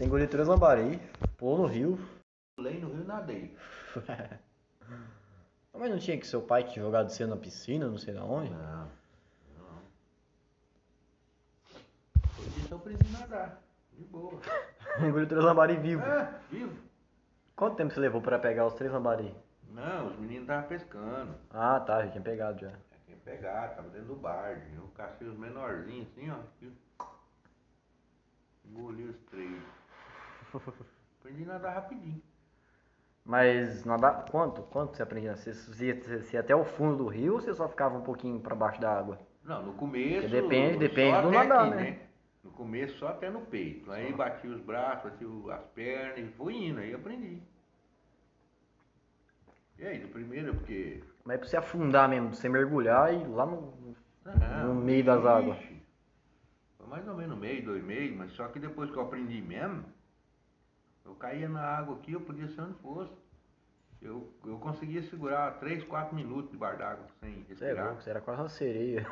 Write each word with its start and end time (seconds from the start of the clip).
Você 0.00 0.06
engoliu 0.06 0.26
três 0.26 0.48
lambari, 0.48 0.98
pulou 1.36 1.58
no 1.58 1.66
rio. 1.66 1.98
Pulei 2.56 2.80
no 2.80 2.90
rio 2.90 3.04
nadei. 3.04 3.54
Mas 5.76 5.90
não 5.90 5.98
tinha 5.98 6.16
que 6.18 6.26
seu 6.26 6.40
pai 6.40 6.64
tinha 6.64 6.82
jogado 6.82 7.10
você 7.10 7.26
na 7.26 7.36
piscina, 7.36 7.86
não 7.86 7.98
sei 7.98 8.14
na 8.14 8.24
onde? 8.24 8.48
Não, 8.48 8.88
não. 9.58 9.82
Disso 12.54 12.68
eu 12.70 12.78
aprendi 12.78 13.14
a 13.14 13.18
nadar. 13.18 13.62
De 13.92 14.02
boa. 14.04 14.40
engoliu 15.06 15.28
três 15.28 15.44
lambari 15.44 15.76
vivo. 15.76 16.02
É, 16.02 16.34
vivo. 16.50 16.74
Quanto 17.54 17.76
tempo 17.76 17.92
você 17.92 18.00
levou 18.00 18.22
pra 18.22 18.38
pegar 18.38 18.66
os 18.66 18.72
três 18.72 18.90
lambari? 18.90 19.36
Não, 19.68 20.06
os 20.06 20.18
meninos 20.18 20.44
estavam 20.44 20.66
pescando. 20.66 21.34
Ah, 21.50 21.78
tá, 21.78 22.06
já 22.06 22.12
tinha 22.12 22.24
pegado 22.24 22.58
já. 22.58 22.70
É 22.70 22.96
quem 23.04 23.16
pegar, 23.16 23.76
tava 23.76 23.90
dentro 23.90 24.06
do 24.06 24.16
barco. 24.16 24.62
Eu 24.74 24.88
cacei 24.94 25.28
os 25.28 25.36
menorzinhos 25.36 26.08
assim, 26.08 26.30
ó. 26.30 26.38
e 26.62 26.72
Engoli 28.64 29.04
os 29.04 29.18
três. 29.28 29.79
Aprendi 31.20 31.44
a 31.44 31.46
nadar 31.46 31.74
rapidinho. 31.74 32.22
Mas 33.24 33.84
nadar, 33.84 34.24
quanto? 34.30 34.62
Quanto 34.62 34.96
você 34.96 35.02
aprendia? 35.02 35.36
Você, 35.36 35.52
você, 35.52 35.86
ia- 35.86 36.02
você 36.02 36.36
ia 36.36 36.40
até 36.40 36.56
o 36.56 36.64
fundo 36.64 36.96
do 37.04 37.06
rio 37.08 37.34
ou 37.34 37.40
você 37.40 37.52
só 37.54 37.68
ficava 37.68 37.96
um 37.98 38.02
pouquinho 38.02 38.40
pra 38.40 38.54
baixo 38.54 38.80
da 38.80 38.92
água? 38.98 39.18
Não, 39.44 39.62
no 39.66 39.72
começo. 39.74 40.20
Porque 40.22 40.28
depende- 40.28 40.78
depende 40.78 41.22
do 41.22 41.30
nadar, 41.30 41.66
aqui, 41.66 41.74
né? 41.76 41.98
No 42.42 42.50
começo 42.52 42.98
só 42.98 43.08
até 43.08 43.30
no 43.30 43.42
peito. 43.42 43.92
Aí 43.92 44.12
bati 44.12 44.46
os 44.48 44.60
braços, 44.62 45.10
bati 45.12 45.24
as 45.52 45.64
pernas 45.74 46.18
e 46.18 46.28
fui 46.36 46.54
indo, 46.68 46.80
aí 46.80 46.94
aprendi. 46.94 47.40
E 49.78 49.86
aí, 49.86 49.98
do 49.98 50.08
primeiro, 50.08 50.54
porque. 50.54 51.02
Mas 51.24 51.36
é 51.36 51.38
pra 51.38 51.48
você 51.48 51.56
afundar 51.56 52.08
mesmo, 52.08 52.34
você 52.34 52.48
mergulhar 52.48 53.12
e 53.14 53.18
ir 53.22 53.26
lá 53.28 53.46
no. 53.46 53.94
Ah, 54.24 54.64
No 54.64 54.74
meio 54.74 55.04
das 55.04 55.24
águas. 55.24 55.58
Foi 56.76 56.86
mais 56.86 57.06
ou 57.06 57.14
menos 57.14 57.38
meio, 57.38 57.64
dois 57.64 57.82
meses, 57.84 58.16
mas 58.16 58.32
só 58.32 58.48
que 58.48 58.58
depois 58.58 58.90
que 58.90 58.96
eu 58.96 59.02
aprendi 59.02 59.40
mesmo, 59.40 59.84
eu 61.04 61.14
caía 61.14 61.48
na 61.48 61.62
água 61.62 61.96
aqui, 61.96 62.12
eu 62.12 62.20
podia 62.20 62.48
ser 62.48 62.60
onde 62.62 62.74
fosse. 62.80 63.12
Eu, 64.02 64.32
eu 64.46 64.58
conseguia 64.58 65.02
segurar 65.02 65.58
3, 65.58 65.84
4 65.84 66.14
minutos 66.16 66.50
debaixo 66.50 66.78
d'água 66.78 67.04
sem 67.20 67.32
é 67.32 67.44
respirar. 67.48 67.86
louco, 67.88 68.02
você 68.02 68.10
era 68.10 68.20
quase 68.20 68.40
uma 68.40 68.48
sereia. 68.48 69.06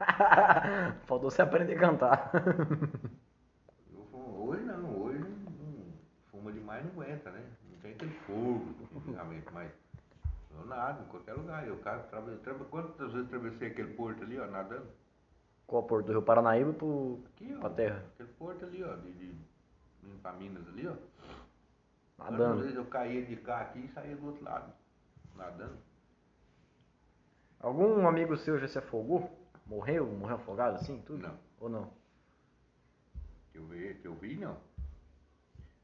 Faltou 1.06 1.30
você 1.30 1.42
aprender 1.42 1.76
a 1.76 1.78
cantar. 1.80 2.30
Eu 3.92 4.04
fumo- 4.10 4.48
hoje 4.48 4.62
não, 4.64 4.96
hoje 5.02 5.18
não, 5.20 5.92
fuma 6.30 6.50
demais 6.52 6.84
não 6.84 6.92
aguenta, 7.02 7.30
né? 7.30 7.44
Não 7.70 7.78
tem 7.78 7.92
aquele 7.92 8.10
fogo 8.26 8.74
antigamente, 8.96 9.46
mas 9.52 9.70
eu 10.52 10.66
nado 10.66 11.02
em 11.02 11.06
qualquer 11.06 11.34
lugar. 11.34 11.66
Eu, 11.66 11.76
cara, 11.78 11.98
trabe, 12.04 12.36
trabe, 12.38 12.64
quantas 12.64 13.12
vezes 13.12 13.28
travessei 13.28 13.68
aquele 13.68 13.94
porto 13.94 14.22
ali, 14.24 14.38
ó, 14.38 14.46
nadando? 14.46 14.86
Qual 15.66 15.82
porto? 15.84 16.06
Do 16.06 16.12
Rio 16.12 16.22
Paranaíba 16.22 16.72
pro, 16.72 17.22
Aqui, 17.34 17.54
ó. 17.56 17.60
pra 17.60 17.70
terra? 17.70 18.04
Aquele 18.14 18.28
porto 18.30 18.64
ali, 18.64 18.82
ó, 18.82 18.96
de, 18.96 19.12
de, 19.12 19.34
pra 20.22 20.32
Minas 20.32 20.66
ali, 20.68 20.86
ó. 20.86 20.96
Nadando. 22.18 22.62
vezes 22.62 22.76
eu 22.76 22.84
caía 22.86 23.24
de 23.24 23.36
cá 23.36 23.60
aqui 23.60 23.80
e 23.80 23.88
saía 23.88 24.14
do 24.16 24.26
outro 24.26 24.44
lado, 24.44 24.72
nadando. 25.34 25.78
Algum 27.58 28.06
amigo 28.06 28.36
seu 28.36 28.58
já 28.58 28.68
se 28.68 28.78
afogou? 28.78 29.38
Morreu? 29.66 30.06
Morreu 30.06 30.36
afogado 30.36 30.76
assim, 30.76 31.00
tudo? 31.02 31.26
Não. 31.26 31.38
Ou 31.58 31.68
não? 31.68 31.92
Que 33.52 33.58
eu 33.58 33.66
vi, 33.66 33.94
que 33.94 34.06
eu 34.06 34.14
vi, 34.14 34.36
não. 34.36 34.56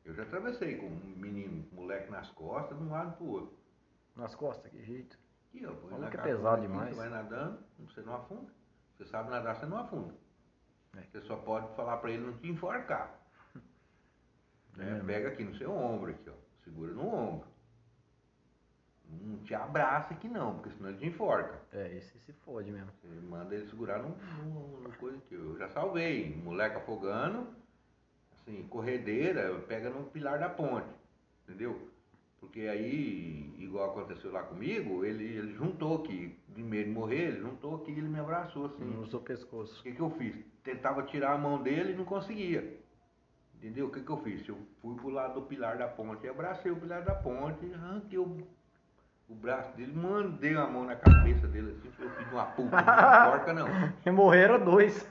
Eu 0.04 0.14
já 0.14 0.22
atravessei 0.22 0.76
com 0.76 0.86
um 0.86 1.16
menino, 1.16 1.66
um 1.72 1.76
moleque 1.76 2.10
nas 2.10 2.30
costas, 2.30 2.78
de 2.78 2.84
um 2.84 2.90
lado 2.90 3.16
pro 3.16 3.26
outro. 3.26 3.56
Nas 4.14 4.34
costas, 4.34 4.70
que 4.70 4.82
jeito. 4.84 5.18
Aqui, 5.48 5.66
ó, 5.66 5.74
Falou 5.74 6.10
que 6.10 6.16
é 6.16 6.22
pesado 6.22 6.62
demais. 6.62 6.90
Você 6.90 6.96
vai 6.96 7.08
nadando, 7.08 7.58
você 7.78 8.00
não 8.02 8.14
afunda. 8.14 8.52
Você 8.96 9.04
sabe 9.06 9.30
nadar, 9.30 9.56
você 9.56 9.66
não 9.66 9.78
afunda. 9.78 10.14
É. 10.96 11.02
Você 11.02 11.20
só 11.22 11.36
pode 11.36 11.74
falar 11.74 11.98
pra 11.98 12.10
ele 12.10 12.24
não 12.24 12.36
te 12.38 12.48
enforcar. 12.48 13.15
Né? 14.76 14.84
mesmo. 14.92 15.06
Pega 15.06 15.28
aqui 15.28 15.44
no 15.44 15.54
seu 15.56 15.72
ombro, 15.72 16.10
aqui, 16.10 16.28
ó. 16.30 16.34
Segura 16.64 16.92
no 16.92 17.06
ombro. 17.06 17.46
Não 19.08 19.38
te 19.38 19.54
abraça 19.54 20.14
aqui 20.14 20.28
não, 20.28 20.54
porque 20.54 20.70
senão 20.76 20.88
ele 20.90 20.98
te 20.98 21.06
enforca. 21.06 21.60
É, 21.72 21.96
esse 21.96 22.18
se 22.20 22.32
fode 22.32 22.70
mesmo. 22.72 22.90
Você 23.00 23.08
manda 23.20 23.54
ele 23.54 23.68
segurar 23.70 24.00
num, 24.02 24.14
num, 24.44 24.80
num 24.80 24.90
coisa 24.92 25.18
que 25.28 25.34
eu 25.34 25.56
já 25.56 25.68
salvei. 25.68 26.34
Moleque 26.42 26.76
afogando, 26.76 27.46
assim, 28.34 28.66
corredeira, 28.68 29.58
pega 29.68 29.90
no 29.90 30.04
pilar 30.06 30.38
da 30.40 30.48
ponte. 30.48 30.88
Entendeu? 31.44 31.88
Porque 32.40 32.62
aí, 32.62 33.54
igual 33.58 33.90
aconteceu 33.90 34.30
lá 34.32 34.42
comigo, 34.42 35.04
ele, 35.04 35.24
ele 35.24 35.54
juntou 35.54 36.02
aqui, 36.02 36.36
de 36.48 36.62
medo 36.62 36.84
de 36.86 36.90
morrer, 36.90 37.28
ele 37.28 37.40
juntou 37.40 37.76
aqui 37.76 37.92
e 37.92 37.98
ele 37.98 38.08
me 38.08 38.18
abraçou 38.18 38.66
assim. 38.66 38.84
No 38.84 39.06
seu 39.06 39.20
O 39.20 39.22
pescoço. 39.22 39.82
que, 39.82 39.92
que 39.92 40.00
eu 40.00 40.10
fiz? 40.10 40.36
Tentava 40.64 41.04
tirar 41.04 41.32
a 41.32 41.38
mão 41.38 41.62
dele 41.62 41.92
e 41.92 41.96
não 41.96 42.04
conseguia. 42.04 42.75
Entendeu? 43.66 43.86
O 43.88 43.90
que, 43.90 44.00
que 44.00 44.10
eu 44.10 44.18
fiz? 44.18 44.48
Eu 44.48 44.56
fui 44.80 44.94
pro 44.94 45.08
lado 45.08 45.34
do 45.34 45.42
pilar 45.42 45.76
da 45.76 45.88
ponte, 45.88 46.28
abracei 46.28 46.70
o 46.70 46.76
pilar 46.76 47.02
da 47.02 47.16
ponte, 47.16 47.68
arranquei 47.74 48.16
o, 48.16 48.46
o 49.28 49.34
braço 49.34 49.76
dele, 49.76 49.92
mandei 49.92 50.54
a 50.54 50.68
mão 50.68 50.84
na 50.84 50.94
cabeça 50.94 51.48
dele 51.48 51.72
assim, 51.72 51.92
eu 52.00 52.10
fiz 52.10 52.32
uma 52.32 52.44
puta, 52.46 52.76
não 52.80 52.84
me 52.84 53.26
enforca 53.26 53.52
não. 53.52 53.66
Morreram 54.14 54.64
dois. 54.64 55.04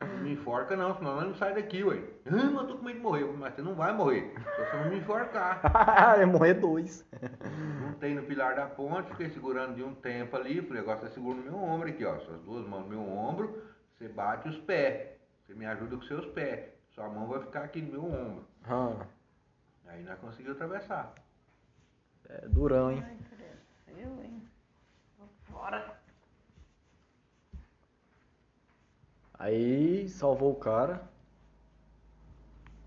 Não 0.00 0.18
me 0.22 0.34
enforca 0.34 0.76
não, 0.76 0.94
senão 0.94 1.16
nós 1.16 1.24
não 1.24 1.34
sai 1.34 1.52
daqui, 1.52 1.82
ué. 1.82 2.00
Ah, 2.26 2.30
mas 2.30 2.54
eu 2.54 2.66
tô 2.68 2.76
com 2.76 2.84
medo 2.84 2.98
de 2.98 3.02
morrer. 3.02 3.22
Falei, 3.22 3.36
Mas 3.36 3.54
você 3.54 3.62
não 3.62 3.74
vai 3.74 3.92
morrer, 3.92 4.32
só 4.54 4.64
você 4.64 4.76
não 4.76 4.90
me 4.90 4.98
enforcar. 4.98 5.60
Ia 6.16 6.26
morrer 6.28 6.54
dois. 6.54 7.04
Juntei 7.80 8.14
no 8.14 8.22
pilar 8.22 8.54
da 8.54 8.66
ponte, 8.66 9.10
fiquei 9.10 9.30
segurando 9.30 9.74
de 9.74 9.82
um 9.82 9.96
tempo 9.96 10.36
ali, 10.36 10.62
falei, 10.62 10.80
agora 10.80 11.00
você 11.00 11.08
segura 11.08 11.36
no 11.36 11.42
meu 11.42 11.56
ombro 11.56 11.88
aqui, 11.88 12.04
ó. 12.04 12.20
Suas 12.20 12.40
duas 12.42 12.64
mãos 12.68 12.84
no 12.84 12.90
meu 12.90 13.00
ombro, 13.00 13.64
você 13.96 14.06
bate 14.06 14.48
os 14.48 14.58
pés. 14.58 15.08
Você 15.44 15.54
me 15.54 15.66
ajuda 15.66 15.96
com 15.96 16.02
seus 16.02 16.24
pés. 16.26 16.77
Sua 16.98 17.08
mão 17.08 17.28
vai 17.28 17.38
ficar 17.40 17.62
aqui 17.62 17.80
no 17.80 17.92
meu 17.92 18.04
ombro. 18.06 18.44
Ah, 18.64 19.06
Aí 19.86 20.02
nós 20.02 20.18
conseguimos 20.18 20.56
atravessar. 20.60 21.14
é 22.28 22.48
durão, 22.48 22.90
hein? 22.90 23.04
Ai, 23.06 23.16
credo. 23.30 24.00
Eu, 24.00 24.24
hein? 24.24 24.42
Tô 25.16 25.24
fora. 25.52 25.96
Aí 29.38 30.08
salvou 30.08 30.50
o 30.50 30.56
cara, 30.56 31.08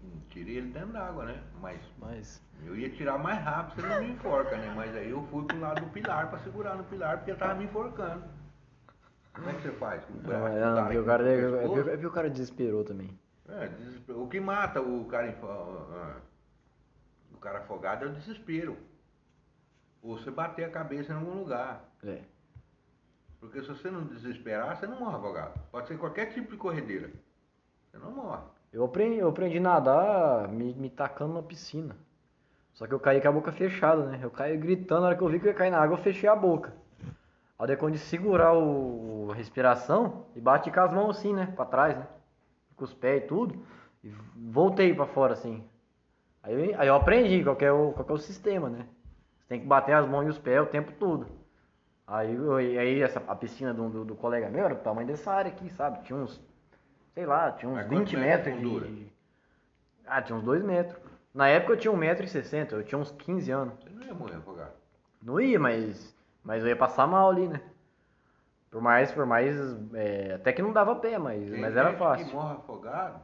Hum, 0.04 0.20
Tirei 0.30 0.58
ele 0.58 0.72
dentro 0.72 0.90
d'água, 0.92 1.24
né? 1.26 1.42
Mas 1.62 1.80
mas. 1.98 2.42
eu 2.66 2.76
ia 2.76 2.90
tirar 2.90 3.18
mais 3.18 3.40
rápido, 3.42 3.82
você 3.82 3.88
não 3.88 4.02
me 4.02 4.12
enforca, 4.12 4.58
né? 4.58 4.74
Mas 4.76 4.94
aí 4.94 5.10
eu 5.10 5.26
fui 5.28 5.46
pro 5.46 5.58
lado 5.60 5.86
do 5.86 5.92
pilar 5.92 6.30
pra 6.30 6.40
segurar 6.40 6.76
no 6.76 6.84
pilar, 6.84 7.18
porque 7.20 7.32
ele 7.32 7.40
tava 7.40 7.54
me 7.56 7.64
enforcando. 7.64 8.26
Como 9.34 9.50
é 9.50 9.54
que 9.54 9.62
você 9.62 9.72
faz? 9.72 10.04
Com 10.04 10.14
o 10.14 10.18
braço, 10.18 10.44
Não, 10.60 10.76
não, 10.76 10.82
o 10.82 10.84
porque 10.84 10.98
o 10.98 11.06
cara, 11.06 11.24
vi 11.98 12.06
o 12.08 12.12
cara 12.12 12.30
desesperou 12.30 12.84
também. 12.84 13.18
É. 13.52 14.12
O 14.12 14.28
que 14.28 14.40
mata 14.40 14.82
o 14.82 15.06
cara, 15.06 15.36
o 17.34 17.38
cara 17.38 17.60
afogado 17.60 18.06
é 18.06 18.08
o 18.08 18.14
desespero. 18.14 18.78
Ou 20.02 20.18
você 20.18 20.32
bater 20.32 20.66
a 20.66 20.70
cabeça 20.70 21.14
em 21.14 21.16
algum 21.16 21.40
lugar. 21.40 21.86
É. 22.04 22.22
Porque 23.40 23.62
se 23.62 23.68
você 23.68 23.90
não 23.90 24.06
desesperar, 24.06 24.78
você 24.78 24.88
não 24.88 25.00
morre 25.00 25.18
afogado. 25.18 25.60
Pode 25.72 25.88
ser 25.88 25.98
qualquer 25.98 26.28
tipo 26.28 26.52
de 26.52 26.58
corredeira. 26.58 27.12
Você 27.90 27.98
não 27.98 28.12
morre. 28.12 28.44
Eu 28.72 28.86
aprendi, 28.86 29.18
eu 29.18 29.30
aprendi 29.30 29.58
a 29.58 29.62
nadar 29.62 30.48
me, 30.48 30.74
me 30.74 30.90
tacando 30.90 31.34
na 31.34 31.44
piscina. 31.44 31.96
Só 32.74 32.88
que 32.88 32.94
eu 32.94 33.00
caí 33.00 33.20
com 33.20 33.28
a 33.28 33.32
boca 33.32 33.52
fechada, 33.52 34.06
né? 34.06 34.20
Eu 34.22 34.32
caí 34.32 34.56
gritando, 34.58 35.02
na 35.02 35.08
hora 35.08 35.16
que 35.18 35.24
eu 35.24 35.28
vi 35.28 35.40
que 35.40 35.46
eu 35.46 35.52
ia 35.52 35.58
cair 35.58 35.72
na 35.72 35.80
água, 35.80 35.98
eu 35.98 36.04
fechei 36.04 36.30
a 36.30 36.36
boca. 36.36 36.74
Aí 37.60 37.76
quando 37.76 37.94
de 37.94 38.00
segurar 38.00 38.58
o, 38.58 39.30
a 39.32 39.36
respiração 39.36 40.26
e 40.36 40.42
bati 40.42 40.72
com 40.72 40.80
as 40.80 40.92
mãos 40.92 41.18
assim, 41.18 41.34
né? 41.34 41.52
Pra 41.56 41.66
trás, 41.66 41.98
né? 41.98 42.08
Com 42.76 42.84
os 42.84 42.94
pés 42.94 43.24
e 43.24 43.28
tudo. 43.28 43.56
E 44.04 44.10
voltei 44.36 44.94
pra 44.94 45.06
fora 45.06 45.34
assim. 45.34 45.64
Aí, 46.44 46.54
eu- 46.72 46.80
aí 46.80 46.88
eu 46.88 46.96
aprendi 46.96 47.44
qual 47.44 47.58
é 47.60 47.72
o, 47.72 47.92
qual 47.94 48.08
é 48.10 48.14
o 48.14 48.18
sistema, 48.18 48.70
né? 48.70 48.86
Você 49.40 49.48
tem 49.50 49.60
que 49.60 49.66
bater 49.68 49.94
as 49.94 50.08
mãos 50.08 50.26
e 50.26 50.30
os 50.30 50.40
pés 50.40 50.62
o 50.62 50.66
tempo 50.66 50.92
todo. 50.94 51.28
Aí, 52.08 52.34
eu- 52.34 52.56
aí 52.56 53.02
essa, 53.02 53.22
a 53.28 53.36
piscina 53.36 53.74
do, 53.74 53.90
do, 53.90 54.06
do 54.06 54.16
colega 54.16 54.50
meu 54.50 54.66
era 54.66 54.76
do 54.76 54.82
tamanho 54.82 55.08
dessa 55.08 55.32
área 55.32 55.52
aqui, 55.52 55.70
sabe? 55.70 56.04
Tinha 56.04 56.18
uns, 56.18 56.42
sei 57.14 57.26
lá, 57.26 57.52
tinha 57.52 57.70
uns 57.70 57.76
Mas 57.76 57.88
20 57.88 57.98
quantos 58.00 58.14
metros 58.14 58.56
de 58.60 58.80
de... 58.80 59.08
Ah, 60.06 60.22
tinha 60.22 60.36
uns 60.38 60.44
2 60.44 60.64
metros. 60.64 61.00
Na 61.34 61.48
época 61.48 61.74
eu 61.74 61.78
tinha 61.78 61.94
1,60m, 61.94 62.72
eu 62.74 62.84
tinha 62.84 63.00
uns 63.00 63.12
15 63.12 63.52
anos. 63.52 63.74
Você 63.82 63.90
não 63.90 64.04
ia 64.06 64.14
morrer 64.14 64.36
afogado. 64.36 64.72
Não 65.22 65.40
ia, 65.40 65.60
mas, 65.60 66.14
mas 66.44 66.64
eu 66.64 66.70
ia 66.70 66.76
passar 66.76 67.08
mal 67.08 67.30
ali, 67.30 67.48
né? 67.48 67.62
Por 68.72 68.82
mais, 68.82 69.12
por 69.12 69.26
mais, 69.26 69.54
é, 69.94 70.34
até 70.36 70.54
que 70.54 70.62
não 70.62 70.72
dava 70.72 70.96
pé, 70.96 71.18
mas, 71.20 71.52
Tem 71.52 71.60
mas 71.60 71.76
era 71.76 71.94
fácil. 71.94 72.26
que 72.26 72.34
morre 72.34 72.54
afogado 72.56 73.20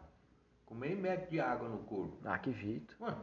com 0.66 0.76
meio 0.76 0.98
metro 0.98 1.30
de 1.32 1.40
água 1.40 1.70
no 1.70 1.78
corpo. 1.80 2.18
Ah, 2.26 2.38
que 2.38 2.52
jeito. 2.52 2.94
Ué, 3.02 3.14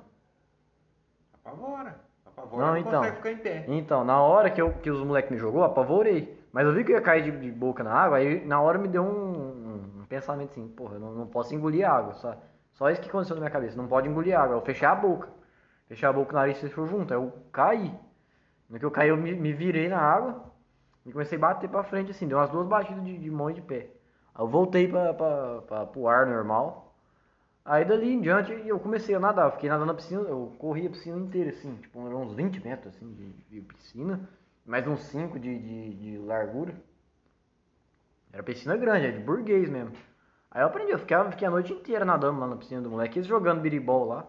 apavora. 1.35 1.97
Apavora 2.27 2.65
Não, 2.65 2.73
não, 2.73 2.79
então. 2.79 2.93
consegue 3.01 3.17
ficar 3.17 3.31
em 3.33 3.37
pé. 3.37 3.65
Então, 3.69 4.03
na 4.05 4.21
hora 4.23 4.51
que, 4.51 4.61
eu, 4.61 4.73
que 4.73 4.91
os 4.91 5.05
moleques 5.05 5.31
me 5.31 5.37
jogou, 5.37 5.63
apavorei. 5.63 6.43
Mas 6.51 6.67
eu 6.67 6.73
vi 6.73 6.83
que 6.85 6.93
eu 6.93 6.97
ia 6.97 7.03
cair 7.03 7.23
de, 7.25 7.31
de 7.39 7.51
boca 7.51 7.85
na 7.85 7.93
água, 7.93 8.17
aí 8.19 8.45
na 8.47 8.61
hora 8.61 8.79
me 8.79 8.89
deu 8.89 9.03
um, 9.03 9.99
um- 10.01 10.05
pensamento 10.09 10.51
assim, 10.53 10.69
porra, 10.69 10.95
eu 10.95 11.01
não, 11.01 11.13
não 11.13 11.27
posso 11.27 11.55
engolir 11.55 11.89
água. 11.89 12.15
Só, 12.15 12.37
só 12.73 12.91
isso 12.91 13.01
que 13.01 13.09
aconteceu 13.09 13.35
na 13.37 13.41
minha 13.41 13.51
cabeça, 13.51 13.77
não 13.77 13.87
pode 13.89 14.09
engolir 14.09 14.39
água. 14.39 14.57
Eu 14.57 14.61
fechei 14.63 14.87
a 14.87 14.95
boca. 14.95 15.29
Fechei 15.89 16.09
a 16.09 16.13
boca, 16.13 16.33
o 16.33 16.35
nariz 16.35 16.59
fechou 16.61 16.87
junto, 16.87 17.13
aí 17.13 17.19
eu 17.21 17.33
caí. 17.53 17.93
No 18.71 18.79
que 18.79 18.85
eu 18.85 18.91
caí, 18.91 19.09
eu 19.11 19.17
me, 19.17 19.35
me 19.35 19.53
virei 19.53 19.89
na 19.89 19.99
água 20.01 20.45
e 21.07 21.13
comecei 21.13 21.37
a 21.37 21.41
bater 21.41 21.69
pra 21.69 21.85
frente 21.85 22.11
assim, 22.11 22.27
deu 22.27 22.39
umas 22.39 22.51
duas 22.51 22.67
batidas 22.67 23.05
de, 23.05 23.19
de 23.19 23.31
mão 23.31 23.51
e 23.51 23.55
de 23.55 23.63
pé. 23.63 23.91
Aí 24.35 24.43
eu 24.43 24.49
voltei 24.49 24.89
pra, 24.89 25.13
pra, 25.15 25.63
pra, 25.63 25.87
pro 25.87 26.09
ar 26.09 26.27
normal. 26.27 26.95
Aí 27.65 27.85
dali 27.85 28.13
em 28.13 28.21
diante 28.21 28.53
eu 28.67 28.79
comecei 28.79 29.15
a 29.15 29.21
nadar. 29.21 29.47
Eu 29.47 29.53
fiquei 29.53 29.69
nadando 29.69 29.87
na 29.87 29.95
piscina, 29.95 30.23
eu 30.23 30.55
corri 30.59 30.87
a 30.87 30.91
piscina 30.91 31.19
inteira, 31.19 31.51
assim, 31.51 31.75
tipo, 31.77 31.99
uns 31.99 32.35
20 32.35 32.63
metros 32.63 32.95
assim, 32.95 33.13
de, 33.13 33.31
de 33.51 33.61
piscina, 33.63 34.29
mais 34.67 34.87
uns 34.87 35.03
5 35.05 35.39
de, 35.39 35.59
de, 35.59 35.95
de 35.95 36.19
largura. 36.19 36.75
Era 38.33 38.43
piscina 38.43 38.77
grande, 38.77 39.07
era 39.07 39.17
de 39.17 39.23
burguês 39.23 39.71
mesmo. 39.71 39.93
Aí 40.51 40.63
eu 40.63 40.67
aprendi, 40.67 40.93
eu 40.93 40.99
ficava, 40.99 41.31
fiquei 41.31 41.47
a 41.47 41.51
noite 41.51 41.73
inteira 41.73 42.05
nadando 42.05 42.41
lá 42.41 42.47
na 42.47 42.57
piscina 42.57 42.81
do 42.81 42.91
moleque, 42.91 43.19
eles 43.19 43.29
jogando 43.29 43.61
biribol 43.61 44.07
lá. 44.07 44.27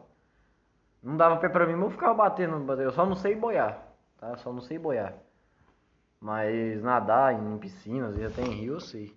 Não 1.01 1.17
dava 1.17 1.37
pé 1.37 1.49
pra 1.49 1.65
mim, 1.67 1.73
mas 1.73 1.83
eu 1.83 1.91
ficava 1.91 2.13
batendo, 2.13 2.81
eu 2.81 2.91
só 2.91 3.05
não 3.05 3.15
sei 3.15 3.35
boiar, 3.35 3.79
tá? 4.17 4.35
Só 4.37 4.51
não 4.51 4.61
sei 4.61 4.79
boiar. 4.79 5.13
Mas 6.19 6.81
nadar 6.81 7.33
em 7.33 7.57
piscina, 7.57 8.07
às 8.07 8.15
vezes 8.15 8.31
até 8.31 8.47
em 8.47 8.53
rio, 8.53 8.73
eu 8.73 8.79
sei. 8.79 9.15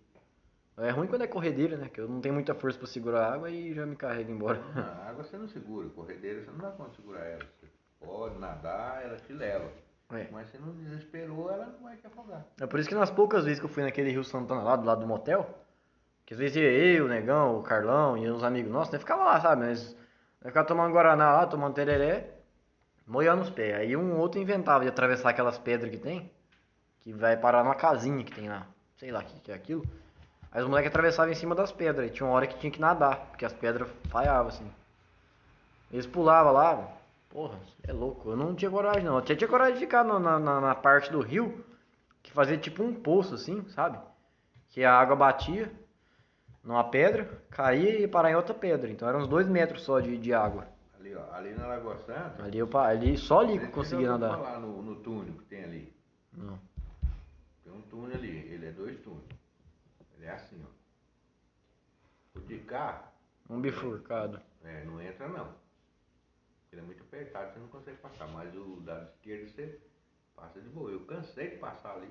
É 0.76 0.90
ruim 0.90 1.08
quando 1.08 1.22
é 1.22 1.26
corredeira, 1.26 1.76
né? 1.76 1.88
Que 1.88 2.00
eu 2.00 2.08
não 2.08 2.20
tenho 2.20 2.34
muita 2.34 2.54
força 2.54 2.78
pra 2.78 2.86
segurar 2.86 3.24
a 3.26 3.34
água 3.34 3.50
e 3.50 3.74
já 3.74 3.84
me 3.84 3.96
carrego 3.96 4.30
embora. 4.30 4.60
A 4.76 5.08
água 5.08 5.24
você 5.24 5.36
não 5.36 5.48
segura, 5.48 5.88
corredeira 5.88 6.40
você 6.40 6.50
não 6.50 6.58
dá 6.58 6.70
conta 6.70 6.90
de 6.90 6.96
segurar 6.96 7.24
ela. 7.24 7.44
Você 7.44 7.66
pode 7.98 8.38
nadar, 8.38 9.02
ela 9.04 9.16
te 9.16 9.32
leva. 9.32 9.68
É. 10.10 10.28
Mas 10.30 10.48
se 10.50 10.58
não 10.58 10.72
desesperou, 10.72 11.50
ela 11.50 11.66
não 11.66 11.82
vai 11.82 11.96
te 11.96 12.06
afogar. 12.06 12.46
É 12.60 12.66
por 12.66 12.78
isso 12.78 12.88
que 12.88 12.94
nas 12.94 13.10
poucas 13.10 13.44
vezes 13.44 13.58
que 13.58 13.66
eu 13.66 13.70
fui 13.70 13.82
naquele 13.82 14.10
Rio 14.10 14.22
Santana 14.22 14.62
lá, 14.62 14.76
do 14.76 14.86
lado 14.86 15.00
do 15.00 15.06
motel, 15.06 15.64
que 16.24 16.32
às 16.34 16.40
vezes 16.40 16.56
ia 16.56 16.70
eu, 16.70 17.06
o 17.06 17.08
Negão, 17.08 17.58
o 17.58 17.62
Carlão 17.62 18.16
e 18.16 18.30
uns 18.30 18.44
amigos 18.44 18.70
nossos, 18.70 18.92
né? 18.92 18.98
Ficava 18.98 19.24
lá, 19.24 19.40
sabe? 19.40 19.66
Mas 19.66 19.96
ficava 20.42 20.66
tomando 20.66 20.92
Guaraná 20.92 21.32
lá, 21.32 21.46
tomando 21.46 21.74
tereré, 21.74 22.38
molhando 23.06 23.42
os 23.42 23.50
pés. 23.50 23.74
Aí 23.74 23.96
um 23.96 24.16
outro 24.16 24.40
inventava 24.40 24.84
de 24.84 24.88
atravessar 24.88 25.30
aquelas 25.30 25.58
pedras 25.58 25.90
que 25.90 25.98
tem, 25.98 26.30
que 27.08 27.12
vai 27.14 27.38
parar 27.38 27.64
numa 27.64 27.74
casinha 27.74 28.22
que 28.22 28.34
tem 28.34 28.50
lá. 28.50 28.66
Sei 28.98 29.10
lá 29.10 29.20
o 29.20 29.24
que, 29.24 29.40
que 29.40 29.50
é 29.50 29.54
aquilo. 29.54 29.82
Aí 30.52 30.60
os 30.60 30.68
moleques 30.68 30.90
atravessavam 30.90 31.32
em 31.32 31.34
cima 31.34 31.54
das 31.54 31.72
pedras. 31.72 32.06
E 32.06 32.12
tinha 32.12 32.26
uma 32.26 32.34
hora 32.34 32.46
que 32.46 32.58
tinha 32.58 32.70
que 32.70 32.78
nadar, 32.78 33.28
porque 33.30 33.46
as 33.46 33.52
pedras 33.54 33.88
falhavam, 34.10 34.48
assim. 34.48 34.70
Eles 35.90 36.06
pulavam 36.06 36.52
lá. 36.52 36.86
Porra, 37.30 37.58
é 37.82 37.94
louco. 37.94 38.28
Eu 38.28 38.36
não 38.36 38.54
tinha 38.54 38.70
coragem, 38.70 39.04
não. 39.04 39.16
Eu 39.16 39.22
tinha, 39.22 39.36
tinha 39.36 39.48
coragem 39.48 39.74
de 39.74 39.80
ficar 39.80 40.04
na, 40.04 40.18
na, 40.18 40.60
na 40.60 40.74
parte 40.74 41.10
do 41.10 41.22
rio 41.22 41.64
que 42.22 42.30
fazia 42.30 42.58
tipo 42.58 42.82
um 42.82 42.92
poço, 42.92 43.34
assim, 43.34 43.66
sabe? 43.70 43.98
Que 44.68 44.84
a 44.84 44.92
água 44.92 45.16
batia 45.16 45.72
numa 46.62 46.84
pedra, 46.84 47.40
caía 47.48 47.96
e 47.96 48.00
ia 48.02 48.08
parar 48.08 48.30
em 48.30 48.36
outra 48.36 48.52
pedra. 48.52 48.90
Então 48.90 49.08
eram 49.08 49.20
uns 49.20 49.28
dois 49.28 49.48
metros 49.48 49.82
só 49.82 49.98
de, 49.98 50.18
de 50.18 50.34
água. 50.34 50.66
Ali, 51.00 51.14
ó, 51.14 51.22
ali 51.32 51.54
na 51.54 51.68
Lagoa 51.68 51.96
Santa. 51.96 52.42
Ali, 52.42 52.58
eu, 52.58 52.68
ali 52.76 53.16
só 53.16 53.40
ali 53.40 53.58
que 53.58 53.64
eu 53.64 53.70
conseguia 53.70 54.10
nadar. 54.10 54.36
falar 54.36 54.60
no, 54.60 54.82
no 54.82 54.96
túnel 54.96 55.32
que 55.38 55.44
tem 55.46 55.64
ali. 55.64 55.96
Não. 56.36 56.68
Um 57.78 57.82
túnel 57.82 58.16
ali, 58.16 58.36
ele 58.52 58.66
é 58.66 58.72
dois 58.72 58.98
túneis. 59.00 59.24
Ele 60.16 60.26
é 60.26 60.30
assim, 60.30 60.60
ó. 60.66 62.38
O 62.38 62.40
de 62.42 62.58
cá, 62.60 63.12
Um 63.48 63.60
bifurcado. 63.60 64.40
é, 64.64 64.84
não 64.84 65.00
entra 65.00 65.28
não. 65.28 65.54
Ele 66.72 66.80
é 66.80 66.84
muito 66.84 67.02
apertado, 67.02 67.52
você 67.52 67.58
não 67.60 67.68
consegue 67.68 67.96
passar. 67.98 68.26
Mas 68.28 68.54
o 68.54 68.80
da 68.80 69.02
esquerda 69.04 69.48
você 69.48 69.80
passa 70.36 70.60
de 70.60 70.68
boa. 70.68 70.90
Eu 70.90 71.04
cansei 71.06 71.50
de 71.50 71.56
passar 71.56 71.94
ali. 71.96 72.10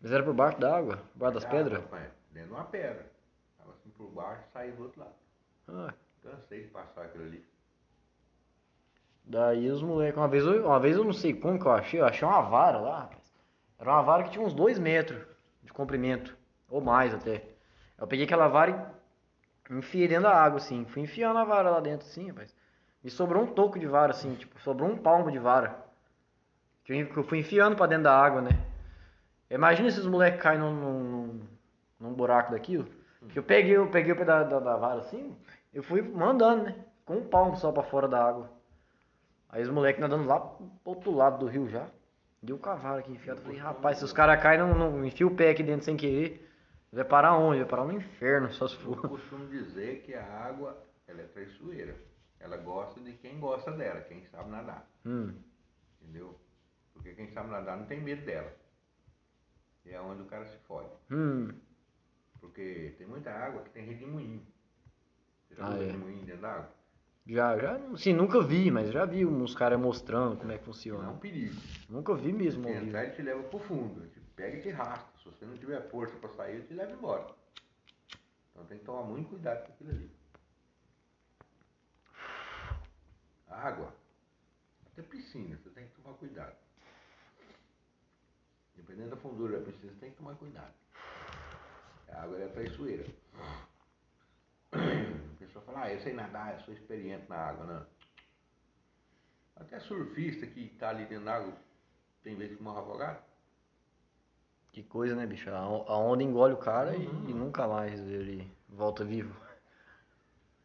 Mas 0.00 0.12
era 0.12 0.22
por 0.24 0.34
baixo 0.34 0.58
da 0.60 0.76
água? 0.76 0.96
Por 0.96 1.18
baixo 1.18 1.34
das 1.34 1.44
Ah, 1.44 1.48
pedras? 1.50 1.82
rapaz, 1.82 2.10
Dentro 2.32 2.48
de 2.48 2.54
uma 2.54 2.64
pedra. 2.64 3.10
Tava 3.58 3.72
assim 3.72 3.90
por 3.90 4.10
baixo 4.10 4.42
e 4.48 4.52
saí 4.52 4.72
do 4.72 4.82
outro 4.82 5.00
lado. 5.00 5.14
Ah, 5.68 5.94
Cansei 6.22 6.64
de 6.64 6.68
passar 6.70 7.06
aquilo 7.06 7.24
ali. 7.24 7.44
Daí 9.24 9.70
os 9.70 9.82
moleques, 9.82 10.16
uma 10.18 10.28
vez, 10.28 10.44
eu, 10.44 10.66
uma 10.66 10.80
vez 10.80 10.96
eu 10.96 11.04
não 11.04 11.12
sei 11.12 11.34
como 11.34 11.58
que 11.58 11.66
eu 11.66 11.72
achei, 11.72 12.00
eu 12.00 12.04
achei 12.06 12.26
uma 12.26 12.42
vara 12.42 12.78
lá. 12.78 13.10
Era 13.80 13.92
uma 13.92 14.02
vara 14.02 14.24
que 14.24 14.30
tinha 14.30 14.44
uns 14.44 14.52
dois 14.52 14.78
metros 14.78 15.26
de 15.62 15.72
comprimento, 15.72 16.36
ou 16.68 16.82
mais 16.82 17.14
até. 17.14 17.42
Eu 17.98 18.06
peguei 18.06 18.26
aquela 18.26 18.46
vara 18.46 18.94
e 19.70 19.74
enfiei 19.74 20.06
dentro 20.06 20.24
da 20.24 20.34
água, 20.34 20.58
assim. 20.58 20.84
Fui 20.84 21.02
enfiando 21.02 21.38
a 21.38 21.44
vara 21.44 21.70
lá 21.70 21.80
dentro, 21.80 22.06
assim, 22.06 22.28
rapaz. 22.28 22.54
Me 23.02 23.10
sobrou 23.10 23.42
um 23.42 23.46
toco 23.46 23.78
de 23.78 23.86
vara, 23.86 24.10
assim, 24.10 24.34
tipo, 24.34 24.60
sobrou 24.60 24.90
um 24.90 24.98
palmo 24.98 25.30
de 25.30 25.38
vara. 25.38 25.82
Que 26.84 26.92
eu, 26.92 27.24
fui 27.24 27.38
enfiando 27.38 27.74
pra 27.74 27.86
dentro 27.86 28.04
da 28.04 28.20
água, 28.20 28.42
né? 28.42 28.50
Imagina 29.50 29.88
esses 29.88 30.04
moleques 30.04 30.42
caem 30.42 30.58
num, 30.58 30.74
num, 30.74 31.40
num 31.98 32.12
buraco 32.12 32.52
daquilo. 32.52 32.86
Que 33.30 33.38
eu 33.38 33.42
peguei, 33.42 33.76
eu 33.76 33.88
peguei 33.88 34.12
o 34.12 34.16
pedaço 34.16 34.50
da, 34.50 34.60
da 34.60 34.76
vara 34.76 35.00
assim, 35.00 35.36
eu 35.72 35.82
fui 35.82 36.02
mandando, 36.02 36.64
né? 36.64 36.74
Com 37.04 37.16
um 37.16 37.28
palmo 37.28 37.56
só 37.56 37.72
pra 37.72 37.82
fora 37.82 38.06
da 38.06 38.22
água. 38.22 38.50
Aí 39.48 39.62
os 39.62 39.68
moleques 39.68 40.00
nadando 40.00 40.26
lá 40.26 40.40
pro 40.40 40.70
outro 40.84 41.10
lado 41.14 41.38
do 41.38 41.46
rio 41.46 41.68
já. 41.68 41.86
Deu 42.42 42.56
o 42.56 42.58
cavalo 42.58 42.98
aqui 42.98 43.12
enfiado. 43.12 43.40
Eu 43.40 43.44
Falei, 43.44 43.58
rapaz, 43.58 43.98
se 43.98 44.04
os 44.04 44.12
caras 44.12 44.42
caem, 44.42 44.58
não, 44.60 44.74
não 44.74 45.04
enfia 45.04 45.26
o 45.26 45.34
pé 45.36 45.50
aqui 45.50 45.62
dentro 45.62 45.84
sem 45.84 45.96
querer. 45.96 46.48
Vai 46.92 47.04
parar 47.04 47.36
onde? 47.36 47.60
Vai 47.60 47.68
parar 47.68 47.84
no 47.84 47.92
inferno, 47.92 48.50
só 48.52 48.66
se 48.66 48.74
Eu 48.76 48.80
for. 48.80 49.08
costumo 49.08 49.46
dizer 49.48 50.02
que 50.02 50.14
a 50.14 50.24
água 50.24 50.82
ela 51.06 51.20
é 51.20 51.26
traiçoeira. 51.26 51.94
Ela 52.40 52.56
gosta 52.56 52.98
de 53.00 53.12
quem 53.12 53.38
gosta 53.38 53.70
dela, 53.72 54.00
quem 54.00 54.24
sabe 54.26 54.50
nadar. 54.50 54.88
Hum, 55.04 55.34
Entendeu? 56.00 56.40
Porque 56.94 57.12
quem 57.12 57.28
sabe 57.28 57.50
nadar 57.50 57.76
não 57.76 57.84
tem 57.86 58.00
medo 58.00 58.24
dela. 58.24 58.50
E 59.84 59.90
é 59.90 60.00
onde 60.00 60.22
o 60.22 60.26
cara 60.26 60.46
se 60.46 60.56
fode. 60.66 60.88
hum. 61.10 61.50
Porque 62.40 62.94
tem 62.96 63.06
muita 63.06 63.30
água 63.30 63.62
que 63.62 63.70
tem 63.70 63.84
redemoinho. 63.84 64.42
Você 65.46 65.54
já 65.56 65.68
Ah, 65.68 65.76
é. 65.76 65.84
redemoinho 65.86 66.24
dentro 66.24 66.40
da 66.40 66.52
água? 66.52 66.70
Já, 67.26 67.56
já, 67.58 67.76
assim, 67.92 68.12
nunca 68.12 68.42
vi, 68.42 68.70
mas 68.70 68.90
já 68.90 69.04
vi 69.04 69.24
uns 69.24 69.54
caras 69.54 69.78
mostrando 69.78 70.36
como 70.36 70.50
é 70.50 70.58
que 70.58 70.62
Não 70.64 70.70
é 70.70 70.74
funciona. 70.74 71.10
um 71.10 71.18
perigo. 71.18 71.54
Nunca 71.88 72.14
vi 72.14 72.32
mesmo 72.32 72.64
Se 72.64 72.70
entrar, 72.72 73.04
ele 73.04 73.12
te 73.12 73.22
leva 73.22 73.42
pro 73.44 73.58
fundo. 73.60 74.00
Ele 74.00 74.10
te 74.10 74.20
pega 74.34 74.56
e 74.56 74.62
te 74.62 74.70
arrasta. 74.70 75.06
Se 75.18 75.24
você 75.26 75.44
não 75.44 75.56
tiver 75.56 75.80
força 75.90 76.16
para 76.16 76.30
sair, 76.30 76.56
ele 76.56 76.66
te 76.66 76.74
leva 76.74 76.92
embora. 76.92 77.26
Então 78.50 78.64
tem 78.64 78.78
que 78.78 78.84
tomar 78.84 79.02
muito 79.02 79.28
cuidado 79.28 79.64
com 79.66 79.72
aquilo 79.72 79.90
ali. 79.90 80.10
Água, 83.48 83.94
até 84.86 85.02
piscina, 85.02 85.56
você 85.56 85.70
tem 85.70 85.86
que 85.86 86.00
tomar 86.00 86.14
cuidado. 86.16 86.56
Dependendo 88.76 89.10
da 89.10 89.16
fundura 89.16 89.58
da 89.58 89.64
piscina, 89.64 89.92
você 89.92 89.98
tem 90.00 90.10
que 90.10 90.16
tomar 90.16 90.34
cuidado. 90.36 90.72
A 92.08 92.22
água 92.22 92.38
é 92.38 92.48
traiçoeira. 92.48 93.04
A 94.72 95.38
pessoa 95.38 95.64
fala, 95.64 95.82
ah, 95.82 95.92
eu 95.92 96.00
sei 96.00 96.12
nadar, 96.12 96.54
eu 96.54 96.60
sou 96.60 96.72
experiente 96.74 97.28
na 97.28 97.36
água, 97.36 97.64
não. 97.66 97.86
Até 99.56 99.78
surfista 99.80 100.46
que 100.46 100.68
tá 100.78 100.90
ali 100.90 101.04
dentro 101.06 101.24
da 101.24 101.36
água 101.36 101.52
tem 102.22 102.34
vez 102.36 102.56
que 102.56 102.62
morre 102.62 102.80
afogado. 102.80 103.18
Que 104.72 104.82
coisa, 104.84 105.16
né, 105.16 105.26
bicho? 105.26 105.50
A 105.50 105.68
on- 105.68 105.84
a 105.88 105.96
onda 105.98 106.22
engole 106.22 106.54
o 106.54 106.58
cara 106.58 106.94
e- 106.96 107.06
Uhum. 107.06 107.28
e, 107.28 107.34
nunca 107.34 107.66
mais 107.66 107.98
ele 108.00 108.50
volta 108.68 109.04
vivo. 109.04 109.34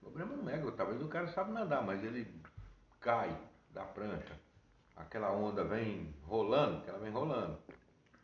O 0.02 0.06
problema 0.12 0.36
não 0.36 0.50
é, 0.50 0.72
talvez 0.72 1.02
o 1.02 1.08
cara 1.08 1.28
sabe 1.30 1.52
nadar, 1.52 1.84
mas 1.84 2.04
ele 2.04 2.32
cai 3.02 3.36
da 3.72 3.84
prancha. 3.84 4.40
Aquela 4.96 5.32
onda 5.32 5.64
vem 5.64 6.14
rolando, 6.24 6.82
que 6.84 6.90
ela 6.90 7.00
vem 7.00 7.12
rolando. 7.12 7.58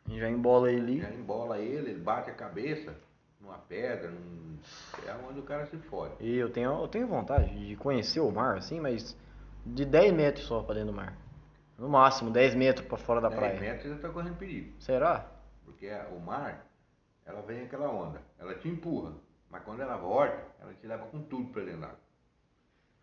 E 0.08 0.18
já 0.18 0.30
embola 0.30 0.70
ele 0.70 1.00
Já 1.00 1.10
embola 1.10 1.58
ele, 1.58 1.90
ele 1.90 2.00
bate 2.00 2.30
a 2.30 2.34
cabeça 2.34 2.96
numa 3.42 3.58
pedra, 3.58 4.08
num... 4.10 4.56
é 5.06 5.12
onde 5.28 5.40
o 5.40 5.42
cara 5.42 5.66
se 5.66 5.76
fode. 5.76 6.14
E 6.20 6.36
eu 6.38 6.48
tenho, 6.50 6.70
eu 6.80 6.88
tenho 6.88 7.06
vontade 7.06 7.66
de 7.66 7.76
conhecer 7.76 8.20
o 8.20 8.30
mar, 8.30 8.56
assim, 8.56 8.80
mas 8.80 9.16
de 9.66 9.84
10 9.84 10.12
metros 10.14 10.46
só 10.46 10.62
pra 10.62 10.74
dentro 10.74 10.92
do 10.92 10.96
mar. 10.96 11.16
No 11.78 11.88
máximo, 11.88 12.30
10 12.30 12.54
metros 12.54 12.86
pra 12.86 12.96
fora 12.96 13.20
da 13.20 13.28
10 13.28 13.40
praia. 13.40 13.60
metros 13.60 13.88
já 13.90 13.96
está 13.96 14.08
correndo 14.08 14.36
perigo. 14.36 14.72
Será? 14.80 15.26
Porque 15.64 15.88
a- 15.88 16.06
o 16.12 16.20
mar, 16.20 16.64
ela 17.26 17.42
vem 17.42 17.62
aquela 17.64 17.90
onda, 17.90 18.20
ela 18.38 18.54
te 18.54 18.68
empurra, 18.68 19.12
mas 19.50 19.62
quando 19.64 19.80
ela 19.82 19.96
volta, 19.96 20.38
ela 20.60 20.72
te 20.74 20.86
leva 20.86 21.06
com 21.06 21.20
tudo 21.22 21.48
pra 21.50 21.62
dentro 21.64 21.80
da 21.80 21.86
água. 21.88 21.98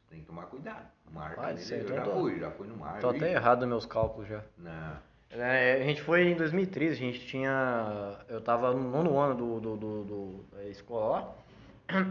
Você 0.04 0.12
tem 0.12 0.20
que 0.22 0.26
tomar 0.28 0.46
cuidado. 0.48 0.88
O 1.10 1.14
mar 1.14 1.36
Vai, 1.36 1.50
também, 1.52 1.64
certo, 1.64 1.82
eu 1.84 1.88
já 1.90 1.96
eu 1.98 2.04
tô- 2.04 2.20
fui, 2.22 2.40
já 2.40 2.52
fui 2.52 2.68
no 2.68 2.78
mar. 2.78 3.00
Tô 3.00 3.12
vi. 3.12 3.18
até 3.18 3.34
errado 3.34 3.60
nos 3.62 3.70
meus 3.70 3.86
cálculos 3.86 4.28
já. 4.30 4.44
Não. 4.58 4.98
É, 5.32 5.74
a 5.82 5.84
gente 5.86 6.02
foi 6.02 6.30
em 6.30 6.36
2013, 6.36 6.94
a 6.94 6.98
gente 7.12 7.26
tinha. 7.28 8.18
Eu 8.28 8.42
tava 8.42 8.74
no 8.74 8.90
nono 8.90 9.18
ano 9.20 9.36
do, 9.36 9.60
do, 9.60 9.78
do- 9.78 10.04
do- 10.04 10.46
da 10.52 10.64
escola 10.66 11.10
lá. 11.20 11.36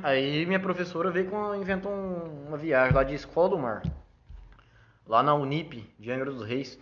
Aí 0.04 0.46
minha 0.46 0.60
professora 0.60 1.10
veio 1.10 1.28
com. 1.30 1.54
inventou 1.56 1.90
um- 1.92 2.46
uma 2.48 2.56
viagem 2.56 2.94
lá 2.94 3.02
de 3.02 3.14
escola 3.14 3.48
do 3.48 3.58
mar. 3.58 3.82
Lá 5.06 5.22
na 5.22 5.34
Unip, 5.34 5.92
de 5.98 6.10
Angra 6.12 6.30
dos 6.30 6.44
Reis. 6.46 6.78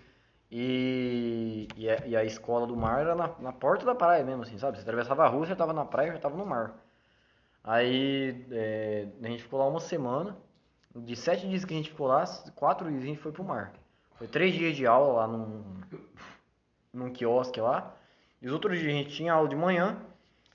E, 0.51 1.67
e, 1.77 1.89
a, 1.91 2.07
e 2.07 2.17
a 2.17 2.25
escola 2.25 2.67
do 2.67 2.77
mar 2.77 3.01
era 3.01 3.15
na, 3.15 3.31
na 3.41 3.53
porta 3.53 3.85
da 3.85 3.95
praia 3.95 4.25
mesmo, 4.25 4.43
assim, 4.43 4.59
sabe? 4.59 4.77
Você 4.77 4.83
atravessava 4.83 5.25
a 5.25 5.29
rua, 5.29 5.47
você 5.47 5.57
tava 5.57 5.73
na 5.73 5.85
praia, 5.85 6.13
já 6.13 6.19
tava 6.19 6.37
no 6.37 6.47
mar. 6.47 6.75
Aí 7.65 8.47
é, 8.53 9.09
a 9.23 9.27
gente 9.27 9.43
ficou 9.43 9.59
lá 9.59 9.67
uma 9.67 9.81
semana. 9.81 10.37
De 10.95 11.15
sete 11.17 11.47
dias 11.49 11.65
que 11.65 11.75
a 11.75 11.77
gente 11.77 11.91
ficou 11.91 12.07
lá, 12.07 12.25
quatro 12.55 12.89
dias 12.91 13.03
a 13.03 13.07
gente 13.07 13.19
foi 13.21 13.33
pro 13.33 13.45
mar. 13.45 13.73
Foi 14.15 14.27
três 14.27 14.55
dias 14.55 14.75
de 14.77 14.87
aula 14.87 15.13
lá 15.21 15.27
num, 15.27 15.63
num 16.97 17.13
quiosque 17.13 17.61
lá. 17.61 17.95
E 18.41 18.47
os 18.47 18.53
outros 18.53 18.79
dias 18.79 18.93
a 18.93 18.97
gente 18.97 19.11
tinha 19.17 19.33
aula 19.33 19.49
de 19.49 19.57
manhã 19.57 19.99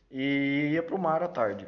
e 0.10 0.72
ia 0.74 0.84
pro 0.84 0.98
mar 0.98 1.24
à 1.24 1.28
tarde. 1.28 1.68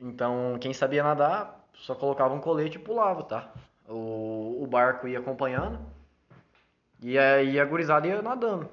Então, 0.00 0.58
quem 0.60 0.72
sabia 0.74 1.02
nadar, 1.02 1.66
só 1.74 1.94
colocava 1.94 2.34
um 2.34 2.40
colete 2.40 2.76
e 2.78 2.80
pulava, 2.80 3.22
tá? 3.24 3.52
O, 3.88 4.58
o 4.62 4.66
barco 4.66 5.08
ia 5.08 5.18
acompanhando 5.18 5.78
e 7.02 7.18
aí 7.18 7.58
a 7.60 7.64
gurizada 7.64 8.06
ia 8.06 8.22
nadando. 8.22 8.70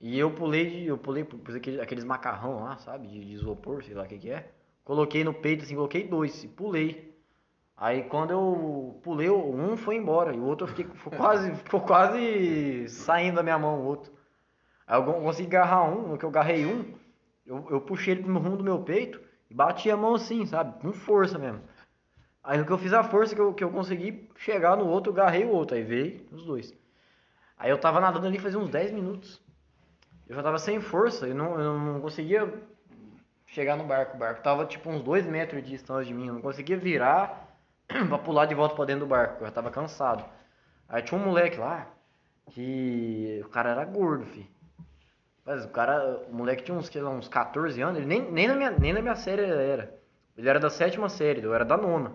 E 0.00 0.18
eu 0.18 0.30
pulei, 0.34 0.84
eu 0.90 0.98
pulei, 0.98 1.24
pus 1.24 1.54
aquele- 1.54 1.80
aqueles 1.80 2.04
macarrão 2.04 2.64
lá, 2.64 2.76
sabe? 2.78 3.06
De, 3.08 3.24
de 3.24 3.32
isopor, 3.34 3.82
sei 3.84 3.94
lá 3.94 4.02
o 4.02 4.06
que 4.06 4.18
que 4.18 4.30
é. 4.30 4.50
Coloquei 4.84 5.22
no 5.22 5.32
peito 5.32 5.62
assim, 5.62 5.76
coloquei 5.76 6.06
dois 6.06 6.42
e 6.42 6.48
pulei. 6.48 7.11
Aí 7.82 8.04
quando 8.04 8.30
eu 8.30 9.00
pulei, 9.02 9.28
um 9.28 9.76
foi 9.76 9.96
embora 9.96 10.32
e 10.32 10.38
o 10.38 10.44
outro 10.44 10.68
fiquei, 10.68 10.86
quase, 11.16 11.52
ficou 11.56 11.80
quase 11.80 12.88
saindo 12.88 13.34
da 13.34 13.42
minha 13.42 13.58
mão 13.58 13.80
o 13.80 13.84
outro. 13.84 14.12
Aí 14.86 14.96
eu 15.00 15.04
con- 15.04 15.20
consegui 15.20 15.56
agarrar 15.56 15.82
um, 15.82 16.16
que 16.16 16.24
eu 16.24 16.28
agarrei 16.28 16.64
um, 16.64 16.94
eu, 17.44 17.66
eu 17.70 17.80
puxei 17.80 18.14
ele 18.14 18.22
no 18.22 18.38
rumo 18.38 18.56
do 18.56 18.62
meu 18.62 18.78
peito 18.84 19.20
e 19.50 19.54
bati 19.54 19.90
a 19.90 19.96
mão 19.96 20.14
assim, 20.14 20.46
sabe? 20.46 20.80
Com 20.80 20.92
força 20.92 21.40
mesmo. 21.40 21.60
Aí 22.44 22.56
no 22.56 22.64
que 22.64 22.70
eu 22.70 22.78
fiz 22.78 22.92
a 22.92 23.02
força 23.02 23.34
que 23.34 23.40
eu, 23.40 23.52
que 23.52 23.64
eu 23.64 23.70
consegui 23.72 24.30
chegar 24.36 24.76
no 24.76 24.86
outro, 24.86 25.10
eu 25.10 25.20
agarrei 25.20 25.44
o 25.44 25.50
outro, 25.50 25.76
aí 25.76 25.82
veio 25.82 26.24
os 26.30 26.44
dois. 26.44 26.72
Aí 27.58 27.68
eu 27.68 27.78
tava 27.78 28.00
nadando 28.00 28.28
ali 28.28 28.38
fazia 28.38 28.60
uns 28.60 28.70
10 28.70 28.92
minutos. 28.92 29.42
Eu 30.28 30.36
já 30.36 30.42
tava 30.44 30.58
sem 30.60 30.80
força, 30.80 31.26
eu 31.26 31.34
não, 31.34 31.60
eu 31.60 31.76
não 31.80 32.00
conseguia 32.00 32.48
chegar 33.44 33.76
no 33.76 33.82
barco. 33.82 34.14
O 34.14 34.20
barco 34.20 34.40
tava 34.40 34.66
tipo 34.66 34.88
uns 34.88 35.02
2 35.02 35.26
metros 35.26 35.60
de 35.64 35.70
distância 35.70 36.04
de 36.04 36.14
mim, 36.14 36.28
eu 36.28 36.34
não 36.34 36.40
conseguia 36.40 36.76
virar 36.76 37.51
pra 38.08 38.18
pular 38.18 38.46
de 38.46 38.54
volta 38.54 38.74
pra 38.74 38.84
dentro 38.84 39.06
do 39.06 39.08
barco, 39.08 39.42
eu 39.42 39.46
já 39.46 39.52
tava 39.52 39.70
cansado. 39.70 40.24
Aí 40.88 41.02
tinha 41.02 41.18
um 41.20 41.24
moleque 41.24 41.58
lá, 41.58 41.88
que 42.50 43.42
o 43.44 43.48
cara 43.48 43.70
era 43.70 43.84
gordo, 43.84 44.26
fi. 44.26 44.50
Mas 45.44 45.64
o 45.64 45.68
cara, 45.68 46.24
o 46.28 46.34
moleque 46.34 46.62
tinha 46.64 46.76
uns, 46.76 46.92
lá, 46.94 47.10
uns 47.10 47.28
14 47.28 47.80
anos, 47.82 47.98
ele 47.98 48.06
nem, 48.06 48.30
nem, 48.30 48.48
na 48.48 48.54
minha, 48.54 48.70
nem 48.70 48.92
na 48.92 49.02
minha 49.02 49.16
série 49.16 49.42
ele 49.42 49.52
era. 49.52 49.94
Ele 50.36 50.48
era 50.48 50.60
da 50.60 50.70
sétima 50.70 51.08
série, 51.08 51.42
eu 51.42 51.54
era 51.54 51.64
da 51.64 51.76
nona. 51.76 52.12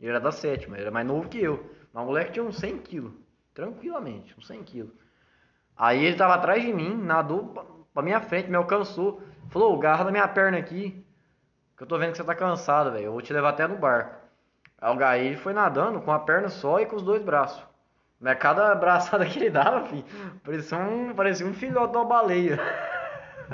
Ele 0.00 0.10
era 0.10 0.20
da 0.20 0.30
sétima, 0.32 0.76
ele 0.76 0.82
era 0.82 0.90
mais 0.90 1.06
novo 1.06 1.28
que 1.28 1.42
eu. 1.42 1.68
Mas 1.92 2.02
o 2.04 2.06
moleque 2.06 2.32
tinha 2.32 2.44
uns 2.44 2.56
100 2.58 2.78
quilos, 2.78 3.12
tranquilamente, 3.52 4.34
uns 4.38 4.46
100 4.46 4.62
quilos. 4.62 4.92
Aí 5.76 6.04
ele 6.04 6.16
tava 6.16 6.34
atrás 6.34 6.62
de 6.62 6.72
mim, 6.72 6.94
nadou 6.96 7.48
pra- 7.94 8.02
minha 8.02 8.20
frente, 8.20 8.48
me 8.50 8.56
alcançou. 8.56 9.20
Falou, 9.50 9.76
garra 9.78 10.04
na 10.04 10.10
minha 10.12 10.28
perna 10.28 10.58
aqui, 10.58 11.04
que 11.76 11.82
eu 11.82 11.86
tô 11.86 11.98
vendo 11.98 12.12
que 12.12 12.18
você 12.18 12.24
tá 12.24 12.34
cansado, 12.34 12.92
velho. 12.92 13.06
Eu 13.06 13.12
vou 13.12 13.22
te 13.22 13.32
levar 13.32 13.50
até 13.50 13.66
no 13.66 13.76
barco. 13.78 14.16
Aí 14.80 14.92
o 14.92 14.96
Gaí 14.96 15.26
ele 15.26 15.36
foi 15.36 15.52
nadando 15.52 16.00
com 16.00 16.12
a 16.12 16.18
perna 16.18 16.48
só 16.48 16.78
e 16.80 16.86
com 16.86 16.96
os 16.96 17.02
dois 17.02 17.22
braços. 17.22 17.62
Mas 18.20 18.38
cada 18.38 18.74
braçada 18.76 19.24
que 19.26 19.38
ele 19.38 19.50
dava, 19.50 19.86
filho, 19.86 20.04
parecia 20.44 20.78
um, 20.78 21.14
parecia 21.14 21.46
um 21.46 21.54
filhote 21.54 21.92
de 21.92 21.98
uma 21.98 22.04
baleia. 22.04 22.58
O 23.48 23.50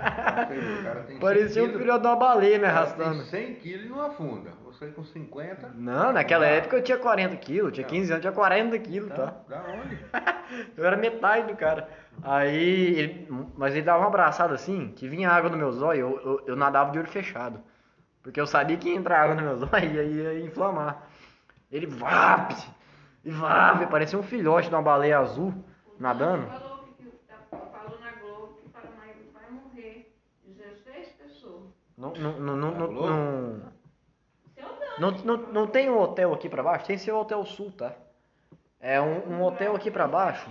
cara 0.83 1.03
tem 1.05 1.07
100 1.07 1.19
Parecia 1.21 1.65
um 1.65 1.79
filhote 1.79 2.01
de 2.01 2.07
uma 2.09 2.17
baleia 2.17 2.59
me 2.59 2.67
arrastando. 2.67 3.19
Tem 3.31 3.47
100 3.47 3.55
quilos 3.57 3.87
e 3.87 3.89
não 3.89 4.01
afunda. 4.01 4.51
Você 4.65 4.89
com 4.89 5.05
50. 5.05 5.71
Não, 5.75 6.13
naquela 6.13 6.45
dá. 6.45 6.51
época 6.51 6.77
eu 6.77 6.83
tinha 6.83 6.99
40 6.99 7.37
quilos, 7.37 7.73
tinha 7.73 7.87
15 7.87 8.11
anos, 8.13 8.21
tinha 8.23 8.33
40 8.33 8.79
quilos, 8.81 9.09
Da, 9.11 9.17
tá? 9.17 9.35
da 9.49 9.63
onde? 9.71 9.99
Eu 10.77 10.85
era 10.85 10.97
metade 10.97 11.47
do 11.47 11.57
cara. 11.57 11.89
Aí, 12.23 12.99
ele, 12.99 13.29
mas 13.57 13.73
ele 13.73 13.83
dava 13.83 14.01
uma 14.01 14.09
abraçada 14.09 14.55
assim, 14.55 14.93
que 14.95 15.09
vinha 15.09 15.31
água 15.31 15.49
no 15.49 15.57
meus 15.57 15.81
olhos, 15.81 16.01
eu, 16.01 16.21
eu, 16.25 16.45
eu 16.49 16.57
nadava 16.57 16.93
de 16.93 16.99
olho 16.99 17.09
fechado. 17.09 17.61
Porque 18.23 18.41
eu 18.41 18.47
sabia 18.47 18.77
que 18.77 18.89
ia 18.89 18.97
entrar 18.97 19.23
água 19.23 19.35
nos 19.35 19.45
meus 19.45 19.73
olhos 19.73 19.93
e 19.95 19.99
aí 19.99 20.13
ia 20.13 20.41
inflamar. 20.45 21.09
Ele 21.75 21.87
vap, 21.87 22.53
e 23.25 23.31
vap, 23.33 23.85
parecia 23.91 24.17
um 24.17 24.23
filhote 24.23 24.69
de 24.69 24.75
uma 24.77 24.81
baleia 24.81 25.19
azul 25.19 25.53
nadando. 25.99 26.47
Falou, 26.47 26.85
tá- 27.27 27.57
falou 27.73 27.99
na 27.99 28.13
Globo 28.13 28.55
que 28.63 28.69
Paranaíba 28.69 29.19
vai 29.33 29.51
morrer 29.51 30.15
16 30.47 31.09
pessoas. 31.15 31.65
Não, 31.99 32.13
não, 32.13 32.39
não, 32.39 32.57
não, 32.57 32.71
não, 32.71 32.85
Alô? 32.85 33.07
não, 33.09 33.61
Seu 34.55 34.69
Dante. 35.01 35.27
não, 35.27 35.37
não, 35.37 35.53
não 35.53 35.67
tem 35.67 35.91
um 35.91 35.99
hotel 35.99 36.33
aqui 36.33 36.49
pra 36.49 36.63
baixo? 36.63 36.87
Tem 36.87 36.97
seu 36.97 37.17
hotel 37.17 37.45
sul, 37.45 37.73
tá? 37.73 37.93
É 38.79 39.01
um, 39.01 39.33
um 39.33 39.43
hotel 39.43 39.75
aqui 39.75 39.91
pra 39.91 40.07
baixo 40.07 40.49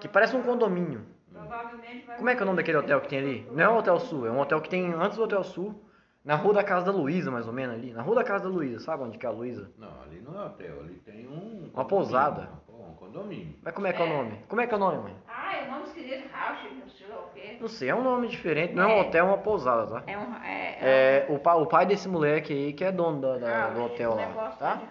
que 0.00 0.08
parece 0.08 0.34
um 0.34 0.42
condomínio. 0.42 1.06
Vai 1.30 2.16
Como 2.16 2.28
é 2.30 2.34
que 2.34 2.40
é 2.40 2.42
o 2.42 2.46
nome 2.46 2.56
daquele 2.56 2.78
hotel 2.78 3.00
que 3.00 3.08
tem 3.08 3.18
ali? 3.20 3.48
Não 3.52 3.62
é 3.62 3.68
o 3.68 3.76
Hotel 3.76 4.00
Sul, 4.00 4.26
é 4.26 4.30
um 4.32 4.40
hotel 4.40 4.60
que 4.60 4.68
tem 4.70 4.92
antes 4.92 5.18
do 5.18 5.22
Hotel 5.22 5.44
Sul, 5.44 5.85
na 6.26 6.34
rua 6.34 6.52
da 6.54 6.64
casa 6.64 6.84
da 6.86 6.92
Luísa, 6.92 7.30
mais 7.30 7.46
ou 7.46 7.52
menos 7.52 7.76
ali. 7.76 7.92
Na 7.92 8.02
rua 8.02 8.16
da 8.16 8.24
casa 8.24 8.44
da 8.44 8.50
Luísa, 8.50 8.80
sabe 8.80 9.04
onde 9.04 9.16
que 9.16 9.24
é 9.24 9.28
a 9.28 9.32
Luísa? 9.32 9.70
Não, 9.78 9.88
ali 10.02 10.20
não 10.20 10.38
é 10.38 10.44
hotel, 10.44 10.80
ali 10.80 10.94
tem 11.04 11.26
um. 11.28 11.70
Uma 11.72 11.84
pousada. 11.84 12.48
Um 12.68 12.92
condomínio. 12.94 13.54
Mas 13.62 13.72
como 13.72 13.86
é 13.86 13.92
que 13.92 14.02
é 14.02 14.04
o 14.04 14.08
nome? 14.08 14.40
Como 14.48 14.60
é 14.60 14.66
que 14.66 14.74
é 14.74 14.76
o 14.76 14.80
nome, 14.80 15.02
mãe? 15.04 15.16
Ah, 15.28 15.56
é 15.56 15.68
o 15.68 15.70
nome 15.70 15.84
esquisito, 15.84 16.28
Rausch, 16.32 16.64
não 16.78 16.88
sei 16.90 17.06
lá 17.06 17.16
o 17.16 17.28
quê. 17.32 17.56
Não 17.60 17.68
sei, 17.68 17.88
é 17.90 17.94
um 17.94 18.02
nome 18.02 18.28
diferente, 18.28 18.74
não 18.74 18.82
é 18.82 18.86
um 18.94 19.00
hotel, 19.00 19.24
é 19.24 19.28
uma 19.28 19.38
pousada, 19.38 19.86
tá? 19.86 20.02
É 20.06 20.18
um. 20.18 20.34
É, 20.44 20.78
É 20.80 21.26
o, 21.30 21.38
pa, 21.38 21.54
o 21.54 21.66
pai 21.66 21.86
desse 21.86 22.08
moleque 22.08 22.52
aí 22.52 22.72
que 22.72 22.84
é 22.84 22.90
dono 22.92 23.20
da, 23.20 23.38
da- 23.38 23.68
do 23.70 23.78
Rausch, 23.78 23.92
hotel 23.92 24.14
lá, 24.16 24.50
tá? 24.58 24.82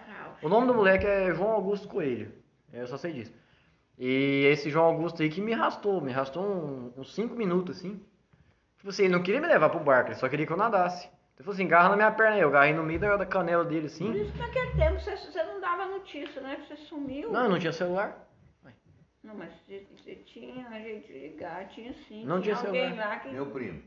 O 0.42 0.48
nome 0.48 0.66
do 0.66 0.74
moleque 0.74 1.06
é 1.06 1.32
João 1.34 1.52
Augusto 1.52 1.86
Coelho. 1.86 2.32
Eu 2.72 2.86
só 2.86 2.96
sei 2.96 3.12
disso. 3.12 3.32
E 3.98 4.46
esse 4.52 4.68
João 4.70 4.86
Augusto 4.86 5.22
aí 5.22 5.28
que 5.30 5.40
me 5.40 5.52
arrastou, 5.54 6.00
me 6.00 6.12
arrastou 6.12 6.42
um- 6.44 6.92
uns 6.96 7.14
5 7.14 7.34
minutos 7.34 7.76
assim. 7.78 8.00
Tipo 8.78 8.88
assim, 8.90 9.04
ele 9.04 9.14
não 9.14 9.22
queria 9.22 9.40
me 9.40 9.46
levar 9.46 9.68
pro 9.70 9.80
barco, 9.80 10.08
ele 10.10 10.16
só 10.18 10.28
queria 10.28 10.46
que 10.46 10.52
eu 10.52 10.56
nadasse. 10.56 11.08
Ele 11.36 11.44
falou 11.44 11.54
assim, 11.54 11.68
garra 11.68 11.90
na 11.90 11.96
minha 11.96 12.10
perna 12.10 12.36
aí, 12.36 12.40
eu 12.40 12.48
agarrei 12.48 12.72
no 12.72 12.82
meio 12.82 12.98
da, 12.98 13.16
da 13.16 13.26
canela 13.26 13.64
dele 13.64 13.82
Por 13.82 13.86
assim. 13.86 14.12
isso 14.12 14.36
naquele 14.38 14.72
tempo 14.72 15.00
você, 15.00 15.16
você 15.16 15.42
não 15.42 15.60
dava 15.60 15.86
notícia, 15.86 16.40
né? 16.40 16.58
Você 16.66 16.76
sumiu. 16.76 17.30
Não, 17.30 17.44
eu 17.44 17.50
não 17.50 17.58
tinha 17.58 17.72
celular. 17.72 18.26
Não, 19.26 19.34
mas 19.34 19.52
você, 19.66 19.84
você 19.96 20.14
tinha 20.14 20.68
a 20.68 20.78
gente 20.78 21.12
ligar, 21.12 21.66
tinha 21.68 21.92
sim. 22.06 22.24
Não 22.24 22.40
tinha 22.40 22.54
alguém 22.54 22.90
celular. 22.90 23.08
lá 23.08 23.18
que. 23.18 23.28
Meu 23.28 23.46
primo. 23.46 23.82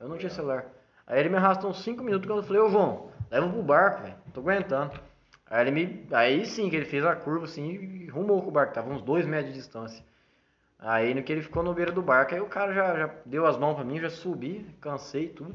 Eu 0.00 0.08
não 0.08 0.16
tinha 0.16 0.30
celular. 0.30 0.64
Aí 1.06 1.20
ele 1.20 1.28
me 1.28 1.36
arrastou 1.36 1.70
uns 1.70 1.84
5 1.84 2.02
minutos 2.02 2.26
quando 2.26 2.38
eu 2.38 2.42
falei, 2.42 2.62
ô 2.62 2.70
João, 2.70 3.10
leva 3.30 3.48
pro 3.50 3.62
barco, 3.62 4.02
velho. 4.02 4.16
Tô 4.32 4.40
aguentando. 4.40 4.98
Aí 5.46 5.60
ele 5.60 5.70
me. 5.70 6.06
Aí 6.10 6.46
sim 6.46 6.70
que 6.70 6.76
ele 6.76 6.86
fez 6.86 7.04
a 7.04 7.14
curva 7.14 7.44
assim 7.44 7.70
e 7.70 8.08
rumou 8.08 8.40
com 8.40 8.48
o 8.48 8.50
barco, 8.50 8.72
tava 8.72 8.90
uns 8.90 9.02
2 9.02 9.26
metros 9.26 9.52
de 9.52 9.58
distância. 9.58 10.02
Aí 10.78 11.12
no 11.12 11.22
que 11.22 11.30
ele 11.30 11.42
ficou 11.42 11.62
no 11.62 11.74
beira 11.74 11.92
do 11.92 12.00
barco, 12.00 12.34
aí 12.34 12.40
o 12.40 12.46
cara 12.46 12.72
já, 12.72 12.96
já 12.96 13.14
deu 13.26 13.44
as 13.46 13.58
mãos 13.58 13.74
pra 13.74 13.84
mim, 13.84 14.00
já 14.00 14.08
subi, 14.08 14.66
cansei 14.80 15.26
e 15.26 15.28
tudo. 15.28 15.54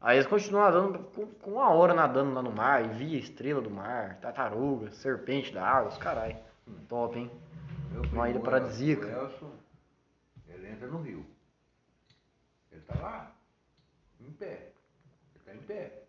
Aí 0.00 0.16
eles 0.16 0.28
continuam 0.28 0.64
nadando, 0.64 0.98
com, 1.10 1.26
com 1.26 1.52
uma 1.52 1.70
hora 1.70 1.92
nadando 1.92 2.32
lá 2.32 2.42
no 2.42 2.52
mar, 2.52 2.84
e 2.84 2.88
via 2.88 3.18
estrela 3.18 3.60
do 3.60 3.70
mar, 3.70 4.18
tartaruga, 4.20 4.92
serpente 4.92 5.52
da 5.52 5.66
água, 5.66 5.90
os 5.90 5.98
carai. 5.98 6.40
Top, 6.88 7.18
hein? 7.18 7.30
Meu 7.90 8.02
Uma 8.12 8.28
ilha 8.30 8.40
paradisíaca. 8.40 9.06
O 9.06 9.10
Elson, 9.10 9.52
ele 10.46 10.68
entra 10.68 10.86
no 10.86 11.02
rio. 11.02 11.26
Ele 12.70 12.80
tá 12.82 12.94
lá, 13.00 13.32
em 14.20 14.30
pé. 14.32 14.70
Ele 15.34 15.44
tá 15.44 15.54
em 15.54 15.62
pé. 15.66 16.02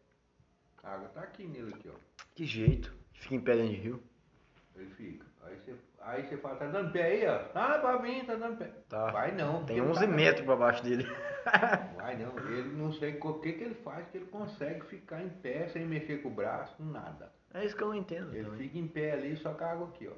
A 0.84 0.94
água 0.94 1.10
tá 1.10 1.22
aqui 1.22 1.48
nele 1.48 1.74
aqui, 1.74 1.90
ó. 1.90 1.98
Que 2.36 2.46
jeito. 2.46 2.94
Fica 3.14 3.36
em 3.36 3.42
pé 3.42 3.56
dentro 3.56 3.74
de 3.74 3.82
rio. 3.82 4.04
Ele 4.76 4.90
fica. 4.92 5.26
Aí 5.44 5.56
você, 5.58 5.76
aí 6.12 6.28
você 6.28 6.38
fala, 6.38 6.56
tá 6.56 6.68
dando 6.68 6.92
pé 6.92 7.04
aí, 7.04 7.28
ó. 7.28 7.40
Ah, 7.56 7.78
pra 7.80 8.00
mim, 8.00 8.24
tá 8.26 8.36
dando 8.36 8.58
pé. 8.58 8.72
Tá. 8.88 9.12
Vai 9.12 9.32
não. 9.32 9.64
Tem 9.66 9.78
porque 9.78 9.80
ele 9.80 9.82
11 9.90 10.00
tá- 10.00 10.08
metros 10.08 10.46
pra 10.46 10.56
baixo 10.56 10.84
dele. 10.84 11.04
Vai 11.96 12.16
não. 12.18 12.38
Ele 12.38 12.70
não 12.78 12.92
sei 12.92 13.18
o 13.22 13.34
que 13.40 13.54
que 13.54 13.64
ele 13.64 13.76
faz, 13.76 14.08
que 14.10 14.18
ele 14.18 14.26
consegue 14.28 14.86
ficar 14.86 15.22
em 15.22 15.30
pé 15.30 15.68
sem 15.70 15.86
mexer 15.86 16.22
com 16.22 16.30
o 16.30 16.32
braço, 16.32 16.76
nada. 16.84 17.32
É 17.54 17.66
isso 17.66 17.76
que 17.76 17.82
eu 17.84 17.88
não 17.88 17.96
entendo. 17.96 18.34
Ele 18.36 18.44
também. 18.46 18.60
fica 18.60 18.78
em 18.78 18.88
pé 18.88 19.14
ali, 19.14 19.36
só 19.38 19.54
com 19.54 19.64
a 19.64 19.72
água 19.72 19.88
aqui, 19.88 20.08
ó. 20.08 20.14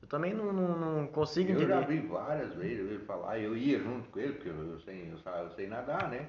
Eu 0.00 0.06
também 0.06 0.32
não, 0.32 0.52
não, 0.52 0.78
não 0.78 1.06
consigo 1.08 1.50
Eu 1.52 1.66
já 1.66 1.80
entender. 1.80 2.00
vi 2.02 2.06
várias 2.06 2.54
vezes 2.54 2.78
ele 2.78 3.04
falar, 3.04 3.38
eu 3.38 3.56
ia 3.56 3.80
junto 3.80 4.08
com 4.10 4.20
ele, 4.20 4.34
porque 4.34 4.48
eu, 4.48 4.72
eu 4.72 4.80
sei, 4.80 5.10
eu, 5.12 5.32
eu 5.32 5.50
sei 5.50 5.66
nadar, 5.66 6.08
né? 6.08 6.28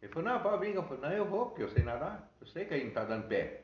Ele 0.00 0.12
falou, 0.12 0.30
não, 0.30 0.58
vir. 0.58 0.74
Eu 0.74 0.82
falei, 0.84 1.02
não, 1.02 1.12
eu 1.12 1.24
vou, 1.24 1.46
porque 1.46 1.62
eu 1.62 1.68
sei 1.70 1.82
nadar. 1.82 2.30
Eu 2.40 2.46
sei 2.46 2.64
que 2.64 2.74
aí 2.74 2.84
não 2.84 2.92
tá 2.92 3.04
dando 3.04 3.26
pé. 3.26 3.62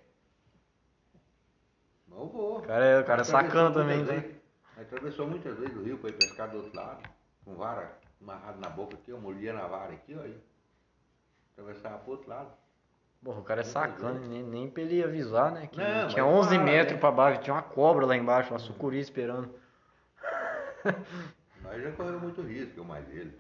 Eu 2.11 2.27
vou. 2.29 2.59
O 2.59 2.63
cara 2.63 2.85
é, 2.85 3.01
o 3.01 3.05
cara 3.05 3.21
é 3.21 3.25
sacana 3.25 3.71
também, 3.73 3.99
muitas 3.99 4.17
né? 4.17 4.36
Atravessou 4.77 5.27
muitas 5.27 5.59
vezes 5.59 5.75
o 5.77 5.83
rio 5.83 5.99
para 5.99 6.11
ir 6.11 6.19
pescar 6.19 6.51
do 6.51 6.59
outro 6.59 6.75
lado, 6.77 7.09
com 7.45 7.55
vara 7.55 7.99
amarrado 8.21 8.61
na 8.61 8.69
boca 8.69 8.95
aqui, 8.95 9.11
eu 9.11 9.21
molhia 9.21 9.53
na 9.53 9.67
vara 9.67 9.93
aqui, 9.95 10.15
ó. 10.15 10.23
aí. 10.23 10.39
Atravessava 11.53 11.99
pro 11.99 12.13
outro 12.13 12.29
lado. 12.29 12.53
Porra, 13.25 13.41
o 13.41 13.45
cara 13.45 13.63
é 13.63 13.65
sacana, 13.65 14.21
nem, 14.21 14.43
nem 14.43 14.71
pra 14.71 14.83
ele 14.83 15.03
avisar, 15.03 15.51
né? 15.51 15.67
Que 15.67 15.79
Não, 15.79 16.09
tinha 16.09 16.25
mas 16.25 16.35
11 16.35 16.49
fala, 16.51 16.63
metros 16.65 16.93
né? 16.95 17.01
pra 17.01 17.11
baixo, 17.11 17.41
tinha 17.41 17.55
uma 17.55 17.63
cobra 17.63 18.05
lá 18.07 18.17
embaixo, 18.17 18.53
uma 18.53 18.59
sucuri 18.59 19.01
esperando. 19.01 19.53
Mas 21.63 21.83
já 21.83 21.91
correu 21.93 22.21
muito 22.21 22.43
risco, 22.43 22.79
eu 22.79 22.85
mais 22.85 23.09
ele. 23.11 23.37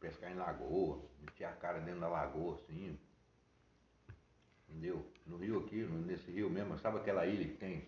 Pescar 0.00 0.32
em 0.32 0.34
lagoa, 0.34 0.98
meter 1.20 1.44
a 1.44 1.52
cara 1.52 1.78
dentro 1.78 2.00
da 2.00 2.08
lagoa, 2.08 2.56
assim. 2.56 2.98
Entendeu? 4.68 5.06
No 5.24 5.36
rio 5.36 5.60
aqui, 5.60 5.84
nesse 5.84 6.28
rio 6.32 6.50
mesmo, 6.50 6.76
sabe 6.78 6.96
aquela 6.96 7.24
ilha 7.24 7.44
que 7.44 7.54
tem? 7.54 7.86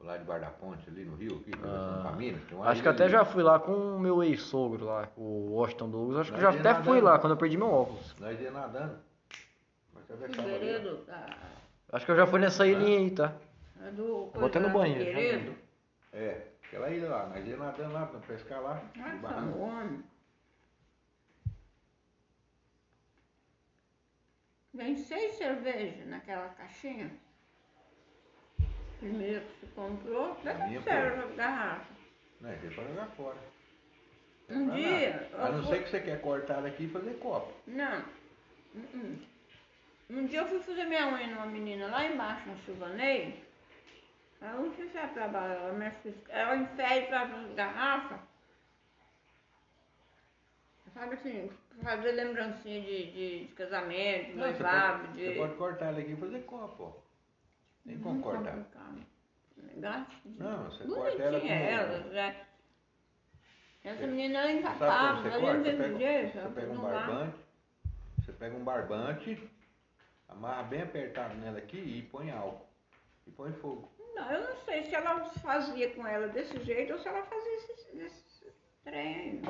Lá 0.00 0.16
debaixo 0.18 0.44
da 0.44 0.50
ponte 0.50 0.88
ali 0.88 1.04
no 1.04 1.16
rio 1.16 1.38
aqui, 1.40 1.50
atravessando 1.54 2.02
pra 2.02 2.12
Minas? 2.12 2.42
Tem 2.44 2.56
uma 2.56 2.66
Ah, 2.66 2.70
Acho 2.70 2.82
que 2.82 2.88
até 2.88 3.04
ali. 3.04 3.12
já 3.12 3.24
fui 3.24 3.42
lá 3.42 3.58
com 3.58 3.72
o 3.72 3.98
meu 3.98 4.22
ex-sogro 4.22 4.84
lá, 4.84 5.08
o 5.16 5.52
Washington 5.54 5.90
Douglas. 5.90 6.18
Acho 6.20 6.32
que 6.34 6.40
já 6.40 6.50
até 6.50 6.74
fui 6.74 7.00
nadando. 7.00 7.04
lá 7.04 7.18
quando 7.18 7.32
eu 7.32 7.36
perdi 7.38 7.56
meu 7.56 7.70
óculos. 7.70 8.14
Nós 8.20 8.40
ia 8.40 8.50
nadando. 8.50 8.98
Figueiredo, 10.30 11.04
da, 11.04 11.26
Acho 11.92 12.04
que 12.06 12.12
eu 12.12 12.16
já 12.16 12.26
fui 12.26 12.38
nessa 12.38 12.66
ilhinha 12.66 12.98
aí, 12.98 13.10
tá? 13.10 13.32
é 13.82 13.90
do. 13.90 14.30
Vou 14.32 14.46
até 14.46 14.60
no 14.60 14.70
banheiro, 14.70 15.04
Figueiredo. 15.04 15.52
ó. 16.12 16.16
É, 16.16 16.46
aquela 16.64 16.90
ilha 16.90 17.08
lá. 17.08 17.26
Nós 17.26 17.46
ia 17.46 17.56
nadando 17.56 17.92
lá 17.92 18.06
pra 18.06 18.20
pescar 18.20 18.60
lá. 18.62 18.80
barranco. 19.20 19.58
homem. 19.58 20.04
Vem 24.74 24.94
seis 24.94 25.34
cervejas 25.36 26.06
naquela 26.06 26.48
caixinha. 26.50 27.10
Primeiro 28.98 29.40
que 29.44 29.60
você 29.60 29.66
comprou, 29.74 30.32
A 30.44 30.54
minha 30.66 30.80
deve 30.80 30.82
ser 30.82 30.90
a 31.22 31.26
garrafa. 31.36 31.94
Não, 32.40 32.50
é 32.50 32.56
pra 32.56 32.68
jogar 32.70 33.06
fora. 33.16 33.36
Um 34.48 34.66
Pra 34.66 34.76
dia. 34.76 35.28
nada. 35.32 35.44
A 35.44 35.52
não 35.52 35.64
fui- 35.64 35.76
ser 35.76 35.82
que 35.84 35.90
você 35.90 36.00
quer 36.00 36.20
cortar 36.20 36.62
daqui 36.62 36.84
e 36.84 36.88
fazer 36.88 37.14
copo. 37.18 37.52
Não. 37.66 38.04
Uh-uh. 38.74 39.18
Um 40.10 40.26
dia 40.26 40.40
eu 40.40 40.46
fui 40.46 40.60
fazer 40.60 40.84
minha 40.84 41.08
unha 41.08 41.26
numa 41.26 41.46
menina 41.46 41.88
lá 41.88 42.04
embaixo 42.06 42.48
no 42.48 42.56
Silvanei. 42.58 43.44
Ela 44.40 44.52
não 44.52 44.70
tinha 44.70 45.08
trabalho, 45.08 45.52
ela 45.54 45.86
assist... 45.86 46.18
ela 46.28 46.56
infere 46.56 47.06
para 47.06 47.22
as 47.22 47.54
garrafas. 47.54 48.20
Sabe 50.94 51.14
assim, 51.14 51.50
fazer 51.82 52.12
lembrancinha 52.12 52.80
de, 52.80 53.12
de, 53.12 53.46
de 53.46 53.54
casamento, 53.54 54.26
de 54.26 54.34
Não, 54.36 54.44
você, 54.46 54.62
noivado, 54.62 55.06
pode, 55.08 55.12
de. 55.18 55.26
você 55.26 55.34
pode 55.34 55.54
cortar 55.56 55.92
daqui 55.94 56.12
e 56.12 56.16
fazer 56.16 56.40
copo, 56.44 56.82
ó. 56.84 57.05
Tem 57.86 57.98
como 57.98 58.14
Muito 58.14 58.24
cortar. 58.24 58.52
complicado. 58.52 59.06
Graças 59.76 60.06
a 60.08 60.28
Deus. 60.28 60.38
Não, 60.38 60.64
você 60.70 60.84
corta 60.84 61.22
ela 61.22 61.40
com... 61.40 61.46
Ela, 61.46 62.12
já. 62.12 62.34
Essa 63.84 63.98
Você- 64.00 64.06
menina 64.06 64.52
encapava, 64.52 65.08
como 65.08 65.22
você 65.22 65.28
ela 65.28 65.40
corta? 65.40 65.62
Você 65.62 65.76
pega, 65.76 65.98
jeito, 65.98 66.32
você 66.40 66.48
pega 66.60 66.72
um 66.72 66.76
dá. 66.76 66.82
barbante, 66.82 67.36
você 68.18 68.32
pega 68.32 68.56
um 68.56 68.64
barbante, 68.64 69.50
amarra 70.28 70.62
bem 70.64 70.82
apertado 70.82 71.34
nela 71.36 71.58
aqui 71.58 71.76
e 71.78 72.02
põe 72.10 72.30
álcool. 72.32 72.66
E 73.26 73.30
põe 73.30 73.52
fogo. 73.54 73.88
Não, 74.14 74.30
eu 74.32 74.48
não 74.48 74.56
sei 74.64 74.84
se 74.84 74.94
ela 74.94 75.24
fazia 75.26 75.90
com 75.94 76.06
ela 76.06 76.26
desse 76.28 76.58
jeito 76.64 76.92
ou 76.94 76.98
se 76.98 77.06
ela 77.06 77.22
fazia 77.26 77.54
esse, 77.56 77.98
esse 77.98 78.52
trem. 78.82 79.42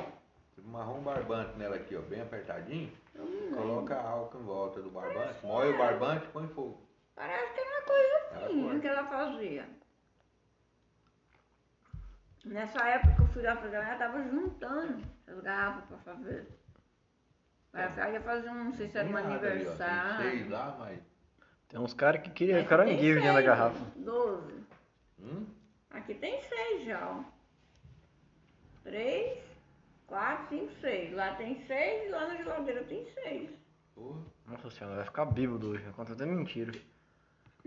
Você 0.51 0.61
amarrou 0.61 0.97
um 0.97 1.03
barbante 1.03 1.57
nela 1.57 1.75
aqui, 1.75 1.95
ó, 1.95 2.01
bem 2.01 2.21
apertadinho, 2.21 2.91
coloca 3.55 3.99
álcool 3.99 4.39
em 4.39 4.43
volta 4.43 4.81
do 4.81 4.89
barbante, 4.91 5.43
moe 5.45 5.69
o 5.69 5.77
barbante 5.77 6.25
e 6.25 6.29
põe 6.29 6.47
fogo. 6.49 6.79
Parece 7.17 7.51
que 7.53 7.59
é 7.59 7.63
uma 7.63 7.81
coisa 7.81 8.15
Ela 8.31 8.45
assim 8.45 8.61
corta. 8.63 8.79
que 8.79 8.87
ela 8.87 9.05
fazia. 9.07 9.69
Nessa 12.45 12.87
época 12.87 13.15
que 13.15 13.21
eu 13.21 13.27
fui 13.29 13.41
lá 13.41 13.55
fazer, 13.57 13.75
ela 13.75 13.95
tava 13.95 14.23
juntando 14.23 15.03
as 15.27 15.39
garrafas 15.41 15.83
pra 15.85 15.97
fazer. 15.97 16.47
Ela 17.73 17.83
ela 18.01 18.09
ia 18.11 18.21
fazer 18.21 18.49
um, 18.49 18.63
não 18.65 18.73
sei 18.73 18.87
se 18.87 18.97
era 18.97 19.07
um 19.09 19.11
nada 19.11 19.27
ali, 19.29 19.45
ó, 19.45 19.49
aniversário. 19.49 20.49
lá, 20.49 20.75
mas. 20.79 20.99
Tem 21.67 21.79
uns 21.79 21.93
caras 21.93 22.21
que 22.21 22.29
queriam 22.29 22.63
caranguejo 22.65 23.19
dentro 23.19 23.33
da 23.33 23.41
garrafa. 23.41 23.79
Doze. 23.97 24.63
Hum? 25.19 25.45
Aqui 25.89 26.13
tem 26.13 26.39
seis 26.43 26.85
já, 26.85 27.05
ó. 27.09 27.23
Três, 28.83 29.43
quatro, 30.05 30.47
cinco, 30.49 30.71
seis. 30.79 31.11
Lá 31.13 31.35
tem 31.35 31.65
seis 31.65 32.05
e 32.05 32.09
lá 32.09 32.27
na 32.27 32.35
geladeira 32.37 32.83
tem 32.85 33.03
seis. 33.11 33.49
Porra. 33.93 34.21
Nossa 34.45 34.69
senhora, 34.69 34.95
vai 34.97 35.05
ficar 35.05 35.25
bêbado 35.25 35.71
hoje. 35.71 35.83
Conta 35.91 36.13
até 36.13 36.25
mentira. 36.25 36.71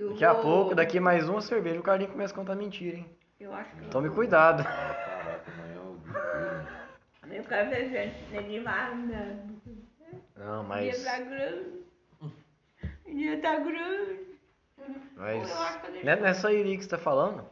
Eu 0.00 0.11
Daqui 0.11 0.25
a 0.25 0.33
vou- 0.33 0.42
pouco, 0.42 0.75
daqui 0.75 0.99
mais 0.99 1.28
uma 1.28 1.42
cerveja, 1.42 1.78
o 1.78 1.83
Carlinho 1.83 2.11
começa 2.11 2.33
a 2.33 2.37
contar 2.37 2.54
mentira, 2.54 2.97
hein? 2.97 3.07
Eu 3.38 3.52
acho 3.52 3.71
que. 3.76 3.85
Tome 3.90 4.09
cuidado. 4.11 4.64
Caraca, 4.64 5.52
amanhã 5.52 5.75
é 5.75 5.78
o 5.78 5.99
dia 5.99 6.11
inteiro. 6.11 7.42
Eu 7.42 7.45
quero 7.45 7.71
ver 7.71 7.88
gente, 7.90 8.33
ninguém 8.33 8.62
vai 8.62 8.92
andando. 8.92 9.61
Não, 10.37 10.62
O 10.62 10.64
mas. 10.69 10.97
dia 10.99 11.04
tá 11.04 11.19
grande. 11.21 11.80
O 12.23 13.14
dia 13.14 13.40
tá 13.42 13.57
grande. 13.59 14.21
Mas. 15.16 16.02
Ne- 16.02 16.16
Nessa 16.16 16.50
ilha 16.50 16.76
que 16.78 16.83
você 16.83 16.88
tá 16.88 16.99
falando, 16.99 17.47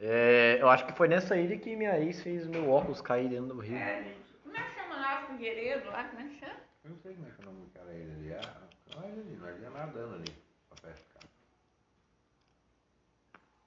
é, 0.00 0.58
eu 0.60 0.68
acho 0.68 0.84
que 0.86 0.92
foi 0.92 1.06
nessa 1.06 1.36
ilha 1.36 1.56
que 1.56 1.76
minha 1.76 1.98
ex 2.00 2.20
fez 2.20 2.46
meu 2.48 2.68
óculos 2.68 3.00
cair 3.00 3.28
dentro 3.28 3.54
do 3.54 3.60
rio. 3.60 3.76
É, 3.76 4.02
gente. 4.02 4.18
Como 4.42 4.56
é 4.56 4.62
que 4.62 4.74
chama 4.74 4.96
lá, 4.96 5.24
Figueiredo? 5.26 5.86
Lá, 5.88 6.04
como 6.04 6.20
é 6.20 6.24
que 6.30 6.38
chama? 6.40 6.56
Eu 6.84 6.90
não 6.90 6.98
sei 6.98 7.14
como 7.14 7.28
é 7.28 7.30
que 7.30 7.40
é 7.40 7.42
o 7.48 7.52
nome 7.52 7.66
daquela 7.66 7.94
ilha 7.94 8.12
ali. 8.14 8.34
Ah, 8.34 8.62
olha 8.98 9.12
ali, 9.12 9.36
nós 9.40 9.62
ia 9.62 9.70
nadando 9.70 10.14
ali 10.16 10.32
pra 10.68 10.90
pescar. 10.90 11.22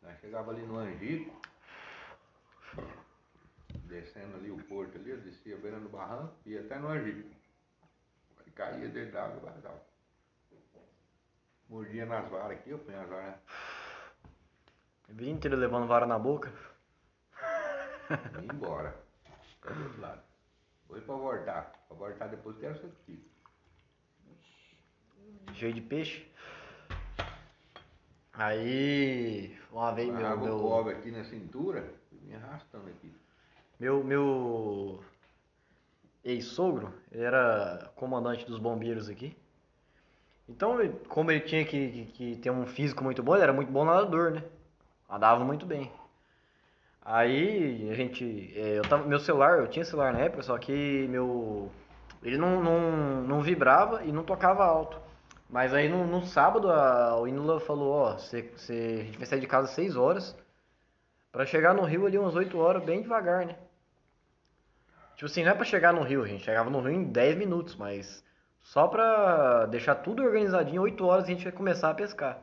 Nós 0.02 0.19
chegava 0.30 0.52
ali 0.52 0.62
no 0.62 0.78
Angico, 0.78 1.42
descendo 3.86 4.38
ali 4.38 4.52
o 4.52 4.63
porto 4.65 4.96
ali, 4.96 5.10
eu 5.10 5.22
descia 5.22 5.58
beirando 5.58 5.88
o 5.88 5.89
barranco, 5.89 6.36
ia 6.46 6.62
até 6.62 6.78
no 6.78 6.88
Angico. 6.88 7.36
Aí 8.38 8.52
caía 8.52 8.88
dentro 8.89 9.12
da 9.12 9.26
água 9.26 9.38
e 9.38 9.39
vazava. 9.39 9.82
Mordia 11.68 12.06
nas 12.06 12.30
varas 12.30 12.60
aqui, 12.60 12.70
eu 12.70 12.78
punha 12.78 13.02
as 13.02 13.10
varas. 13.10 13.39
Dia 15.10 15.32
inteiro 15.32 15.58
levando 15.58 15.88
vara 15.88 16.06
na 16.06 16.20
boca. 16.20 16.54
ia 18.12 18.54
embora. 18.54 18.96
Do 19.63 19.84
outro 19.84 20.02
lado. 20.02 20.22
Foi 20.88 21.02
pra 21.02 21.15
voltar. 21.15 21.86
Pra 21.88 21.98
voltar 21.98 22.28
depois 22.28 22.56
que 22.58 22.65
era 22.68 22.76
seu 22.76 22.92
filho. 23.08 23.26
Cheio 25.56 25.74
de 25.74 25.82
peixe. 25.82 26.32
Aí, 28.39 29.54
uma 29.69 29.91
vez 29.91 30.08
meu, 30.08 30.34
o 30.34 30.39
meu, 30.39 30.60
cobre 30.62 30.93
aqui 30.93 31.12
na 31.12 31.25
cintura, 31.25 31.84
e 32.10 32.15
vinha 32.25 32.38
arrastando 32.38 32.88
aqui. 32.88 33.12
meu, 33.78 34.02
meu 34.02 35.04
ex-sogro, 36.23 36.93
era 37.12 37.91
comandante 37.97 38.45
dos 38.45 38.58
bombeiros 38.58 39.10
aqui. 39.10 39.36
Então, 40.47 40.78
como 41.10 41.32
ele 41.32 41.41
tinha 41.41 41.65
que, 41.65 41.89
que, 41.89 42.06
que 42.06 42.36
ter 42.38 42.49
um 42.49 42.65
físico 42.65 43.04
muito 43.04 43.21
bom, 43.21 43.36
ele 43.36 43.43
era 43.43 43.52
muito 43.52 43.73
bom 43.73 43.84
nadador, 43.84 44.32
né? 44.32 44.41
Nadava 45.10 45.43
muito 45.43 45.65
bem. 45.65 45.91
Aí, 47.02 47.89
a 47.91 47.93
gente, 47.93 48.54
é, 48.56 48.78
eu 48.78 48.84
tava, 48.84 49.06
meu 49.06 49.19
celular, 49.19 49.60
eu 49.60 49.67
tinha 49.67 49.84
celular 49.84 50.13
na 50.13 50.19
época, 50.19 50.43
só 50.43 50.58
que 50.58 51.06
meu, 51.10 51.69
ele 52.23 52.38
não, 52.38 52.63
não, 52.63 53.21
não 53.21 53.41
vibrava 53.41 54.06
e 54.06 54.13
não 54.13 54.23
tocava 54.23 54.63
alto. 54.63 55.09
Mas 55.50 55.74
aí 55.74 55.90
no, 55.90 56.06
no 56.08 56.26
sábado 56.26 56.72
a, 56.72 57.20
o 57.20 57.28
Inula 57.28 57.60
falou, 57.60 57.92
ó, 57.94 58.18
cê, 58.18 58.52
cê- 58.56 59.00
a 59.02 59.04
gente 59.06 59.18
vai 59.18 59.26
sair 59.28 59.40
de 59.42 59.48
casa 59.48 59.68
às 59.68 59.74
6 59.76 59.96
horas 59.96 60.36
pra 61.32 61.46
chegar 61.46 61.74
no 61.74 61.84
Rio 61.86 62.06
ali 62.06 62.18
umas 62.18 62.36
8 62.36 62.58
horas, 62.60 62.84
bem 62.84 63.02
devagar, 63.02 63.46
né? 63.46 63.58
Tipo 65.16 65.26
assim, 65.26 65.44
não 65.44 65.52
é 65.52 65.56
pra 65.56 65.66
chegar 65.66 65.94
no 65.94 66.02
Rio, 66.04 66.24
a 66.24 66.28
gente 66.28 66.44
chegava 66.44 66.70
no 66.70 66.80
Rio 66.80 66.92
em 66.92 67.04
10 67.04 67.36
minutos, 67.38 67.76
mas 67.76 68.24
só 68.62 68.88
pra 68.88 69.66
deixar 69.66 69.96
tudo 69.96 70.24
organizadinho, 70.24 70.82
8 70.82 71.06
horas 71.06 71.26
a 71.26 71.28
gente 71.28 71.44
vai 71.44 71.52
começar 71.52 71.90
a 71.90 71.94
pescar. 71.94 72.42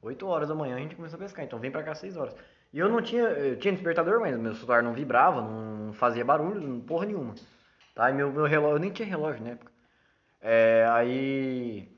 8 0.00 0.26
horas 0.26 0.48
da 0.48 0.54
manhã 0.54 0.76
a 0.76 0.80
gente 0.80 0.96
começa 0.96 1.16
a 1.16 1.18
pescar, 1.18 1.44
então 1.44 1.58
vem 1.58 1.70
pra 1.70 1.82
cá 1.82 1.92
às 1.92 1.98
6 1.98 2.16
horas. 2.16 2.34
E 2.72 2.78
eu 2.78 2.88
não 2.88 3.02
tinha, 3.02 3.22
eu 3.24 3.58
tinha 3.58 3.72
despertador, 3.74 4.20
mas 4.20 4.36
meu 4.38 4.54
celular 4.54 4.82
não 4.82 4.92
vibrava, 4.94 5.42
não 5.42 5.92
fazia 5.94 6.24
barulho, 6.24 6.80
porra 6.82 7.06
nenhuma. 7.06 7.34
Tá? 7.94 8.10
E 8.10 8.14
meu, 8.14 8.32
meu 8.32 8.44
relógio, 8.46 8.76
eu 8.76 8.80
nem 8.80 8.90
tinha 8.90 9.06
relógio 9.08 9.42
na 9.44 9.50
época. 9.50 9.70
É, 10.40 10.86
aí. 10.90 11.91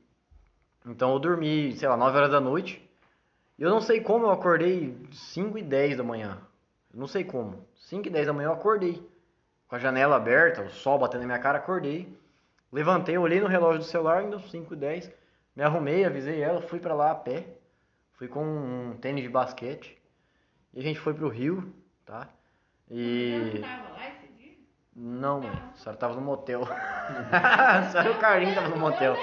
Então 0.85 1.13
eu 1.13 1.19
dormi, 1.19 1.75
sei 1.77 1.87
lá, 1.87 1.97
9 1.97 2.17
horas 2.17 2.31
da 2.31 2.39
noite. 2.39 2.81
E 3.57 3.63
eu 3.63 3.69
não 3.69 3.81
sei 3.81 4.01
como 4.01 4.25
eu 4.25 4.31
acordei 4.31 4.95
5 5.11 5.57
e 5.57 5.63
10 5.63 5.97
da 5.97 6.03
manhã. 6.03 6.37
Eu 6.93 6.99
não 6.99 7.07
sei 7.07 7.23
como. 7.23 7.65
5 7.75 8.07
e 8.07 8.09
10 8.11 8.27
da 8.27 8.33
manhã 8.33 8.47
eu 8.49 8.53
acordei. 8.53 9.07
Com 9.67 9.75
a 9.75 9.79
janela 9.79 10.15
aberta, 10.15 10.61
o 10.61 10.69
sol 10.69 10.99
batendo 10.99 11.21
na 11.21 11.27
minha 11.27 11.39
cara, 11.39 11.57
acordei. 11.57 12.07
Levantei, 12.71 13.17
olhei 13.17 13.39
no 13.39 13.47
relógio 13.47 13.79
do 13.79 13.85
celular, 13.85 14.17
ainda 14.19 14.39
5 14.39 14.73
e 14.73 14.77
10. 14.77 15.11
Me 15.55 15.63
arrumei, 15.63 16.03
avisei 16.05 16.41
ela, 16.41 16.61
fui 16.61 16.79
pra 16.79 16.93
lá 16.93 17.11
a 17.11 17.15
pé. 17.15 17.47
Fui 18.13 18.27
com 18.27 18.43
um 18.45 18.97
tênis 18.97 19.23
de 19.23 19.29
basquete. 19.29 19.97
E 20.73 20.79
a 20.79 20.83
gente 20.83 20.99
foi 20.99 21.13
pro 21.13 21.29
Rio, 21.29 21.73
tá? 22.05 22.27
Eu 22.89 22.97
E. 22.97 23.51
não 23.55 23.61
tava 23.61 23.89
lá? 23.91 24.14
Não, 24.95 25.41
mãe. 25.41 25.63
A 25.73 25.77
senhora 25.77 25.97
tava 25.99 26.15
no 26.15 26.21
motel. 26.21 26.61
Só 27.91 28.11
o 28.11 28.17
Carlinho 28.17 28.55
tava 28.55 28.69
no 28.69 28.77
motel. 28.77 29.19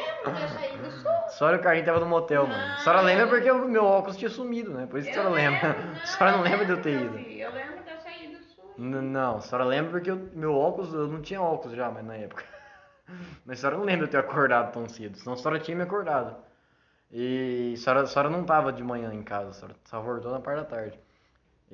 Eu. 0.73 0.93
Só 1.27 1.55
o 1.55 1.59
Carlinho 1.61 1.87
tava 1.87 2.01
no 2.01 2.07
motel, 2.07 2.47
mano. 2.47 2.75
A 2.75 2.77
senhora 2.79 3.01
lembra 3.03 3.27
porque 3.27 3.51
o 3.51 3.69
meu 3.69 3.85
óculos 3.85 4.17
tinha 4.17 4.31
sumido, 4.31 4.73
né? 4.73 4.87
Por 4.87 4.99
isso 4.99 5.11
que 5.11 5.19
a 5.19 5.23
Eu 5.23 5.29
senhora 5.29 5.35
lembra. 5.35 5.77
A 6.03 6.05
senhora 6.07 6.37
não 6.37 6.43
lembra 6.43 6.67
de 6.67 6.73
eu 6.73 6.81
ter 6.81 6.95
ido. 6.97 7.17
Eu 7.19 7.51
lembro 7.53 7.83
dessa 7.85 8.09
aí 8.09 8.27
do 8.29 8.39
sul. 8.43 8.65
Não, 8.77 9.37
a 9.37 9.41
senhora 9.41 9.65
lembra 9.65 9.91
porque 9.93 10.13
meu 10.37 10.55
óculos, 10.55 10.93
eu 10.93 11.09
não 11.09 11.21
tinha 11.23 11.41
óculos 11.41 11.77
já, 11.77 11.91
mas 11.91 12.05
na 12.05 12.17
época. 12.17 12.45
Mas 13.45 13.59
a 13.59 13.61
senhora 13.63 13.77
não 13.79 13.85
lembra 13.85 14.07
de 14.09 14.17
eu 14.17 14.23
ter 14.23 14.27
acordado 14.29 14.73
tão 14.73 14.89
cedo, 14.89 15.19
senão 15.19 15.35
a 15.35 15.37
senhora 15.37 15.59
tinha 15.61 15.77
me 15.77 15.83
acordado. 15.83 16.37
E 17.11 17.75
a 17.77 17.79
senhora, 17.81 18.03
a 18.03 18.07
senhora 18.07 18.31
não 18.31 18.45
tava 18.45 18.73
de 18.73 18.83
manhã 18.83 19.13
em 19.15 19.23
casa, 19.23 19.51
a 19.51 19.53
senhora 19.53 19.77
só 19.85 20.01
voltou 20.01 20.33
na 20.33 20.41
parte 20.41 20.59
da 20.61 20.65
tarde. 20.67 21.01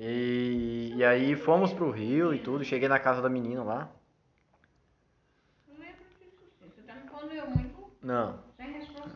E, 0.01 0.93
e 0.95 1.03
aí 1.03 1.35
fomos 1.35 1.73
pro 1.73 1.91
Rio 1.91 2.33
e 2.33 2.39
tudo, 2.39 2.63
cheguei 2.63 2.87
na 2.87 2.99
casa 2.99 3.21
da 3.21 3.27
menina 3.27 3.61
lá. 3.63 3.89
Você 5.67 5.73
me 5.73 5.87
muito 7.53 7.91
Não, 8.01 8.39
sem 8.55 8.71
resposta. 8.79 9.11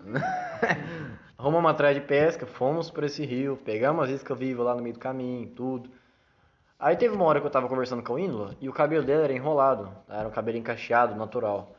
Arrumamos 1.37 1.77
de 1.77 2.01
pesca, 2.01 2.45
fomos 2.45 2.91
pra 2.91 3.05
esse 3.05 3.25
rio, 3.25 3.55
pegamos 3.63 4.03
as 4.03 4.11
iscas 4.11 4.37
vivas 4.37 4.65
lá 4.65 4.75
no 4.75 4.81
meio 4.81 4.93
do 4.93 4.99
caminho, 4.99 5.49
tudo. 5.51 5.89
Aí 6.77 6.97
teve 6.97 7.15
uma 7.15 7.23
hora 7.23 7.39
que 7.39 7.47
eu 7.47 7.51
tava 7.51 7.69
conversando 7.69 8.03
com 8.03 8.17
a 8.17 8.19
Índola 8.19 8.57
e 8.59 8.67
o 8.67 8.73
cabelo 8.73 9.05
dela 9.05 9.23
era 9.23 9.33
enrolado, 9.33 9.89
era 10.09 10.27
um 10.27 10.31
cabelo 10.31 10.57
encaixado, 10.57 11.15
natural. 11.15 11.77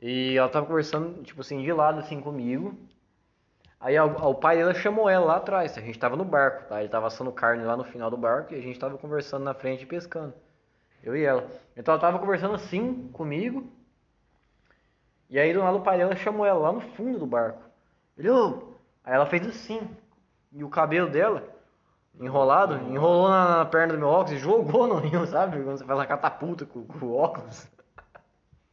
E 0.00 0.34
ela 0.38 0.48
tava 0.48 0.64
conversando, 0.64 1.22
tipo 1.22 1.42
assim, 1.42 1.62
de 1.62 1.72
lado 1.74 2.00
assim 2.00 2.22
comigo. 2.22 2.74
Aí 3.80 3.98
o, 3.98 4.34
pai 4.34 4.58
dela 4.58 4.74
chamou 4.74 5.08
ela 5.08 5.24
lá 5.24 5.36
atrás, 5.36 5.76
a 5.78 5.80
gente 5.80 5.98
tava 5.98 6.14
no 6.14 6.24
barco, 6.24 6.68
tá? 6.68 6.80
Ele 6.80 6.88
tava 6.90 7.06
assando 7.06 7.32
carne 7.32 7.64
lá 7.64 7.78
no 7.78 7.84
final 7.84 8.10
do 8.10 8.16
barco 8.16 8.52
e 8.52 8.58
a 8.58 8.60
gente 8.60 8.78
tava 8.78 8.98
conversando 8.98 9.42
na 9.44 9.54
frente 9.54 9.86
pescando. 9.86 10.34
Eu 11.02 11.16
e 11.16 11.24
ela. 11.24 11.48
Então 11.74 11.94
ela 11.94 12.00
tava 12.00 12.18
conversando 12.18 12.54
assim 12.54 13.08
comigo. 13.08 13.72
E 15.30 15.38
aí 15.38 15.54
do 15.54 15.60
nada 15.60 15.78
o 15.78 15.82
pai 15.82 15.96
dela 15.96 16.14
chamou 16.14 16.44
ela 16.44 16.58
lá 16.60 16.72
no 16.72 16.82
fundo 16.82 17.18
do 17.18 17.26
barco. 17.26 17.62
Ele! 18.18 18.28
Aí 19.02 19.14
ela 19.14 19.24
fez 19.24 19.46
assim. 19.46 19.80
E 20.52 20.62
o 20.62 20.68
cabelo 20.68 21.08
dela, 21.08 21.42
enrolado, 22.20 22.74
enrolou 22.92 23.30
na, 23.30 23.58
na 23.58 23.64
perna 23.64 23.94
do 23.94 23.98
meu 23.98 24.08
óculos 24.08 24.32
e 24.32 24.38
jogou 24.38 24.86
no 24.86 24.96
rio, 24.96 25.24
sabe? 25.26 25.62
Quando 25.62 25.78
você 25.78 25.84
faz 25.86 25.98
uma 25.98 26.06
catapulta 26.06 26.66
com, 26.66 26.84
com 26.84 27.06
o 27.06 27.16
óculos. 27.16 27.66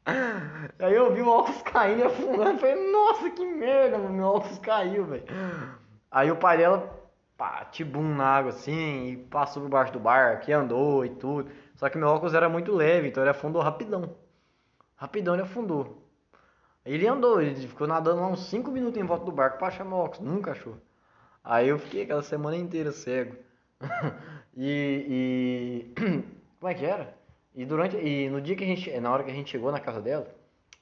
Aí 0.79 0.93
eu 0.93 1.13
vi 1.13 1.21
o 1.21 1.27
óculos 1.27 1.61
caindo 1.63 1.99
e 1.99 2.03
afundando. 2.03 2.51
Eu 2.51 2.57
falei, 2.57 2.91
nossa, 2.91 3.29
que 3.29 3.45
merda, 3.45 3.97
meu 3.97 4.25
óculos 4.25 4.57
caiu, 4.59 5.05
velho. 5.05 5.25
Aí 6.09 6.31
o 6.31 6.37
pai 6.37 6.57
dela, 6.57 6.89
pá, 7.35 7.65
tibum 7.65 8.15
na 8.15 8.25
água 8.25 8.51
assim, 8.51 9.07
e 9.07 9.17
passou 9.17 9.63
por 9.63 9.69
baixo 9.69 9.91
do 9.91 9.99
barco, 9.99 10.49
e 10.49 10.53
andou 10.53 11.05
e 11.05 11.09
tudo. 11.09 11.51
Só 11.75 11.89
que 11.89 11.97
meu 11.97 12.07
óculos 12.07 12.33
era 12.33 12.47
muito 12.47 12.73
leve, 12.73 13.09
então 13.09 13.21
ele 13.21 13.29
afundou 13.29 13.61
rapidão. 13.61 14.15
Rapidão 14.95 15.35
ele 15.35 15.43
afundou. 15.43 16.01
Ele 16.85 17.05
andou, 17.05 17.41
ele 17.41 17.67
ficou 17.67 17.85
nadando 17.85 18.21
lá 18.21 18.27
uns 18.27 18.49
5 18.49 18.71
minutos 18.71 18.99
em 18.99 19.05
volta 19.05 19.25
do 19.25 19.31
barco 19.31 19.57
pra 19.57 19.67
achar 19.67 19.83
meu 19.83 19.97
óculos, 19.97 20.21
nunca 20.21 20.51
achou. 20.51 20.77
Aí 21.43 21.67
eu 21.67 21.77
fiquei 21.77 22.03
aquela 22.03 22.23
semana 22.23 22.55
inteira 22.55 22.91
cego. 22.91 23.35
e, 24.55 25.93
e. 25.97 26.23
Como 26.59 26.71
é 26.71 26.73
que 26.73 26.85
era? 26.85 27.16
E 27.57 27.65
durante. 27.65 27.97
E 27.97 28.29
no 28.29 28.39
dia 28.39 28.55
que 28.55 28.63
a 28.63 28.67
gente. 28.67 28.99
Na 28.99 29.11
hora 29.11 29.23
que 29.23 29.31
a 29.31 29.33
gente 29.33 29.49
chegou 29.49 29.71
na 29.71 29.79
casa 29.79 29.99
dela, 29.99 30.27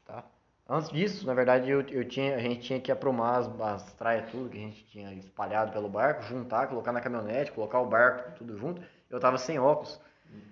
tá? 0.05 0.25
Antes 0.67 0.89
disso, 0.89 1.25
na 1.25 1.33
verdade, 1.33 1.69
eu, 1.69 1.81
eu 1.81 2.05
tinha, 2.05 2.35
a 2.35 2.39
gente 2.39 2.59
tinha 2.61 2.81
que 2.81 2.91
aprumar 2.91 3.37
as, 3.37 3.61
as 3.61 3.93
traias 3.93 4.29
tudo 4.29 4.49
que 4.49 4.57
a 4.57 4.61
gente 4.61 4.83
tinha 4.87 5.13
espalhado 5.13 5.71
pelo 5.71 5.87
barco, 5.87 6.23
juntar, 6.23 6.67
colocar 6.67 6.91
na 6.91 6.99
caminhonete, 6.99 7.53
colocar 7.53 7.79
o 7.79 7.85
barco 7.85 8.31
tudo 8.37 8.57
junto. 8.57 8.81
Eu 9.09 9.19
tava 9.21 9.37
sem 9.37 9.57
óculos. 9.57 10.01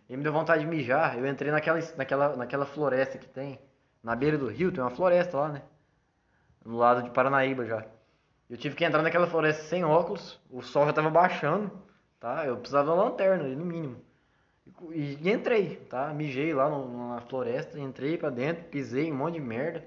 E 0.08 0.16
me 0.16 0.24
deu 0.24 0.32
vontade 0.32 0.64
de 0.64 0.70
mijar. 0.70 1.18
Eu 1.18 1.28
entrei 1.28 1.52
naquela, 1.52 1.80
naquela, 1.98 2.38
naquela 2.38 2.66
floresta 2.66 3.18
que 3.18 3.28
tem. 3.28 3.60
Na 4.02 4.16
beira 4.16 4.38
do 4.38 4.48
rio, 4.48 4.72
tem 4.72 4.82
uma 4.82 4.92
floresta 4.92 5.38
lá, 5.38 5.50
né? 5.50 5.62
No 6.64 6.78
lado 6.78 7.04
de 7.04 7.10
Paranaíba 7.10 7.66
já. 7.66 7.86
Eu 8.50 8.56
tive 8.56 8.76
que 8.76 8.86
entrar 8.86 9.02
naquela 9.02 9.28
floresta 9.28 9.64
sem 9.64 9.84
óculos. 9.84 10.40
O 10.50 10.62
sol 10.62 10.86
já 10.86 10.94
tava 10.94 11.10
baixando, 11.10 11.70
tá? 12.18 12.46
Eu 12.46 12.56
precisava 12.58 12.86
de 12.86 12.98
uma 12.98 13.04
lanterna, 13.04 13.44
no 13.44 13.66
mínimo. 13.66 14.13
E, 14.92 15.30
entrei, 15.30 15.76
tá? 15.90 16.14
Mijei 16.14 16.54
lá 16.54 16.70
no- 16.70 17.10
na 17.16 17.22
floresta, 17.22 17.80
entrei 17.80 18.18
pra 18.18 18.30
dentro, 18.30 18.64
pisei 18.66 19.12
um 19.12 19.16
monte 19.16 19.36
de 19.36 19.40
merda. 19.42 19.86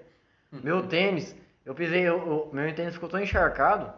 Meu 0.53 0.87
tênis, 0.87 1.35
eu 1.65 1.75
pisei, 1.75 2.03
eu- 2.03 2.19
eu- 2.19 2.51
meu 2.53 2.75
tênis 2.75 2.95
ficou 2.95 3.09
tão 3.09 3.21
encharcado 3.21 3.93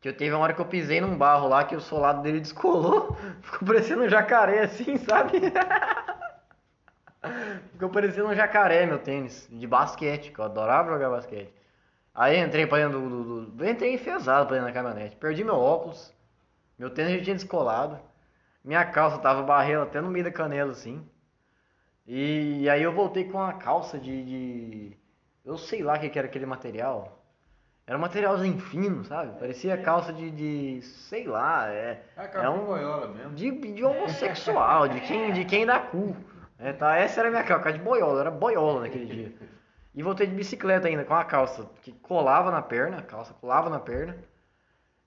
que 0.00 0.08
eu 0.08 0.16
teve 0.16 0.34
uma 0.34 0.42
hora 0.42 0.52
que 0.54 0.60
eu 0.60 0.64
pisei 0.66 1.00
num 1.00 1.16
barro 1.16 1.48
lá 1.48 1.64
que 1.64 1.74
o 1.76 1.80
solado 1.80 2.22
dele 2.22 2.40
descolou. 2.40 3.16
Ficou 3.42 3.66
parecendo 3.68 4.02
um 4.04 4.08
jacaré 4.08 4.60
assim, 4.60 4.96
sabe? 4.98 5.32
Ficou 7.72 7.88
parecendo 7.90 8.28
um 8.28 8.34
jacaré 8.34 8.86
meu 8.86 8.98
tênis, 8.98 9.46
de 9.50 9.66
basquete, 9.66 10.30
que 10.32 10.38
eu 10.38 10.44
adorava 10.44 10.90
jogar 10.92 11.10
basquete. 11.10 11.52
Aí 12.14 12.38
entrei 12.38 12.66
pra 12.66 12.78
dentro 12.78 13.00
do, 13.00 13.08
do, 13.24 13.46
do- 13.46 13.68
Entrei 13.68 13.94
enfesado 13.94 14.46
pra 14.46 14.56
dentro 14.56 14.72
da 14.72 14.74
caminhonete. 14.74 15.16
Perdi 15.16 15.44
meu 15.44 15.56
óculos. 15.56 16.12
Meu 16.78 16.90
tênis 16.90 17.18
já 17.18 17.22
tinha 17.24 17.36
descolado. 17.36 17.98
Minha 18.64 18.84
calça 18.84 19.18
tava 19.18 19.42
barrela 19.42 19.84
até 19.84 20.00
no 20.00 20.10
meio 20.10 20.24
da 20.24 20.30
canela, 20.30 20.72
assim. 20.72 21.04
E, 22.06 22.68
aí 22.68 22.82
eu 22.82 22.92
voltei 22.92 23.24
com 23.24 23.38
uma 23.38 23.52
calça 23.54 23.98
de. 23.98 24.24
de- 24.24 24.96
eu 25.44 25.56
sei 25.56 25.82
lá 25.82 25.94
o 25.94 26.00
que, 26.00 26.08
que 26.10 26.18
era 26.18 26.28
aquele 26.28 26.46
material. 26.46 27.16
Era 27.86 27.96
um 27.96 28.00
materialzinho 28.00 28.58
fino, 28.60 29.04
sabe? 29.04 29.38
Parecia 29.38 29.76
calça 29.78 30.12
de. 30.12 30.30
de 30.30 30.82
sei 30.82 31.26
lá, 31.26 31.68
é. 31.72 32.02
É 32.16 32.26
capa 32.28 32.50
um- 32.50 32.64
boiola 32.66 33.08
mesmo. 33.08 33.30
De, 33.34 33.50
de 33.50 33.84
homossexual, 33.84 34.88
de 34.88 35.00
quem, 35.00 35.32
de 35.32 35.44
quem 35.44 35.64
dá 35.66 35.78
cu. 35.80 36.14
É, 36.58 36.72
tá? 36.72 36.96
Essa 36.96 37.20
era 37.20 37.28
a 37.28 37.30
minha 37.32 37.44
calça, 37.44 37.64
calça 37.64 37.78
de 37.78 37.84
boiola, 37.84 38.20
era 38.20 38.30
boiola 38.30 38.80
naquele 38.82 39.06
dia. 39.06 39.32
E 39.94 40.02
voltei 40.02 40.26
de 40.26 40.34
bicicleta 40.34 40.86
ainda, 40.86 41.04
com 41.04 41.14
a 41.14 41.24
calça 41.24 41.68
que 41.82 41.90
colava 41.92 42.50
na 42.50 42.62
perna, 42.62 42.98
a 42.98 43.02
calça 43.02 43.34
colava 43.34 43.68
na 43.70 43.80
perna. 43.80 44.16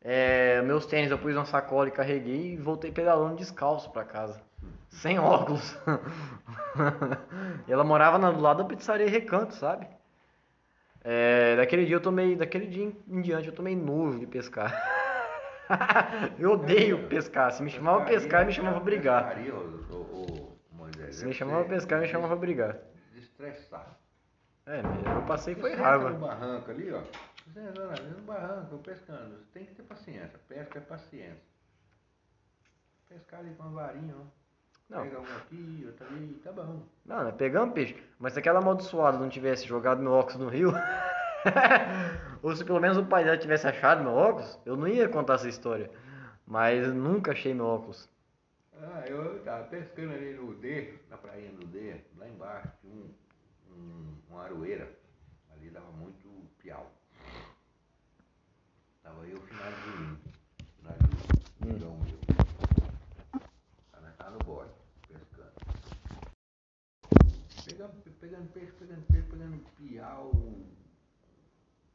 É, 0.04 0.62
meus 0.63 0.86
tênis 0.86 1.10
eu 1.12 1.18
pus 1.18 1.34
na 1.34 1.46
sacola 1.46 1.88
e 1.88 1.92
carreguei 1.92 2.54
e 2.54 2.58
voltei 2.58 2.92
pedalando 2.92 3.38
descalço 3.38 3.89
pra 3.92 4.04
casa. 4.04 4.42
Sem 4.89 5.18
óculos. 5.18 5.78
e 7.68 7.72
ela 7.72 7.84
morava 7.84 8.18
na- 8.18 8.32
do 8.32 8.42
lado 8.42 8.63
da 8.63 8.66
pizzaria 8.70 9.10
Recanto, 9.10 9.56
sabe? 9.56 9.88
É, 11.04 11.56
daquele 11.56 11.86
dia 11.86 11.96
eu 11.96 12.02
tomei, 12.02 12.36
daquele 12.36 12.68
dia 12.68 12.86
em, 12.86 13.22
diante 13.22 13.48
eu 13.48 13.54
tomei 13.54 13.76
nojo 13.76 14.20
de 14.20 14.28
pescar. 14.28 14.72
eu 16.38 16.52
odeio 16.52 17.08
pescar. 17.08 17.52
Se 17.52 17.63
me 17.63 17.70
chamava 17.70 18.06
pescar, 18.06 18.46
me 18.46 18.52
chamava 18.52 18.80
brigar. 18.80 19.24
Pescaria, 19.28 19.54
Moisés, 20.72 21.16
Se 21.16 21.26
me 21.26 21.34
chamava 21.34 21.63
pescar, 21.66 22.00
me 22.02 22.08
chamava 22.08 22.36
brigar. 22.36 22.78
Desestressar. 23.13 23.88
É, 24.66 24.80
eu 24.80 25.22
passei 25.24 25.56
foi 25.56 25.74
raiva. 25.74 26.12
barranco 26.12 26.72
ali, 26.72 26.92
ó. 26.94 27.02
Você 27.54 27.60
entra 27.60 27.88
ali 27.88 28.10
no 28.10 28.22
barranco, 28.24 28.80
pescando. 28.80 29.38
Tem 29.54 29.63
que 29.63 29.76
ter 29.76 29.84
paciência. 29.84 30.39
Pesca 30.48 30.80
é 30.80 30.82
paciência. 30.82 31.44
Pescar 33.08 33.42
ali 33.42 33.54
com 33.54 33.62
uma 33.62 33.84
varinha, 33.84 34.16
ó. 34.18 34.24
Não. 34.89 35.04
Pega 35.04 35.20
um 35.20 35.38
aqui, 35.38 35.84
outro 35.86 36.08
ali, 36.08 36.34
tá 36.44 36.52
bom. 36.52 36.82
Não, 37.06 37.24
nós 37.24 37.36
pegamos 37.36 37.76
peixe. 37.76 37.96
Mas 38.18 38.34
se 38.34 38.39
aquela 38.39 38.58
amaldiçoada 38.58 39.20
não 39.20 39.30
tivesse 39.30 39.68
jogado 39.68 40.02
meu 40.02 40.13
óculos 40.13 40.39
no 40.39 40.50
rio, 40.50 40.72
ou 42.42 42.56
se 42.56 42.66
pelo 42.66 42.80
menos 42.80 42.98
o 42.98 43.06
pai 43.06 43.24
dela 43.24 43.38
tivesse 43.38 43.68
achado 43.68 44.04
meu 44.04 44.13
óculos, 44.13 44.60
eu 44.66 44.76
não 44.76 44.88
ia 44.88 45.08
contar 45.08 45.36
essa 45.36 45.48
história. 45.48 45.92
Mas 46.48 46.88
eu 46.88 46.94
nunca 46.96 47.34
achei 47.34 47.54
meu 47.54 47.68
óculos. 47.68 48.10
Ah, 48.82 49.04
eu 49.08 49.44
tava 49.44 49.66
pescando 49.66 50.13
ali 50.13 50.34
no 50.34 50.56
D, 50.56 50.98
na 51.08 51.18
praia 51.18 51.52
do 51.52 51.68
D, 51.68 52.02
lá 52.18 52.28
embaixo, 52.28 52.70
tinha 52.82 52.96
um, 52.96 53.13
um, 53.70 54.18
uma 54.28 54.44
aroeira. 54.44 54.89
Ali 55.52 55.70
dava 55.70 55.92
muito 55.92 56.28
piau. 56.58 56.92
Tava 59.13 59.28
eu 59.28 59.39
finalzinho, 59.41 60.19
finalzinho, 60.76 61.19
amigão 61.62 61.97
meu. 61.99 62.17
Tá, 63.91 64.02
nós 64.02 64.15
tava 64.17 64.32
no 64.32 64.39
bode, 64.39 64.71
pescando. 65.08 65.54
Pegando, 67.63 67.93
pegando 68.19 68.52
peixe, 68.54 68.71
pegando 68.71 69.06
peixe, 69.06 69.28
pegando 69.30 69.69
piau, 69.78 70.32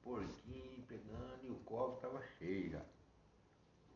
porquinho, 0.05 0.83
pegando, 0.87 1.41
e 1.43 1.51
o 1.51 1.57
cobre 1.65 2.01
tava 2.03 2.23
cheio 2.39 2.71
já. 2.71 2.85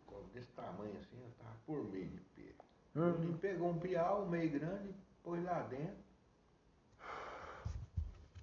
Cobre 0.07 0.33
desse 0.33 0.51
tamanho 0.55 0.99
assim, 0.99 1.23
eu 1.23 1.31
tava 1.39 1.57
por 1.65 1.85
meio 1.93 2.09
de 2.09 2.21
peixe. 2.35 2.59
Hum. 2.97 3.23
Ele 3.23 3.39
pegou 3.39 3.71
um 3.71 3.79
piau 3.79 4.27
meio 4.29 4.51
grande, 4.51 4.93
pôs 5.23 5.41
lá 5.45 5.63
dentro. 5.63 6.03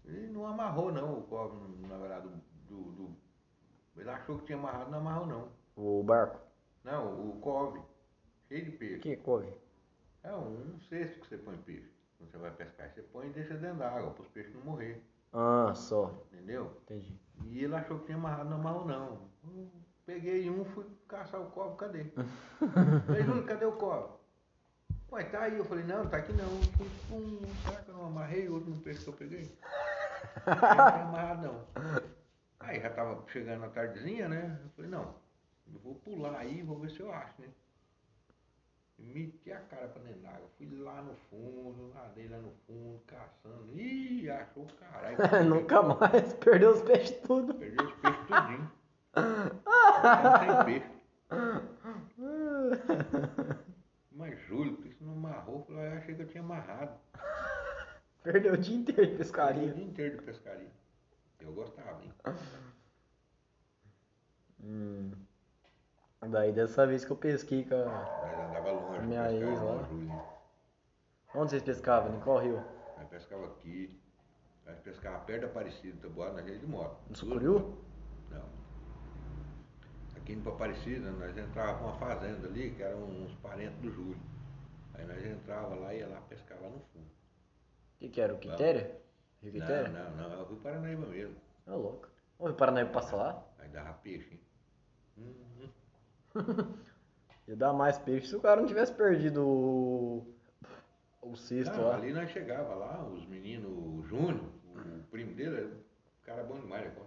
Ele 0.05 0.27
não 0.27 0.47
amarrou 0.47 0.89
não 0.89 1.19
o 1.19 1.23
cobre, 1.23 1.57
na 1.85 1.97
verdade, 1.97 2.29
do, 2.29 2.37
do, 2.69 2.91
do- 2.93 3.28
Ele 3.99 4.09
achou 4.09 4.37
que 4.37 4.45
tinha 4.45 4.57
amarrado, 4.57 4.91
não 4.91 4.99
amarrou 4.99 5.25
não. 5.25 5.47
O 5.75 6.03
barco. 6.03 6.39
Não, 6.83 7.29
o 7.29 7.39
cobre, 7.39 7.81
cheio 8.47 8.65
de 8.65 8.71
peixe. 8.71 8.99
Que 8.99 9.17
couve? 9.17 9.51
É 10.23 10.33
um 10.33 10.79
cesto 10.89 11.19
que 11.19 11.27
você 11.27 11.37
põe 11.37 11.57
peixe. 11.57 11.89
Quando 12.17 12.31
você 12.31 12.37
vai 12.37 12.51
pescar, 12.51 12.89
você 12.89 13.01
põe 13.01 13.27
e 13.27 13.33
deixa 13.33 13.55
dentro 13.55 13.77
da 13.77 13.89
água, 13.89 14.11
para 14.11 14.23
os 14.23 14.27
peixes 14.29 14.53
não 14.55 14.63
morrer. 14.63 15.03
Ah, 15.33 15.73
só. 15.75 16.25
Entendeu? 16.31 16.71
Entendi. 16.83 17.19
E 17.45 17.63
ele 17.63 17.75
achou 17.75 17.99
que 17.99 18.05
tinha 18.05 18.17
amarrado, 18.17 18.49
não 18.49 18.57
amarrou 18.57 18.85
não. 18.85 19.29
Eu 19.43 19.69
peguei 20.05 20.49
um, 20.49 20.65
fui 20.65 20.85
caçar 21.07 21.41
o 21.41 21.51
cobre, 21.51 21.77
cadê? 21.77 22.05
falei, 23.05 23.23
Júlio, 23.23 23.45
cadê 23.45 23.65
o 23.65 23.73
cobre? 23.73 24.11
Ué, 25.11 25.23
tá 25.23 25.41
aí. 25.41 25.57
Eu 25.57 25.65
falei, 25.65 25.83
não, 25.85 26.07
tá 26.07 26.17
aqui 26.17 26.33
não. 26.33 26.49
Fui, 26.77 26.89
pum, 27.07 27.41
será 27.65 27.81
que 27.81 27.89
eu 27.89 27.95
não 27.95 28.05
amarrei 28.07 28.47
o 28.47 28.55
último 28.55 28.79
peixe 28.81 29.03
que 29.03 29.09
eu 29.09 29.13
peguei? 29.13 29.57
Não 30.45 30.55
tinha 30.55 31.03
amarrado 31.03 31.41
não. 31.43 32.09
Aí 32.69 32.79
já 32.79 32.89
tava 32.91 33.23
chegando 33.29 33.65
a 33.65 33.69
tardezinha, 33.69 34.27
né? 34.29 34.59
Eu 34.63 34.69
falei, 34.71 34.91
não, 34.91 35.15
eu 35.73 35.79
vou 35.79 35.95
pular 35.95 36.37
aí, 36.37 36.61
vou 36.61 36.77
ver 36.79 36.91
se 36.91 36.99
eu 36.99 37.11
acho, 37.11 37.41
né? 37.41 37.47
Meti 38.99 39.51
a 39.51 39.59
cara 39.61 39.87
pra 39.87 40.03
dentro 40.03 40.19
d'água. 40.21 40.47
Fui 40.57 40.67
lá 40.77 41.01
no 41.01 41.15
fundo, 41.29 41.91
nadei 41.95 42.27
lá 42.27 42.37
no 42.37 42.51
fundo, 42.67 43.01
caçando. 43.07 43.71
Ih, 43.79 44.29
achou 44.29 44.63
o 44.65 44.73
caralho. 44.73 45.17
Nunca 45.49 45.81
mais. 45.81 46.33
Perdeu 46.33 46.71
os 46.71 46.81
peixes 46.81 47.17
tudo. 47.21 47.55
Perdeu 47.55 47.87
os 47.87 47.93
peixes 47.95 48.19
tudinho. 48.27 48.71
Não 49.15 50.39
tem 50.39 50.65
peixe. 50.65 50.99
Mas 54.11 54.37
Júlio, 54.41 54.75
por 54.77 54.85
isso 54.85 55.03
não 55.03 55.13
amarrou? 55.13 55.59
Eu 55.59 55.65
falei, 55.65 55.81
"Ah, 55.81 55.91
eu 55.93 55.97
achei 55.99 56.15
que 56.15 56.21
eu 56.21 56.27
tinha 56.27 56.43
amarrado. 56.43 56.99
Perdeu 58.21 58.53
o 58.53 58.57
dia 58.57 58.75
inteiro 58.75 59.01
de 59.01 59.07
Fiquei 59.07 59.15
o 59.15 59.17
pescaria. 59.17 59.73
dia 59.73 59.83
inteiro 59.83 60.17
de 60.17 60.23
pescaria. 60.23 60.71
Eu 61.49 61.55
gostava, 61.55 62.03
hein? 62.03 62.13
Hum. 64.61 65.11
Daí 66.29 66.51
dessa 66.51 66.85
vez 66.85 67.03
que 67.03 67.11
eu 67.11 67.15
pesquei 67.17 67.65
com 67.65 67.73
a... 67.73 68.49
Andava 68.49 68.71
longe. 68.71 69.01
Minha 69.07 69.31
ex 69.31 69.59
lá. 69.59 69.81
o 69.81 69.85
Júlio. 69.85 70.21
Onde 71.33 71.49
vocês 71.49 71.63
pescavam? 71.63 72.15
Em 72.15 72.19
qual 72.19 72.37
rio? 72.37 72.63
Nós 72.97 73.07
pescava 73.07 73.47
aqui. 73.47 73.99
Nós 74.63 74.79
pescava 74.81 75.19
perto 75.25 75.41
da 75.41 75.47
Aparecida, 75.47 75.97
Taboada, 76.01 76.33
na 76.33 76.43
gente 76.43 76.59
de 76.59 76.67
moto. 76.67 76.99
No 77.09 77.15
Sucuriú? 77.15 77.77
Não. 78.29 78.45
Aqui 80.17 80.33
indo 80.33 80.43
pra 80.43 80.51
Aparecida, 80.51 81.09
nós 81.11 81.35
entrávamos 81.35 81.81
uma 81.81 81.93
fazenda 81.95 82.47
ali, 82.47 82.75
que 82.75 82.83
eram 82.83 83.03
uns 83.03 83.33
parentes 83.37 83.79
do 83.79 83.91
Júlio. 83.91 84.19
Aí 84.93 85.03
nós 85.07 85.25
entrava 85.25 85.73
lá 85.73 85.95
e 85.95 85.99
ia 85.99 86.07
lá 86.07 86.21
pescar 86.21 86.61
lá 86.61 86.69
no 86.69 86.79
fundo. 86.79 87.05
O 87.05 87.97
que 87.97 88.09
que 88.09 88.21
era? 88.21 88.35
O 88.35 88.37
Quitéria? 88.37 89.01
Não, 89.41 89.89
não, 89.91 90.11
não, 90.17 90.33
é 90.33 90.37
o 90.43 90.45
Rio 90.47 90.57
Paranaíba 90.57 91.05
mesmo. 91.07 91.35
É 91.65 91.71
louco. 91.71 92.07
O 92.37 92.45
Rio 92.47 92.55
Paranaíba 92.55 92.91
passa 92.91 93.15
lá? 93.15 93.43
Aí 93.59 93.69
dava 93.69 93.93
peixe, 93.93 94.33
hein? 94.33 94.39
Uhum. 95.17 95.69
Ia 97.47 97.55
dar 97.55 97.73
mais 97.73 97.97
peixe 97.97 98.27
se 98.27 98.35
o 98.35 98.41
cara 98.41 98.61
não 98.61 98.67
tivesse 98.67 98.93
perdido 98.93 99.43
o, 99.47 100.35
o 101.21 101.31
O 101.31 101.35
cisto 101.35 101.75
Não, 101.75 101.87
lá. 101.87 101.95
ali 101.95 102.13
nós 102.13 102.29
chegava 102.29 102.75
lá, 102.75 103.03
os 103.03 103.25
meninos, 103.27 103.71
o 103.71 104.03
Júnior, 104.03 104.43
o 104.75 105.03
primo 105.09 105.33
dele, 105.33 105.57
era 105.57 105.67
um 105.67 105.81
cara 106.23 106.43
bom 106.43 106.59
demais, 106.59 106.93
né? 106.93 107.01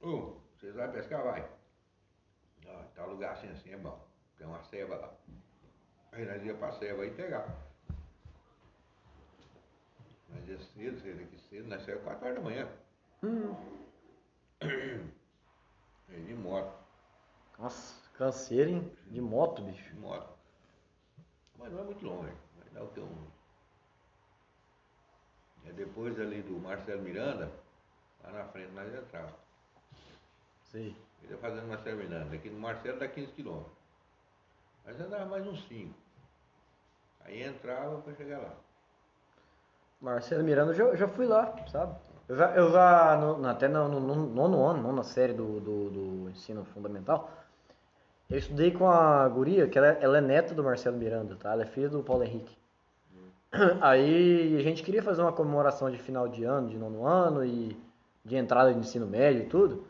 Ô, 0.00 0.36
vocês 0.56 0.74
vão 0.74 0.90
pescar? 0.90 1.22
Vai. 1.22 1.48
Ó, 2.66 2.82
tá 2.94 3.04
lugar 3.04 3.32
assim, 3.32 3.48
assim 3.48 3.70
é 3.72 3.76
bom. 3.76 4.04
Tem 4.36 4.46
uma 4.46 4.62
ceva 4.64 4.96
lá. 4.96 5.14
Aí 6.12 6.24
nós 6.24 6.42
ia 6.44 6.54
pra 6.54 6.72
ceva 6.72 7.02
aí 7.02 7.10
pegar. 7.12 7.67
Nós 10.28 10.48
ia 10.48 10.58
cedo, 10.58 11.00
cedo 11.00 11.22
aqui 11.22 11.38
cedo, 11.48 11.68
nós 11.68 11.82
saímos 11.82 12.04
4 12.04 12.24
horas 12.24 12.38
da 12.38 12.44
manhã. 12.44 12.68
Hum. 13.22 13.54
Aí 16.08 16.24
de 16.24 16.34
moto, 16.34 16.74
Nossa, 17.58 18.08
canseiro, 18.16 18.70
hein? 18.70 18.96
De 19.10 19.20
moto, 19.20 19.62
bicho. 19.62 19.84
de 19.94 20.00
moto. 20.00 20.36
Mas 21.58 21.72
não 21.72 21.80
é 21.80 21.84
muito 21.84 22.04
longe, 22.04 22.32
vai 22.58 22.68
dar 22.70 22.84
o 22.84 22.88
teu 22.88 23.04
um. 23.04 23.28
É 25.66 25.72
depois 25.72 26.18
ali 26.18 26.42
do 26.42 26.58
Marcelo 26.58 27.02
Miranda, 27.02 27.50
lá 28.22 28.32
na 28.32 28.44
frente 28.46 28.72
nós 28.72 28.92
entrava. 28.94 29.34
Sei. 30.70 30.96
Ele 31.22 31.32
ia 31.32 31.38
fazendo 31.38 31.66
Marcelo 31.66 31.98
Miranda, 31.98 32.36
aqui 32.36 32.48
no 32.48 32.60
Marcelo 32.60 32.98
dá 32.98 33.08
15 33.08 33.32
quilômetros. 33.32 33.76
Mas 34.84 35.00
andava 35.00 35.26
mais 35.26 35.46
uns 35.46 35.66
5. 35.68 35.94
Aí 37.20 37.42
entrava 37.42 38.00
para 38.00 38.14
chegar 38.14 38.38
lá. 38.38 38.56
Marcelo 40.00 40.44
Miranda, 40.44 40.72
eu 40.72 40.96
já, 40.96 41.08
fui 41.08 41.26
lá, 41.26 41.54
sabe? 41.70 41.94
Eu 42.28 42.36
já, 42.36 42.54
eu 42.54 42.70
já 42.70 43.16
no- 43.16 43.48
até 43.48 43.66
no, 43.68 43.88
no- 43.88 44.00
no 44.00 44.26
nono 44.26 44.64
ano, 44.64 44.82
nona 44.82 45.02
série 45.02 45.32
do, 45.32 45.58
do, 45.60 45.90
do 45.90 46.30
ensino 46.30 46.64
fundamental, 46.66 47.30
eu 48.30 48.38
estudei 48.38 48.70
com 48.70 48.88
a 48.88 49.26
guria, 49.28 49.66
que 49.66 49.78
ela, 49.78 49.88
é- 49.88 49.98
ela 50.00 50.18
é 50.18 50.20
neta 50.20 50.54
do 50.54 50.62
Marcelo 50.62 50.96
Miranda, 50.96 51.34
tá? 51.36 51.52
Ela 51.52 51.62
é 51.62 51.66
filha 51.66 51.88
do 51.88 52.02
Paulo 52.02 52.22
Henrique. 52.22 52.56
Aí 53.80 54.56
a 54.58 54.62
gente 54.62 54.82
queria 54.82 55.02
fazer 55.02 55.22
uma 55.22 55.32
comemoração 55.32 55.90
de 55.90 55.98
final 55.98 56.28
de 56.28 56.44
ano, 56.44 56.68
de 56.68 56.76
nono 56.78 57.06
ano 57.06 57.44
e 57.44 57.76
de 58.24 58.36
entrada 58.36 58.72
de 58.72 58.78
ensino 58.78 59.06
médio 59.06 59.42
e 59.42 59.46
tudo. 59.46 59.84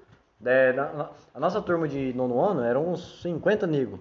É, 0.45 0.73
na- 0.73 1.11
a 1.35 1.41
nossa 1.41 1.61
turma 1.61 1.87
de 1.89 2.13
nono 2.15 2.41
ano 2.41 2.63
eram 2.63 2.89
uns 2.93 3.21
50 3.21 3.67
negros. 3.67 4.01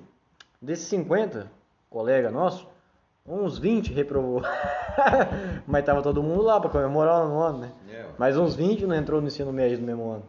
Desses 0.61 0.87
50, 0.87 1.51
colega 1.89 2.29
nosso, 2.31 2.67
uns 3.27 3.59
20 3.59 3.93
reprovou. 3.93 4.41
Mas 5.67 5.85
tava 5.85 6.01
todo 6.01 6.23
mundo 6.23 6.43
lá 6.43 6.59
pra 6.59 6.69
comemorar 6.69 7.27
o 7.27 7.39
ano, 7.39 7.59
né? 7.59 7.71
É. 7.89 8.05
Mas 8.17 8.37
uns 8.37 8.55
20 8.55 8.85
não 8.85 8.95
entrou 8.95 9.21
no 9.21 9.27
ensino 9.27 9.51
médio 9.51 9.79
no 9.79 9.85
mesmo 9.85 10.09
ano. 10.09 10.23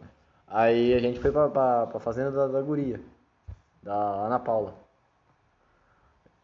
Aí 0.47 0.93
a 0.93 0.99
gente 0.99 1.19
foi 1.19 1.31
pra, 1.31 1.47
pra, 1.47 1.87
pra 1.87 1.99
fazenda 1.99 2.31
da, 2.31 2.47
da 2.47 2.61
guria, 2.61 2.99
da 3.81 3.93
Ana 3.93 4.39
Paula. 4.39 4.73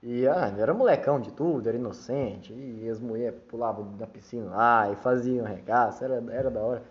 E 0.02 0.28
ah, 0.28 0.54
era 0.58 0.72
molecão 0.72 1.20
de 1.20 1.32
tudo, 1.32 1.68
era 1.68 1.76
inocente. 1.76 2.54
E 2.54 2.88
as 2.88 3.00
mulheres 3.00 3.40
pulavam 3.48 3.98
da 3.98 4.06
piscina 4.06 4.52
lá 4.52 4.92
e 4.92 4.96
faziam 4.98 5.46
regaço, 5.46 6.04
era, 6.04 6.24
era 6.30 6.52
da 6.52 6.60
hora. 6.60 6.84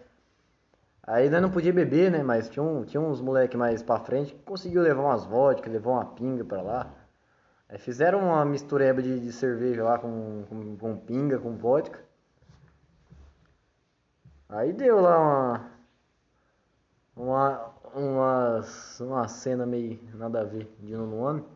Aí 1.06 1.30
nós 1.30 1.40
não 1.40 1.50
podia 1.50 1.72
beber, 1.72 2.10
né? 2.10 2.22
Mas 2.22 2.48
tinha, 2.48 2.62
um, 2.62 2.82
tinha 2.84 3.00
uns 3.00 3.20
moleque 3.20 3.56
mais 3.56 3.82
pra 3.82 4.00
frente 4.00 4.34
que 4.34 4.42
conseguiu 4.42 4.82
levar 4.82 5.02
umas 5.02 5.24
vodka, 5.24 5.70
levou 5.70 5.92
uma 5.92 6.06
pinga 6.06 6.44
pra 6.44 6.60
lá. 6.60 6.90
Aí 7.68 7.78
fizeram 7.78 8.20
uma 8.20 8.44
mistureba 8.44 9.02
de, 9.02 9.18
de 9.20 9.32
cerveja 9.32 9.82
lá 9.84 9.98
com, 9.98 10.44
com, 10.48 10.76
com 10.76 10.96
pinga, 10.96 11.38
com 11.38 11.56
vodka. 11.56 12.04
Aí 14.48 14.72
deu 14.72 15.00
lá 15.00 15.18
uma. 15.18 15.70
Uma. 17.16 17.74
Umas, 17.94 18.98
uma 18.98 19.28
cena 19.28 19.64
meio 19.64 20.00
nada 20.14 20.40
a 20.40 20.44
ver 20.44 20.68
de 20.80 20.96
nono 20.96 21.24
ano. 21.24 21.46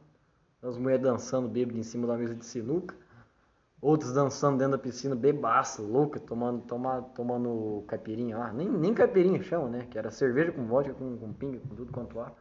As 0.63 0.77
mulheres 0.79 1.03
dançando 1.03 1.49
bêbado 1.49 1.77
em 1.79 1.83
cima 1.83 2.07
da 2.07 2.17
mesa 2.17 2.35
de 2.35 2.45
sinuca. 2.45 2.95
Outros 3.81 4.13
dançando 4.13 4.59
dentro 4.59 4.73
da 4.73 4.79
piscina, 4.79 5.15
bebaça, 5.15 5.83
louca, 5.83 6.19
tomando, 6.19 6.63
toma, 6.63 7.03
tomando 7.15 7.85
caipirinha 7.87 8.37
lá. 8.37 8.53
Nem, 8.53 8.69
nem 8.69 8.95
caipirinha 8.95 9.43
chama, 9.43 9.69
né? 9.69 9.87
Que 9.91 9.99
era 9.99 10.11
cerveja 10.11 10.53
com 10.53 10.67
vodka, 10.67 10.95
com, 10.95 11.17
com 11.17 11.33
pinga, 11.33 11.59
com 11.61 11.75
tudo 11.75 11.93
quanto 11.93 12.21
há. 12.21 12.33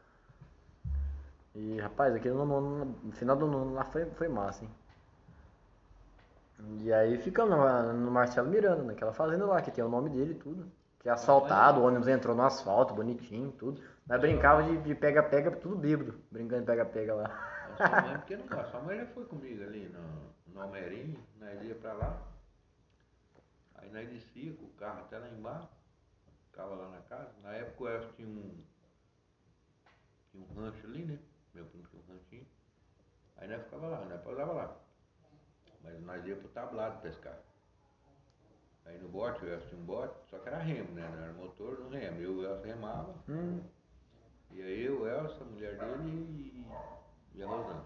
E 1.60 1.80
rapaz, 1.80 2.13
aquele 2.13 2.36
no, 2.36 3.12
final 3.13 3.36
do 3.36 3.48
nono 3.48 3.74
lá 3.74 3.84
foi, 3.84 4.06
foi 4.12 4.28
massa, 4.28 4.63
hein? 4.63 4.70
E 6.82 6.93
aí 6.93 7.17
ficamos 7.17 7.58
no, 7.58 7.93
no 7.93 8.12
Marcelo 8.12 8.48
Miranda, 8.48 8.84
naquela 8.84 9.12
fazenda 9.12 9.43
lá, 9.43 9.60
que 9.60 9.72
tem 9.72 9.84
o 9.84 9.89
nome 9.89 10.12
dele 10.12 10.34
e 10.34 10.36
tudo. 10.36 10.72
Que 11.00 11.10
é 11.10 11.12
asfaltado, 11.12 11.82
o 11.82 11.86
ônibus 11.86 12.08
entrou 12.08 12.36
no 12.36 12.43
asfalto, 12.43 12.93
bonitinho, 12.93 13.52
tudo. 13.54 13.82
Nós 14.08 14.22
brincava 14.22 14.62
de 14.62 14.93
pega-pega, 14.93 15.50
tudo 15.50 15.76
bêbado, 15.76 16.13
brincando 16.30 16.62
de 16.62 16.67
pega-pega 16.67 17.15
lá. 17.15 17.74
Sua 17.76 18.02
mãe, 18.02 18.17
porque 18.17 18.38
não. 18.38 18.65
Sua 18.70 18.82
mãe 18.82 18.98
já 19.00 19.06
foi 19.08 19.26
comigo 19.26 19.63
ali 19.63 19.89
no, 19.89 20.54
no 20.54 20.62
Almeirinho, 20.62 21.20
nós 21.39 21.60
ia 21.63 21.74
pra 21.74 21.93
lá. 21.93 22.22
Aí 23.76 23.91
nós 23.91 24.08
descia 24.10 24.54
com 24.54 24.65
o 24.65 24.74
carro 24.78 25.00
até 25.00 25.17
lá 25.17 25.28
embaixo. 25.28 25.70
Ficava 26.52 26.76
lá 26.76 26.89
na 26.89 27.02
casa. 27.02 27.32
Na 27.41 27.54
época 27.54 27.84
o 27.84 27.89
Elcio 27.89 28.13
tinha 28.13 28.28
um. 28.28 28.63
Tinha 30.32 30.43
um 30.43 30.54
rancho 30.54 30.86
ali, 30.86 31.04
né? 31.04 31.17
Meu 31.58 31.65
primo 31.65 31.88
tinha 31.88 32.02
um 32.08 32.13
ranchinho. 32.13 32.48
Aí 33.38 33.48
nós 33.48 33.63
ficava 33.63 33.88
lá, 33.88 34.06
nós 34.06 34.22
pausava 34.22 34.54
lá. 34.54 34.78
Mas 35.84 36.00
nós 36.02 36.26
ia 36.26 36.36
pro 36.36 36.48
tablado 36.50 37.02
pescar. 37.02 37.39
Aí 38.86 38.98
no 39.00 39.10
bote, 39.10 39.43
o 39.43 39.50
Elcio 39.50 39.67
tinha 39.70 39.82
um 39.82 39.86
bote, 39.86 40.15
só 40.30 40.38
que 40.39 40.48
era 40.50 40.60
remo, 40.60 40.91
né? 40.93 41.08
Não 41.10 41.24
era 41.24 41.34
motor, 41.34 41.80
não 41.80 41.89
remo. 41.89 42.22
Eu 42.22 42.34
e 42.34 42.36
o 42.38 42.46
Elcio 42.46 42.65
remava. 42.65 43.15
Hum, 43.28 43.62
E 44.52 44.62
aí 44.62 44.84
eu, 44.86 45.06
Elsa, 45.08 45.43
a 45.43 45.48
mulher 45.48 45.78
dele 45.78 46.10
e, 47.34 47.38
e 47.39 47.43
a 47.43 47.48
Rosana. 47.48 47.86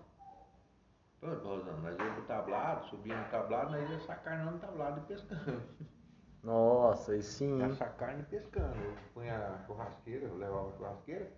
Pronto, 1.19 1.43
Rosana, 1.47 1.77
nós 1.77 1.97
íamos 1.97 2.13
pro 2.15 2.23
tablado, 2.25 2.85
subia 2.87 3.15
no 3.17 3.29
tablado, 3.29 3.71
nós 3.71 3.89
ia 3.89 3.99
sacar 4.01 4.43
no 4.45 4.59
tablado 4.59 4.99
e 5.01 5.03
pescando. 5.05 5.63
nossa, 6.43 7.15
e 7.15 7.23
sim, 7.23 7.57
Ia 7.59 7.69
sacar 7.73 8.19
e 8.19 8.23
pescando. 8.23 8.75
Eu 8.79 8.95
punha 9.13 9.37
a 9.37 9.59
churrasqueira, 9.65 10.25
eu 10.25 10.37
levava 10.37 10.69
a 10.69 10.77
churrasqueira, 10.77 11.31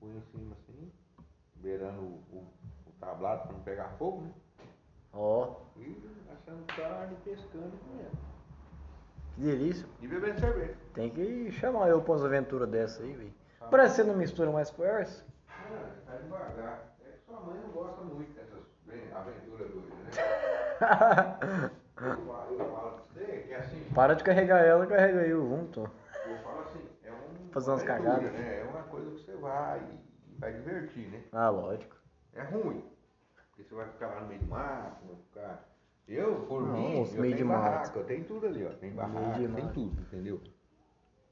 punha 0.00 0.16
em 0.16 0.22
cima 0.22 0.54
assim, 0.54 0.92
beirando 1.62 2.00
o, 2.02 2.22
o, 2.32 2.38
o 2.88 2.92
tablado 3.00 3.44
para 3.44 3.52
não 3.52 3.60
pegar 3.60 3.88
fogo, 3.98 4.22
né? 4.22 4.30
Ó, 5.14 5.56
E 5.76 6.02
assando 6.32 6.64
carne, 6.74 7.16
pescando 7.24 7.72
e 7.74 7.78
comendo. 7.78 8.18
que 9.34 9.40
delícia. 9.42 9.86
E 10.00 10.08
bebendo 10.08 10.40
cerveja. 10.40 10.74
Tem 10.94 11.10
que 11.10 11.52
chamar 11.52 11.88
eu 11.88 12.00
pra 12.02 12.12
umas 12.12 12.24
aventuras 12.24 12.68
dessa 12.68 13.02
aí, 13.02 13.12
velho. 13.12 13.32
Parece 13.70 13.94
que 13.96 14.02
você 14.02 14.08
não 14.08 14.16
mistura 14.16 14.50
mais 14.50 14.70
com 14.70 14.82
o 14.82 14.84
Erson. 14.84 15.24
Ah, 15.48 15.90
tá 16.06 16.16
devagar. 16.16 16.94
É 17.06 17.10
que 17.12 17.24
sua 17.24 17.40
mãe 17.40 17.60
não 17.60 17.70
gosta 17.70 18.00
muito 18.02 18.32
dessas 18.32 18.62
aventuras 19.14 19.70
doidas, 19.70 19.98
né? 19.98 21.70
Eu 22.02 22.16
falo, 22.26 22.56
eu 22.58 22.58
falo 22.72 22.90
pra 22.90 23.04
você 23.14 23.24
que 23.46 23.52
é 23.52 23.56
assim. 23.58 23.84
Para 23.94 24.14
de 24.16 24.24
carregar 24.24 24.58
ela, 24.64 24.84
carrega 24.86 25.20
eu 25.24 25.46
junto. 25.46 25.88
Eu 26.26 26.36
falo 26.38 26.60
assim, 26.62 26.80
é 27.04 27.12
um, 27.12 27.50
Fazer 27.52 27.70
umas 27.70 27.82
cagadas. 27.84 28.32
Né? 28.32 28.60
É 28.60 28.64
uma 28.64 28.82
coisa 28.84 29.10
que 29.12 29.20
você 29.20 29.36
vai, 29.36 29.80
vai 30.42 30.52
divertir, 30.52 31.08
né? 31.08 31.20
Ah, 31.32 31.48
lógico. 31.50 31.96
É 32.34 32.42
ruim. 32.42 32.82
Porque 33.48 33.62
você 33.62 33.74
vai 33.74 33.86
ficar 33.88 34.08
lá 34.08 34.20
no 34.22 34.26
meio 34.28 34.40
do 34.40 34.46
mato, 34.46 35.06
vai 35.06 35.16
ficar. 35.16 35.68
Eu, 36.08 36.34
por 36.48 36.62
Não, 36.62 36.72
mim, 36.72 36.94
eu 36.98 37.04
meio 37.20 37.22
tenho 37.22 37.36
de 37.36 37.44
mato. 37.44 37.62
barraca, 37.62 37.98
eu 37.98 38.04
tenho 38.04 38.24
tudo 38.24 38.46
ali, 38.46 38.66
ó. 38.66 38.70
Tem 38.70 38.90
barraca, 38.90 39.38
tem 39.38 39.48
mato. 39.48 39.72
tudo, 39.72 40.00
entendeu? 40.02 40.40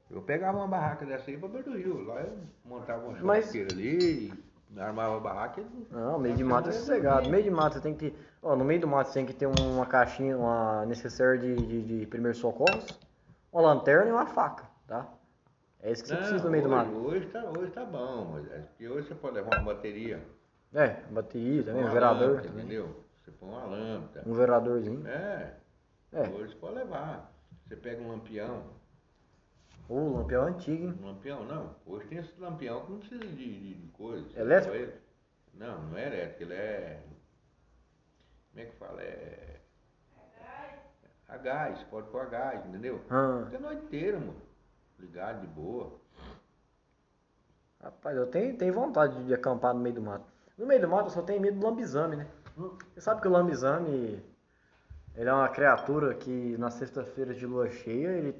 Eu 0.09 0.21
pegava 0.21 0.57
uma 0.57 0.67
barraca 0.67 1.05
dessa 1.05 1.29
aí 1.29 1.37
pra 1.37 1.49
beira 1.49 1.69
do 1.69 1.77
rio. 1.77 2.03
Lá 2.05 2.21
eu 2.21 2.37
montava 2.65 3.03
uma 3.03 3.11
Mas- 3.21 3.45
churrasqueira 3.45 3.73
ali, 3.73 4.33
armava 4.77 5.17
a 5.17 5.19
barraca 5.19 5.61
e. 5.61 5.87
Não, 5.93 6.17
meio 6.19 6.35
de 6.35 6.43
mato 6.43 6.69
é 6.69 6.71
sossegado. 6.71 7.29
Meio 7.29 7.43
de 7.43 7.51
mato 7.51 7.73
você 7.75 7.81
tem 7.81 7.93
que. 7.95 8.15
Ó, 8.41 8.55
no 8.55 8.63
meio 8.63 8.79
do 8.79 8.87
mato 8.87 9.07
você 9.07 9.13
tem 9.15 9.25
que 9.25 9.33
ter 9.33 9.45
uma 9.45 9.85
caixinha, 9.85 10.37
uma 10.37 10.85
necessaire 10.85 11.37
de, 11.39 11.55
de, 11.55 11.99
de 11.99 12.05
primeiros 12.07 12.39
socorros, 12.39 12.87
uma 13.51 13.61
lanterna 13.61 14.09
e 14.09 14.11
uma 14.11 14.25
faca, 14.25 14.65
tá? 14.87 15.07
É 15.83 15.91
isso 15.91 16.03
que 16.03 16.09
você 16.09 16.15
precisa 16.17 16.43
no 16.43 16.51
meio 16.51 16.63
do 16.63 16.69
hoje, 16.69 16.77
mato. 16.85 16.97
Hoje 16.97 17.25
tá, 17.27 17.43
hoje 17.57 17.71
tá 17.71 17.85
bom, 17.85 18.25
Moisés. 18.25 18.65
Porque 18.67 18.87
hoje 18.87 19.07
você 19.07 19.15
pode 19.15 19.35
levar 19.35 19.55
uma 19.59 19.73
bateria. 19.73 20.23
É, 20.73 20.87
bateria 21.09 21.63
também, 21.63 21.81
um 21.81 21.85
uma 21.85 21.91
gerador 21.91 22.27
lâmpada, 22.27 22.47
também. 22.47 22.65
Entendeu? 22.65 23.03
Você 23.19 23.31
põe 23.31 23.49
uma 23.49 23.65
lâmpada. 23.65 24.23
Um 24.29 24.35
geradorzinho. 24.35 25.07
É, 25.07 25.55
É, 26.13 26.21
hoje 26.29 26.53
você 26.53 26.55
pode 26.59 26.75
levar. 26.75 27.31
Você 27.67 27.75
pega 27.75 28.01
um 28.01 28.09
lampião. 28.09 28.63
o 29.89 30.17
lampião 30.17 30.47
é 30.47 30.51
antigo, 30.51 30.85
hein? 30.85 30.99
Um 31.01 31.05
lampião, 31.07 31.43
não. 31.45 31.75
Hoje 31.85 32.05
tem 32.07 32.19
esse 32.19 32.39
lampião 32.39 32.85
que 32.85 32.91
não 32.91 32.99
precisa 32.99 33.25
de, 33.25 33.35
de, 33.35 33.73
de 33.75 33.87
coisa. 33.91 34.27
Você 34.29 34.39
Elétrico? 34.39 34.75
ele. 34.75 34.93
Não, 35.53 35.81
não 35.83 35.97
é 35.97 36.07
elétrico, 36.07 36.43
ele 36.43 36.53
é. 36.53 37.01
Como 38.51 38.63
é 38.63 38.65
que 38.69 38.75
fala? 38.77 39.01
É. 39.01 39.57
A 41.27 41.37
gás, 41.37 41.81
pode 41.83 42.07
pôr 42.09 42.21
a 42.21 42.25
gás, 42.25 42.65
entendeu? 42.65 43.01
Ah, 43.09 43.43
Fica 43.45 43.57
a 43.57 43.61
noite 43.61 43.85
inteira, 43.85 44.19
mano. 44.19 44.35
Ligado 45.01 45.41
de 45.41 45.47
boa. 45.47 45.99
rapaz, 47.81 48.15
eu 48.15 48.27
tenho, 48.27 48.55
tenho 48.55 48.71
vontade 48.71 49.25
de 49.25 49.33
acampar 49.33 49.73
no 49.73 49.79
meio 49.79 49.95
do 49.95 50.01
mato. 50.01 50.25
No 50.55 50.67
meio 50.67 50.79
do 50.79 50.87
mato 50.87 51.07
eu 51.07 51.09
só 51.09 51.23
tenho 51.23 51.41
medo 51.41 51.59
do 51.59 51.65
lambizame, 51.65 52.15
né? 52.15 52.27
Você 52.55 53.01
sabe 53.01 53.19
que 53.19 53.27
o 53.27 53.31
lambizame, 53.31 54.23
ele 55.15 55.29
é 55.29 55.33
uma 55.33 55.49
criatura 55.49 56.13
que 56.13 56.55
na 56.59 56.69
sexta-feira 56.69 57.33
de 57.33 57.47
lua 57.47 57.67
cheia, 57.71 58.09
ele, 58.09 58.35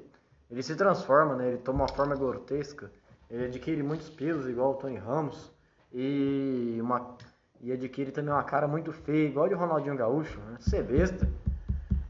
ele 0.48 0.62
se 0.62 0.76
transforma, 0.76 1.34
né? 1.34 1.48
Ele 1.48 1.58
toma 1.58 1.80
uma 1.80 1.88
forma 1.88 2.14
grotesca. 2.14 2.92
Ele 3.28 3.46
adquire 3.46 3.82
muitos 3.82 4.08
pelos, 4.08 4.48
igual 4.48 4.72
o 4.72 4.74
Tony 4.74 4.98
Ramos. 4.98 5.50
E, 5.92 6.78
uma, 6.80 7.16
e 7.60 7.72
adquire 7.72 8.12
também 8.12 8.32
uma 8.32 8.44
cara 8.44 8.68
muito 8.68 8.92
feia, 8.92 9.26
igual 9.26 9.48
de 9.48 9.54
Ronaldinho 9.54 9.96
Gaúcho. 9.96 10.38
Né? 10.38 10.58
É 10.74 10.82
besta. 10.82 11.28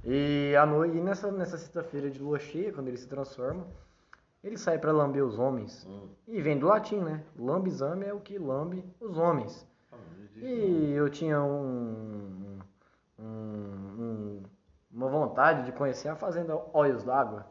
E 0.05 0.55
à 0.57 0.67
noite, 0.67 1.01
nessa, 1.01 1.33
nessa 1.33 1.57
sexta-feira 1.57 2.11
de 2.11 2.19
lua 2.19 2.39
cheia, 2.39 2.73
quando 2.73 2.89
ele 2.89 2.99
se 2.99 3.09
transforma, 3.09 3.67
ele 4.43 4.57
sai 4.57 4.79
para 4.79 4.93
lamber 4.93 5.25
os 5.25 5.39
homens. 5.39 5.87
Hum. 5.89 6.09
E 6.29 6.41
vem 6.41 6.59
do 6.59 6.67
latim, 6.67 6.99
né? 7.01 7.23
Lambizame 7.39 8.05
é 8.07 8.13
o 8.15 8.21
que 8.21 8.39
lambe 8.39 8.85
os 9.01 9.17
homens. 9.19 9.67
Ah, 9.93 9.97
E 10.37 10.93
eu 10.93 11.09
tinha 11.11 11.41
um, 11.43 12.59
um- 13.19 13.25
um- 13.25 14.43
uma 14.91 15.09
vontade 15.09 15.65
de 15.65 15.73
conhecer 15.73 16.09
a 16.09 16.17
fazenda 16.17 16.57
Olhos 16.73 17.05
d'Água. 17.05 17.47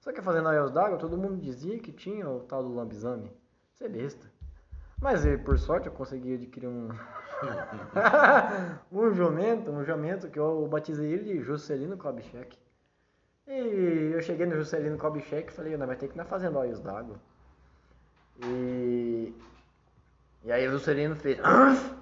Só 0.00 0.12
que 0.12 0.20
a 0.20 0.22
fazenda 0.22 0.48
Olhos 0.48 0.70
d'Água, 0.72 0.98
todo 0.98 1.16
mundo 1.16 1.36
dizia 1.40 1.78
que 1.78 1.92
tinha 1.92 2.28
o 2.28 2.40
tal 2.40 2.62
do 2.62 2.74
lambizame. 2.74 3.30
Isso 3.74 3.84
é 3.84 3.88
besta. 3.88 4.30
Mas 5.00 5.24
eh, 5.26 5.36
por 5.36 5.58
sorte 5.58 5.86
eu 5.88 5.92
consegui 5.92 6.34
adquirir 6.34 6.68
um 6.68 6.88
um 8.92 9.12
jumento, 9.12 9.70
um 9.70 9.84
jumento 9.84 10.28
que 10.30 10.38
eu 10.38 10.66
batizei 10.68 11.12
ele 11.12 11.24
de 11.24 11.40
Juscelino 11.42 11.96
Kubitschek. 11.96 12.56
E 13.46 14.10
eu 14.14 14.20
cheguei 14.20 14.46
no 14.46 14.56
Juscelino 14.56 14.98
Kubitschek 14.98 15.48
e 15.48 15.54
falei, 15.54 15.76
não, 15.76 15.86
vai 15.86 15.94
ter 15.96 16.08
que 16.08 16.14
ir 16.14 16.16
na 16.18 16.24
fazenda 16.24 16.58
Olhos 16.58 16.80
d'Água. 16.80 17.20
E 18.38 19.32
e 20.44 20.52
aí 20.52 20.66
o 20.68 20.72
Juscelino 20.72 21.16
fez. 21.16 21.38
"Anf!" 21.40 21.92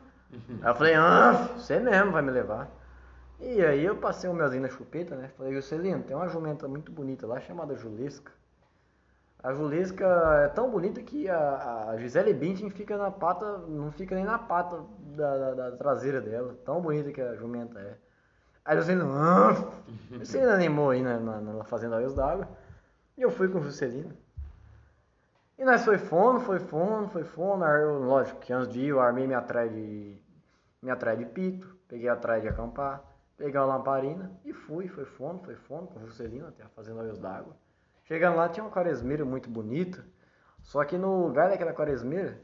Aí 0.63 0.71
eu 0.71 0.75
falei, 0.75 0.95
ah, 0.95 1.33
você 1.57 1.79
mesmo 1.81 2.13
vai 2.13 2.23
me 2.23 2.31
levar. 2.31 2.69
E 3.41 3.65
aí 3.65 3.85
eu 3.85 3.97
passei 3.97 4.29
o 4.31 4.35
melzinho 4.35 4.63
na 4.63 4.69
chupeta, 4.71 5.17
né? 5.17 5.31
Falei, 5.37 5.55
Juscelino, 5.55 6.03
tem 6.05 6.17
uma 6.17 6.29
jumenta 6.29 6.69
muito 6.69 6.93
bonita 6.93 7.27
lá 7.27 7.41
chamada 7.41 7.77
Julesca. 7.77 8.33
A 9.43 9.53
Julesca 9.55 10.05
é 10.45 10.49
tão 10.49 10.71
bonita 10.71 11.03
que 11.03 11.29
a, 11.29 11.89
a 11.91 11.97
Gisele 11.99 12.33
Bündchen 12.35 12.71
fica 12.71 12.97
na 12.99 13.11
pata, 13.11 13.59
não 13.59 13.91
fica 13.91 14.15
nem 14.15 14.25
na 14.25 14.39
pata 14.39 14.83
da, 15.17 15.39
da- 15.39 15.71
da 15.71 15.77
traseira 15.77 16.21
dela. 16.21 16.55
Tão 16.65 16.81
bonita 16.81 17.11
que 17.13 17.21
a 17.21 17.35
jumenta 17.35 17.79
é. 17.81 17.97
Aí 18.65 18.77
o 18.77 18.81
Juscelino, 18.81 19.13
ah, 19.13 19.73
o 20.11 20.19
Juscelino 20.19 20.53
animou 20.53 20.91
aí 20.91 21.03
na, 21.03 21.19
na, 21.19 21.41
na 21.41 21.65
Fazenda 21.65 21.97
Olhos 21.97 22.15
d'Água. 22.15 22.49
E 23.17 23.23
eu 23.23 23.31
fui 23.31 23.49
com 23.49 23.59
o 23.59 23.63
Juscelino. 23.63 24.17
E 25.59 25.65
nós 25.65 25.85
foi 25.85 25.99
fono, 25.99 26.41
foi 26.41 26.59
fono, 26.59 27.09
foi 27.09 27.25
fono. 27.25 27.65
Aí 27.65 27.83
eu, 27.83 27.99
lógico 27.99 28.41
que 28.41 28.53
antes 28.53 28.73
de 28.73 28.81
ir 28.81 28.89
eu 28.89 29.01
armei 29.01 29.27
minha 29.27 29.39
atrás 29.39 29.71
de, 29.71 30.17
minha 30.81 30.95
atrás 30.95 31.19
de 31.19 31.27
pito, 31.27 31.77
peguei 31.87 32.09
atrás 32.09 32.43
de 32.43 32.49
acampar, 32.49 33.03
peguei 33.37 33.61
uma 33.61 33.77
lamparina 33.77 34.31
e 34.45 34.53
fui, 34.53 34.89
foi 34.89 35.05
fono, 35.05 35.39
foi 35.41 35.55
fono 35.55 35.87
com 35.89 36.01
o 36.01 36.07
Juscelino 36.07 36.49
até 36.49 36.63
a 36.63 36.69
Fazenda 36.69 37.01
Olhos 37.01 37.19
d'Água. 37.19 37.55
Chegando 38.05 38.37
lá 38.37 38.49
tinha 38.49 38.65
uma 38.65 38.73
quaresmeira 38.73 39.25
muito 39.25 39.51
bonita, 39.51 40.05
só 40.63 40.85
que 40.85 40.97
no 40.97 41.27
lugar 41.27 41.51
daquela 41.51 41.73
quaresmeira 41.73 42.41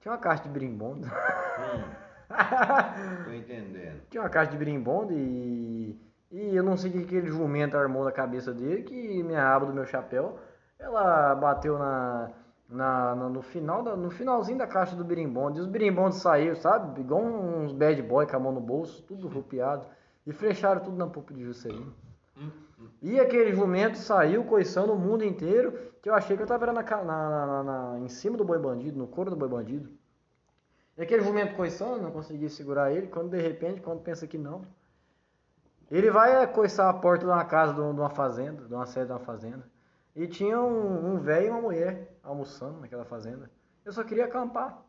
tinha 0.00 0.12
uma 0.12 0.18
caixa 0.18 0.44
de 0.44 0.48
birimbondo. 0.48 1.06
Hum, 1.06 2.03
tô 3.24 3.32
entendendo. 3.32 4.00
tinha 4.10 4.22
uma 4.22 4.28
caixa 4.30 4.50
de 4.52 4.56
birimbondo 4.58 5.12
e, 5.12 5.98
e 6.30 6.56
eu 6.56 6.62
não 6.62 6.76
sei 6.76 6.90
o 6.90 6.94
que 6.94 7.02
aquele 7.04 7.26
jumento 7.28 7.76
armou 7.76 8.04
na 8.04 8.12
cabeça 8.12 8.52
dele, 8.52 8.82
que 8.82 9.22
minha 9.22 9.46
aba 9.54 9.66
do 9.66 9.72
meu 9.74 9.84
chapéu, 9.86 10.38
ela 10.78 11.34
bateu 11.34 11.78
na, 11.78 12.30
na, 12.68 13.14
no 13.14 13.42
final 13.42 13.82
da, 13.82 13.96
no 13.96 14.10
finalzinho 14.10 14.58
da 14.58 14.66
caixa 14.66 14.96
do 14.96 15.04
birimbondo, 15.04 15.58
e 15.58 15.60
os 15.60 15.66
birimbondos 15.66 16.18
saíram, 16.18 16.56
sabe? 16.56 17.00
Igual 17.00 17.22
uns 17.22 17.72
bad 17.72 18.00
boy 18.02 18.26
com 18.26 18.36
a 18.36 18.40
mão 18.40 18.52
no 18.52 18.60
bolso, 18.60 19.02
tudo 19.02 19.28
rupiado, 19.28 19.86
e 20.26 20.32
fecharam 20.32 20.80
tudo 20.82 20.96
na 20.96 21.06
polpa 21.06 21.32
de 21.34 21.44
Juscelino. 21.44 21.92
E 23.00 23.20
aquele 23.20 23.52
jumento 23.54 23.98
saiu 23.98 24.44
coiçando 24.44 24.92
o 24.92 24.98
mundo 24.98 25.22
inteiro, 25.24 25.72
que 26.02 26.08
eu 26.10 26.14
achei 26.14 26.36
que 26.36 26.42
eu 26.42 26.46
tava 26.46 26.66
na, 26.66 26.72
na, 26.82 27.04
na- 27.04 27.62
na- 27.62 27.98
em 28.00 28.08
cima 28.08 28.36
do 28.36 28.44
boi 28.44 28.58
bandido, 28.58 28.98
no 28.98 29.06
couro 29.06 29.30
do 29.30 29.36
boi 29.36 29.48
bandido. 29.48 29.88
E 30.96 31.02
aquele 31.02 31.22
jumento 31.22 31.56
coiçando, 31.56 32.00
não 32.02 32.10
consegui 32.12 32.48
segurar 32.48 32.92
ele, 32.92 33.08
quando 33.08 33.30
de 33.30 33.40
repente, 33.40 33.80
quando 33.80 34.00
pensa 34.02 34.26
que 34.26 34.38
não, 34.38 34.62
ele 35.90 36.10
vai 36.10 36.46
coiçar 36.52 36.88
a 36.88 36.94
porta 36.94 37.24
de 37.26 37.30
uma 37.30 37.44
casa, 37.44 37.74
de 37.74 37.80
uma 37.80 38.10
fazenda, 38.10 38.64
de 38.64 38.74
uma 38.74 38.86
sede 38.86 39.06
de 39.06 39.12
uma 39.12 39.18
fazenda. 39.20 39.64
E 40.14 40.26
tinha 40.28 40.60
um 40.60 41.14
um 41.14 41.18
velho 41.18 41.46
e 41.46 41.50
uma 41.50 41.60
mulher 41.60 42.16
almoçando 42.22 42.80
naquela 42.80 43.04
fazenda. 43.04 43.50
Eu 43.84 43.92
só 43.92 44.04
queria 44.04 44.24
acampar. 44.26 44.80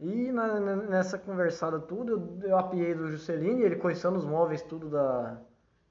E 0.00 0.30
na- 0.30 0.60
nessa 0.76 1.18
conversada 1.18 1.80
tudo, 1.80 2.38
eu, 2.42 2.50
eu 2.50 2.56
apiei 2.58 2.94
do 2.94 3.10
Juscelino, 3.10 3.62
ele 3.62 3.76
coiçando 3.76 4.16
os 4.16 4.24
móveis 4.24 4.62
tudo 4.62 4.88
da, 4.88 5.36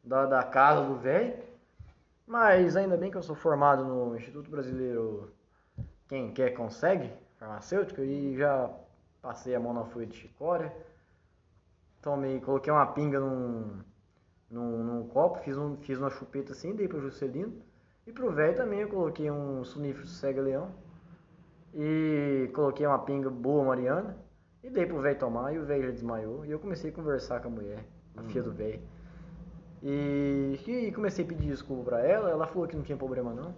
da, 0.03 0.25
da 0.25 0.43
casa 0.43 0.85
do 0.85 0.95
velho. 0.95 1.43
Mas 2.25 2.75
ainda 2.77 2.95
bem 2.97 3.11
que 3.11 3.17
eu 3.17 3.21
sou 3.23 3.35
formado 3.35 3.83
no 3.83 4.15
Instituto 4.15 4.49
Brasileiro 4.49 5.31
Quem 6.07 6.33
Quer 6.33 6.51
Consegue, 6.51 7.11
farmacêutico, 7.37 8.01
e 8.01 8.37
já 8.37 8.69
passei 9.21 9.55
a 9.55 9.59
mão 9.59 9.73
na 9.73 9.85
folha 9.85 10.05
de 10.05 10.15
chicória. 10.15 10.73
Tomei, 12.01 12.39
coloquei 12.39 12.71
uma 12.71 12.85
pinga 12.87 13.19
num, 13.19 13.79
num, 14.49 14.83
num 14.83 15.07
copo, 15.07 15.39
fiz, 15.39 15.57
um, 15.57 15.75
fiz 15.77 15.99
uma 15.99 16.09
chupeta 16.09 16.51
assim, 16.51 16.75
dei 16.75 16.87
pro 16.87 17.01
Juscelino. 17.01 17.61
E 18.05 18.11
pro 18.11 18.31
velho 18.31 18.55
também 18.55 18.81
eu 18.81 18.87
coloquei 18.87 19.29
um 19.29 19.63
sonífero 19.65 20.07
cega-leão. 20.07 20.71
E 21.73 22.49
coloquei 22.53 22.85
uma 22.87 22.99
pinga 22.99 23.29
boa 23.29 23.65
mariana. 23.65 24.17
E 24.63 24.69
dei 24.69 24.85
pro 24.85 25.01
velho 25.01 25.19
tomar, 25.19 25.53
e 25.53 25.59
o 25.59 25.65
velho 25.65 25.83
já 25.83 25.91
desmaiou. 25.91 26.45
E 26.45 26.51
eu 26.51 26.59
comecei 26.59 26.89
a 26.89 26.93
conversar 26.93 27.41
com 27.41 27.49
a 27.49 27.51
mulher, 27.51 27.83
a 28.15 28.23
filha 28.23 28.43
do 28.43 28.51
velho. 28.51 28.81
E, 29.83 30.59
e 30.65 30.91
comecei 30.91 31.23
a 31.23 31.27
pedir 31.27 31.47
desculpa 31.47 31.83
pra 31.83 32.01
ela, 32.01 32.29
ela 32.29 32.47
falou 32.47 32.67
que 32.67 32.75
não 32.75 32.83
tinha 32.83 32.97
problema 32.97 33.33
não. 33.33 33.53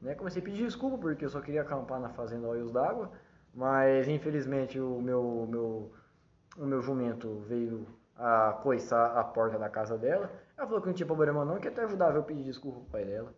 Né? 0.00 0.14
Comecei 0.14 0.42
a 0.42 0.44
pedir 0.44 0.64
desculpa 0.64 0.98
porque 0.98 1.24
eu 1.24 1.30
só 1.30 1.40
queria 1.40 1.62
acampar 1.62 2.00
na 2.00 2.10
fazenda 2.10 2.46
Olhos 2.46 2.70
d'Água, 2.72 3.10
mas 3.54 4.08
infelizmente 4.08 4.78
o 4.78 5.00
meu, 5.00 5.46
meu, 5.48 5.92
o 6.58 6.66
meu 6.66 6.82
jumento 6.82 7.44
veio 7.48 7.86
a 8.16 8.58
coiçar 8.62 9.16
a 9.16 9.24
porta 9.24 9.58
da 9.58 9.68
casa 9.68 9.96
dela. 9.96 10.30
Ela 10.56 10.66
falou 10.66 10.80
que 10.80 10.88
não 10.88 10.94
tinha 10.94 11.06
problema 11.06 11.44
não, 11.44 11.58
que 11.58 11.68
até 11.68 11.84
ajudava 11.84 12.16
eu 12.16 12.22
pedir 12.22 12.44
desculpa 12.44 12.80
pro 12.80 12.90
pai 12.90 13.04
dela. 13.04 13.32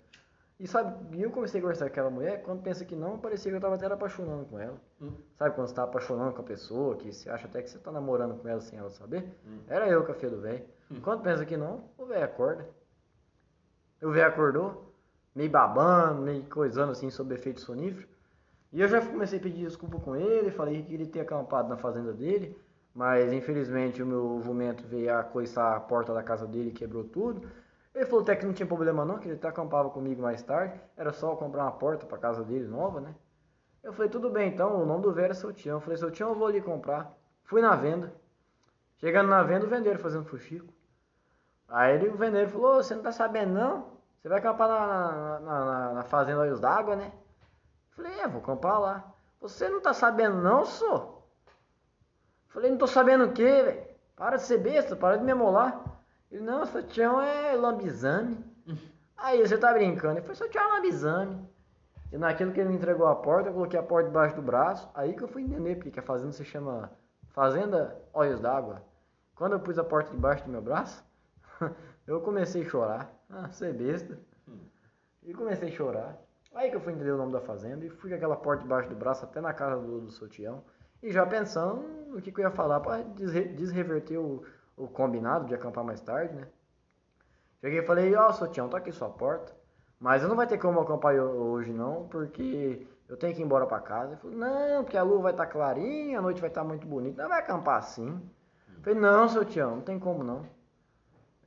E 0.58 0.66
sabe, 0.66 1.20
eu 1.20 1.30
comecei 1.30 1.60
a 1.60 1.62
conversar 1.62 1.84
com 1.84 1.92
aquela 1.92 2.10
mulher, 2.10 2.42
quando 2.42 2.62
pensa 2.62 2.84
que 2.84 2.96
não, 2.96 3.16
parecia 3.16 3.50
que 3.50 3.56
eu 3.56 3.60
tava 3.60 3.76
até 3.76 3.86
apaixonando 3.86 4.44
com 4.46 4.58
ela. 4.58 4.76
Hum. 5.00 5.12
Sabe 5.36 5.54
quando 5.54 5.68
você 5.68 5.74
tá 5.74 5.84
apaixonando 5.84 6.32
com 6.32 6.40
a 6.40 6.44
pessoa, 6.44 6.96
que 6.96 7.12
você 7.12 7.30
acha 7.30 7.46
até 7.46 7.62
que 7.62 7.70
você 7.70 7.78
tá 7.78 7.92
namorando 7.92 8.36
com 8.40 8.48
ela 8.48 8.60
sem 8.60 8.76
ela 8.76 8.90
saber? 8.90 9.24
Hum. 9.46 9.60
Era 9.68 9.88
eu 9.88 10.04
com 10.04 10.10
a 10.10 10.14
filha 10.16 10.32
do 10.32 10.40
velho. 10.40 10.64
Quando 11.02 11.22
pensa 11.22 11.44
que 11.44 11.56
não, 11.56 11.84
o 11.96 12.06
velho 12.06 12.24
acorda. 12.24 12.68
O 14.02 14.10
velho 14.10 14.26
acordou, 14.26 14.87
meio 15.38 15.50
babando, 15.50 16.22
meio 16.22 16.42
coisando 16.46 16.90
assim 16.90 17.10
sobre 17.10 17.36
efeito 17.36 17.60
sonífero. 17.60 18.08
E 18.72 18.80
eu 18.80 18.88
já 18.88 19.00
comecei 19.00 19.38
a 19.38 19.42
pedir 19.42 19.66
desculpa 19.66 20.00
com 20.00 20.16
ele, 20.16 20.50
falei 20.50 20.82
que 20.82 20.88
queria 20.88 21.06
ter 21.06 21.20
acampado 21.20 21.68
na 21.68 21.76
fazenda 21.76 22.12
dele, 22.12 22.58
mas 22.92 23.32
infelizmente 23.32 24.02
o 24.02 24.06
meu 24.06 24.42
jumento 24.42 24.84
veio 24.84 25.16
a 25.16 25.22
coiçar 25.22 25.76
a 25.76 25.80
porta 25.80 26.12
da 26.12 26.24
casa 26.24 26.44
dele 26.44 26.70
e 26.70 26.72
quebrou 26.72 27.04
tudo. 27.04 27.48
Ele 27.94 28.04
falou 28.04 28.22
até 28.22 28.34
que 28.34 28.44
não 28.44 28.52
tinha 28.52 28.66
problema 28.66 29.04
não, 29.04 29.18
que 29.18 29.28
ele 29.28 29.36
até 29.36 29.46
acampava 29.46 29.88
comigo 29.90 30.20
mais 30.20 30.42
tarde, 30.42 30.80
era 30.96 31.12
só 31.12 31.36
comprar 31.36 31.62
uma 31.62 31.72
porta 31.72 32.04
para 32.04 32.18
casa 32.18 32.42
dele 32.42 32.66
nova, 32.66 33.00
né? 33.00 33.14
Eu 33.80 33.92
falei, 33.92 34.10
tudo 34.10 34.28
bem 34.28 34.48
então, 34.52 34.82
o 34.82 34.84
nome 34.84 35.04
do 35.04 35.12
velho 35.12 35.30
é 35.30 35.34
seu 35.34 35.52
Tião. 35.52 35.76
Eu 35.76 35.80
falei, 35.80 35.96
seu 35.96 36.10
Tião, 36.10 36.30
eu 36.30 36.34
vou 36.34 36.48
ali 36.48 36.60
comprar. 36.60 37.16
Fui 37.44 37.62
na 37.62 37.76
venda. 37.76 38.12
Chegando 38.96 39.28
na 39.28 39.44
venda, 39.44 39.66
o 39.66 39.68
vendeiro 39.68 40.00
fazendo 40.00 40.24
fuxico. 40.24 40.66
Aí 41.68 41.94
ele, 41.94 42.08
o 42.08 42.16
vendeiro 42.16 42.50
falou, 42.50 42.78
"Ô, 42.78 42.82
você 42.82 42.94
não 42.96 43.02
tá 43.02 43.12
sabendo 43.12 43.54
não? 43.54 43.97
Você 44.20 44.28
vai 44.28 44.38
acampar 44.38 44.68
na, 44.68 45.40
na, 45.40 45.64
na- 45.64 45.92
na- 45.94 46.02
fazenda 46.04 46.40
Olhos 46.40 46.60
d'Água, 46.60 46.96
né? 46.96 47.12
Falei, 47.90 48.20
é, 48.20 48.28
vou 48.28 48.40
acampar 48.40 48.80
lá. 48.80 49.12
Você 49.40 49.68
não 49.68 49.80
tá 49.80 49.92
sabendo 49.92 50.36
não, 50.42 50.64
só? 50.64 51.22
Falei, 52.48 52.70
não 52.70 52.78
tô 52.78 52.86
sabendo 52.86 53.24
o 53.26 53.32
quê, 53.32 53.62
velho? 53.62 53.86
Para 54.16 54.36
de 54.36 54.42
ser 54.42 54.58
besta, 54.58 54.96
para 54.96 55.16
de 55.16 55.24
me 55.24 55.32
amolar. 55.32 55.80
Ele, 56.30 56.42
não, 56.42 56.64
seu 56.66 56.82
Tião 56.82 57.20
é 57.20 57.54
lambizame. 57.54 58.44
Aí 59.16 59.40
você 59.46 59.56
tá 59.56 59.72
brincando. 59.72 60.14
Ele 60.14 60.22
falou, 60.22 60.34
seu 60.34 60.50
Tião 60.50 60.64
é 60.64 60.76
lambizame. 60.76 61.48
E 62.10 62.16
naquilo 62.18 62.52
que 62.52 62.60
ele 62.60 62.70
me 62.70 62.76
entregou 62.76 63.06
a 63.06 63.14
porta, 63.14 63.50
eu 63.50 63.54
coloquei 63.54 63.78
a 63.78 63.82
porta 63.82 64.08
debaixo 64.08 64.34
do 64.34 64.42
braço. 64.42 64.88
Aí 64.94 65.14
que 65.14 65.22
eu 65.22 65.28
fui 65.28 65.42
entender 65.42 65.76
porque 65.76 65.90
que 65.90 66.00
a 66.00 66.02
fazenda 66.02 66.32
se 66.32 66.44
chama 66.44 66.90
Fazenda 67.28 68.00
Olhos 68.12 68.40
d'Água. 68.40 68.82
Quando 69.34 69.52
eu 69.52 69.60
pus 69.60 69.78
a 69.78 69.84
porta 69.84 70.10
debaixo 70.10 70.44
do 70.44 70.50
meu 70.50 70.62
braço, 70.62 71.04
eu 72.08 72.20
comecei 72.20 72.62
a 72.62 72.68
chorar. 72.68 73.12
Ah, 73.28 73.48
você 73.48 73.66
é 73.66 73.72
besta. 73.72 74.18
E 75.22 75.34
comecei 75.34 75.68
a 75.68 75.72
chorar. 75.72 76.18
Aí 76.54 76.70
que 76.70 76.76
eu 76.76 76.80
fui 76.80 76.94
entender 76.94 77.12
o 77.12 77.18
nome 77.18 77.32
da 77.32 77.40
fazenda 77.40 77.84
e 77.84 77.90
fui 77.90 78.10
com 78.10 78.16
aquela 78.16 78.36
porta 78.36 78.62
debaixo 78.62 78.88
do 78.88 78.96
braço 78.96 79.24
até 79.24 79.40
na 79.40 79.52
casa 79.52 79.82
do, 79.82 80.00
do 80.00 80.10
seu 80.10 80.26
Tião. 80.26 80.64
E 81.02 81.12
já 81.12 81.26
pensando 81.26 81.82
no 82.08 82.20
que, 82.22 82.32
que 82.32 82.40
eu 82.40 82.44
ia 82.44 82.50
falar 82.50 82.80
para 82.80 83.02
desreverter 83.02 84.18
o, 84.18 84.42
o 84.76 84.88
combinado 84.88 85.46
de 85.46 85.54
acampar 85.54 85.84
mais 85.84 86.00
tarde, 86.00 86.34
né? 86.34 86.48
Cheguei 87.60 87.80
e 87.80 87.86
falei, 87.86 88.14
ó, 88.14 88.32
seu 88.32 88.48
Tião, 88.48 88.68
tá 88.68 88.78
aqui 88.78 88.90
sua 88.90 89.10
porta. 89.10 89.54
Mas 90.00 90.22
eu 90.22 90.28
não 90.28 90.36
vai 90.36 90.46
ter 90.46 90.58
como 90.58 90.80
acampar 90.80 91.14
hoje 91.14 91.72
não, 91.72 92.08
porque 92.08 92.86
eu 93.08 93.16
tenho 93.16 93.34
que 93.34 93.42
ir 93.42 93.44
embora 93.44 93.66
pra 93.66 93.80
casa. 93.80 94.12
Ele 94.12 94.20
falou, 94.20 94.36
não, 94.36 94.82
porque 94.82 94.96
a 94.96 95.02
lua 95.02 95.20
vai 95.20 95.32
estar 95.32 95.46
clarinha, 95.46 96.18
a 96.18 96.22
noite 96.22 96.40
vai 96.40 96.48
estar 96.48 96.64
muito 96.64 96.86
bonita. 96.86 97.22
Não 97.22 97.28
vai 97.28 97.40
acampar 97.40 97.78
assim. 97.78 98.08
Eu 98.76 98.82
falei, 98.82 98.98
não, 98.98 99.28
seu 99.28 99.44
Tião, 99.44 99.76
não 99.76 99.82
tem 99.82 99.98
como 99.98 100.24
não. 100.24 100.46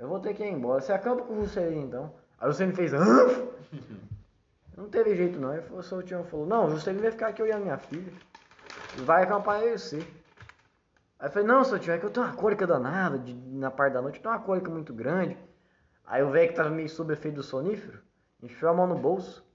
Eu 0.01 0.07
vou 0.07 0.19
ter 0.19 0.33
que 0.33 0.43
ir 0.43 0.51
embora. 0.51 0.81
Você 0.81 0.91
acampa 0.91 1.23
com 1.23 1.35
você 1.35 1.59
aí 1.59 1.77
então. 1.77 2.11
Aí 2.39 2.47
você 2.47 2.65
me 2.65 2.73
fez? 2.73 2.91
Não 4.75 4.89
teve 4.89 5.15
jeito 5.15 5.39
não. 5.39 5.51
Aí 5.51 5.59
o 5.71 5.83
seu 5.83 6.01
Tião 6.01 6.23
falou, 6.23 6.47
não, 6.47 6.65
o 6.65 6.71
Juscelino 6.71 7.03
vai 7.03 7.11
ficar 7.11 7.27
aqui 7.27 7.43
olhando 7.43 7.61
minha 7.61 7.77
filha. 7.77 8.11
Vai 9.05 9.21
acampar 9.23 9.61
eu 9.61 9.75
e 9.75 9.77
você. 9.77 9.97
Aí 11.19 11.27
eu 11.27 11.31
falei, 11.31 11.47
não, 11.47 11.63
seu 11.63 11.77
tio, 11.77 11.93
é 11.93 11.99
que 11.99 12.05
eu 12.05 12.09
tenho 12.09 12.25
uma 12.25 12.35
cólica 12.35 12.65
danada 12.65 13.19
de- 13.19 13.35
na 13.35 13.69
parte 13.69 13.93
da 13.93 14.01
noite, 14.01 14.17
eu 14.17 14.23
tenho 14.23 14.33
uma 14.33 14.41
cólica 14.41 14.71
muito 14.71 14.91
grande. 14.91 15.37
Aí 16.03 16.23
o 16.23 16.31
velho 16.31 16.49
que 16.49 16.55
tava 16.55 16.71
meio 16.71 16.89
sob 16.89 17.13
efeito 17.13 17.35
do 17.35 17.43
sonífero, 17.43 17.99
enfiou 18.41 18.71
a 18.71 18.73
mão 18.73 18.87
no 18.87 18.95
bolso 18.97 19.45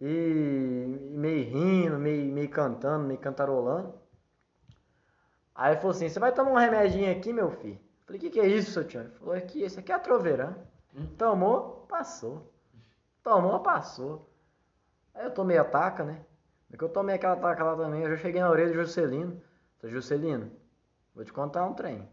e, 0.00 1.10
e 1.12 1.16
meio 1.18 1.44
rindo, 1.50 1.98
meio, 1.98 2.32
meio 2.32 2.48
cantando, 2.48 3.06
meio 3.06 3.20
cantarolando. 3.20 3.92
Aí 5.54 5.72
ele 5.72 5.80
falou 5.82 5.90
assim, 5.90 6.08
você 6.08 6.18
vai 6.18 6.32
tomar 6.32 6.52
um 6.52 6.56
remedinho 6.56 7.12
aqui, 7.12 7.30
meu 7.30 7.50
filho? 7.50 7.78
Falei, 8.10 8.18
o 8.18 8.20
que, 8.22 8.30
que 8.30 8.40
é 8.40 8.48
isso, 8.48 8.72
seu 8.72 8.82
tio? 8.84 9.02
Ele 9.02 9.10
falou, 9.10 9.34
aqui, 9.34 9.62
esse 9.62 9.78
aqui 9.78 9.92
é 9.92 9.94
a 9.94 9.98
troveirã. 10.00 10.52
Tomou, 11.16 11.86
passou. 11.88 12.52
Tomou, 13.22 13.60
passou. 13.60 14.28
Aí 15.14 15.26
eu 15.26 15.30
tomei 15.30 15.56
a 15.56 15.62
taca, 15.62 16.02
né? 16.02 16.20
No 16.68 16.76
que 16.76 16.82
eu 16.82 16.88
tomei 16.88 17.14
aquela 17.14 17.36
taca 17.36 17.62
lá 17.62 17.76
também, 17.76 18.02
eu 18.02 18.10
já 18.10 18.16
cheguei 18.16 18.40
na 18.40 18.50
orelha 18.50 18.72
do 18.72 18.74
Juscelino. 18.74 19.40
Falei, 19.78 19.94
Juscelino, 19.94 20.50
vou 21.14 21.24
te 21.24 21.32
contar 21.32 21.64
um 21.64 21.72
trem. 21.72 22.08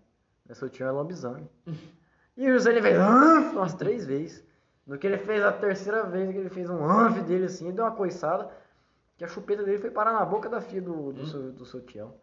Meu 0.45 0.53
seu 0.53 0.69
tio 0.69 0.85
é 0.85 0.91
lobisomem. 0.91 1.49
E 2.39 2.47
o 2.47 2.53
Juscelino 2.53 2.83
fez 2.83 2.99
anf 2.99 3.53
umas 3.53 3.73
três 3.73 4.05
vezes. 4.05 4.45
No 4.85 4.99
que 4.99 5.07
ele 5.07 5.17
fez 5.17 5.43
a 5.43 5.51
terceira 5.51 6.03
vez 6.03 6.29
que 6.29 6.37
ele 6.37 6.51
fez 6.51 6.69
um 6.69 6.85
anf 6.85 7.23
dele 7.23 7.45
assim, 7.45 7.71
deu 7.71 7.83
uma 7.83 7.95
coiçada, 7.95 8.51
que 9.17 9.25
a 9.25 9.27
chupeta 9.27 9.63
dele 9.63 9.79
foi 9.79 9.89
parar 9.89 10.13
na 10.13 10.23
boca 10.23 10.47
da 10.47 10.61
filha 10.61 10.83
do, 10.83 11.11
do, 11.11 11.25
seu, 11.25 11.51
do 11.51 11.65
seu 11.65 11.81
tião. 11.81 12.13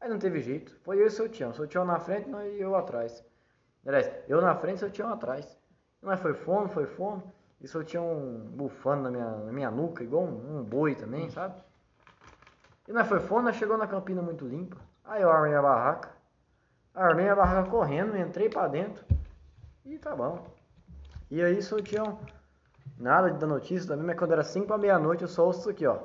Aí 0.00 0.08
não 0.08 0.18
teve 0.18 0.40
jeito. 0.40 0.74
Foi 0.82 1.00
eu 1.00 1.06
e 1.06 1.10
seu 1.10 1.28
tião. 1.28 1.52
Seu 1.52 1.66
tião 1.66 1.84
na 1.84 1.98
frente 1.98 2.30
e 2.30 2.60
eu 2.60 2.74
atrás. 2.74 3.24
Aliás, 3.86 4.10
eu 4.28 4.40
na 4.40 4.54
frente 4.54 4.76
e 4.76 4.80
seu 4.80 4.90
tião 4.90 5.12
atrás. 5.12 5.58
Nós 6.00 6.18
foi 6.20 6.32
fome, 6.32 6.68
foi 6.68 6.86
fome. 6.86 7.22
E 7.60 7.68
seu 7.68 7.84
tião 7.84 8.48
bufando 8.54 9.02
na 9.02 9.10
minha, 9.10 9.30
na 9.30 9.52
minha 9.52 9.70
nuca, 9.70 10.02
igual 10.02 10.24
um, 10.24 10.60
um 10.60 10.64
boi 10.64 10.94
também, 10.94 11.28
sabe? 11.28 11.60
E 12.88 12.92
nós 12.92 13.06
foi 13.06 13.20
fome, 13.20 13.44
nós 13.44 13.56
chegou 13.56 13.76
na 13.76 13.86
campina 13.86 14.22
muito 14.22 14.46
limpa. 14.46 14.78
Aí 15.04 15.20
eu 15.20 15.30
armei 15.30 15.54
a 15.54 15.60
barraca. 15.60 16.10
Armei 16.94 17.28
a 17.28 17.36
barraca 17.36 17.68
correndo, 17.68 18.16
entrei 18.16 18.48
pra 18.48 18.66
dentro. 18.66 19.04
E 19.84 19.98
tá 19.98 20.16
bom. 20.16 20.46
E 21.30 21.42
aí 21.42 21.60
seu 21.62 21.82
tião, 21.82 22.18
nada 22.98 23.30
de 23.30 23.38
dar 23.38 23.46
notícia 23.46 23.88
também, 23.88 24.06
mas 24.06 24.18
quando 24.18 24.32
era 24.32 24.42
5 24.42 24.66
pra 24.66 24.78
meia-noite 24.78 25.22
eu 25.22 25.28
só 25.28 25.44
ouço 25.44 25.60
isso 25.60 25.70
aqui, 25.70 25.86
ó. 25.86 25.98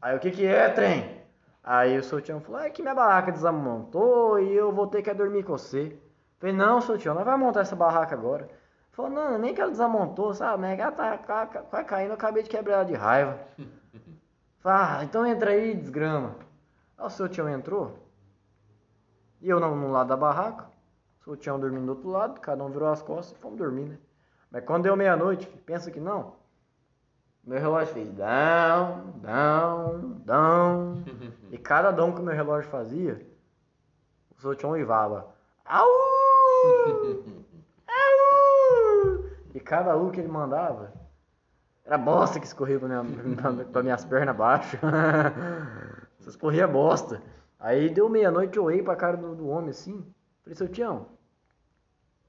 Aí 0.00 0.16
o 0.16 0.20
que 0.20 0.30
que 0.30 0.46
é, 0.46 0.68
trem? 0.68 1.23
Aí 1.64 1.98
o 1.98 2.04
seu 2.04 2.20
tião 2.20 2.40
falou, 2.40 2.60
é 2.60 2.70
que 2.70 2.82
minha 2.82 2.94
barraca 2.94 3.32
desmontou 3.32 4.38
e 4.38 4.54
eu 4.54 4.70
vou 4.72 4.86
ter 4.86 5.02
que 5.02 5.10
ir 5.10 5.14
dormir 5.14 5.44
com 5.44 5.52
você. 5.56 5.98
Falei, 6.38 6.54
não, 6.54 6.80
seu 6.80 6.98
tião, 6.98 7.14
nós 7.14 7.24
vamos 7.24 7.40
montar 7.40 7.60
essa 7.60 7.74
barraca 7.76 8.14
agora. 8.14 8.48
Falou, 8.92 9.10
não, 9.10 9.38
nem 9.38 9.54
que 9.54 9.60
ela 9.60 9.70
desmontou, 9.70 10.34
sabe? 10.34 10.60
Mas 10.62 10.78
ela 10.78 10.92
tá 10.92 11.18
ca- 11.18 11.46
ca- 11.46 11.62
quase 11.62 11.86
caindo, 11.86 12.10
eu 12.10 12.14
acabei 12.14 12.42
de 12.42 12.50
quebrar 12.50 12.74
ela 12.76 12.84
de 12.84 12.94
raiva. 12.94 13.38
Falei, 14.60 14.78
ah, 14.78 15.04
então 15.04 15.26
entra 15.26 15.50
aí, 15.52 15.74
desgrama. 15.74 16.36
Aí 16.98 17.06
o 17.06 17.10
seu 17.10 17.28
tião 17.28 17.48
entrou. 17.48 17.98
E 19.40 19.48
eu 19.48 19.60
no, 19.60 19.74
no 19.74 19.90
lado 19.90 20.08
da 20.08 20.16
barraca. 20.16 20.66
O 21.20 21.24
seu 21.24 21.36
tião 21.36 21.58
dormindo 21.58 21.86
do 21.86 21.92
outro 21.92 22.08
lado, 22.10 22.40
cada 22.40 22.62
um 22.62 22.70
virou 22.70 22.88
as 22.90 23.00
costas 23.02 23.36
e 23.36 23.40
fomos 23.40 23.56
dormir, 23.58 23.86
né? 23.88 23.98
Mas 24.50 24.64
quando 24.64 24.84
deu 24.84 24.96
meia-noite, 24.96 25.46
pensa 25.66 25.90
que 25.90 25.98
não. 25.98 26.34
Meu 27.46 27.60
relógio 27.60 27.92
fez 27.92 28.10
down, 28.12 29.12
down, 29.20 30.00
down. 30.24 31.04
E 31.50 31.58
cada 31.58 31.90
dom 31.90 32.12
que 32.12 32.20
o 32.20 32.24
meu 32.24 32.34
relógio 32.34 32.70
fazia, 32.70 33.26
o 34.42 34.54
tião 34.54 34.72
uivava. 34.72 35.26
Au! 35.64 35.86
Au! 37.86 39.24
E 39.54 39.60
cada 39.60 39.96
U 39.96 40.10
que 40.10 40.20
ele 40.20 40.28
mandava, 40.28 40.92
era 41.84 41.98
bosta 41.98 42.40
que 42.40 42.46
escorria 42.46 42.78
pra, 42.78 42.88
minha, 42.88 43.64
pra 43.70 43.82
minhas 43.82 44.04
pernas 44.04 44.34
abaixo. 44.34 44.78
Escorria 46.26 46.66
bosta. 46.66 47.22
Aí 47.60 47.90
deu 47.90 48.08
meia-noite, 48.08 48.56
eu 48.56 48.64
olhei 48.64 48.82
pra 48.82 48.96
cara 48.96 49.16
do, 49.16 49.34
do 49.34 49.48
homem 49.48 49.70
assim. 49.70 50.02
Falei, 50.42 50.56
seu 50.56 50.68
Tião. 50.68 51.06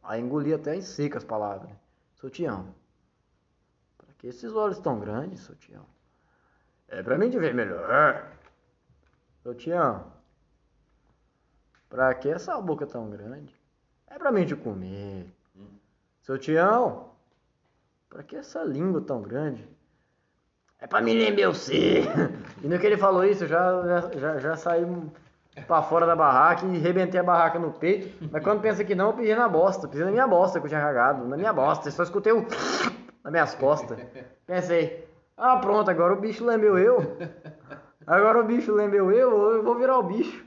Aí 0.03 0.21
engoli 0.21 0.53
até 0.53 0.75
em 0.75 0.81
seca 0.81 1.17
as 1.17 1.23
palavras. 1.23 1.69
né? 1.69 1.75
Seu 2.15 2.29
Tião. 2.29 2.67
Que 4.17 4.27
esses 4.27 4.53
olhos 4.53 4.79
tão 4.79 4.99
grandes, 4.99 5.41
seu 5.41 5.55
Tião? 5.55 5.85
É 6.87 7.01
pra 7.01 7.17
mim 7.17 7.29
te 7.29 7.39
ver 7.39 7.53
melhor. 7.53 8.31
Seu 9.43 9.53
Tião. 9.53 10.11
Pra 11.89 12.13
que 12.13 12.29
essa 12.29 12.59
boca 12.59 12.85
tão 12.85 13.09
grande? 13.09 13.55
É 14.07 14.17
pra 14.17 14.31
mim 14.31 14.45
te 14.45 14.55
comer. 14.55 15.27
Seu 16.21 16.37
Tião. 16.37 17.11
Pra 18.09 18.23
que 18.23 18.35
essa 18.35 18.63
língua 18.63 19.01
tão 19.01 19.21
grande? 19.21 19.67
É 20.79 20.87
pra 20.87 21.01
me 21.01 21.13
lembrar 21.13 21.47
você. 21.47 22.03
E 22.63 22.67
no 22.67 22.79
que 22.79 22.85
ele 22.85 22.97
falou 22.97 23.23
isso, 23.23 23.47
já, 23.47 24.01
já, 24.17 24.39
já, 24.39 24.55
saí 24.55 24.85
pra 25.67 25.81
fora 25.81 26.05
da 26.05 26.15
barraca 26.15 26.65
e 26.65 26.77
rebentei 26.77 27.19
a 27.19 27.23
barraca 27.23 27.57
no 27.59 27.71
peito. 27.71 28.27
Mas 28.31 28.43
quando 28.43 28.61
pensa 28.61 28.83
que 28.83 28.95
não, 28.95 29.07
eu 29.07 29.13
pisei 29.13 29.35
na 29.35 29.47
bosta. 29.47 29.87
Pisei 29.87 30.05
na 30.05 30.11
minha 30.11 30.27
bosta 30.27 30.59
que 30.59 30.65
eu 30.65 30.69
tinha 30.69 30.81
cagado. 30.81 31.27
Na 31.27 31.37
minha 31.37 31.53
bosta. 31.53 31.87
Eu 31.87 31.91
só 31.91 32.03
escutei 32.03 32.33
o 32.33 32.45
nas 33.25 33.31
minhas 33.31 33.55
costas. 33.55 33.97
Pensei, 34.45 35.07
ah 35.35 35.57
pronto, 35.57 35.89
agora 35.89 36.13
o 36.13 36.19
bicho 36.21 36.45
lembeu 36.45 36.77
eu. 36.77 37.17
Agora 38.05 38.39
o 38.39 38.43
bicho 38.45 38.71
lembeu 38.71 39.11
eu, 39.11 39.51
eu 39.55 39.63
vou 39.63 39.75
virar 39.75 39.97
o 39.97 40.03
bicho. 40.03 40.45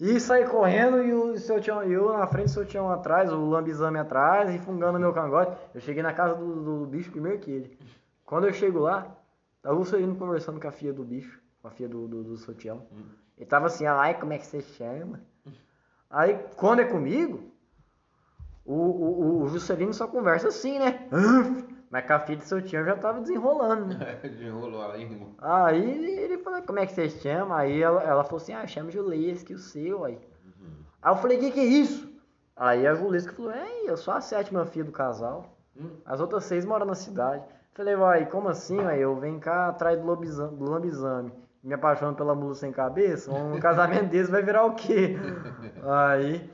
E 0.00 0.18
saí 0.20 0.44
correndo 0.46 1.02
e 1.02 1.12
o 1.12 1.36
seu 1.38 1.60
tião, 1.60 1.82
eu 1.82 2.12
na 2.12 2.26
frente, 2.26 2.46
o 2.46 2.50
seu 2.50 2.66
tião 2.66 2.90
atrás, 2.90 3.32
o 3.32 3.48
lambizame 3.48 3.98
atrás 3.98 4.52
e 4.54 4.58
fungando 4.58 4.98
meu 4.98 5.12
cangote. 5.12 5.56
Eu 5.74 5.80
cheguei 5.80 6.02
na 6.02 6.12
casa 6.12 6.34
do, 6.34 6.80
do 6.80 6.86
bicho 6.86 7.10
primeiro 7.10 7.38
que 7.38 7.50
ele. 7.50 7.78
Quando 8.24 8.46
eu 8.46 8.52
chego 8.52 8.78
lá, 8.80 9.06
tava 9.62 9.76
o 9.76 9.84
Celino 9.84 10.14
conversando 10.16 10.60
com 10.60 10.68
a 10.68 10.72
filha 10.72 10.92
do 10.92 11.04
bicho, 11.04 11.40
com 11.62 11.68
a 11.68 11.70
filha 11.70 11.88
do, 11.88 12.06
do, 12.06 12.22
do 12.24 12.36
seu. 12.36 12.82
Ele 13.36 13.46
tava 13.46 13.66
assim, 13.66 13.86
ai, 13.86 14.18
como 14.18 14.32
é 14.32 14.38
que 14.38 14.46
você 14.46 14.60
chama? 14.60 15.20
Aí, 16.10 16.38
quando 16.56 16.80
é 16.80 16.84
comigo, 16.84 17.52
o, 18.64 18.74
o- 18.74 19.42
o 19.42 19.48
Juscelino 19.48 19.94
só 19.94 20.06
conversa 20.08 20.48
assim, 20.48 20.78
né? 20.78 21.08
Mas 21.90 22.06
com 22.06 22.12
a 22.12 22.18
filha 22.20 22.38
do 22.38 22.44
seu 22.44 22.60
tião 22.60 22.84
já 22.84 22.96
tava 22.96 23.20
desenrolando, 23.20 23.96
né? 23.96 24.18
Desenrolou 24.22 24.82
a 24.82 24.96
língua. 24.96 25.28
Aí 25.38 26.20
ele 26.22 26.38
falou, 26.38 26.62
como 26.62 26.78
é 26.78 26.86
que 26.86 26.92
você 26.92 27.08
chama? 27.08 27.58
Aí 27.58 27.82
ela, 27.82 28.02
ela 28.02 28.24
falou 28.24 28.36
assim, 28.36 28.52
ah, 28.52 28.66
chama 28.66 28.90
Juliesque, 28.90 29.54
o 29.54 29.58
seu 29.58 30.04
aí. 30.04 30.18
Aí 31.00 31.12
eu 31.12 31.16
falei, 31.16 31.38
que 31.38 31.50
que 31.50 31.60
é 31.60 31.64
isso? 31.64 32.08
Aí 32.54 32.86
a 32.86 32.94
Juliesque 32.94 33.34
falou, 33.34 33.52
é, 33.52 33.82
eu 33.84 33.96
sou 33.96 34.12
a 34.12 34.20
sétima 34.20 34.66
filha 34.66 34.84
do 34.84 34.92
casal. 34.92 35.56
As 36.04 36.20
outras 36.20 36.44
seis 36.44 36.64
moram 36.64 36.86
na 36.86 36.94
cidade. 36.94 37.44
Falei, 37.72 37.94
vai, 37.94 38.26
como 38.26 38.48
assim? 38.48 38.80
Aí 38.80 39.00
eu 39.00 39.14
venho 39.16 39.38
cá 39.38 39.68
atrás 39.68 39.98
do 39.98 40.04
lobisame, 40.04 40.56
do 40.56 40.68
lambizame. 40.68 41.32
Me 41.62 41.74
apaixono 41.74 42.16
pela 42.16 42.34
mula 42.34 42.54
sem 42.54 42.72
cabeça? 42.72 43.32
Um 43.32 43.58
casamento 43.60 44.10
desse 44.10 44.30
vai 44.30 44.42
virar 44.42 44.64
o 44.64 44.74
quê? 44.74 45.16
Aí, 45.86 46.50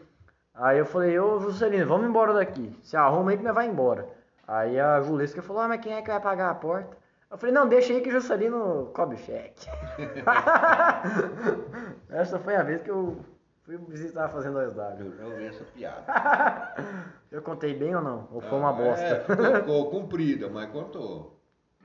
aí 0.55 0.79
eu 0.79 0.87
falei, 0.87 1.19
ô 1.19 1.41
Juscelino, 1.41 1.87
vamos 1.87 2.07
embora 2.09 2.33
daqui. 2.35 2.79
Se 2.83 2.97
arruma 2.97 3.31
aí 3.31 3.39
que 3.39 3.43
nós 3.43 3.55
vai 3.55 3.67
embora. 3.67 4.09
Aí 4.47 4.79
a 4.79 5.01
Juliesca 5.01 5.43
falou, 5.43 5.63
ah, 5.63 5.69
mas 5.69 5.81
quem 5.81 5.95
é 5.95 6.03
que 6.03 6.11
vai 6.11 6.21
pagar 6.21 6.51
a 6.51 6.55
porta? 6.55 6.97
Eu 7.31 7.39
falei, 7.39 7.55
não, 7.55 7.67
deixa 7.69 7.93
aí 7.93 8.01
que 8.01 8.09
o 8.11 8.13
Juscelino 8.13 8.91
cobre 8.95 9.17
o 9.17 9.19
cheque. 9.19 9.67
Essa 12.11 12.39
foi 12.39 12.55
a 12.57 12.63
vez 12.63 12.83
que 12.83 12.91
eu 12.91 13.19
fui 13.65 13.77
visitar 13.89 14.27
a 14.27 14.29
Fazenda 14.29 14.61
Osdário. 14.67 15.07
Eu 15.07 15.17
já 15.17 15.25
ouvi 15.25 15.47
essa 15.47 15.65
piada. 15.65 16.05
Eu 17.33 17.43
contei 17.43 17.75
bem 17.75 17.95
ou 17.97 18.03
não? 18.03 18.29
Ou 18.31 18.41
foi 18.41 18.57
uma 18.59 18.71
Ah, 18.71 18.73
bosta? 18.73 19.05
É, 19.05 19.25
ficou, 19.61 19.91
comprida, 19.91 20.49
mas 20.49 20.71
contou. 20.71 21.37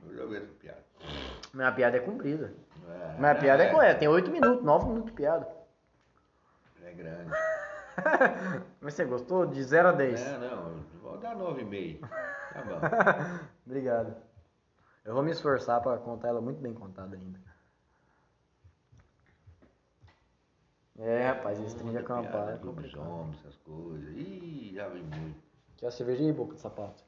Eu 0.07 0.16
já 0.16 0.24
ouvi 0.24 0.38
essa 0.38 0.51
piada. 0.60 0.78
Minha 1.53 1.72
piada 1.72 1.97
é 1.97 1.99
comprida. 2.01 2.53
É, 2.88 3.20
Minha 3.20 3.36
piada 3.36 3.64
é 3.64 3.72
correta. 3.72 3.99
Tem 3.99 4.07
8 4.07 4.30
minutos, 4.30 4.64
9 4.64 4.86
minutos 4.86 5.05
de 5.07 5.12
piada. 5.14 5.47
É 6.86 6.91
grande. 6.91 7.32
Mas 8.80 8.93
você 8.93 9.05
gostou? 9.05 9.47
De 9.47 9.62
0 9.64 9.89
a 9.89 9.91
10. 9.91 10.22
É, 10.22 10.38
não, 10.38 10.74
vou 11.10 11.18
dar 11.18 11.36
9,5. 11.36 11.99
Tá 12.53 12.62
bom. 12.64 12.80
Obrigado. 13.66 14.16
Eu 15.05 15.14
vou 15.14 15.24
me 15.24 15.32
esforçar 15.32 15.82
pra 15.82 15.97
contar 15.97 16.30
ela 16.30 16.41
muito 16.41 16.62
bem 16.62 16.74
contada 16.74 17.16
ainda. 17.16 17.39
É, 20.97 21.28
rapaz, 21.30 21.60
esse 21.62 21.76
trem 21.78 21.91
de 21.91 21.97
acampar 21.97 22.49
é 22.49 22.57
complicado. 22.57 23.30
essas 23.39 23.55
coisas. 23.57 24.16
Ih, 24.18 24.74
já 24.76 24.89
vi 24.89 25.01
muito. 25.01 25.41
Quer 25.78 25.88
a 25.88 25.91
cervejinha 25.91 26.30
e 26.30 26.34
boca 26.34 26.55
de 26.55 26.60
sapato? 26.60 27.01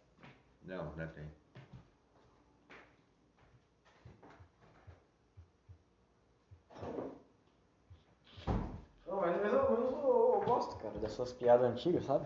Não, 0.64 0.94
já 0.96 1.08
tem. 1.08 1.26
Não, 9.06 9.18
mas, 9.20 9.36
mas 9.42 9.54
eu, 9.54 9.70
mas 9.70 9.80
eu- 9.80 10.34
eu 10.36 10.42
gosto, 10.46 10.78
cara, 10.78 10.98
dessas 11.00 11.34
piadas 11.34 11.70
antigas, 11.70 12.06
sabe? 12.06 12.26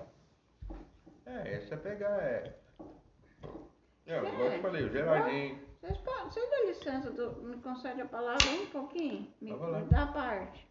É, 1.26 1.56
esse 1.58 1.74
é 1.74 1.78
pegar, 1.78 2.22
é. 2.22 2.56
É, 4.08 4.18
igual 4.18 4.52
eu 4.52 4.62
falei, 4.62 4.84
o 4.84 4.90
Gerardinho. 4.92 5.60
Vocês 5.82 5.98
podem, 6.00 6.24
vocês 6.26 6.50
dão 6.50 6.66
licença, 6.68 7.12
do- 7.12 7.42
me 7.44 7.58
concede 7.58 8.02
a 8.02 8.06
palavra 8.06 8.48
um 8.50 8.66
pouquinho? 8.68 9.28
Me, 9.42 9.52
Tá 9.52 9.58
falando. 9.58 9.84
me 9.86 9.90
dá 9.90 10.04
a 10.04 10.08
parte. 10.08 10.68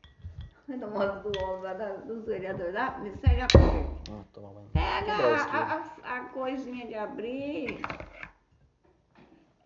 Do 0.66 0.88
modo 0.88 1.30
do 1.30 1.40
homem, 1.42 1.62
lá 1.62 1.74
da- 1.74 1.96
dos 1.96 2.24
vereadores, 2.24 2.72
dá? 2.72 2.92
Me 2.98 3.10
segue 3.16 3.40
a 3.42 3.46
parte. 3.46 4.10
Ah, 4.10 4.40
banho. 4.40 4.70
Pega 4.72 5.12
a, 5.12 5.44
a, 5.44 5.74
a- 6.04 6.16
a 6.16 6.24
coisinha 6.30 6.86
de 6.86 6.94
abrir. 6.94 7.80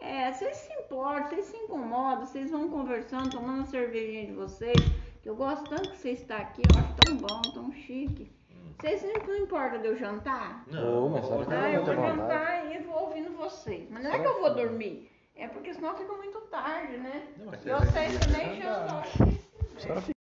É, 0.01 0.32
vocês 0.32 0.57
se 0.57 0.72
importam, 0.72 1.28
vocês 1.28 1.47
se 1.47 1.57
incomodam, 1.57 2.26
vocês 2.26 2.51
vão 2.51 2.68
conversando, 2.68 3.30
tomando 3.30 3.62
a 3.62 3.66
cervejinha 3.66 4.26
de 4.26 4.32
vocês. 4.32 4.76
Que 5.22 5.28
eu 5.28 5.36
gosto 5.36 5.68
tanto 5.68 5.91
que 5.91 5.97
você 5.99 6.11
está 6.11 6.39
aqui, 6.39 6.62
eu 6.62 6.80
acho 6.80 6.95
tão 6.97 7.16
bom, 7.16 7.43
tão 7.53 7.72
chique. 7.72 8.32
Vocês 8.81 9.03
não, 9.03 9.12
não 9.26 9.37
importam 9.37 9.81
de 9.81 9.89
eu 9.89 9.97
jantar? 9.97 10.64
Ô, 10.68 11.09
mas 11.09 11.24
sabe 11.26 11.47
que 11.47 11.53
Ah, 11.55 11.70
eu 11.72 11.85
vou 11.85 11.95
jantar 11.95 12.72
e 12.72 12.79
vou 12.85 13.01
ouvindo 13.03 13.37
vocês. 13.37 13.91
Mas 13.91 14.05
não 14.05 14.12
é 14.12 14.18
que 14.20 14.26
eu 14.26 14.41
vou 14.41 14.55
dormir. 14.55 15.11
É 15.35 15.49
porque 15.49 15.74
senão 15.74 15.97
fica 15.97 16.12
muito 16.14 16.41
tarde, 16.43 16.97
né? 16.97 17.29
Não, 17.39 17.47
mas 17.47 17.64
E 17.66 17.70
vocês 17.70 18.18
também 18.20 18.62
jantar. 18.62 19.05
jantam. 19.07 19.29
A 19.76 19.81
senhora 19.81 20.01
fica- 20.03 20.18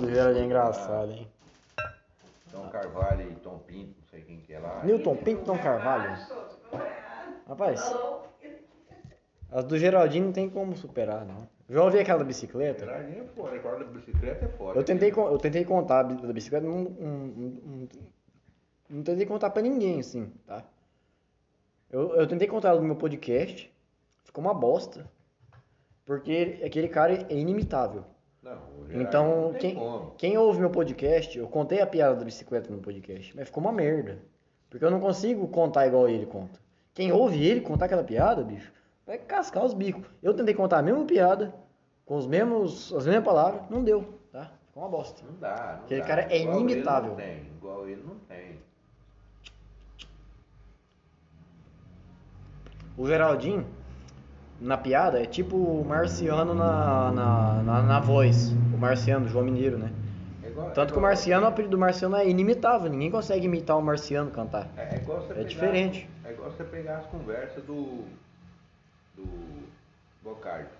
do 0.00 0.08
Geraldinho 0.10 0.42
é 0.42 0.44
engraçado, 0.44 1.10
hein? 1.12 1.28
Tom 2.50 2.68
Carvalho 2.70 3.30
e 3.30 3.34
Tom 3.36 3.58
Pinto, 3.58 3.94
não 4.00 4.06
sei 4.08 4.22
quem 4.22 4.40
que 4.40 4.52
é 4.52 4.58
lá. 4.58 4.82
Newton 4.84 5.16
Pinto 5.16 5.58
Carvalho. 5.58 6.10
Rapaz, 7.46 7.80
as 9.50 9.64
do 9.64 9.78
Geraldinho 9.78 10.26
não 10.26 10.32
tem 10.32 10.48
como 10.48 10.76
superar, 10.76 11.24
não. 11.24 11.48
Já 11.70 11.82
ouvi 11.84 11.98
aquela 11.98 12.18
da 12.20 12.24
bicicleta? 12.24 12.84
Gerardinho 12.84 13.22
é 13.24 13.26
foda, 13.26 13.56
agora 13.56 13.78
da 13.84 13.90
bicicleta 13.90 14.44
é 14.44 14.48
foda. 14.48 14.78
Eu 14.78 14.84
tentei, 14.84 15.10
con- 15.10 15.28
eu 15.28 15.38
tentei 15.38 15.64
contar 15.64 16.02
da 16.02 16.32
bicicleta, 16.32 16.66
não, 16.66 16.84
não, 16.84 17.88
não, 18.90 19.02
tentei 19.02 19.26
contar 19.26 19.50
pra 19.50 19.62
ninguém, 19.62 20.00
assim, 20.00 20.32
tá? 20.46 20.64
Eu, 21.90 22.14
eu 22.16 22.26
tentei 22.26 22.46
contar 22.48 22.68
ela 22.70 22.80
no 22.80 22.86
meu 22.86 22.96
podcast, 22.96 23.70
ficou 24.24 24.42
uma 24.44 24.54
bosta. 24.54 25.06
Porque 26.04 26.30
ele- 26.30 26.64
aquele 26.64 26.88
cara 26.88 27.12
é 27.30 27.34
inimitável. 27.34 28.04
Não, 28.42 28.56
Então, 28.90 29.52
quem, 29.58 29.74
como. 29.74 30.12
quem 30.16 30.38
ouve 30.38 30.58
meu 30.60 30.70
podcast, 30.70 31.36
eu 31.38 31.46
contei 31.48 31.80
a 31.82 31.86
piada 31.86 32.14
da 32.16 32.24
bicicleta 32.24 32.70
no 32.72 32.78
podcast, 32.80 33.36
mas 33.36 33.46
ficou 33.46 33.62
uma 33.62 33.72
merda. 33.72 34.18
Porque 34.70 34.84
eu 34.84 34.90
não 34.90 35.00
consigo 35.00 35.46
contar 35.48 35.86
igual 35.86 36.08
ele 36.08 36.24
conta. 36.24 36.58
Quem 36.94 37.12
ouve 37.12 37.44
ele 37.46 37.60
contar 37.60 37.86
aquela 37.86 38.04
piada, 38.04 38.42
bicho, 38.42 38.72
vai 39.08 39.16
cascar 39.18 39.64
os 39.64 39.72
bicos. 39.72 40.04
Eu 40.22 40.34
tentei 40.34 40.54
contar 40.54 40.78
a 40.78 40.82
mesma 40.82 41.02
piada, 41.06 41.52
com 42.04 42.16
os 42.18 42.26
mesmos, 42.26 42.92
as 42.94 43.06
mesmas 43.06 43.24
palavras, 43.24 43.62
não 43.70 43.82
deu, 43.82 44.04
tá? 44.30 44.50
Ficou 44.68 44.82
uma 44.82 44.88
bosta. 44.90 45.22
Não 45.26 45.38
dá, 45.40 45.76
não 45.78 45.84
Aquele 45.86 46.00
dá. 46.02 46.06
cara 46.06 46.22
é 46.30 46.42
Igual 46.42 46.60
inimitável. 46.60 47.12
Ele 47.18 47.22
não 47.22 47.26
tem, 47.42 47.52
igual 47.56 47.88
ele 47.88 48.02
não 48.06 48.14
tem. 48.28 48.58
O 52.98 53.06
Geraldinho, 53.06 53.66
na 54.60 54.76
piada, 54.76 55.22
é 55.22 55.24
tipo 55.24 55.56
o 55.56 55.84
Marciano 55.84 56.52
na, 56.54 57.12
na, 57.12 57.62
na, 57.62 57.82
na 57.82 58.00
voz. 58.00 58.50
O 58.74 58.76
Marciano, 58.76 59.24
o 59.24 59.28
João 59.28 59.44
Mineiro, 59.44 59.78
né? 59.78 59.90
É 60.42 60.48
igual- 60.48 60.70
Tanto 60.72 60.90
é 60.90 60.92
que 60.92 60.98
o 60.98 61.02
Marciano, 61.02 61.46
o 61.46 61.48
apelido 61.48 61.70
do 61.72 61.78
Marciano 61.78 62.16
é 62.16 62.28
inimitável. 62.28 62.90
Ninguém 62.90 63.10
consegue 63.10 63.46
imitar 63.46 63.78
o 63.78 63.82
Marciano 63.82 64.30
cantar. 64.30 64.68
É, 64.76 64.96
é 64.96 64.98
igual 64.98 65.18
você 65.20 65.32
É 65.32 65.36
pegar- 65.36 65.48
diferente. 65.48 66.10
É 66.24 66.32
igual 66.32 66.50
você 66.50 66.64
pegar 66.64 66.98
as 66.98 67.06
conversas 67.06 67.62
do. 67.64 68.04
Do 69.18 69.68
Bocardi. 70.22 70.70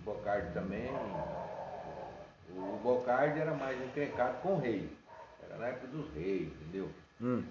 O 0.00 0.02
Bocardi 0.04 0.52
também. 0.52 0.90
O 2.50 2.78
Bocardi 2.82 3.40
era 3.40 3.54
mais 3.54 3.80
encrencado 3.80 4.40
com 4.40 4.54
o 4.54 4.60
rei. 4.60 4.90
Era 5.44 5.56
na 5.56 5.66
época 5.68 5.86
dos 5.88 6.12
reis, 6.14 6.48
entendeu? 6.48 6.90
Hum. 7.20 7.44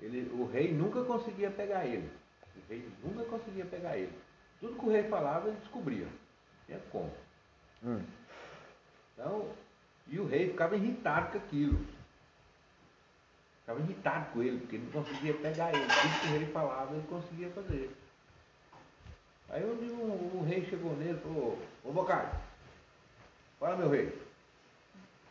Ele, 0.00 0.30
o 0.32 0.46
rei 0.46 0.72
nunca 0.72 1.02
conseguia 1.04 1.50
pegar 1.50 1.84
ele. 1.84 2.10
O 2.56 2.68
rei 2.68 2.88
nunca 3.02 3.24
conseguia 3.24 3.64
pegar 3.64 3.96
ele. 3.96 4.12
Tudo 4.60 4.78
que 4.78 4.86
o 4.86 4.90
rei 4.90 5.04
falava, 5.04 5.48
ele 5.48 5.58
descobria. 5.58 6.06
Tinha 6.66 6.78
como. 6.90 7.12
Hum. 7.84 8.02
Então, 9.14 9.48
e 10.08 10.18
o 10.18 10.26
rei 10.26 10.50
ficava 10.50 10.76
irritado 10.76 11.32
com 11.32 11.38
aquilo. 11.38 11.78
Ficava 13.68 13.80
irritado 13.80 14.32
com 14.32 14.42
ele, 14.42 14.60
porque 14.60 14.76
ele 14.76 14.84
não 14.86 15.04
conseguia 15.04 15.34
pegar 15.34 15.74
ele. 15.74 15.84
Tudo 15.84 16.20
que 16.20 16.26
o 16.26 16.38
rei 16.38 16.46
falava, 16.46 16.94
ele 16.94 17.06
conseguia 17.06 17.50
fazer. 17.50 17.94
Aí 19.50 19.62
um 19.62 19.76
dia 19.76 19.92
o, 19.92 20.38
o 20.40 20.44
rei 20.48 20.64
chegou 20.64 20.96
nele 20.96 21.18
e 21.18 21.20
falou, 21.20 21.58
ô 21.84 21.92
Bocardi, 21.92 22.34
fala 23.60 23.76
meu 23.76 23.90
rei, 23.90 24.06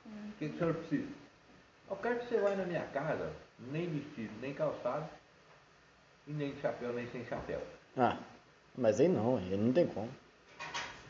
o 0.05 0.31
que, 0.37 0.49
que 0.49 0.55
o 0.55 0.57
senhor 0.59 0.75
precisa? 0.75 1.07
Eu 1.89 1.95
quero 1.95 2.19
que 2.19 2.27
você 2.27 2.39
vá 2.39 2.55
na 2.55 2.65
minha 2.65 2.85
casa, 2.93 3.33
nem 3.71 3.89
vestido, 3.89 4.31
nem 4.39 4.53
calçado, 4.53 5.09
e 6.27 6.31
nem 6.31 6.53
de 6.53 6.61
chapéu, 6.61 6.93
nem 6.93 7.09
sem 7.09 7.25
chapéu. 7.25 7.61
Ah, 7.97 8.19
mas 8.77 8.99
aí 8.99 9.07
não, 9.07 9.37
aí 9.37 9.57
não 9.57 9.73
tem 9.73 9.87
como. 9.87 10.11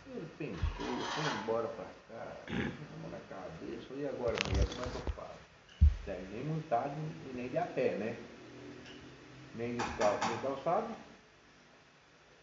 Ele 0.05 0.25
pensou, 0.37 0.57
foi 0.77 1.41
embora 1.43 1.67
pra 1.67 1.85
cá, 2.07 2.37
na 3.11 3.19
cabeça, 3.27 3.93
e 3.95 4.07
agora 4.07 4.33
mulher, 4.47 4.65
como 4.69 4.85
é 4.85 4.89
que 4.89 4.95
eu 4.95 5.13
faço? 5.13 5.36
Daí 6.07 6.25
nem 6.31 6.45
montado 6.45 6.95
e 7.29 7.35
nem 7.35 7.49
de 7.49 7.57
a 7.57 7.65
pé, 7.65 7.89
né? 7.97 8.15
Nem 9.55 9.75
descalço, 9.75 10.29
nem 10.29 10.37
calçado, 10.37 10.95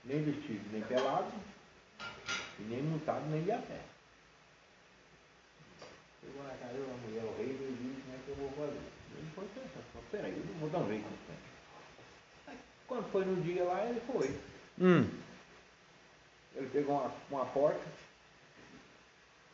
nem 0.04 0.22
vestido, 0.22 0.70
nem 0.70 0.82
pelado, 0.82 1.32
e 2.58 2.62
nem 2.64 2.82
montado, 2.82 3.24
nem 3.30 3.42
de 3.42 3.52
a 3.52 3.56
pé. 3.56 3.80
Chegou 6.20 6.42
na 6.44 6.50
casa 6.50 6.74
da 6.74 7.08
mulher, 7.08 7.24
o 7.24 7.36
rei, 7.38 7.46
ele 7.46 7.78
disse, 7.80 8.02
como 8.02 8.14
é 8.14 8.18
que 8.22 8.28
eu 8.28 8.36
vou 8.36 8.50
fazer? 8.50 8.80
Ele 9.16 9.30
foi 9.34 9.48
pensando, 9.54 10.10
peraí, 10.10 10.32
eu 10.32 10.44
não 10.44 10.60
vou 10.60 10.68
dar 10.68 10.78
um 10.80 10.88
jeito 10.88 11.04
né? 11.04 11.36
Aí, 12.48 12.58
Quando 12.86 13.10
foi 13.10 13.24
no 13.24 13.42
dia 13.42 13.64
lá, 13.64 13.86
ele 13.86 14.00
foi. 14.00 14.38
Hum. 14.78 15.08
Ele 16.54 16.68
pegou 16.68 17.00
uma, 17.00 17.12
uma 17.30 17.46
porta, 17.46 17.80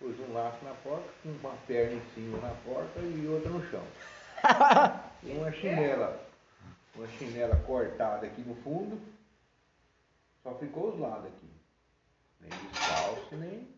pôs 0.01 0.19
um 0.19 0.33
laço 0.33 0.65
na 0.65 0.73
porta, 0.77 1.09
com 1.23 1.29
uma 1.29 1.55
perna 1.67 1.93
em 1.93 2.15
cima 2.15 2.39
na 2.39 2.55
porta 2.65 2.99
e 3.01 3.27
outra 3.29 3.51
no 3.51 3.63
chão. 3.71 3.85
E 5.23 5.33
uma 5.33 5.53
chinela, 5.53 6.27
uma 6.95 7.07
chinela 7.07 7.55
cortada 7.67 8.27
aqui 8.27 8.41
no 8.41 8.55
fundo, 8.63 8.99
só 10.43 10.55
ficou 10.55 10.95
os 10.95 10.99
lados 10.99 11.27
aqui. 11.27 11.51
Nem 12.41 12.49
descalço, 12.49 13.37
nem, 13.37 13.69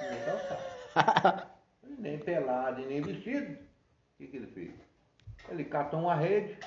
nem 0.00 0.24
calçado. 0.24 1.50
Nem 1.98 2.18
pelado 2.18 2.80
e 2.80 2.86
nem 2.86 3.02
vestido. 3.02 3.52
O 3.52 4.16
que, 4.16 4.28
que 4.28 4.36
ele 4.38 4.46
fez? 4.46 4.72
Ele 5.50 5.64
catou 5.66 6.00
uma 6.00 6.14
rede 6.14 6.58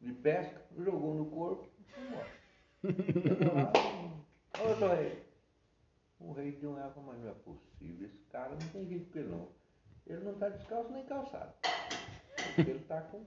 de 0.00 0.12
pesca, 0.14 0.62
jogou 0.78 1.14
no 1.14 1.26
corpo 1.26 1.68
e 1.78 1.84
foi 1.92 2.02
embora. 2.06 3.72
Ô, 4.60 4.76
seu 4.76 4.88
rei. 4.88 5.23
O 6.26 6.32
rei 6.32 6.52
de 6.52 6.66
um 6.66 6.78
égua, 6.78 7.02
mas 7.06 7.18
não 7.20 7.30
é 7.30 7.34
possível. 7.34 8.06
Esse 8.06 8.24
cara 8.30 8.50
não 8.50 8.68
tem 8.68 8.86
jeito 8.86 9.10
com 9.12 9.18
ele 9.18 9.28
não. 9.28 9.48
Ele 10.06 10.24
não 10.24 10.34
tá 10.34 10.48
descalço 10.48 10.90
nem 10.90 11.04
calçado. 11.04 11.52
Ele 12.58 12.78
tá 12.80 13.00
com 13.02 13.18
o 13.18 13.26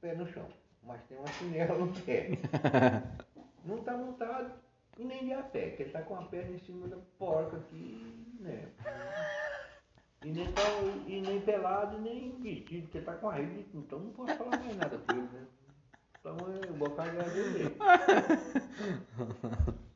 pé 0.00 0.14
no 0.14 0.26
chão. 0.26 0.48
Mas 0.82 1.02
tem 1.04 1.18
uma 1.18 1.28
chinela 1.28 1.78
no 1.78 1.92
pé. 2.00 2.30
Não 3.64 3.80
tá 3.84 3.96
montado 3.96 4.52
e 4.98 5.04
nem 5.04 5.24
de 5.24 5.32
a 5.32 5.42
pé, 5.42 5.70
que 5.70 5.84
ele 5.84 5.92
tá 5.92 6.02
com 6.02 6.16
a 6.16 6.22
perna 6.24 6.56
em 6.56 6.58
cima 6.58 6.88
da 6.88 6.96
porca 7.18 7.56
aqui, 7.56 8.36
né? 8.40 8.68
E 10.24 10.30
nem, 10.30 10.52
tá, 10.52 10.62
e 11.06 11.20
nem 11.20 11.40
pelado, 11.40 11.96
e 11.96 12.00
nem 12.00 12.40
vestido, 12.40 12.82
porque 12.82 13.00
tá 13.00 13.14
com 13.14 13.30
a 13.30 13.34
rede, 13.34 13.66
então 13.74 13.98
não 13.98 14.10
posso 14.10 14.36
falar 14.36 14.58
mais 14.58 14.76
nada 14.76 14.98
com 14.98 15.12
ele, 15.12 15.28
né? 15.32 15.46
Então 16.20 16.36
é, 16.36 16.70
o 16.70 16.74
Bocardi 16.74 17.16
é 17.16 17.30
dele. 17.30 17.76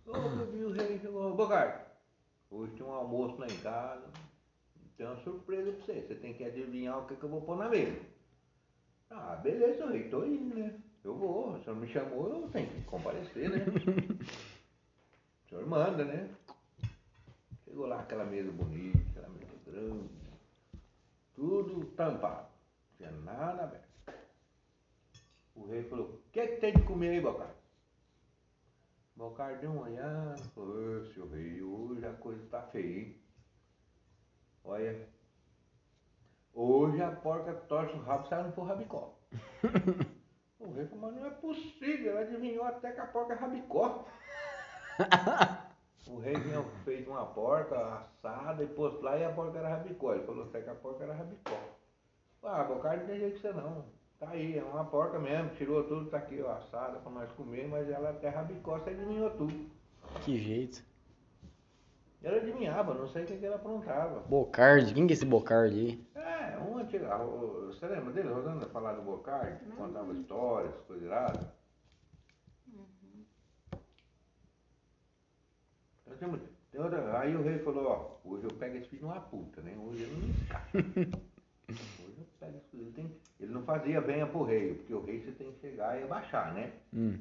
Ô, 0.07 0.18
meu 0.30 0.47
Deus, 0.47 0.72
o 0.72 0.74
rei 0.76 0.99
chegou, 0.99 1.34
Bocardi, 1.34 1.78
hoje 2.57 2.72
tem 2.72 2.86
um 2.86 2.92
almoço 2.92 3.38
lá 3.38 3.46
em 3.46 3.59
casa, 3.59 4.07
tem 4.96 5.07
uma 5.07 5.16
surpresa 5.22 5.72
pra 5.72 5.84
você, 5.84 6.00
você 6.00 6.14
tem 6.14 6.32
que 6.32 6.44
adivinhar 6.44 6.98
o 6.98 7.07
que, 7.07 7.16
que 7.16 7.22
eu 7.22 7.28
vou 7.28 7.42
pôr 7.42 7.57
na 7.57 7.68
mesa. 7.68 8.00
Ah, 9.11 9.36
beleza, 9.36 9.78
seu 9.78 9.88
rei, 9.88 10.09
tô 10.09 10.24
indo, 10.24 10.54
né? 10.54 10.80
Eu 11.04 11.14
vou, 11.14 11.52
o 11.52 11.62
senhor 11.62 11.76
me 11.76 11.86
chamou, 11.86 12.28
eu 12.28 12.48
tenho 12.48 12.68
que 12.68 12.82
comparecer, 12.82 13.50
né? 13.50 13.64
O 15.46 15.48
senhor 15.48 15.64
manda, 15.64 16.04
né? 16.04 16.28
Chegou 17.64 17.86
lá 17.86 18.00
aquela 18.00 18.24
mesa 18.24 18.50
bonita, 18.50 18.98
aquela 19.11 19.28
mesa 19.28 19.52
grande, 19.64 20.11
tudo 21.36 21.86
tampado, 21.92 22.48
não 22.90 22.96
tinha 22.96 23.12
nada 23.20 23.62
aberto. 23.62 23.86
O 25.54 25.66
rei 25.68 25.84
falou, 25.84 26.07
o 26.07 26.30
que, 26.32 26.44
que 26.48 26.57
tem 26.57 26.72
de 26.72 26.82
comer 26.82 27.11
aí, 27.11 27.20
Bocardi? 27.20 27.65
Olhada, 29.18 30.36
falou, 30.54 31.00
"Ô, 31.00 31.04
seu 31.06 31.28
rei, 31.28 31.62
hoje 31.62 32.04
a 32.04 32.12
coisa 32.12 32.44
tá 32.50 32.62
feia, 32.62 32.98
hein? 32.98 33.20
Olha, 34.62 35.08
hoje 36.52 37.02
a 37.02 37.10
porca 37.10 37.54
torce 37.54 37.94
o 37.94 38.02
rabo 38.02 38.26
e 38.26 38.28
sai 38.28 38.42
no 38.42 38.52
for 38.52 38.64
rabicó. 38.64 39.14
O 40.58 40.72
rei 40.72 40.86
falou, 40.86 41.12
mas 41.12 41.14
não 41.14 41.26
é 41.26 41.30
possível, 41.30 42.12
ela 42.12 42.20
adivinhou 42.22 42.64
até 42.64 42.92
que 42.92 43.00
a 43.00 43.06
porca 43.06 43.34
é 43.34 43.36
rabicó. 43.36 44.04
O 46.08 46.20
rei 46.20 46.34
tinha 46.34 46.62
feito 46.84 47.10
uma 47.10 47.26
porca 47.26 47.76
assada 47.76 48.62
e 48.62 48.66
pôs 48.68 49.02
lá 49.02 49.18
e 49.18 49.24
a 49.24 49.32
porca 49.32 49.58
era 49.58 49.70
rabicó. 49.70 50.14
Ele 50.14 50.24
falou 50.24 50.44
até 50.44 50.62
que 50.62 50.70
a 50.70 50.74
porca 50.74 51.02
era 51.02 51.12
rabicó. 51.12 51.58
Ah, 52.44 52.62
Bocardi 52.62 53.00
não 53.00 53.06
tem 53.08 53.18
jeito 53.18 53.34
que 53.34 53.40
você 53.40 53.52
não. 53.52 53.84
Tá 54.18 54.30
aí, 54.30 54.56
é 54.58 54.62
uma 54.64 54.84
porca 54.84 55.18
mesmo, 55.18 55.50
tirou 55.56 55.84
tudo, 55.84 56.08
tá 56.10 56.16
aqui, 56.18 56.40
ó, 56.40 56.50
assada 56.52 56.98
pra 57.00 57.10
nós 57.12 57.30
comer, 57.32 57.68
mas 57.68 57.88
ela 57.90 58.10
até 58.10 58.28
rabicó, 58.30 58.78
você 58.78 58.90
adivinhou 58.90 59.30
tudo. 59.30 59.70
Que 60.24 60.38
jeito. 60.38 60.82
Ela 62.22 62.38
adivinhava, 62.38 62.94
não 62.94 63.06
sei 63.08 63.24
o 63.24 63.26
que, 63.26 63.36
que 63.36 63.44
ela 63.44 63.56
aprontava. 63.56 64.20
Bocardi, 64.20 64.94
quem 64.94 65.06
que 65.06 65.12
é 65.12 65.16
esse 65.16 65.26
Bocardi 65.26 65.78
aí? 66.14 66.22
É, 66.22 66.58
um 66.58 66.78
antigo. 66.78 67.04
o- 67.04 67.66
Você 67.66 67.86
lembra 67.86 68.12
dele, 68.14 68.32
Rosana, 68.32 68.66
falar 68.68 68.94
do 68.94 69.02
Bocardi? 69.02 69.62
Contava 69.76 70.12
histórias, 70.14 70.74
coisas 70.86 71.04
iradas. 71.04 71.46
Nós 76.06 76.18
temos- 76.18 76.40
tem 76.72 76.80
outra- 76.80 77.20
aí 77.20 77.36
o 77.36 77.42
rei 77.42 77.58
falou, 77.58 77.86
ó, 78.24 78.28
hoje 78.30 78.44
eu 78.44 78.50
pego 78.54 78.76
esse 78.78 78.88
filho 78.88 79.00
de 79.00 79.04
uma 79.04 79.20
puta, 79.20 79.60
né? 79.60 79.76
Hoje 79.78 80.04
ele 80.04 80.12
não 80.12 80.20
me 80.26 80.30
escapa. 80.32 81.26
Ele, 82.72 82.92
tem- 82.92 83.20
ele 83.40 83.53
não 83.53 83.64
fazia 83.64 84.01
venha 84.01 84.26
pro 84.26 84.42
rei, 84.44 84.74
porque 84.74 84.94
o 84.94 85.05
rei 85.05 85.20
você 85.20 85.32
tem 85.32 85.53
que 85.53 85.61
chegar 85.61 85.99
e 85.99 86.05
abaixar, 86.05 86.55
né? 86.55 86.72
Hum. 86.92 87.18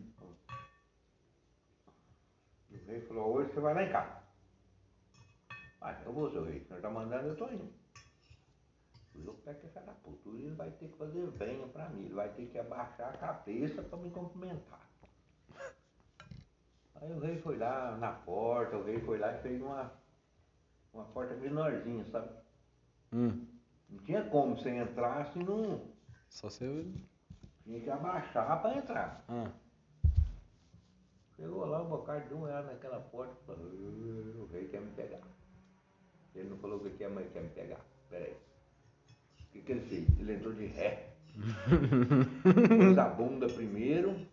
O 2.71 2.78
rei 2.88 3.01
falou, 3.01 3.34
hoje 3.36 3.51
você 3.53 3.59
vai 3.59 3.73
lá 3.73 3.84
em 3.84 3.91
casa. 3.91 4.23
Vai, 5.80 6.01
eu 6.05 6.13
vou, 6.13 6.32
seu 6.32 6.43
rei. 6.43 6.59
O 6.59 6.67
senhor 6.67 6.82
tá 6.82 6.89
mandando, 6.89 7.28
eu 7.30 7.36
tô 7.36 7.47
indo. 7.49 7.71
Eu 9.23 9.34
pego 9.34 9.59
essa 9.65 9.80
da 9.82 9.93
puta. 9.93 10.30
Ele 10.30 10.49
vai 10.51 10.69
ter 10.71 10.89
que 10.89 10.97
fazer 10.97 11.26
venha 11.32 11.67
pra 11.67 11.89
mim. 11.89 12.05
Ele 12.05 12.13
vai 12.13 12.30
ter 12.30 12.47
que 12.47 12.59
abaixar 12.59 13.13
a 13.13 13.17
cabeça 13.17 13.82
pra 13.82 13.97
me 13.97 14.09
cumprimentar. 14.11 14.82
Aí 16.95 17.11
o 17.11 17.19
rei 17.19 17.39
foi 17.41 17.57
lá 17.57 17.97
na 17.97 18.11
porta, 18.11 18.78
o 18.78 18.84
rei 18.84 18.99
foi 19.01 19.17
lá 19.19 19.36
e 19.36 19.41
fez 19.41 19.61
uma, 19.61 19.91
uma 20.93 21.05
porta 21.05 21.34
menorzinha, 21.36 22.05
sabe? 22.05 22.30
Hum. 23.13 23.45
Não 23.89 23.99
tinha 23.99 24.23
como 24.23 24.57
você 24.57 24.69
entrar 24.69 25.25
se 25.31 25.39
não. 25.39 25.81
Só 26.29 26.49
você. 26.49 26.86
Tinha 27.63 27.79
que 27.79 27.89
abaixar 27.89 28.61
pra 28.61 28.77
entrar. 28.77 29.25
Ah. 29.27 29.51
Chegou 31.36 31.65
lá, 31.65 31.81
o 31.81 31.89
Bocardi 31.89 32.29
deu 32.29 32.39
olhada 32.39 32.67
naquela 32.67 32.99
porta 32.99 33.33
e 33.41 33.45
falou, 33.45 33.65
"Uh, 33.65 34.43
o 34.43 34.49
rei 34.53 34.67
quer 34.67 34.81
me 34.81 34.91
pegar. 34.91 35.21
Ele 36.33 36.49
não 36.49 36.57
falou 36.57 36.79
que 36.79 36.89
quer, 36.91 37.09
mas 37.09 37.29
quer 37.31 37.43
me 37.43 37.49
pegar. 37.49 37.79
Peraí. 38.09 38.33
O 38.33 39.51
que, 39.51 39.61
que 39.61 39.71
ele 39.71 39.81
fez? 39.81 40.19
Ele 40.19 40.33
entrou 40.33 40.53
de 40.53 40.65
ré. 40.65 41.09
Pôs 42.77 42.97
a 42.97 43.09
bunda 43.09 43.47
primeiro 43.47 44.25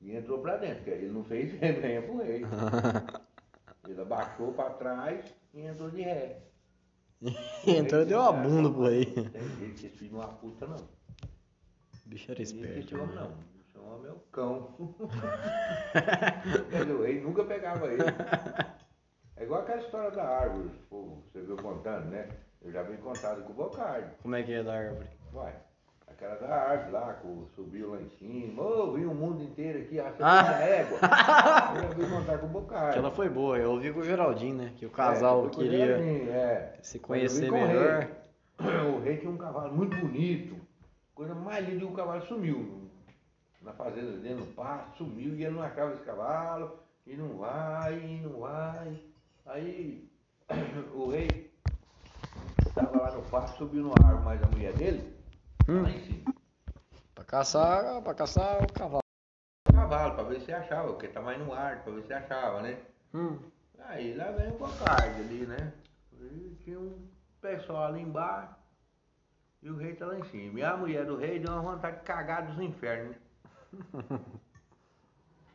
e 0.00 0.16
entrou 0.16 0.40
pra 0.40 0.56
dentro, 0.56 0.76
porque 0.78 0.90
ele 0.90 1.12
não 1.12 1.24
fez 1.24 1.52
venha 1.60 2.02
pro 2.02 2.18
rei. 2.18 2.42
Ele 3.88 4.00
abaixou 4.00 4.52
pra 4.52 4.70
trás 4.70 5.34
e 5.52 5.62
entrou 5.62 5.90
de 5.90 6.02
ré. 6.02 6.40
Então 7.66 8.04
deu 8.04 8.20
a 8.20 8.32
bunda 8.32 8.70
pro 8.70 8.82
rei. 8.88 9.06
Tem 9.06 9.24
jeito 9.58 9.74
que 9.80 9.86
esse 9.86 9.96
filho 9.96 10.10
de 10.10 10.16
uma 10.16 10.26
puta 10.28 10.66
não. 10.66 10.76
O 10.76 12.08
bicho 12.08 12.30
era 12.30 12.42
esperto. 12.42 12.96
né? 12.96 13.08
não. 13.14 13.32
Esse 13.60 13.78
homem 13.78 14.10
é 14.10 14.12
o 14.12 14.18
cão. 14.32 14.74
Rei 17.04 17.20
nunca 17.20 17.44
pegava 17.44 17.86
ele. 17.86 18.02
É 19.36 19.44
igual 19.44 19.62
aquela 19.62 19.80
história 19.80 20.10
da 20.10 20.24
árvore, 20.24 20.70
pô, 20.90 21.18
você 21.32 21.40
viu 21.40 21.56
contando, 21.56 22.06
né? 22.10 22.28
Eu 22.60 22.70
já 22.70 22.82
vi 22.82 22.96
contado 22.98 23.42
com 23.44 23.52
o 23.52 23.56
Bocardi. 23.56 24.14
Como 24.22 24.34
é 24.36 24.42
que 24.42 24.52
é 24.52 24.62
da 24.62 24.74
árvore? 24.74 25.08
Vai. 25.32 25.54
Aquela 26.12 26.34
da 26.36 26.54
árvore 26.54 26.90
lá, 26.92 27.18
subiu 27.54 27.90
lá 27.92 28.00
em 28.00 28.08
cima. 28.18 28.62
Ô, 28.62 28.92
vi 28.92 29.04
o 29.06 29.14
mundo 29.14 29.42
inteiro 29.42 29.80
aqui, 29.80 29.98
acha 29.98 30.12
que 30.16 30.22
Ah. 30.22 30.58
é 30.62 30.80
égua. 30.80 30.98
Eu 31.76 31.82
já 31.82 31.88
vi 31.94 32.06
contar 32.10 32.38
com 32.38 32.46
o 32.46 32.50
Bocardi. 32.50 32.90
Aquela 32.90 33.10
foi 33.10 33.28
boa, 33.28 33.58
eu 33.58 33.70
ouvi 33.72 33.92
com 33.92 34.00
o 34.00 34.04
Geraldinho, 34.04 34.56
né? 34.56 34.72
Que 34.76 34.84
o 34.86 34.90
casal 34.90 35.38
É, 35.38 35.42
foi 35.42 35.50
com 35.50 35.56
queria 35.60 35.84
é. 35.96 36.78
se 36.82 36.98
conhecer 36.98 37.48
com 37.50 37.56
o 37.56 37.66
melhor. 37.66 38.00
rei. 38.60 38.92
O 38.94 39.00
rei 39.00 39.16
tinha 39.16 39.30
um 39.30 39.36
cavalo 39.36 39.74
muito 39.74 39.96
bonito. 39.96 40.56
Coisa 41.14 41.34
mais 41.34 41.66
linda, 41.68 41.84
o 41.86 41.92
cavalo 41.92 42.22
sumiu. 42.26 42.88
Na 43.62 43.72
fazenda 43.72 44.12
dele, 44.18 44.34
no 44.34 44.46
pasto, 44.46 44.98
sumiu 44.98 45.34
e 45.34 45.44
ele 45.44 45.54
não 45.54 45.62
achava 45.62 45.92
esse 45.94 46.02
cavalo. 46.02 46.78
E 47.06 47.16
não 47.16 47.36
vai, 47.38 47.94
e 47.98 48.20
não 48.22 48.40
vai. 48.40 49.00
Aí 49.46 50.08
o 50.94 51.08
rei 51.10 51.50
estava 52.66 52.98
lá 53.02 53.12
no 53.12 53.22
pasto, 53.22 53.58
subiu 53.58 53.82
no 53.82 53.92
árvore, 54.04 54.24
mas 54.24 54.42
a 54.42 54.46
mulher 54.46 54.72
dele, 54.74 55.14
Hum. 55.68 55.82
lá 55.82 55.90
em 55.90 56.00
cima. 56.00 56.34
Pra 57.14 57.24
caçar, 57.24 58.02
pra 58.02 58.14
caçar 58.14 58.62
o 58.62 58.72
cavalo. 58.72 59.02
O 59.68 59.72
cavalo, 59.72 60.14
para 60.14 60.24
ver 60.24 60.40
se 60.40 60.52
achava, 60.52 60.88
porque 60.88 61.06
estava 61.06 61.30
aí 61.30 61.38
no 61.38 61.52
ar, 61.52 61.82
para 61.82 61.92
ver 61.92 62.02
se 62.04 62.12
achava, 62.12 62.62
né? 62.62 62.80
Hum. 63.14 63.38
Aí 63.78 64.14
lá 64.14 64.30
vem 64.32 64.50
o 64.52 64.58
Bocardi 64.58 65.20
ali, 65.20 65.46
né? 65.46 65.72
E 66.12 66.56
tinha 66.62 66.78
um 66.78 67.08
pessoal 67.40 67.84
ali 67.84 68.00
embaixo 68.00 68.54
e 69.62 69.70
o 69.70 69.76
rei 69.76 69.94
tá 69.94 70.06
lá 70.06 70.18
em 70.18 70.24
cima. 70.24 70.58
E 70.58 70.62
a 70.62 70.76
mulher 70.76 71.04
do 71.04 71.16
rei 71.16 71.38
deu 71.38 71.52
uma 71.52 71.74
vontade 71.74 71.98
de 71.98 72.02
cagar 72.04 72.46
dos 72.46 72.58
infernos. 72.60 73.16
né? 73.72 74.18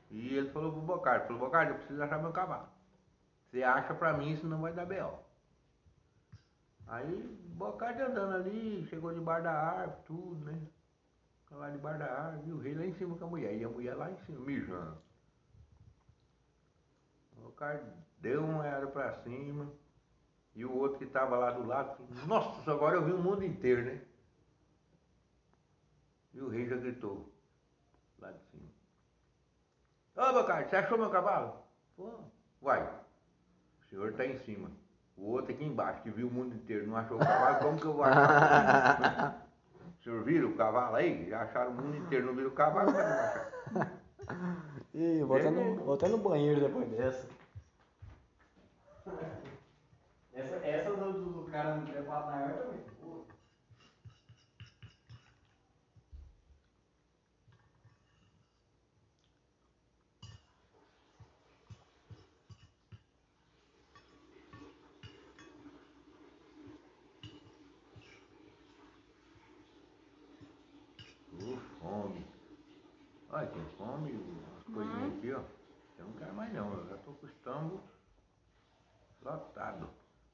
E 0.10 0.38
ele 0.38 0.50
falou 0.52 0.72
pro 0.72 0.82
Bocardi, 0.82 1.28
falou, 1.28 1.42
Bocardi, 1.42 1.72
eu 1.72 1.78
preciso 1.80 2.02
achar 2.02 2.22
meu 2.22 2.32
cavalo. 2.32 2.70
Você 3.52 3.62
acha 3.62 3.94
pra 3.94 4.14
mim, 4.14 4.38
senão 4.38 4.62
vai 4.62 4.72
dar 4.72 4.86
B.O. 4.86 5.27
Aí 6.88 7.38
Bocardi 7.58 8.02
andando 8.02 8.36
ali, 8.36 8.86
chegou 8.86 9.14
debaixo 9.14 9.44
da 9.44 9.52
árvore, 9.52 10.02
tudo, 10.06 10.46
né? 10.46 10.68
Lá 11.52 11.70
debaixo 11.70 12.00
da 12.00 12.06
árvore, 12.06 12.50
e 12.50 12.52
o 12.52 12.60
rei 12.60 12.76
lá 12.76 12.86
em 12.86 12.94
cima 12.94 13.18
com 13.18 13.26
a 13.26 13.28
mulher, 13.28 13.56
e 13.56 13.64
a 13.64 13.70
mulher 13.70 13.96
lá 13.96 14.12
em 14.12 14.18
cima, 14.26 14.40
mijando. 14.40 14.98
O 17.44 17.52
cara 17.52 17.84
deu 18.20 18.44
uma 18.44 18.60
olhada 18.60 18.88
pra 18.88 19.14
cima 19.24 19.72
e 20.54 20.66
o 20.66 20.76
outro 20.76 21.00
que 21.00 21.06
tava 21.06 21.38
lá 21.38 21.52
do 21.52 21.66
lado 21.66 22.08
nossa, 22.26 22.72
agora 22.72 22.96
eu 22.96 23.06
vi 23.06 23.12
o 23.12 23.18
mundo 23.18 23.44
inteiro, 23.44 23.84
né? 23.84 24.02
E 26.34 26.42
o 26.42 26.50
rei 26.50 26.68
já 26.68 26.76
gritou 26.76 27.32
lá 28.20 28.32
de 28.32 28.40
cima. 28.52 28.70
Ô 30.16 30.34
Bocardi, 30.34 30.70
você 30.70 30.76
achou 30.76 30.98
meu 30.98 31.10
cavalo? 31.10 31.64
Pô, 31.96 32.20
vai. 32.62 32.84
O 32.84 33.86
senhor 33.90 34.14
tá 34.14 34.26
em 34.26 34.38
cima. 34.40 34.70
O 35.18 35.32
outro 35.32 35.52
aqui 35.52 35.66
embaixo, 35.66 36.02
que 36.04 36.12
viu 36.12 36.28
o 36.28 36.32
mundo 36.32 36.56
inteiro, 36.56 36.88
não 36.88 36.96
achou 36.96 37.18
o 37.18 37.20
cavalo, 37.20 37.60
como 37.60 37.80
que 37.80 37.86
eu 37.86 37.94
vou 37.94 38.04
achar? 38.04 39.48
o 40.00 40.04
senhor 40.04 40.24
viram 40.26 40.50
o 40.50 40.56
cavalo 40.56 40.96
aí? 40.96 41.28
Já 41.30 41.42
acharam 41.42 41.72
o 41.72 41.76
mundo 41.76 41.98
inteiro, 41.98 42.28
não 42.28 42.36
viram 42.36 42.50
o 42.50 42.54
cavalo, 42.54 42.92
mas 42.92 43.06
não 43.06 43.14
acharam. 43.14 43.98
Ih, 44.94 45.24
vou 45.24 45.38
até, 45.38 45.50
no, 45.50 45.76
vou 45.76 45.94
até 45.96 46.08
no 46.08 46.18
banheiro 46.18 46.60
depois 46.60 46.90
dessa. 46.90 47.28
Essa, 50.34 50.56
essa 50.58 50.92
do, 50.92 51.44
do, 51.44 51.52
cara 51.52 51.76
no 51.76 51.86
trepado 51.88 52.28
na 52.28 52.38
árvore 52.38 52.64
também. 52.64 52.82
Pô. 53.02 53.26
Uh, 71.34 71.58
fome. 71.80 72.28
Fome, 73.98 74.14
as 74.60 74.64
coisinhas 74.66 75.18
aqui, 75.18 75.34
ó. 75.34 75.42
Eu 75.98 76.06
não 76.06 76.14
quero 76.14 76.34
mais 76.36 76.54
não, 76.54 76.72
eu 76.74 76.88
já 76.88 76.98
tô 76.98 77.14
com 77.14 77.26
o 77.26 77.30
estômago 77.30 77.82
lotado. 79.24 79.90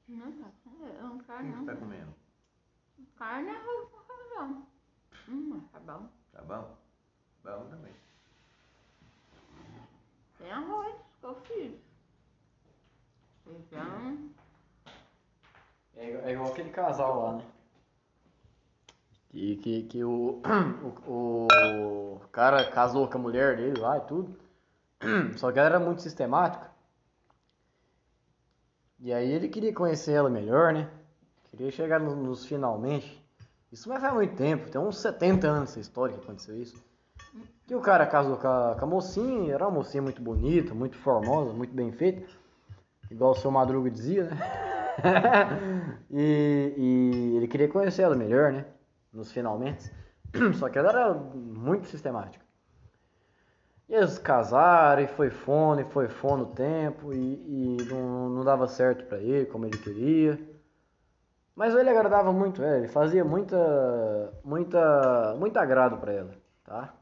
Não, 0.06 0.32
tá. 0.32 0.50
Eu 0.66 1.02
não 1.02 1.16
O 1.16 1.18
que 1.20 1.24
quero 1.24 1.42
você 1.46 1.64
tá 1.64 1.72
não. 1.72 1.80
comendo? 1.80 2.14
Carne 3.16 3.48
é 3.48 3.56
arroz 3.56 3.88
com 3.90 4.00
feijão. 4.02 4.66
Hum, 5.28 5.60
tá 5.72 5.80
bom. 5.80 6.08
Tá 6.32 6.42
bom? 6.42 6.76
Bom 7.42 7.68
também. 7.70 7.94
Tem 10.36 10.52
arroz 10.52 10.94
que 11.20 11.26
eu 11.26 11.34
fiz. 11.42 11.80
Feijão. 13.44 14.30
É, 15.94 16.10
é 16.10 16.32
igual 16.32 16.52
aquele 16.52 16.70
casal 16.70 17.22
lá, 17.22 17.32
né? 17.38 17.53
Que, 19.34 19.56
que, 19.56 19.82
que 19.82 20.04
o, 20.04 20.40
o, 21.08 21.48
o 21.48 22.20
cara 22.30 22.64
casou 22.70 23.08
com 23.08 23.18
a 23.18 23.20
mulher 23.20 23.56
dele 23.56 23.80
lá 23.80 23.98
e 23.98 24.00
tudo. 24.02 24.36
Só 25.36 25.50
que 25.50 25.58
ela 25.58 25.68
era 25.70 25.80
muito 25.80 26.02
sistemática. 26.02 26.70
E 29.00 29.12
aí 29.12 29.28
ele 29.32 29.48
queria 29.48 29.74
conhecer 29.74 30.12
ela 30.12 30.30
melhor, 30.30 30.72
né? 30.72 30.88
Queria 31.50 31.68
chegar 31.72 31.98
no- 31.98 32.14
nos 32.14 32.46
finalmente. 32.46 33.20
Isso 33.72 33.88
vai 33.88 33.98
faz 34.00 34.14
muito 34.14 34.36
tempo, 34.36 34.70
tem 34.70 34.80
uns 34.80 34.98
70 34.98 35.48
anos 35.48 35.70
essa 35.70 35.80
história 35.80 36.14
que 36.16 36.22
aconteceu 36.22 36.56
isso. 36.56 36.80
Que 37.66 37.74
o 37.74 37.80
cara 37.80 38.06
casou 38.06 38.36
com 38.36 38.46
a, 38.46 38.76
com 38.78 38.84
a 38.84 38.88
mocinha, 38.88 39.52
era 39.52 39.66
uma 39.66 39.78
mocinha 39.78 40.00
muito 40.02 40.22
bonita, 40.22 40.72
muito 40.72 40.96
formosa, 40.96 41.52
muito 41.52 41.74
bem 41.74 41.90
feita. 41.90 42.24
Igual 43.10 43.32
o 43.32 43.34
seu 43.34 43.50
Madruga 43.50 43.90
dizia, 43.90 44.24
né? 44.24 44.36
e, 46.08 46.74
e 46.76 47.36
ele 47.36 47.48
queria 47.48 47.68
conhecer 47.68 48.02
ela 48.02 48.14
melhor, 48.14 48.52
né? 48.52 48.64
Nos 49.14 49.32
finalmente. 49.32 49.90
Só 50.58 50.68
que 50.68 50.78
ela 50.78 50.90
era 50.90 51.14
muito 51.14 51.86
sistemática. 51.86 52.44
E 53.88 53.94
eles 53.94 54.18
casaram, 54.18 55.02
e 55.02 55.06
foi 55.06 55.30
fone, 55.30 55.82
e 55.82 55.84
foi 55.84 56.08
fone 56.08 56.42
o 56.42 56.46
tempo, 56.46 57.12
e, 57.12 57.16
e 57.16 57.76
não, 57.88 58.28
não 58.30 58.44
dava 58.44 58.66
certo 58.66 59.04
pra 59.04 59.18
ele 59.18 59.46
como 59.46 59.66
ele 59.66 59.78
queria. 59.78 60.38
Mas 61.54 61.74
ele 61.74 61.88
agradava 61.88 62.32
muito 62.32 62.62
ela, 62.62 62.78
ele 62.78 62.88
fazia 62.88 63.24
muita, 63.24 64.34
muita, 64.42 65.36
muito 65.38 65.56
agrado 65.56 65.98
pra 65.98 66.12
ela, 66.12 66.32
tá? 66.64 66.92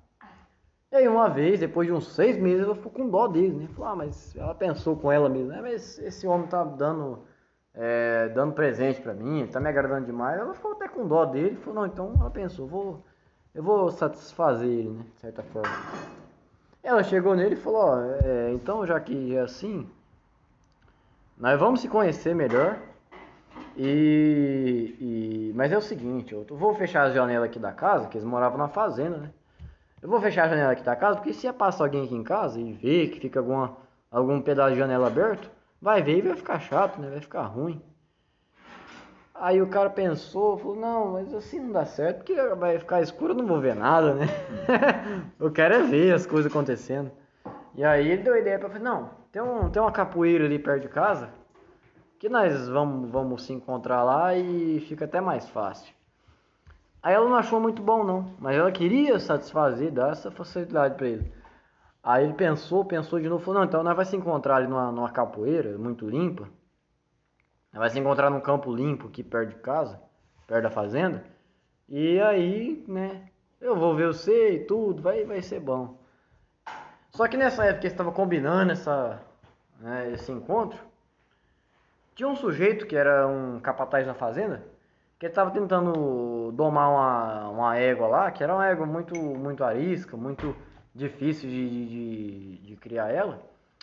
E 0.90 0.96
aí 0.96 1.08
uma 1.08 1.30
vez, 1.30 1.58
depois 1.58 1.88
de 1.88 1.94
uns 1.94 2.12
seis 2.14 2.36
meses, 2.36 2.66
ela 2.66 2.74
ficou 2.74 2.92
com 2.92 3.08
dó 3.08 3.26
dele, 3.26 3.54
né? 3.54 3.68
Falou, 3.68 3.90
ah, 3.90 3.96
mas 3.96 4.36
ela 4.36 4.54
pensou 4.54 4.94
com 4.94 5.10
ela 5.10 5.26
mesmo, 5.26 5.48
né? 5.48 5.60
Mas 5.62 5.98
esse 6.00 6.26
homem 6.26 6.46
tá 6.48 6.62
dando, 6.64 7.24
é, 7.75 8.29
dando 8.31 8.53
presente 8.55 9.01
pra 9.01 9.14
mim, 9.14 9.41
ele 9.41 9.51
tá 9.53 9.61
me 9.61 9.68
agradando 9.68 10.07
demais. 10.07 10.39
Ela 10.39 10.55
ficou 10.55 10.73
até 10.73 10.89
com 10.89 11.07
dó 11.07 11.25
dele, 11.25 11.57
falou, 11.57 11.81
não, 11.81 11.87
então 11.87 12.14
ela 12.20 12.31
pensou, 12.31 12.66
vou, 12.66 13.05
eu 13.55 13.62
vou 13.62 13.91
satisfazer 13.91 14.68
ele, 14.68 14.91
né? 14.91 15.05
De 15.14 15.20
certa 15.20 15.43
forma. 15.43 15.70
Ela 16.83 17.03
chegou 17.03 17.35
nele 17.35 17.55
e 17.55 17.59
falou, 17.59 17.81
ó, 17.81 18.01
é, 18.25 18.53
então 18.53 18.87
já 18.87 18.99
que 19.01 19.35
é 19.37 19.41
assim, 19.41 19.89
Nós 21.39 21.59
vamos 21.59 21.81
se 21.81 21.89
conhecer 21.89 22.35
melhor. 22.35 22.79
E, 23.77 24.97
e- 25.01 25.53
Mas 25.55 25.73
é 25.73 25.79
o 25.79 25.83
seguinte, 25.83 26.33
eu 26.35 26.45
vou 26.51 26.75
fechar 26.75 27.05
a 27.05 27.11
janela 27.11 27.47
aqui 27.47 27.59
da 27.59 27.73
casa, 27.73 28.07
que 28.09 28.16
eles 28.16 28.27
moravam 28.27 28.59
na 28.59 28.68
fazenda, 28.68 29.16
né? 29.16 29.31
Eu 30.03 30.09
vou 30.09 30.20
fechar 30.20 30.45
a 30.45 30.49
janela 30.49 30.73
aqui 30.73 30.83
da 30.83 30.97
casa, 30.97 31.16
porque 31.16 31.33
se 31.33 31.51
passar 31.53 31.85
alguém 31.85 32.05
aqui 32.05 32.14
em 32.14 32.23
casa 32.25 32.61
e 32.61 32.73
ver 32.73 33.09
que 33.11 33.20
fica 33.20 33.41
alguma, 33.41 33.77
algum 34.11 34.41
pedaço 34.43 34.73
de 34.73 34.79
janela 34.79 35.07
aberto, 35.07 35.51
vai 35.83 36.01
ver 36.01 36.18
e 36.18 36.22
vai 36.22 36.37
ficar 36.37 36.61
chato, 36.61 37.01
né? 37.01 37.11
Vai 37.11 37.20
ficar 37.20 37.43
ruim. 37.43 37.83
Aí 39.35 39.61
o 39.61 39.66
cara 39.66 39.91
pensou, 39.91 40.57
falou, 40.57 40.76
não, 40.76 41.12
mas 41.14 41.35
assim 41.35 41.59
não 41.59 41.72
dá 41.72 41.85
certo, 41.85 42.18
porque 42.18 42.41
vai 42.55 42.78
ficar 42.78 43.03
escuro, 43.03 43.33
eu 43.33 43.37
não 43.37 43.47
vou 43.47 43.61
ver 43.61 43.74
nada, 43.74 44.14
né? 44.14 44.26
eu 45.41 45.51
quero 45.51 45.74
é 45.74 45.83
ver 45.83 46.14
as 46.14 46.24
coisas 46.24 46.51
acontecendo. 46.51 47.11
E 47.74 47.83
aí 47.83 48.09
ele 48.09 48.22
deu 48.22 48.35
a 48.35 48.39
ideia 48.39 48.59
pra 48.59 48.68
falar, 48.68 48.85
não, 48.85 49.11
tem, 49.33 49.43
um, 49.43 49.68
tem 49.68 49.83
uma 49.83 49.91
capoeira 49.91 50.45
ali 50.45 50.61
perto 50.61 50.83
de 50.83 50.89
casa, 50.89 51.30
que 52.20 52.28
nós 52.28 52.68
vamos, 52.68 53.11
vamos 53.11 53.45
se 53.45 53.53
encontrar 53.53 54.05
lá 54.05 54.37
e 54.37 54.78
fica 54.87 55.07
até 55.07 55.20
mais 55.20 55.49
fácil. 55.49 55.93
Aí 57.03 57.12
ela 57.12 57.28
não 57.28 57.35
achou 57.35 57.59
muito 57.59 57.83
bom 57.83 58.05
não, 58.05 58.33
mas 58.39 58.57
ela 58.57 58.70
queria 58.70 59.18
satisfazer, 59.18 59.91
dar 59.91 60.12
essa 60.12 60.30
facilidade 60.30 60.95
pra 60.95 61.09
ele. 61.09 61.33
Aí 62.03 62.24
ele 62.24 62.34
pensou, 62.34 62.84
pensou 62.84 63.20
de 63.20 63.28
novo, 63.28 63.44
falou, 63.44 63.61
não, 63.61 63.66
então 63.66 63.82
nós 63.82 63.94
vamos 63.94 64.09
se 64.09 64.16
encontrar 64.16 64.57
ali 64.57 64.66
numa, 64.66 64.90
numa 64.90 65.11
capoeira 65.11 65.78
muito 65.78 66.09
limpa, 66.09 66.42
nós 67.72 67.78
vamos 67.78 67.92
se 67.92 68.00
encontrar 68.00 68.28
num 68.28 68.40
campo 68.40 68.74
limpo 68.74 69.07
aqui 69.07 69.22
perto 69.22 69.50
de 69.50 69.55
casa, 69.57 70.00
perto 70.46 70.64
da 70.64 70.70
fazenda, 70.70 71.24
e 71.88 72.20
aí, 72.20 72.84
né, 72.88 73.28
eu 73.61 73.76
vou 73.76 73.94
ver 73.94 74.09
você 74.09 74.55
e 74.55 74.64
tudo, 74.64 75.00
vai, 75.00 75.24
vai 75.24 75.40
ser 75.42 75.61
bom. 75.61 75.96
Só 77.11 77.28
que 77.28 77.36
nessa 77.36 77.64
época 77.64 77.80
que 77.80 77.86
eles 77.86 77.92
estavam 77.92 78.12
combinando 78.12 78.72
essa, 78.72 79.22
né, 79.78 80.11
esse 80.12 80.32
encontro, 80.32 80.78
tinha 82.14 82.28
um 82.28 82.34
sujeito 82.34 82.86
que 82.86 82.96
era 82.96 83.28
um 83.28 83.61
capataz 83.61 84.07
na 84.07 84.14
fazenda, 84.14 84.66
que 85.18 85.26
estava 85.26 85.53
tentando 85.53 86.50
domar 86.53 86.90
uma, 86.90 87.48
uma 87.50 87.76
égua 87.76 88.09
lá, 88.09 88.30
que 88.32 88.42
era 88.42 88.53
uma 88.53 88.66
égua 88.66 88.86
muito, 88.86 89.14
muito 89.14 89.62
arisca, 89.62 90.16
muito 90.16 90.57
difícil 90.95 91.49
de, 91.49 91.68
de, 91.70 91.86
de- 91.88 92.57
de 92.68 92.76
criar 92.76 93.09
ela, 93.11 93.40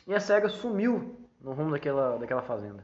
e 0.07 0.13
essa 0.13 0.33
égua 0.35 0.49
sumiu 0.49 1.15
no 1.41 1.53
rumo 1.53 1.71
daquela, 1.71 2.17
daquela 2.17 2.41
fazenda. 2.41 2.83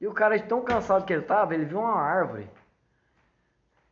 E 0.00 0.06
o 0.06 0.12
cara, 0.12 0.38
de 0.38 0.46
tão 0.46 0.62
cansado 0.62 1.04
que 1.04 1.12
ele 1.12 1.22
estava, 1.22 1.54
ele 1.54 1.64
viu 1.64 1.78
uma 1.80 1.94
árvore, 2.00 2.48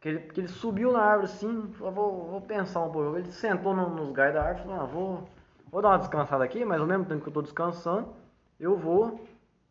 que 0.01 0.09
ele, 0.09 0.19
que 0.21 0.41
ele 0.41 0.49
subiu 0.49 0.93
na 0.93 1.01
árvore 1.03 1.27
assim, 1.27 1.73
falou, 1.75 1.93
vou, 1.93 2.31
vou 2.31 2.41
pensar 2.41 2.81
um 2.83 2.91
pouco. 2.91 3.17
Ele 3.19 3.31
sentou 3.31 3.75
no- 3.75 3.91
nos 3.91 4.13
galhos 4.13 4.35
da 4.35 4.43
árvore 4.43 4.61
e 4.61 4.67
falou, 4.67 4.81
ah, 4.81 4.87
vou, 4.87 5.29
vou 5.71 5.83
dar 5.83 5.89
uma 5.91 5.99
descansada 5.99 6.43
aqui, 6.45 6.65
mas 6.65 6.81
ao 6.81 6.87
mesmo 6.87 7.05
tempo 7.05 7.21
que 7.21 7.29
eu 7.29 7.31
estou 7.31 7.43
descansando, 7.43 8.09
eu 8.59 8.77
vou 8.77 9.21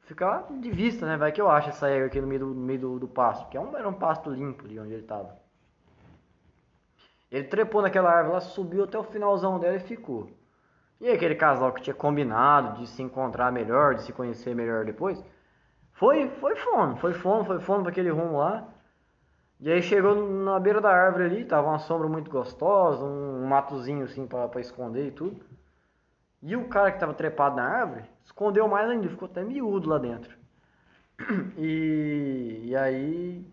ficar 0.01 0.45
de 0.59 0.71
vista, 0.71 1.05
né? 1.05 1.17
Vai 1.17 1.31
que 1.31 1.41
eu 1.41 1.49
acho 1.49 1.69
essa 1.69 1.89
égua 1.89 2.07
aqui 2.07 2.21
no 2.21 2.27
meio 2.27 2.39
do, 2.41 2.45
no 2.47 2.61
meio 2.61 2.79
do, 2.79 2.99
do 2.99 3.07
pasto, 3.07 3.49
que 3.49 3.57
é 3.57 3.61
um, 3.61 3.75
era 3.77 3.87
um 3.89 3.93
pasto 3.93 4.29
limpo 4.29 4.65
ali 4.65 4.79
onde 4.79 4.93
ele 4.93 5.01
estava. 5.03 5.37
Ele 7.31 7.47
trepou 7.47 7.81
naquela 7.81 8.11
árvore 8.11 8.33
lá, 8.35 8.41
subiu 8.41 8.83
até 8.83 8.97
o 8.97 9.03
finalzão 9.03 9.59
dela 9.59 9.75
e 9.75 9.79
ficou. 9.79 10.29
E 10.99 11.09
aquele 11.09 11.35
casal 11.35 11.71
que 11.71 11.81
tinha 11.81 11.93
combinado 11.93 12.79
de 12.79 12.87
se 12.87 13.01
encontrar 13.01 13.51
melhor, 13.51 13.95
de 13.95 14.03
se 14.03 14.11
conhecer 14.11 14.53
melhor 14.53 14.83
depois, 14.83 15.23
foi, 15.93 16.29
foi 16.39 16.55
fome, 16.55 16.99
foi 16.99 17.13
fome, 17.13 17.45
foi 17.45 17.59
fome 17.59 17.83
para 17.83 17.91
aquele 17.91 18.09
rumo 18.09 18.37
lá. 18.37 18.67
E 19.59 19.71
aí 19.71 19.81
chegou 19.81 20.15
na 20.15 20.59
beira 20.59 20.79
da 20.79 20.89
árvore 20.89 21.25
ali, 21.25 21.45
tava 21.45 21.67
uma 21.67 21.79
sombra 21.79 22.07
muito 22.07 22.31
gostosa, 22.31 23.03
um, 23.03 23.45
matozinho 23.45 24.05
assim 24.05 24.25
pra 24.25 24.49
esconder 24.61 25.07
e 25.07 25.11
tudo. 25.11 25.45
E 26.41 26.55
o 26.55 26.69
cara 26.69 26.91
que 26.91 26.99
tava 26.99 27.13
trepado 27.13 27.57
na 27.57 27.63
árvore 27.63 28.05
escondeu 28.23 28.67
mais 28.67 28.89
ainda, 28.89 29.09
ficou 29.09 29.27
até 29.27 29.43
miúdo 29.43 29.89
lá 29.89 29.97
dentro. 29.97 30.37
E, 31.57 32.61
e 32.67 32.75
aí 32.77 33.45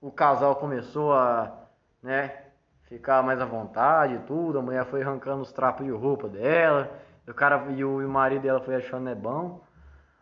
o 0.00 0.10
casal 0.10 0.56
começou 0.56 1.12
a, 1.12 1.68
né, 2.02 2.45
ficar 2.86 3.22
mais 3.22 3.40
à 3.40 3.44
vontade 3.44 4.14
e 4.14 4.18
tudo. 4.20 4.58
A 4.58 4.62
mulher 4.62 4.84
foi 4.86 5.02
arrancando 5.02 5.42
os 5.42 5.52
trapos 5.52 5.84
de 5.84 5.92
roupa 5.92 6.28
dela, 6.28 6.90
o 7.28 7.34
cara 7.34 7.64
e 7.70 7.84
o, 7.84 8.08
marido 8.08 8.42
dela 8.42 8.60
foi 8.60 8.76
achando 8.76 9.08
é 9.08 9.14
bom. 9.14 9.60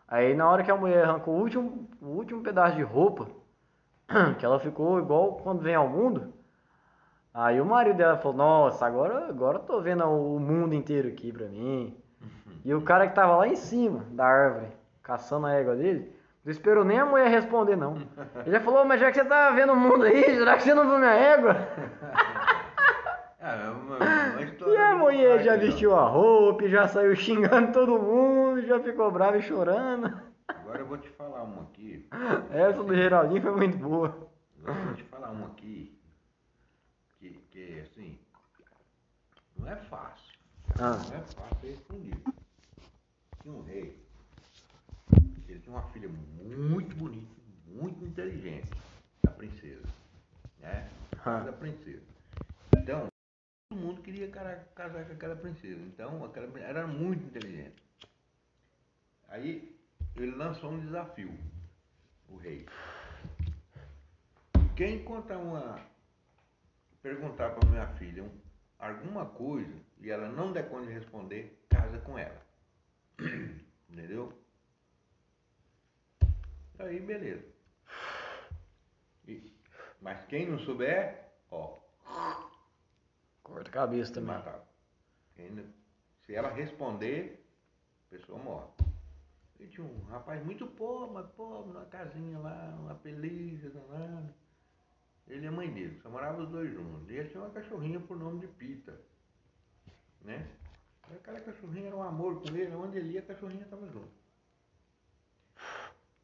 Aí 0.07 0.35
na 0.35 0.49
hora 0.49 0.63
que 0.63 0.71
a 0.71 0.75
mulher 0.75 1.05
arrancou 1.05 1.35
o 1.35 1.41
último, 1.41 1.87
o 2.01 2.07
último 2.07 2.41
pedaço 2.41 2.75
de 2.75 2.83
roupa, 2.83 3.27
que 4.37 4.45
ela 4.45 4.59
ficou 4.59 4.99
igual 4.99 5.37
quando 5.37 5.61
vem 5.61 5.75
ao 5.75 5.87
mundo. 5.87 6.33
Aí 7.33 7.59
o 7.59 7.65
marido 7.65 7.97
dela 7.97 8.17
falou, 8.17 8.37
nossa, 8.37 8.85
agora, 8.85 9.27
agora 9.27 9.57
eu 9.57 9.63
tô 9.63 9.81
vendo 9.81 10.05
o 10.05 10.39
mundo 10.39 10.73
inteiro 10.73 11.09
aqui 11.09 11.33
pra 11.33 11.47
mim. 11.47 11.95
E 12.63 12.73
o 12.73 12.81
cara 12.81 13.07
que 13.07 13.13
tava 13.13 13.35
lá 13.35 13.47
em 13.47 13.55
cima 13.55 14.05
da 14.11 14.25
árvore, 14.25 14.67
caçando 15.03 15.45
a 15.45 15.53
égua 15.53 15.75
dele, 15.75 16.15
não 16.45 16.51
esperou 16.51 16.85
nem 16.85 16.97
a 16.97 17.05
mulher 17.05 17.27
responder, 17.27 17.75
não. 17.75 17.97
Ele 18.37 18.51
já 18.51 18.59
falou, 18.61 18.85
mas 18.85 19.01
já 19.01 19.11
que 19.11 19.17
você 19.17 19.25
tá 19.25 19.49
vendo 19.49 19.73
o 19.73 19.75
mundo 19.75 20.05
aí, 20.05 20.23
será 20.23 20.55
que 20.55 20.63
você 20.63 20.73
não 20.73 20.87
viu 20.87 20.97
minha 20.97 21.11
égua? 21.11 21.55
Ah, 23.47 23.57
é 23.57 23.69
uma, 23.69 23.97
uma 23.97 24.34
história 24.34 24.34
E 24.67 24.77
a 24.77 24.89
muito 24.95 24.99
mulher 25.03 25.43
já 25.43 25.55
vestiu 25.55 25.95
a 25.95 26.07
roupa, 26.07 26.67
já 26.67 26.87
saiu 26.87 27.15
xingando 27.15 27.71
todo 27.71 27.99
mundo, 27.99 28.61
já 28.65 28.79
ficou 28.79 29.11
brava 29.11 29.37
e 29.37 29.41
chorando. 29.41 30.19
Agora 30.47 30.79
eu 30.79 30.85
vou 30.85 30.97
te 30.97 31.09
falar 31.09 31.43
uma 31.43 31.63
aqui. 31.63 32.07
Essa 32.51 32.83
do 32.83 32.95
Geraldinho 32.95 33.41
foi 33.41 33.55
muito 33.55 33.77
boa. 33.77 34.29
Agora 34.61 34.79
eu 34.79 34.85
vou 34.85 34.93
te 34.95 35.03
falar 35.03 35.31
uma 35.31 35.47
aqui. 35.47 35.97
Que, 37.19 37.29
que 37.51 37.79
assim. 37.81 38.19
Não 39.57 39.67
é 39.69 39.75
fácil. 39.75 40.35
Ah, 40.79 40.91
Não 41.09 41.17
é 41.17 41.21
fácil 41.21 41.57
ser 41.61 41.67
respondido. 41.67 42.21
Tinha 43.41 43.53
um 43.53 43.61
rei. 43.63 43.97
Ele 45.47 45.59
tinha 45.59 45.75
uma 45.75 45.83
filha 45.89 46.09
muito 46.09 46.95
bonita, 46.95 47.31
muito 47.67 48.03
inteligente. 48.05 48.69
Da 49.23 49.31
princesa. 49.31 49.87
Né? 50.59 50.89
Ah. 51.23 51.39
Da 51.39 51.51
princesa. 51.53 52.14
Todo 53.69 53.79
mundo 53.81 54.01
queria 54.01 54.29
casar 54.29 55.05
com 55.05 55.13
aquela 55.13 55.35
princesa. 55.35 55.81
Então, 55.81 56.23
aquela 56.23 56.59
era 56.59 56.85
muito 56.85 57.23
inteligente. 57.25 57.81
Aí, 59.27 59.75
ele 60.15 60.35
lançou 60.35 60.71
um 60.71 60.79
desafio. 60.79 61.33
O 62.29 62.37
rei. 62.37 62.65
Quem 64.75 65.03
contar 65.03 65.37
uma. 65.37 65.79
Perguntar 67.01 67.51
para 67.51 67.69
minha 67.69 67.87
filha 67.97 68.23
um- 68.23 68.39
alguma 68.79 69.25
coisa 69.25 69.73
e 69.99 70.09
ela 70.09 70.27
não 70.27 70.51
der 70.51 70.69
conta 70.69 70.87
de 70.87 70.93
responder, 70.93 71.59
casa 71.69 71.99
com 71.99 72.17
ela. 72.17 72.41
Entendeu? 73.89 74.33
Aí, 76.79 76.99
beleza. 76.99 77.45
E- 79.27 79.51
mas 80.01 80.25
quem 80.25 80.49
não 80.49 80.59
souber, 80.59 81.29
ó, 81.49 81.79
corta 83.45 83.69
a 83.69 83.73
cabeça 83.73 84.13
também. 84.13 84.35
se 86.25 86.35
ela 86.35 86.49
responder, 86.49 87.45
a 88.07 88.17
pessoa 88.17 88.39
morre. 88.39 88.67
E 89.59 89.67
tinha 89.67 89.85
um 89.85 90.03
rapaz 90.05 90.43
muito 90.43 90.67
pobre, 90.67 91.13
mas 91.13 91.27
pobre, 91.31 91.71
numa 91.71 91.85
casinha 91.85 92.37
lá, 92.39 92.75
uma 92.79 92.95
pelícia 92.95 93.69
danada. 93.69 94.35
Ele 95.27 95.45
e 95.45 95.47
a 95.47 95.51
mãe 95.51 95.71
dele, 95.71 95.99
só 96.01 96.09
moravam 96.09 96.43
os 96.43 96.49
dois 96.49 96.71
juntos. 96.71 97.09
E 97.09 97.13
ele 97.13 97.29
tinha 97.29 97.41
uma 97.41 97.51
cachorrinha 97.51 97.99
por 97.99 98.17
nome 98.17 98.41
de 98.41 98.47
Pita. 98.47 98.99
Né? 100.21 100.47
E 101.09 101.15
Aquela 101.15 101.39
cachorrinha 101.39 101.87
era 101.87 101.95
um 101.95 102.03
amor 102.03 102.41
com 102.41 102.55
ele, 102.55 102.75
onde 102.75 102.97
ele 102.97 103.11
ia, 103.11 103.21
a 103.21 103.25
cachorrinha 103.25 103.63
estava 103.63 103.87
junto. 103.87 104.25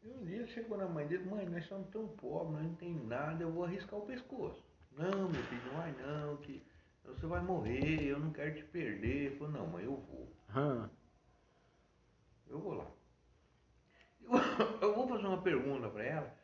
E 0.04 0.10
um 0.10 0.26
dia 0.26 0.46
chegou 0.48 0.78
na 0.78 0.88
mãe 0.88 1.08
dele, 1.08 1.30
mãe, 1.30 1.48
nós 1.48 1.66
somos 1.68 1.88
tão 1.90 2.08
pobres, 2.08 2.54
nós 2.54 2.64
não 2.64 2.76
tem 2.76 2.94
nada, 3.06 3.44
eu 3.44 3.52
vou 3.52 3.64
arriscar 3.64 4.00
o 4.00 4.06
pescoço. 4.06 4.64
Não, 4.92 5.30
meu 5.30 5.44
filho, 5.44 5.66
não 5.68 5.78
vai 5.78 5.92
não, 5.94 6.38
que 6.38 6.62
você 7.04 7.26
vai 7.26 7.42
morrer, 7.42 8.04
eu 8.04 8.20
não 8.20 8.32
quero 8.32 8.56
te 8.56 8.64
perder. 8.64 9.28
Ele 9.28 9.36
falou, 9.38 9.54
não, 9.54 9.68
mãe, 9.68 9.86
eu 9.86 9.96
vou. 9.96 10.34
Hum. 10.56 10.90
Eu 12.50 12.60
vou 12.60 12.74
lá. 12.74 12.88
Eu, 14.22 14.32
eu 14.82 14.96
vou 14.96 15.08
fazer 15.08 15.28
uma 15.28 15.42
pergunta 15.42 15.90
para 15.90 16.04
ela. 16.04 16.38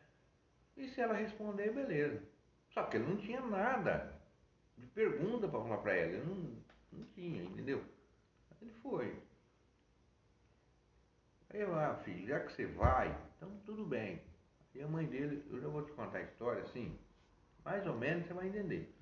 E 0.76 0.88
se 0.88 1.01
ela 1.01 1.14
responder, 1.14 1.74
beleza. 1.74 2.24
Só 2.70 2.84
que 2.84 2.97
ele 2.97 3.08
não 3.08 3.18
tinha 3.18 3.41
nada 3.41 4.14
de 4.78 4.86
pergunta 4.88 5.47
para 5.47 5.62
falar 5.62 5.78
para 5.78 5.95
ela. 5.95 6.12
Ele 6.14 6.26
não, 6.26 6.64
não 6.91 7.05
tinha, 7.08 7.43
entendeu? 7.43 7.84
Ele 8.62 8.72
foi. 8.82 9.20
Aí 11.49 11.62
eu, 11.62 11.74
ah, 11.76 11.95
filho, 12.03 12.28
já 12.28 12.39
que 12.41 12.51
você 12.51 12.66
vai, 12.66 13.16
então 13.36 13.49
tudo 13.66 13.86
bem. 13.86 14.22
E 14.76 14.82
a 14.82 14.88
mãe 14.88 15.05
dele, 15.08 15.43
eu 15.49 15.60
já 15.60 15.68
vou 15.68 15.84
te 15.84 15.91
contar 15.93 16.20
a 16.20 16.24
história 16.24 16.62
assim, 16.62 16.97
mais 17.64 17.86
ou 17.88 17.97
menos 17.97 18.28
você 18.28 18.34
vai 18.34 18.47
entender. 18.47 18.93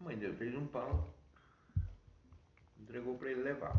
A 0.00 0.04
mãe 0.04 0.16
dele 0.16 0.36
fez 0.36 0.54
um 0.54 0.66
pão, 0.66 1.08
entregou 2.80 3.18
para 3.18 3.30
ele 3.30 3.42
levar. 3.42 3.74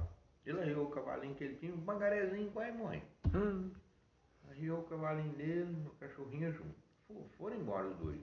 Ele 0.45 0.59
arriou 0.59 0.87
o 0.87 0.91
cavalinho 0.91 1.35
que 1.35 1.43
ele 1.43 1.55
tinha, 1.55 1.73
um 1.73 1.81
pangarezinho, 1.81 2.51
pai 2.51 2.69
e 2.69 2.73
mãe. 2.73 3.03
Hum. 3.33 3.71
Arriou 4.49 4.79
o 4.81 4.83
cavalinho 4.87 5.33
dele, 5.35 5.87
o 5.87 5.91
cachorrinho 5.95 6.51
junto. 6.51 6.75
Fo- 7.07 7.29
Foram 7.37 7.55
embora 7.57 7.87
os 7.87 7.97
dois. 7.97 8.21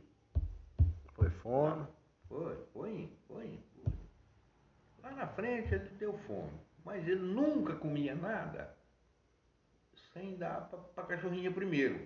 Foi 1.15 1.31
fome. 1.31 1.87
Foi, 2.29 2.57
foi, 2.73 2.91
indo, 2.93 3.17
foi. 3.29 3.47
indo, 3.47 3.63
foi. 3.75 3.93
Lá 5.03 5.11
na 5.13 5.27
frente 5.29 5.73
ele 5.75 5.89
deu 5.91 6.19
fome, 6.27 6.51
mas 6.85 7.07
ele 7.07 7.21
nunca 7.23 7.77
comia 7.77 8.15
nada 8.17 8.77
sem 10.13 10.37
dar 10.37 10.63
para 10.69 11.05
a 11.05 11.07
cachorrinha 11.07 11.53
primeiro. 11.53 12.05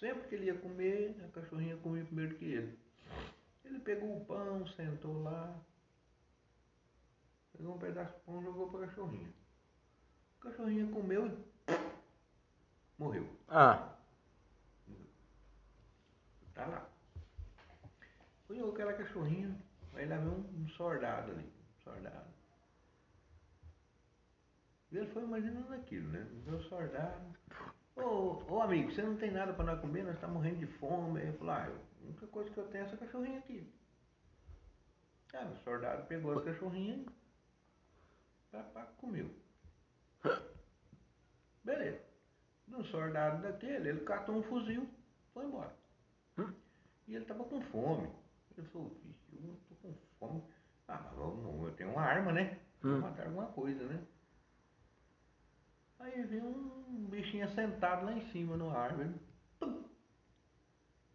Sempre 0.00 0.26
que 0.28 0.34
ele 0.36 0.46
ia 0.46 0.54
comer, 0.54 1.14
a 1.24 1.28
cachorrinha 1.28 1.76
comia 1.76 2.04
primeiro 2.04 2.34
que 2.36 2.44
ele. 2.46 2.78
Ele 3.64 3.78
pegou 3.80 4.16
o 4.18 4.24
pão, 4.24 4.66
sentou 4.68 5.22
lá, 5.22 5.54
pegou 7.56 7.74
um 7.76 7.78
pedaço 7.78 8.12
de 8.14 8.20
pão 8.24 8.40
e 8.40 8.44
jogou 8.44 8.70
para 8.70 8.84
a 8.84 8.88
cachorrinha. 8.88 9.32
A 10.40 10.44
cachorrinha 10.44 10.92
comeu 10.92 11.26
e 11.28 11.72
morreu. 12.98 13.28
Ah, 13.48 13.88
Tá 16.54 16.66
lá. 16.66 16.86
Olhou 18.50 18.72
aquela 18.72 18.92
cachorrinha, 18.92 19.56
aí 19.94 20.06
lá 20.06 20.18
veio 20.18 20.32
um, 20.32 20.62
um 20.64 20.68
soldado 20.70 21.32
ali, 21.32 21.44
um 21.44 21.80
soldado. 21.82 22.30
E 24.90 24.98
ele 24.98 25.10
foi 25.12 25.22
imaginando 25.22 25.72
aquilo, 25.72 26.08
né? 26.10 26.26
O 26.46 26.62
soldado. 26.64 27.34
Ô, 27.96 28.42
ô 28.52 28.60
amigo, 28.60 28.90
você 28.92 29.02
não 29.02 29.16
tem 29.16 29.30
nada 29.30 29.54
para 29.54 29.64
nós 29.64 29.80
comer, 29.80 30.04
nós 30.04 30.14
estamos 30.14 30.34
morrendo 30.36 30.58
de 30.58 30.66
fome. 30.78 31.20
Aí 31.20 31.28
ele 31.28 31.38
falou, 31.38 31.54
ah, 31.54 31.66
eu- 31.66 31.91
a 32.02 32.08
única 32.08 32.26
coisa 32.28 32.50
que 32.50 32.58
eu 32.58 32.68
tenho 32.68 32.84
é 32.84 32.86
essa 32.86 32.96
cachorrinha 32.96 33.38
aqui. 33.38 33.72
Ah, 35.34 35.44
o 35.46 35.56
soldado 35.64 36.06
pegou 36.08 36.38
a 36.38 36.44
cachorrinha 36.44 36.96
e 36.96 37.06
pá, 38.50 38.62
pá, 38.74 38.82
comeu. 38.98 39.30
Beleza. 41.64 42.00
Do 42.66 42.84
soldado 42.86 43.42
daquele, 43.42 43.88
ele 43.88 44.04
catou 44.04 44.36
um 44.36 44.42
fuzil, 44.44 44.88
foi 45.32 45.44
embora. 45.44 45.74
E 47.08 47.14
ele 47.14 47.24
tava 47.24 47.44
com 47.44 47.60
fome. 47.62 48.08
Ele 48.56 48.66
falou, 48.68 48.90
vixe, 49.04 49.36
eu 49.36 49.42
não 49.42 49.56
tô 49.68 49.74
com 49.76 49.94
fome. 50.18 50.42
Ah, 50.88 51.00
mas 51.04 51.14
vamos, 51.14 51.68
eu 51.68 51.74
tenho 51.76 51.90
uma 51.90 52.02
arma, 52.02 52.32
né? 52.32 52.58
Vou 52.82 52.92
Hum. 52.92 53.00
matar 53.00 53.26
alguma 53.26 53.46
coisa, 53.52 53.84
né? 53.86 54.04
Aí 56.00 56.22
veio 56.24 56.44
um 56.46 57.06
bichinho 57.08 57.48
sentado 57.54 58.04
lá 58.06 58.12
em 58.12 58.30
cima 58.32 58.56
no 58.56 58.70
árvore. 58.70 59.14
Pum! 59.60 59.84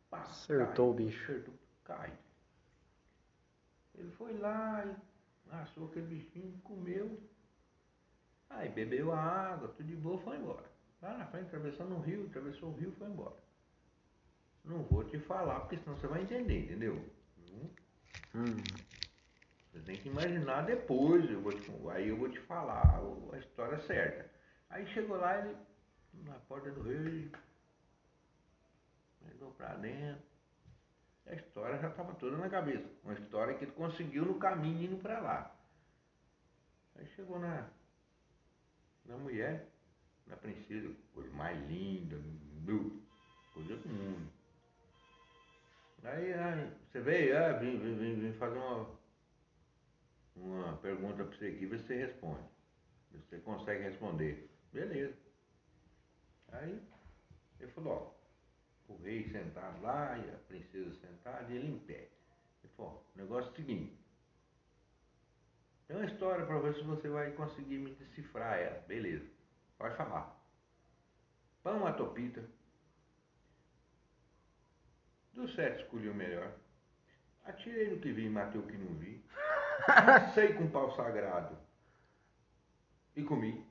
Pá, 0.09 0.21
Acertou 0.21 0.91
o 0.91 0.93
bicho. 0.93 1.23
Acertou, 1.23 1.53
cai. 1.83 2.11
Ele 3.95 4.11
foi 4.11 4.37
lá 4.37 4.85
e 4.85 5.55
assou 5.55 5.87
aquele 5.87 6.07
bichinho, 6.07 6.59
comeu. 6.63 7.19
Aí 8.49 8.69
bebeu 8.69 9.11
a 9.11 9.19
água, 9.19 9.69
tudo 9.69 9.87
de 9.87 9.95
boa, 9.95 10.19
foi 10.19 10.37
embora. 10.37 10.65
Lá 11.01 11.17
na 11.17 11.25
frente, 11.27 11.47
atravessando 11.47 11.95
o 11.95 11.99
rio, 11.99 12.25
atravessou 12.27 12.69
o 12.69 12.75
rio, 12.75 12.91
foi 12.93 13.07
embora. 13.07 13.35
Não 14.63 14.83
vou 14.83 15.03
te 15.03 15.19
falar, 15.19 15.61
porque 15.61 15.77
senão 15.77 15.95
você 15.95 16.07
vai 16.07 16.21
entender, 16.21 16.65
entendeu? 16.65 16.95
Hum, 17.37 17.69
hum. 18.35 18.55
Você 19.71 19.79
tem 19.79 19.97
que 19.97 20.09
imaginar 20.09 20.65
depois, 20.65 21.29
eu 21.29 21.41
te, 21.51 21.89
aí 21.91 22.09
eu 22.09 22.17
vou 22.17 22.29
te 22.29 22.39
falar 22.41 22.99
a 23.31 23.37
história 23.37 23.79
certa. 23.81 24.29
Aí 24.69 24.85
chegou 24.87 25.17
lá, 25.17 25.39
ele, 25.39 25.55
na 26.25 26.33
porta 26.39 26.71
do 26.71 26.81
rei, 26.81 27.31
entrou 29.37 29.51
pra 29.51 29.75
dentro. 29.75 30.25
A 31.27 31.35
história 31.35 31.79
já 31.79 31.89
estava 31.89 32.15
toda 32.15 32.37
na 32.37 32.49
cabeça. 32.49 32.89
Uma 33.03 33.13
história 33.13 33.55
que 33.57 33.65
ele 33.65 33.71
conseguiu 33.71 34.25
no 34.25 34.39
caminho 34.39 34.91
indo 34.91 35.01
pra 35.01 35.19
lá. 35.19 35.55
Aí 36.95 37.05
chegou 37.15 37.39
na, 37.39 37.69
na 39.05 39.17
mulher, 39.17 39.67
na 40.25 40.35
princesa, 40.35 40.91
coisa 41.13 41.29
mais 41.35 41.57
linda, 41.69 42.17
coisa 43.53 43.75
do 43.75 43.89
mundo. 43.89 44.31
Aí, 46.03 46.33
aí 46.33 46.73
você 46.89 47.01
veio, 47.01 47.37
ah, 47.37 47.53
vim, 47.53 47.77
vim, 47.77 48.15
vim, 48.15 48.33
fazer 48.33 48.57
uma, 48.57 48.89
uma 50.35 50.77
pergunta 50.77 51.23
pra 51.23 51.37
você 51.37 51.47
aqui, 51.47 51.65
você 51.65 51.95
responde. 51.95 52.47
Você 53.11 53.37
consegue 53.39 53.83
responder. 53.83 54.49
Beleza. 54.71 55.15
Aí 56.53 56.81
ele 57.59 57.71
falou, 57.71 57.93
ó, 57.93 58.16
o 58.87 58.97
rei 58.97 59.29
sentado 59.29 59.81
lá 59.81 60.17
e 60.17 60.29
a 60.29 60.37
princesa 60.47 60.93
sentada 60.95 61.51
e 61.51 61.55
ele 61.55 61.67
em 61.67 61.79
pé. 61.79 62.09
Ele 62.63 62.73
falou, 62.75 63.05
o 63.15 63.17
negócio 63.17 63.49
é 63.49 63.53
o 63.53 63.55
seguinte. 63.55 63.97
Tem 65.87 65.97
uma 65.97 66.05
história 66.05 66.45
pra 66.45 66.59
ver 66.59 66.75
se 66.75 66.83
você 66.83 67.07
vai 67.07 67.31
conseguir 67.31 67.77
me 67.77 67.91
decifrar 67.95 68.59
ela. 68.59 68.79
Beleza. 68.87 69.25
Pode 69.77 69.95
falar. 69.95 70.37
Pão 71.63 71.85
a 71.85 71.93
topita. 71.93 72.43
Dos 75.33 75.53
sete 75.55 75.83
escolhi 75.83 76.09
o 76.09 76.15
melhor. 76.15 76.51
Atirei 77.45 77.89
no 77.89 78.01
que 78.01 78.11
vi 78.11 78.25
e 78.25 78.29
matei 78.29 78.59
o 78.59 78.67
que 78.67 78.77
não 78.77 78.93
vi. 78.95 79.23
Passei 79.85 80.53
com 80.53 80.69
pau 80.69 80.93
sagrado 80.95 81.57
e 83.15 83.23
comi. 83.23 83.65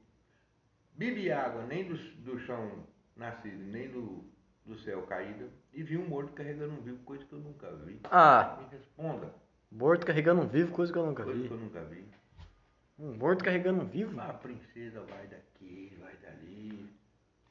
Bebi 0.94 1.30
água 1.30 1.64
nem 1.66 1.86
do, 1.88 1.96
do 2.22 2.38
chão 2.40 2.86
nascido, 3.14 3.62
nem 3.64 3.88
do, 3.90 4.24
do 4.66 4.78
céu 4.80 5.02
caído. 5.02 5.50
E 5.72 5.82
vi 5.82 5.96
um 5.96 6.06
morto 6.08 6.32
carregando 6.32 6.74
um 6.74 6.80
vivo, 6.82 6.98
coisa 7.04 7.24
que 7.24 7.32
eu 7.32 7.38
nunca 7.38 7.70
vi. 7.76 8.00
Ah, 8.10 8.58
Me 8.60 8.76
responda, 8.76 9.32
morto 9.70 10.04
carregando 10.06 10.42
um 10.42 10.46
vivo, 10.48 10.72
coisa 10.72 10.92
que 10.92 10.98
eu 10.98 11.06
nunca 11.06 11.24
coisa 11.24 11.40
vi. 11.40 11.48
que 11.48 11.54
eu 11.54 11.58
nunca 11.58 11.84
vi. 11.84 12.04
Um 12.98 13.14
morto 13.14 13.44
carregando 13.44 13.82
um 13.82 13.86
vivo? 13.86 14.18
A 14.20 14.32
princesa 14.32 15.00
vai 15.02 15.26
daqui, 15.26 15.96
vai 16.00 16.16
dali. 16.16 16.90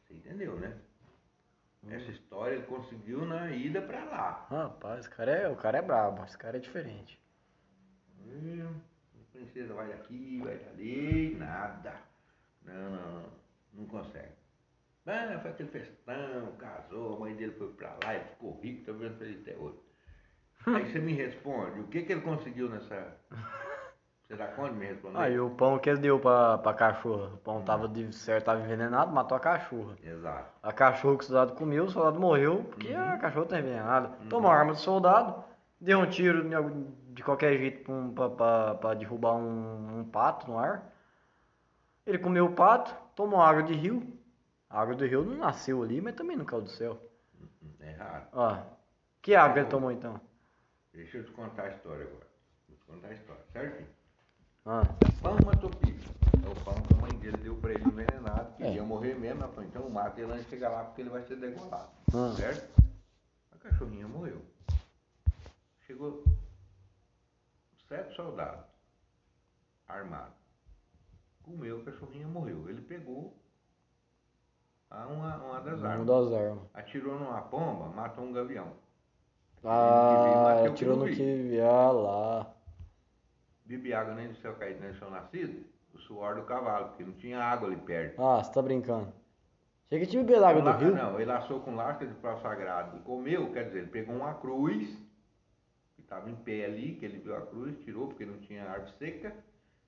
Você 0.03 0.13
entendeu, 0.15 0.55
né? 0.59 0.75
Essa 1.87 2.09
história 2.09 2.55
ele 2.55 2.65
conseguiu 2.65 3.25
na 3.25 3.51
ida 3.51 3.79
pra 3.79 4.03
lá. 4.05 4.47
Rapaz, 4.49 5.01
esse 5.01 5.09
cara 5.09 5.31
é, 5.31 5.47
o 5.47 5.55
cara 5.55 5.77
é 5.77 5.81
brabo, 5.83 6.23
esse 6.23 6.35
cara 6.35 6.57
é 6.57 6.59
diferente. 6.59 7.19
Hum, 8.27 8.73
a 9.13 9.37
princesa 9.37 9.71
vai 9.75 9.89
daqui, 9.89 10.41
vai 10.43 10.57
dali, 10.57 11.35
nada. 11.35 11.93
Não, 12.63 12.89
não, 12.89 13.11
não, 13.21 13.29
não 13.73 13.85
consegue. 13.85 14.33
Ah, 15.07 15.37
foi 15.41 15.51
aquele 15.51 15.69
festão, 15.69 16.51
casou, 16.57 17.15
a 17.15 17.19
mãe 17.19 17.35
dele 17.35 17.51
foi 17.53 17.67
pra 17.73 17.95
lá, 18.03 18.15
ele 18.15 18.23
ficou 18.25 18.59
rico, 18.61 18.85
tá 18.85 18.91
vendo 18.91 19.17
feliz 19.17 19.39
até 19.41 19.55
hoje. 19.55 19.77
Aí 20.67 20.91
você 20.91 20.99
me 20.99 21.13
responde, 21.13 21.79
o 21.79 21.87
que 21.87 22.01
que 22.01 22.11
ele 22.13 22.21
conseguiu 22.21 22.69
nessa... 22.69 23.15
Você 24.23 24.35
dá 24.35 24.47
conta 24.47 24.71
de 24.73 24.79
me 24.79 24.87
responder? 24.87 25.19
Aí 25.19 25.39
o 25.39 25.51
pão 25.51 25.77
que 25.77 25.87
ele 25.87 25.99
deu 25.99 26.19
pra, 26.19 26.57
pra 26.57 26.73
cachorra, 26.73 27.27
o 27.35 27.37
pão 27.37 27.61
tava 27.61 27.87
de 27.87 28.11
certo, 28.11 28.45
tava 28.45 28.61
envenenado, 28.61 29.11
matou 29.13 29.37
a 29.37 29.39
cachorra. 29.39 29.95
Exato. 30.03 30.49
A 30.63 30.73
cachorra 30.73 31.17
que 31.19 31.23
o 31.23 31.27
soldado 31.27 31.53
comeu, 31.53 31.83
o 31.83 31.89
soldado 31.91 32.19
morreu, 32.19 32.63
porque 32.71 32.91
a 32.91 33.15
cachorra 33.19 33.45
tá 33.45 33.59
envenenada. 33.59 34.07
Tomou 34.27 34.49
a 34.49 34.55
arma 34.55 34.71
do 34.73 34.79
soldado, 34.79 35.43
deu 35.79 35.99
um 35.99 36.07
tiro 36.09 36.43
de, 37.13 37.21
qualquer 37.21 37.55
jeito 37.59 37.83
pra, 37.83 37.93
um- 37.93 38.11
pra- 38.15 38.29
pra- 38.31 38.73
pra 38.75 38.93
derrubar 38.95 39.33
um, 39.35 39.99
um 39.99 40.03
pato 40.05 40.49
no 40.49 40.57
ar. 40.57 40.91
Ele 42.07 42.17
comeu 42.17 42.45
o 42.47 42.53
pato, 42.53 42.95
tomou 43.15 43.39
água 43.39 43.61
de 43.61 43.75
rio. 43.75 44.14
A 44.75 44.81
água 44.81 44.93
do 44.93 45.05
rio 45.05 45.23
não 45.23 45.37
nasceu 45.37 45.81
ali, 45.81 46.01
mas 46.01 46.15
também 46.15 46.35
não 46.35 46.43
caiu 46.43 46.61
do 46.63 46.69
céu. 46.69 46.99
É 47.79 47.91
errado. 47.91 48.27
Ó, 48.33 48.61
que 49.21 49.33
água 49.33 49.61
ele 49.61 49.69
tomou 49.69 49.89
então? 49.89 50.19
Deixa 50.91 51.17
eu 51.19 51.23
te 51.23 51.31
contar 51.31 51.63
a 51.63 51.69
história 51.69 52.03
agora. 52.05 52.27
Vou 52.67 52.77
te 52.77 52.83
contar 52.83 53.07
a 53.07 53.13
história, 53.13 53.41
certinho. 53.53 53.87
Ah, 54.65 54.81
Pão 55.21 55.37
matopita. 55.45 56.09
É 56.45 56.49
o 56.49 56.55
pão 56.65 56.73
que 56.73 56.93
a 56.93 56.97
mãe 56.97 57.11
dele 57.19 57.37
deu 57.37 57.55
pra 57.55 57.71
ele 57.71 57.85
envenenado, 57.85 58.53
que 58.57 58.63
É. 58.63 58.73
ia 58.73 58.83
morrer 58.83 59.13
mesmo. 59.15 59.43
Ela 59.43 59.53
falou, 59.53 59.63
então 59.69 59.89
mata 59.89 60.19
ele 60.19 60.31
antes 60.33 60.43
de 60.43 60.49
chegar 60.49 60.69
lá, 60.69 60.83
porque 60.83 61.01
ele 61.03 61.09
vai 61.09 61.23
ser 61.23 61.37
degolado. 61.37 61.91
Ah. 62.13 62.35
Certo? 62.35 62.83
A 63.53 63.57
cachorrinha 63.57 64.09
morreu. 64.09 64.41
Chegou 65.87 66.21
sete 67.87 68.13
soldados 68.13 68.65
armados. 69.87 70.35
Comeu, 71.43 71.79
a 71.79 71.85
cachorrinha 71.85 72.27
morreu. 72.27 72.67
Ele 72.67 72.81
pegou 72.81 73.39
a 74.89 75.07
uma, 75.07 75.35
uma 75.37 75.59
das 75.61 75.79
uma 75.79 75.89
armas. 75.89 76.07
das 76.07 76.33
armas. 76.33 76.63
Atirou 76.73 77.19
numa 77.19 77.41
pomba, 77.41 77.89
matou 77.89 78.23
um 78.23 78.31
gavião. 78.33 78.73
Ah, 79.63 80.43
Mateu 80.43 80.73
tirou 80.75 80.95
no 80.95 81.05
que 81.07 81.15
que. 81.15 81.59
Ah 81.59 81.91
lá. 81.91 82.53
Bebe 83.65 83.93
água 83.93 84.13
nem 84.13 84.27
do 84.27 84.35
céu 84.35 84.53
caído, 84.55 84.79
nem 84.79 84.91
do 84.91 84.97
chão 84.97 85.09
nascido. 85.09 85.65
O 85.93 85.97
suor 85.97 86.35
do 86.35 86.43
cavalo, 86.43 86.89
porque 86.89 87.03
não 87.03 87.13
tinha 87.13 87.39
água 87.41 87.67
ali 87.67 87.77
perto. 87.77 88.21
Ah, 88.21 88.43
você 88.43 88.51
tá 88.51 88.61
brincando. 88.61 89.11
Chega 89.89 90.05
de 90.05 90.17
beber 90.17 90.43
água 90.43 90.61
do 90.61 90.71
rio. 90.77 90.95
Não, 90.95 91.19
ele 91.19 91.31
assou 91.31 91.61
com 91.61 91.75
lasca 91.75 92.05
de 92.05 92.13
pau 92.15 92.39
sagrado 92.41 92.97
e 92.97 92.99
comeu, 93.01 93.51
quer 93.53 93.65
dizer, 93.65 93.79
ele 93.79 93.87
pegou 93.87 94.15
uma 94.15 94.33
cruz, 94.35 94.87
que 95.95 96.01
estava 96.01 96.29
em 96.29 96.35
pé 96.35 96.65
ali, 96.65 96.95
que 96.95 97.05
ele 97.05 97.19
viu 97.19 97.35
a 97.35 97.41
cruz, 97.41 97.77
tirou 97.79 98.07
porque 98.07 98.25
não 98.25 98.37
tinha 98.39 98.69
árvore 98.69 98.91
seca, 98.99 99.35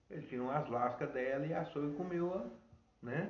ele 0.10 0.22
tirou 0.28 0.50
as 0.50 0.68
lascas 0.70 1.12
dela 1.12 1.46
e 1.46 1.54
assou 1.54 1.88
e 1.88 1.94
comeu, 1.94 2.50
né? 3.02 3.30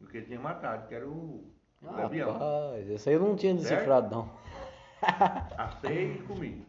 O 0.00 0.06
que 0.06 0.16
ele 0.18 0.26
tinha 0.26 0.40
matado, 0.40 0.88
que 0.88 0.94
era 0.94 1.06
o, 1.08 1.52
o 1.82 1.92
gavião. 1.92 2.32
Rapaz, 2.32 2.88
esse 2.88 3.08
aí 3.08 3.14
eu 3.16 3.20
não 3.20 3.36
tinha 3.36 3.54
decifrado 3.54 4.14
não. 4.14 4.30
Assei 5.56 6.14
e 6.16 6.22
comi. 6.22 6.66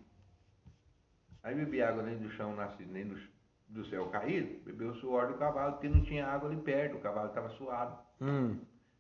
Aí 1.44 1.56
bebi 1.56 1.82
água 1.82 2.04
nem 2.04 2.18
do 2.18 2.30
chão 2.32 2.56
nascido, 2.56 2.92
nem 2.92 3.06
do, 3.08 3.18
do 3.70 3.86
céu 3.86 4.08
caído, 4.10 4.64
bebeu 4.64 4.92
o 4.92 4.96
suor 4.96 5.28
do 5.28 5.38
cavalo, 5.38 5.74
porque 5.74 5.90
não 5.90 6.04
tinha 6.04 6.28
água 6.28 6.50
ali 6.50 6.62
perto, 6.62 6.98
o 6.98 7.02
cavalo 7.02 7.30
estava 7.30 7.50
suado. 7.52 7.98
Hum. 8.22 8.60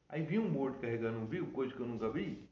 Aí 0.09 0.23
vi 0.23 0.39
um 0.39 0.49
morto 0.49 0.79
carregando 0.79 1.19
um 1.19 1.25
vivo, 1.27 1.51
coisa 1.51 1.73
que 1.73 1.79
eu 1.79 1.85
nunca 1.85 2.09
vi. 2.09 2.49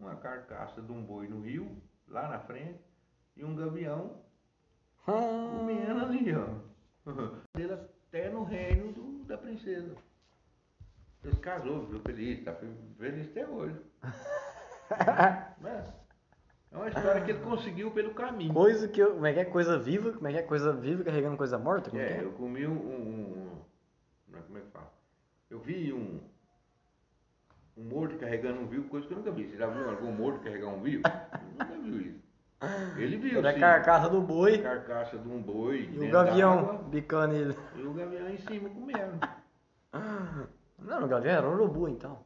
Uma 0.00 0.16
carcaça 0.16 0.82
de 0.82 0.90
um 0.90 1.02
boi 1.02 1.28
no 1.28 1.40
rio, 1.40 1.80
lá 2.08 2.28
na 2.28 2.40
frente, 2.40 2.80
e 3.36 3.44
um 3.44 3.54
gavião 3.54 4.16
Ah, 5.06 5.56
comendo 5.58 6.04
ali, 6.04 6.34
ó. 6.34 6.48
Ele 7.56 7.72
até 7.72 8.28
no 8.28 8.42
reino 8.44 8.92
do- 8.92 9.24
da 9.24 9.38
princesa. 9.38 9.94
Deus 11.22 11.38
casou, 11.38 11.86
ficou 11.86 12.00
feliz, 12.00 12.44
tá 12.44 12.52
feliz 12.98 13.28
até 13.30 13.46
hoje. 13.46 13.76
Mas 15.60 15.86
é 16.72 16.76
uma 16.76 16.88
história 16.88 17.20
que 17.20 17.30
ele 17.30 17.40
conseguiu 17.40 17.90
pelo 17.92 18.12
caminho. 18.14 18.52
Coisa 18.52 18.88
que 18.88 19.00
eu. 19.00 19.14
Como 19.14 19.26
é 19.26 19.32
que 19.32 19.40
é? 19.40 19.44
Coisa 19.44 19.78
viva? 19.78 20.12
Como 20.12 20.26
é 20.26 20.32
que 20.32 20.38
é? 20.38 20.42
Coisa 20.42 20.72
viva 20.72 21.04
carregando 21.04 21.36
coisa 21.36 21.58
morta? 21.58 21.90
Como 21.90 22.02
é, 22.02 22.06
que 22.06 22.12
É, 22.14 22.24
eu 22.24 22.32
comi 22.32 22.66
um, 22.66 22.72
um- 22.72 22.76
um- 22.76 23.62
não 24.28 24.38
é, 24.38 24.42
Como 24.42 24.58
é 24.58 24.60
que 24.62 24.70
fala? 24.70 24.92
Eu 25.48 25.60
vi 25.60 25.92
um. 25.92 26.20
Um 27.76 27.84
morto 27.84 28.16
carregando 28.18 28.60
um 28.60 28.66
vivo, 28.66 28.88
coisa 28.88 29.06
que 29.06 29.12
eu 29.14 29.18
nunca 29.18 29.30
vi. 29.30 29.48
Você 29.48 29.56
já 29.56 29.66
viu 29.66 29.88
algum 29.88 30.12
morto 30.12 30.40
carregar 30.42 30.68
um 30.68 30.80
vivo? 30.82 31.02
Eu 31.08 31.66
nunca 31.66 31.82
viu 31.82 32.00
isso. 32.00 32.22
Ele 32.96 33.16
viu, 33.16 33.38
Era 33.38 33.50
a 33.50 33.58
carcaça 33.58 34.08
do 34.10 34.20
boi 34.20 34.58
carcaça 34.58 35.18
de 35.18 35.26
um 35.28 35.40
boi. 35.42 35.88
e 35.92 35.98
o 35.98 36.10
gavião 36.10 36.84
bicando 36.84 37.34
ele. 37.34 37.56
E 37.74 37.82
o 37.82 37.92
gavião 37.94 38.28
em 38.28 38.36
cima 38.38 38.68
comendo. 38.68 39.18
Não, 40.84 41.04
o 41.04 41.08
gavião 41.08 41.34
era 41.36 41.48
urubu 41.48 41.88
então. 41.88 42.18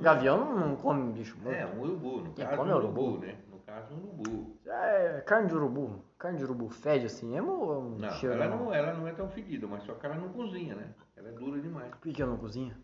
Gavião 0.00 0.38
não, 0.44 0.68
não 0.68 0.76
come 0.76 1.12
bicho 1.12 1.36
morto. 1.38 1.56
É, 1.56 1.66
um 1.66 1.80
urubu, 1.80 2.20
no 2.20 2.32
Quem 2.34 2.44
caso 2.44 2.56
come 2.58 2.70
um 2.70 2.74
é 2.74 2.76
urubu, 2.76 3.00
urubu? 3.02 3.26
né? 3.26 3.36
No 3.50 3.58
caso 3.60 3.94
um 3.94 4.04
urubu. 4.04 4.56
É 4.66 5.22
carne 5.26 5.48
de 5.48 5.54
urubu. 5.54 6.04
Carne 6.18 6.38
de 6.38 6.44
urubu 6.44 6.68
fede 6.68 7.06
assim 7.06 7.26
mesmo 7.26 7.52
ou 7.52 7.72
é 7.72 7.78
um 7.78 7.98
Não, 7.98 8.10
cheiro 8.10 8.34
ela 8.34 8.56
não, 8.56 8.72
ela 8.74 8.92
não 8.92 9.08
é 9.08 9.12
tão 9.12 9.28
fedida, 9.28 9.66
mas 9.66 9.82
só 9.84 9.94
que 9.94 10.06
ela 10.06 10.14
não 10.16 10.28
cozinha, 10.28 10.74
né? 10.74 10.94
Ela 11.16 11.28
é 11.28 11.32
dura 11.32 11.60
demais. 11.60 11.90
Por 11.90 12.00
que 12.00 12.12
que 12.12 12.22
ela 12.22 12.30
não 12.32 12.38
cozinha? 12.38 12.76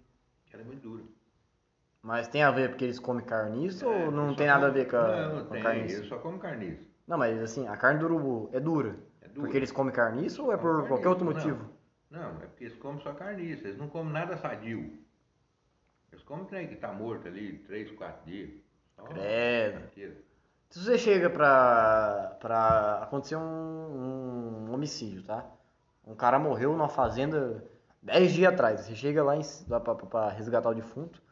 Ela 0.53 0.62
é 0.62 0.64
muito 0.64 0.81
dura. 0.83 1.05
Mas 2.03 2.29
tem 2.29 2.43
a 2.43 2.51
ver 2.51 2.71
porque 2.71 2.85
eles 2.85 2.99
comem 2.99 3.25
carniça 3.25 3.85
É, 3.85 3.89
ou 3.89 4.11
não 4.11 4.35
tem 4.35 4.47
nada 4.47 4.66
a 4.69 4.71
ver 4.71 4.89
com 4.89 4.97
a, 4.97 5.29
Não, 5.29 5.45
com 5.45 5.51
tem, 5.55 5.91
eu 5.91 6.05
só 6.05 6.19
como 6.19 6.39
carniça. 6.39 6.83
Não, 7.07 7.19
mas 7.19 7.39
assim, 7.43 7.66
a 7.69 7.77
carne 7.77 8.01
do 8.01 8.07
urubu 8.07 8.49
é 8.53 8.61
dura. 8.61 8.97
É 9.21 9.29
dura. 9.29 9.41
Porque 9.41 9.57
eles 9.57 9.73
comem 9.73 9.93
carniça 9.93 10.43
ou 10.43 10.53
é 10.53 10.57
por 10.57 10.75
Comem 10.75 10.89
qualquer 10.89 11.09
outro 11.09 11.25
motivo? 11.25 11.69
Não, 12.11 12.31
é 12.43 12.47
porque 12.47 12.64
eles 12.64 12.77
comem 12.79 13.01
só 13.03 13.12
carniça, 13.12 13.66
eles 13.69 13.79
não 13.79 13.89
comem 13.89 14.12
nada 14.12 14.37
sadio. 14.37 14.93
Eles 16.13 16.25
comem 16.25 16.45
trem 16.47 16.69
que 16.69 16.77
tá 16.77 16.93
morto 16.93 17.29
ali, 17.29 17.59
três, 17.61 17.91
quatro 17.93 18.25
dias. 18.25 18.51
Só 18.97 19.03
Credo. 19.05 20.17
Se 20.71 20.81
você 20.85 20.99
chega 20.99 21.31
pra, 21.31 22.37
pra 22.41 23.03
acontecer 23.03 23.37
um, 23.37 23.41
um 24.69 24.75
homicídio, 24.75 25.23
tá? 25.25 25.47
Um 26.07 26.15
cara 26.15 26.39
morreu 26.39 26.73
numa 26.73 26.89
fazenda 26.89 27.65
10 28.03 28.33
dias 28.33 28.53
atrás. 28.53 28.81
Você 28.81 28.95
chega 28.95 29.23
lá, 29.23 29.37
em, 29.37 29.43
lá 29.69 29.81
pra, 29.81 29.95
pra- 29.95 30.07
pra 30.07 30.29
resgatar 30.31 30.69
o 30.71 30.75
defunto. 30.75 31.23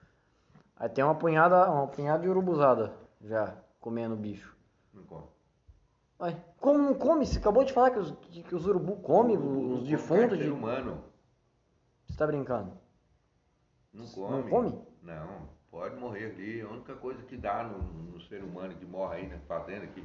Aí 0.77 0.89
tem 0.89 1.03
uma 1.05 1.15
punhada, 1.15 1.71
uma 1.71 1.87
punhada 1.87 2.23
de 2.23 2.29
urubuzada 2.29 2.93
já 3.23 3.55
comendo 3.81 4.15
o 4.15 4.19
bicho. 4.19 4.55
Não 4.93 5.03
come. 5.05 5.27
Ué, 6.21 6.37
como 6.59 6.79
não 6.79 6.95
come? 6.95 7.27
Você 7.27 7.39
acabou 7.39 7.65
de 7.65 7.73
falar 7.73 7.91
que 7.91 7.99
os, 7.99 8.11
que, 8.23 8.43
que 8.43 8.55
os 8.55 8.67
urubu 8.67 8.97
comem 8.97 9.37
os 9.37 9.87
defuntos. 9.87 10.29
carne 10.31 10.45
de 10.45 10.51
humano. 10.51 11.05
Você 12.07 12.17
tá 12.17 12.27
brincando? 12.27 12.73
Não 13.97 14.07
come. 14.07 14.37
Não 14.43 14.49
come? 14.49 14.79
Não, 15.03 15.49
pode 15.71 15.97
morrer 15.97 16.27
ali. 16.33 16.61
A 16.61 16.69
única 16.69 16.95
coisa 16.97 17.23
que 17.23 17.37
dá 17.37 17.65
no, 17.65 17.79
no 18.13 18.21
ser 18.23 18.43
humano 18.43 18.75
que 18.75 18.85
morre 18.85 19.17
aí 19.19 19.29
na 19.29 19.39
fazenda, 19.41 19.87
que 19.87 20.05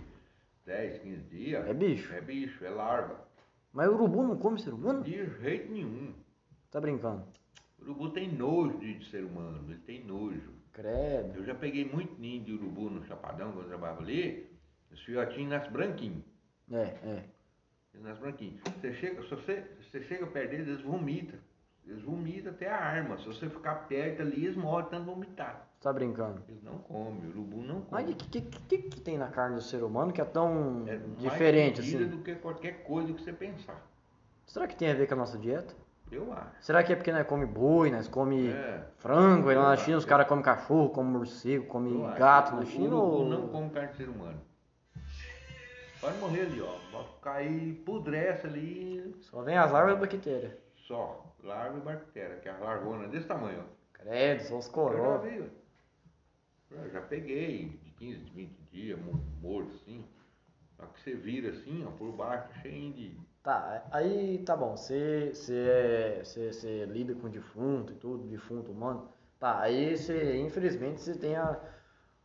10, 0.65 0.99
15 1.01 1.21
dias, 1.23 1.67
É 1.67 1.73
bicho. 1.73 2.13
é 2.13 2.21
bicho, 2.21 2.63
é 2.63 2.69
larva. 2.69 3.19
Mas 3.73 3.87
urubu 3.87 4.23
não 4.23 4.37
come 4.37 4.59
ser 4.61 4.73
humano? 4.73 5.03
De 5.03 5.25
jeito 5.41 5.71
nenhum. 5.71 6.13
Tá 6.69 6.79
brincando? 6.79 7.23
O 7.79 7.83
urubu 7.83 8.09
tem 8.11 8.31
nojo 8.31 8.77
de, 8.79 8.93
de 8.99 9.09
ser 9.09 9.23
humano, 9.23 9.63
ele 9.69 9.79
tem 9.79 10.03
nojo. 10.03 10.51
Credo. 10.71 11.37
Eu 11.39 11.43
já 11.45 11.53
peguei 11.55 11.83
muito 11.83 12.19
ninho 12.19 12.43
de 12.43 12.53
urubu 12.53 12.89
no 12.89 13.03
Chapadão, 13.05 13.51
quando 13.51 13.63
eu 13.63 13.69
trabalhava 13.69 14.01
ali, 14.01 14.49
os 14.91 15.01
filhotinhos 15.01 15.49
nascem 15.49 15.71
branquinhos. 15.71 16.23
É, 16.71 16.77
é. 16.77 17.23
Eles 17.93 18.05
nascem 18.05 18.21
branquinhos. 18.21 18.61
Você 18.79 18.93
chega, 18.93 19.21
se 19.23 19.29
você, 19.29 19.65
você 19.81 20.01
chega 20.03 20.27
perto 20.27 20.51
deles, 20.51 20.67
eles 20.67 20.81
vomitam. 20.81 21.37
Eles 21.85 22.03
vomitam 22.03 22.51
até 22.51 22.69
a 22.69 22.77
arma. 22.77 23.17
Se 23.17 23.25
você 23.25 23.49
ficar 23.49 23.87
perto 23.87 24.21
ali, 24.21 24.45
eles 24.45 24.55
morrem 24.55 24.87
tanto 24.89 25.05
vomitar. 25.05 25.67
Tá 25.81 25.91
brincando? 25.91 26.41
Eles 26.47 26.61
não 26.63 26.77
comem, 26.77 27.25
o 27.25 27.29
urubu 27.29 27.57
não 27.63 27.83
Mas 27.89 28.03
come. 28.03 28.13
o 28.13 28.15
que, 28.15 28.41
que, 28.41 28.51
que, 28.77 28.77
que 28.89 29.01
tem 29.01 29.17
na 29.17 29.27
carne 29.27 29.55
do 29.55 29.61
ser 29.61 29.83
humano 29.83 30.13
que 30.13 30.21
é 30.21 30.25
tão 30.25 30.83
É 30.87 30.97
diferente 31.17 31.81
assim? 31.81 32.05
do 32.07 32.19
que 32.19 32.35
qualquer 32.35 32.83
coisa 32.83 33.11
que 33.11 33.21
você 33.21 33.33
pensar. 33.33 33.81
Será 34.45 34.67
que 34.67 34.75
tem 34.75 34.91
a 34.91 34.93
ver 34.93 35.07
com 35.07 35.15
a 35.15 35.17
nossa 35.17 35.37
dieta? 35.39 35.73
Eu 36.11 36.31
acho. 36.33 36.51
Será 36.61 36.83
que 36.83 36.93
é 36.93 36.95
porque 36.95 37.11
nós 37.11 37.25
come 37.25 37.45
boi, 37.47 37.89
nós 37.89 38.07
come 38.07 38.49
É. 38.49 38.83
frango, 38.97 39.49
aí 39.49 39.55
lá 39.55 39.69
na 39.69 39.77
China 39.77 39.97
os 39.97 40.05
caras 40.05 40.27
comem 40.27 40.43
cachorro, 40.43 40.89
comem 40.89 41.11
morcego, 41.13 41.65
comem 41.65 41.99
gato 42.15 42.55
na 42.55 42.65
China? 42.65 42.95
O 42.95 42.99
urubu 42.99 43.15
ou... 43.23 43.29
não 43.29 43.47
come 43.47 43.69
carne 43.71 43.89
de 43.91 43.97
ser 43.97 44.09
humano. 44.09 44.39
Pode 45.99 46.17
morrer 46.19 46.41
ali, 46.41 46.61
ó. 46.61 46.75
Vai 46.91 47.05
cair, 47.21 47.73
pudrece 47.85 48.45
ali, 48.47 49.15
Só 49.21 49.41
vem 49.41 49.57
as 49.57 49.71
larvas 49.71 49.95
da 49.95 50.01
bactéria. 50.01 50.57
só. 50.87 51.25
Larva 51.43 51.77
e 51.77 51.81
bactéria, 51.81 52.37
que 52.37 52.47
é 52.47 52.51
a 52.51 52.57
larvona 52.57 53.07
desse 53.07 53.27
tamanho. 53.27 53.63
Credo, 53.93 54.43
são 54.43 54.57
os 54.59 54.67
Eu 54.67 54.97
já 54.97 55.17
vi. 55.17 55.51
Eu 56.71 56.89
já 56.89 57.01
peguei 57.01 57.79
de 57.83 57.91
15, 57.91 58.19
20 58.33 58.55
dias, 58.71 58.99
mo- 58.99 59.21
morto 59.41 59.73
assim. 59.75 60.05
Só 60.77 60.85
que 60.85 60.99
você 61.01 61.13
vira 61.13 61.49
assim, 61.49 61.85
ó, 61.85 61.91
por 61.91 62.11
baixo, 62.13 62.47
cheio 62.61 62.93
de. 62.93 63.17
Tá, 63.43 63.83
aí 63.91 64.37
tá 64.45 64.55
bom, 64.55 64.77
você, 64.77 65.31
você, 65.33 65.53
é- 65.67 66.23
você, 66.23 66.53
você 66.53 66.85
lida 66.85 67.13
com 67.15 67.27
defunto 67.29 67.91
e 67.93 67.95
tudo, 67.95 68.27
defunto 68.27 68.71
humano. 68.71 69.09
Tá, 69.39 69.59
aí 69.61 69.97
você, 69.97 70.37
infelizmente, 70.37 71.01
você 71.01 71.15
tem 71.15 71.35
a. 71.35 71.59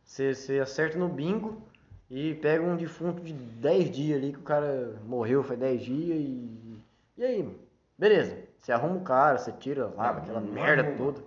Você, 0.03 0.33
você 0.33 0.59
acerta 0.59 0.97
no 0.97 1.09
bingo 1.09 1.61
e 2.09 2.35
pega 2.35 2.63
um 2.63 2.77
defunto 2.77 3.21
de 3.21 3.33
10 3.33 3.91
dias 3.91 4.17
ali, 4.17 4.31
que 4.31 4.39
o 4.39 4.43
cara 4.43 4.99
morreu 5.03 5.43
faz 5.43 5.59
10 5.59 5.81
dias 5.81 6.17
e. 6.19 6.79
E 7.17 7.23
aí, 7.25 7.57
beleza. 7.97 8.46
Você 8.61 8.71
arruma 8.71 8.95
o 8.97 9.03
cara, 9.03 9.37
você 9.37 9.51
tira 9.53 9.87
lá, 9.87 10.13
Não, 10.13 10.21
aquela 10.21 10.41
não 10.41 10.51
merda 10.53 10.81
arruma. 10.83 10.97
toda. 10.97 11.23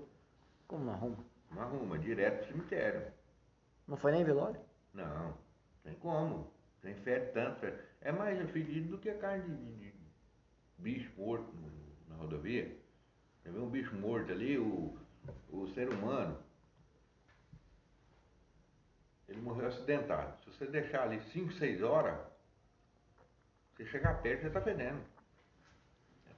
Como 0.68 0.84
não 0.84 0.92
arruma? 0.92 1.16
Uma 1.50 1.64
ruma, 1.64 1.98
direto 1.98 2.38
pro 2.38 2.46
cemitério. 2.48 3.12
Não 3.88 3.96
foi 3.96 4.12
nem 4.12 4.24
velório? 4.24 4.60
Não, 4.94 5.34
tem 5.82 5.94
como. 5.94 6.52
Tem 6.82 6.94
fede 6.94 7.32
tanto. 7.32 7.60
fede. 7.60 7.78
É 8.00 8.12
mais 8.12 8.50
fedido 8.50 8.90
do 8.90 8.98
que 8.98 9.10
a 9.10 9.18
carne 9.18 9.44
de, 9.56 9.72
de- 9.76 9.90
de 9.90 10.00
bicho 10.78 11.10
morto 11.16 11.52
na 12.08 12.16
rodovia. 12.16 12.76
Você 13.42 13.50
vê 13.50 13.58
um 13.58 13.68
bicho 13.68 13.94
morto 13.96 14.30
ali, 14.30 14.58
o, 14.58 14.96
o 15.50 15.66
ser 15.68 15.88
humano, 15.88 16.36
ele 19.28 19.40
morreu 19.40 19.68
acidentado. 19.68 20.38
Se 20.44 20.50
você 20.50 20.66
deixar 20.66 21.02
ali 21.04 21.20
5, 21.32 21.52
6 21.52 21.82
horas, 21.82 22.18
você 23.76 23.86
chegar 23.86 24.20
perto, 24.22 24.42
já 24.42 24.50
tá 24.50 24.60
fedendo. 24.60 25.00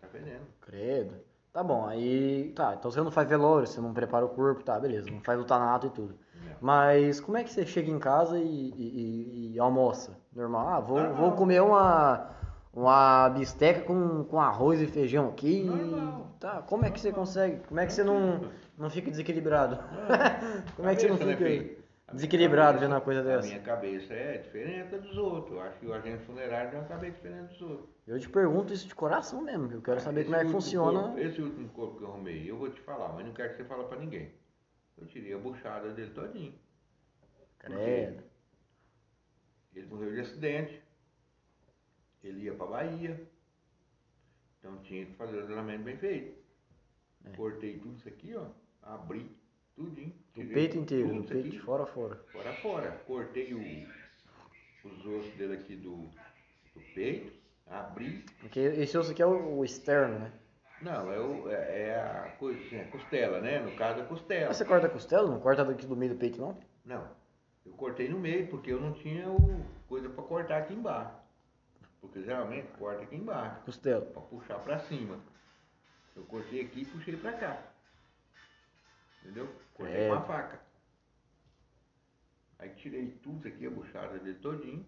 Tá 0.03 0.09
fedendo. 0.09 0.43
Credo. 0.61 1.15
Tá 1.53 1.63
bom, 1.63 1.87
aí. 1.87 2.53
Tá, 2.57 2.75
então 2.79 2.91
você 2.91 3.01
não 3.01 3.11
faz 3.11 3.29
velório, 3.29 3.67
você 3.67 3.81
não 3.81 3.93
prepara 3.95 4.25
o 4.25 4.29
corpo, 4.31 4.65
tá, 4.65 4.79
beleza, 4.81 5.11
não 5.11 5.21
faz 5.21 5.39
o 5.41 5.45
tanato 5.45 5.87
e 5.87 5.91
tudo. 5.91 6.15
Não. 6.45 6.53
Mas 6.61 7.21
como 7.21 7.37
é 7.39 7.45
que 7.45 7.53
você 7.53 7.65
chega 7.67 7.91
em 7.91 7.99
casa 7.99 8.39
e, 8.39 8.43
e- 8.43 9.53
e- 9.55 9.61
almoça? 9.61 10.17
Normal? 10.35 10.69
Ah, 10.69 10.81
vou, 10.81 11.15
vou 11.15 11.33
comer 11.33 11.63
uma, 11.63 12.31
uma 12.75 13.29
bisteca 13.29 13.83
com, 13.83 14.25
com 14.25 14.41
arroz 14.41 14.81
e 14.81 14.87
feijão 14.87 15.29
aqui. 15.29 15.63
Normal. 15.65 16.27
Tá, 16.41 16.63
como 16.63 16.85
é 16.85 16.91
que 16.91 16.99
você 16.99 17.13
consegue? 17.13 17.61
Como 17.69 17.79
é 17.79 17.87
que 17.87 17.93
você 17.93 18.03
não, 18.03 18.41
não 18.77 18.91
fica 18.91 19.11
desequilibrado? 19.11 19.79
como 20.75 20.89
é 20.89 20.95
que 20.97 21.03
você 21.03 21.09
não 21.09 21.17
né, 21.17 21.37
fica 21.37 21.82
desequilibrado 22.15 22.67
cabeça- 22.75 22.85
vendo 22.85 22.93
uma 22.95 23.01
coisa 23.01 23.21
A 23.21 23.23
dessa? 23.25 23.49
minha 23.49 23.61
cabeça 23.63 24.15
é 24.15 24.39
diferente 24.39 24.91
da 24.91 24.99
dos 24.99 25.17
outros. 25.17 25.53
Eu 25.57 25.61
acho 25.63 25.79
que 25.79 25.87
o 25.87 25.95
agente 25.95 26.25
funerário 26.25 26.71
tem 26.71 26.79
uma 26.81 26.89
cabeça 26.89 27.13
diferente 27.17 27.49
dos 27.53 27.63
outros. 27.63 27.89
Eu 28.07 28.19
te 28.21 28.29
pergunto 28.29 28.73
isso 28.73 28.87
de 28.89 28.95
coração 28.95 29.41
mesmo, 29.43 29.71
eu 29.73 29.83
quero 29.83 30.01
saber 30.01 30.21
Esse 30.23 30.31
como 30.31 30.41
é 30.41 30.45
que 30.45 30.51
funciona. 30.53 31.01
corpo- 31.03 31.19
esse 31.19 31.41
último 31.43 31.69
corpo 31.71 31.99
que 31.99 32.05
eu 32.05 32.09
arrumei, 32.09 32.51
eu 32.51 32.57
vou 32.57 32.71
te 32.71 32.81
falar, 32.81 33.13
mas 33.13 33.25
não 33.27 33.33
quero 33.33 33.51
que 33.51 33.57
você 33.57 33.65
fale 33.65 33.85
pra 33.85 33.99
ninguém. 33.99 34.33
Eu 34.99 35.07
tirei 35.07 35.33
a 35.35 35.39
buchada 35.39 35.91
dele 35.93 36.11
todinho. 36.11 36.55
Credo. 37.59 38.23
Ele 39.75 39.87
morreu 39.87 40.13
de 40.13 40.21
acidente. 40.21 40.83
Ele 42.23 42.43
ia 42.43 42.55
pra 42.55 42.67
Bahia. 42.67 43.21
Então 44.59 44.77
tinha 44.83 45.07
que 45.07 45.15
fazer 45.15 45.39
o 45.39 45.45
treinamento 45.45 45.83
bem 45.85 45.97
feito. 45.97 46.41
É. 47.25 47.31
Cortei 47.37 47.79
tudo 47.79 47.97
isso 47.97 48.09
aqui, 48.09 48.35
ó. 48.35 48.47
Abri 48.83 49.31
tudinho. 49.75 50.13
Tirei 50.35 50.53
peito 50.55 50.79
inteiro, 50.79 51.15
isso 51.17 51.29
peito 51.29 51.49
aqui, 51.49 51.51
de 51.57 51.59
fora 51.61 51.83
a 51.83 51.87
fora. 51.87 52.17
Fora 52.33 52.53
fora. 52.55 52.91
Cortei 53.07 53.53
o- 53.55 54.89
os 54.89 55.07
ossos 55.07 55.35
dele 55.35 55.55
aqui 55.55 55.77
do, 55.77 55.97
do 56.75 56.81
peito. 56.95 57.33
Abri. 57.69 58.25
Porque 58.41 58.61
esse 58.61 58.97
osso 58.99 59.13
aqui 59.13 59.23
é 59.23 59.27
o, 59.27 59.59
o 59.59 59.65
externo, 59.65 60.19
né? 60.19 60.33
Não, 60.83 61.13
é, 61.13 61.19
o- 61.21 61.49
é- 61.51 61.81
é 61.89 62.01
a 62.01 62.35
coisa, 62.39 62.61
a 62.81 62.85
costela, 62.89 63.41
né? 63.41 63.61
No 63.61 63.73
caso, 63.77 64.01
a 64.01 64.05
costela. 64.05 64.49
Mas 64.49 64.57
você 64.57 64.65
corta 64.65 64.87
a 64.89 64.91
costela, 64.91 65.31
não 65.31 65.41
corta 65.41 65.65
daqui 65.65 65.87
do 65.87 65.97
meio 65.97 66.13
do 66.13 66.19
peito, 66.19 66.41
não? 66.41 66.59
Não, 66.85 67.09
eu 67.65 67.73
cortei 67.75 68.09
no 68.09 68.19
meio 68.19 68.49
porque 68.49 68.73
eu 68.73 68.81
não 68.81 68.93
tinha 68.93 69.31
o 69.31 69.65
coisa 69.89 70.09
para 70.11 70.25
cortar 70.25 70.59
aqui 70.59 70.75
embaixo. 70.75 71.15
Porque 72.01 72.21
geralmente 72.25 72.67
corta 72.79 73.03
aqui 73.05 73.15
embaixo, 73.15 73.63
Costela. 73.65 74.05
para 74.07 74.23
puxar 74.23 74.59
para 74.59 74.81
cima. 74.81 75.21
Eu 76.17 76.25
cortei 76.25 76.61
aqui 76.63 76.81
e 76.83 76.85
puxei 76.85 77.17
para 77.17 77.33
cá. 77.33 77.72
Entendeu? 79.23 79.49
Cortei 79.75 79.97
É. 80.03 80.09
com 80.09 80.15
a 80.15 80.21
faca. 80.23 80.61
Aí 82.59 82.71
tirei 82.71 83.11
tudo 83.23 83.39
isso 83.39 83.49
aqui, 83.49 83.67
a 83.67 83.71
buchada 83.71 84.19
dele 84.19 84.39
todinho. 84.39 84.87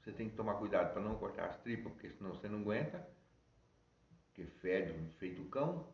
Você 0.00 0.12
tem 0.12 0.28
que 0.28 0.36
tomar 0.36 0.54
cuidado 0.54 0.92
para 0.92 1.02
não 1.02 1.16
cortar 1.16 1.46
as 1.46 1.56
tripas, 1.58 1.92
porque 1.92 2.10
senão 2.10 2.30
você 2.30 2.48
não 2.48 2.60
aguenta. 2.60 3.06
Porque 4.26 4.44
fede 4.60 4.94
feito 5.18 5.44
cão. 5.46 5.86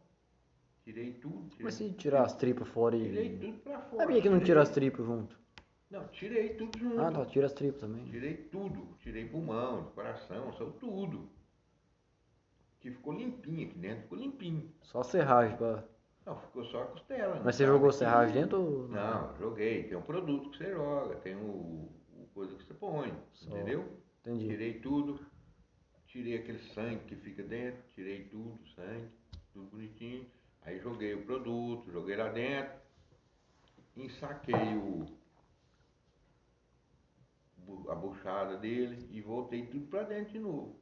Tirei 0.85 1.14
tudo. 1.14 1.49
Tirei, 1.51 1.64
Mas 1.64 1.74
se 1.74 1.91
tirar 1.93 2.24
as 2.24 2.35
tripas 2.37 2.68
fora 2.68 2.97
tirei 2.97 3.35
e. 3.35 3.39
tudo 3.39 3.59
pra 3.61 3.80
fora. 3.80 4.03
Sabia 4.03 4.20
que 4.22 4.28
não 4.28 4.37
tirei- 4.39 4.47
tira 4.47 4.62
as 4.62 4.68
tripas 4.70 5.07
junto? 5.07 5.39
Não, 5.91 6.07
tirei 6.09 6.55
tudo 6.55 6.78
junto. 6.78 7.01
Ah, 7.01 7.11
tá, 7.11 7.24
tira 7.26 7.47
as 7.47 7.53
tripas 7.53 7.80
também. 7.80 8.05
Tirei 8.11 8.37
tudo. 8.37 8.97
Tirei 9.01 9.26
pulmão, 9.28 9.91
coração, 9.93 10.53
saiu 10.53 10.72
tudo. 10.72 11.28
Que 12.80 12.91
ficou 12.91 13.14
limpinho 13.14 13.66
aqui 13.68 13.78
dentro, 13.78 14.03
ficou 14.03 14.18
limpinho. 14.18 14.70
Só 14.82 15.03
serragem 15.03 15.57
pra. 15.57 15.85
Não, 16.27 16.39
ficou 16.41 16.64
só 16.64 16.83
a 16.83 16.87
costela. 16.87 17.41
Mas 17.45 17.57
você 17.57 17.66
jogou 17.66 17.91
que- 17.91 17.97
serragem 17.97 18.35
dentro 18.35 18.61
ou 18.61 18.89
Não, 18.89 19.37
joguei. 19.37 19.85
Tem 19.85 19.97
um 19.97 20.03
produto 20.03 20.51
que 20.51 20.57
você 20.59 20.72
joga, 20.72 21.16
tem 21.16 21.37
o, 21.37 21.91
o 22.12 22.29
coisa 22.33 22.57
que 22.57 22.64
você 22.64 22.75
põe, 22.75 23.12
Só. 23.35 23.51
entendeu? 23.51 24.01
Entendi. 24.20 24.49
Tirei 24.49 24.81
tudo, 24.81 25.20
tirei 26.07 26.37
aquele 26.39 26.61
sangue 26.72 27.05
que 27.05 27.16
fica 27.16 27.43
dentro, 27.43 27.83
tirei 27.95 28.25
tudo, 28.29 28.59
sangue, 28.68 29.09
tudo 29.53 29.66
bonitinho. 29.70 30.27
Aí 30.62 30.79
joguei 30.81 31.12
o 31.14 31.27
produto, 31.27 31.91
joguei 31.93 32.16
lá 32.16 32.31
dentro, 32.31 32.72
ensaquei 33.95 34.55
o, 34.77 35.05
a 37.91 37.95
buchada 37.95 38.57
dele 38.57 39.07
e 39.11 39.20
voltei 39.20 39.66
tudo 39.66 39.87
pra 39.89 40.03
dentro 40.05 40.33
de 40.33 40.39
novo. 40.39 40.81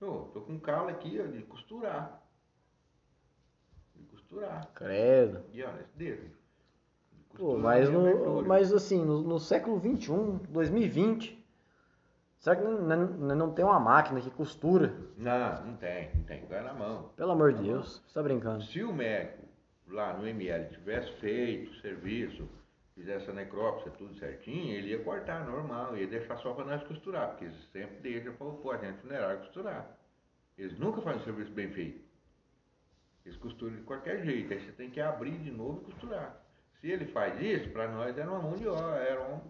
Ô, 0.00 0.30
tô 0.32 0.40
com 0.40 0.58
calo 0.58 0.88
aqui 0.88 1.20
ó, 1.20 1.26
de 1.26 1.42
costurar. 1.42 2.19
Costurar. 4.30 4.70
Credo. 4.74 5.42
E 5.52 5.62
olha, 5.62 5.80
esse 5.80 5.96
dedo. 5.96 6.22
De 6.22 7.36
Pô, 7.36 7.58
mas, 7.58 7.88
minha 7.88 8.14
no, 8.14 8.42
mas 8.42 8.72
assim, 8.72 9.04
no, 9.04 9.22
no 9.22 9.38
século 9.40 9.80
XXI, 9.80 10.46
2020, 10.48 11.44
será 12.38 12.56
que 12.56 12.62
não, 12.62 12.80
não, 12.80 13.36
não 13.36 13.52
tem 13.52 13.64
uma 13.64 13.80
máquina 13.80 14.20
que 14.20 14.30
costura? 14.30 14.94
Não, 15.16 15.66
não 15.66 15.76
tem, 15.76 16.14
não 16.14 16.24
tem. 16.24 16.46
Vai 16.46 16.62
na 16.62 16.72
mão. 16.72 17.10
Pelo 17.16 17.32
amor 17.32 17.52
de 17.52 17.62
Deus, 17.64 18.02
você 18.06 18.14
tá 18.14 18.22
brincando. 18.22 18.62
Se 18.62 18.82
o 18.82 18.92
médico 18.92 19.48
lá 19.88 20.16
no 20.16 20.26
ML 20.26 20.68
tivesse 20.70 21.12
feito 21.14 21.72
o 21.72 21.80
serviço, 21.80 22.48
fizesse 22.94 23.30
a 23.30 23.32
necrópsia, 23.32 23.90
tudo 23.92 24.14
certinho, 24.14 24.74
ele 24.74 24.90
ia 24.90 25.02
cortar 25.02 25.44
normal, 25.44 25.96
ia 25.96 26.06
deixar 26.06 26.36
só 26.38 26.52
para 26.52 26.64
nós 26.64 26.82
costurar, 26.84 27.30
porque 27.30 27.46
eles 27.46 27.70
sempre 27.72 27.96
deixam 28.00 28.34
para 28.34 28.46
o 28.46 28.70
agente 28.70 29.00
funerário 29.00 29.40
costurar. 29.40 29.96
Eles 30.56 30.78
nunca 30.78 31.00
fazem 31.00 31.20
o 31.20 31.24
serviço 31.24 31.52
bem 31.52 31.70
feito. 31.70 32.09
Eles 33.24 33.36
costuram 33.38 33.76
de 33.76 33.82
qualquer 33.82 34.24
jeito, 34.24 34.52
aí 34.52 34.60
você 34.64 34.72
tem 34.72 34.90
que 34.90 35.00
abrir 35.00 35.38
de 35.38 35.50
novo 35.50 35.82
e 35.82 35.84
costurar. 35.92 36.40
Se 36.80 36.88
ele 36.90 37.06
faz 37.06 37.40
isso, 37.40 37.70
para 37.70 37.88
nós 37.90 38.16
era 38.16 38.30
uma 38.30 38.40
mão 38.40 38.54
de 38.54 38.66
obra, 38.66 38.96
era 38.96 39.22
um 39.22 39.40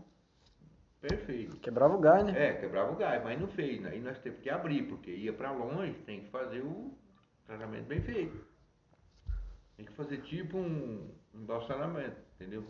perfeito. 1.01 1.57
Quebrava 1.59 1.95
o 1.95 2.01
gás, 2.01 2.25
né? 2.25 2.49
É, 2.49 2.53
quebrava 2.55 2.93
o 2.93 2.97
gás, 2.97 3.23
mas 3.23 3.41
não 3.41 3.47
fez. 3.49 3.85
Aí 3.87 4.01
nós 4.01 4.19
temos 4.19 4.41
que 4.41 4.51
abrir, 4.51 4.89
porque 4.89 5.11
ia 5.13 5.33
pra 5.33 5.53
longe, 5.53 5.95
tem 6.05 6.23
que 6.25 6.31
fazer 6.31 6.61
o 6.63 6.93
tratamento 7.47 7.87
bem 7.87 8.03
feito. 8.03 8.45
Tem 9.77 9.87
que 9.87 9.93
fazer 9.93 10.19
tipo 10.23 10.59
um 10.59 11.15
embalsamento, 11.33 12.21
entendeu? 12.35 12.65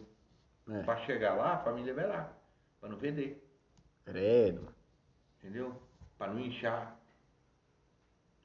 É. 0.71 0.83
Pra 0.83 0.99
chegar 1.07 1.35
lá, 1.35 1.55
a 1.55 1.65
família 1.65 1.95
vai 1.95 2.07
lá, 2.07 2.33
pra 2.79 2.89
não 2.91 2.99
vender, 2.99 3.43
Credo. 4.05 4.69
entendeu? 5.39 5.81
Pra 6.19 6.29
não 6.29 6.39
inchar. 6.39 7.00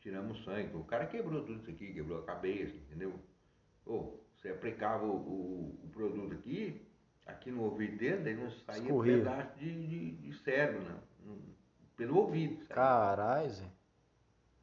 Tiramos 0.06 0.43
sangue. 0.43 0.78
O 0.78 0.84
cara 0.84 1.08
quebrou 1.08 1.43
tudo 1.43 1.60
isso 1.62 1.72
aqui, 1.72 1.91
quebrou 1.91 2.20
a 2.20 2.24
cabeça, 2.26 2.76
entendeu? 2.76 3.20
Ô, 3.88 4.20
você 4.36 4.49
aplicava 4.49 5.03
o, 5.03 5.16
o- 5.16 5.80
o 5.84 5.89
produto 5.91 6.32
aqui, 6.32 6.88
aqui 7.26 7.49
no 7.49 7.64
ouvido 7.64 7.97
dele, 7.97 8.24
daí 8.24 8.36
não 8.36 8.51
saía 8.51 8.84
Escorria. 8.84 9.18
pedaço 9.18 9.58
de, 9.58 9.88
de, 9.88 10.12
de 10.18 10.34
cérebro. 10.43 10.84
Não- 11.26 11.39
Pelo 11.97 12.18
ouvido. 12.18 12.68
Caralho, 12.68 13.49
Zé. 13.49 13.66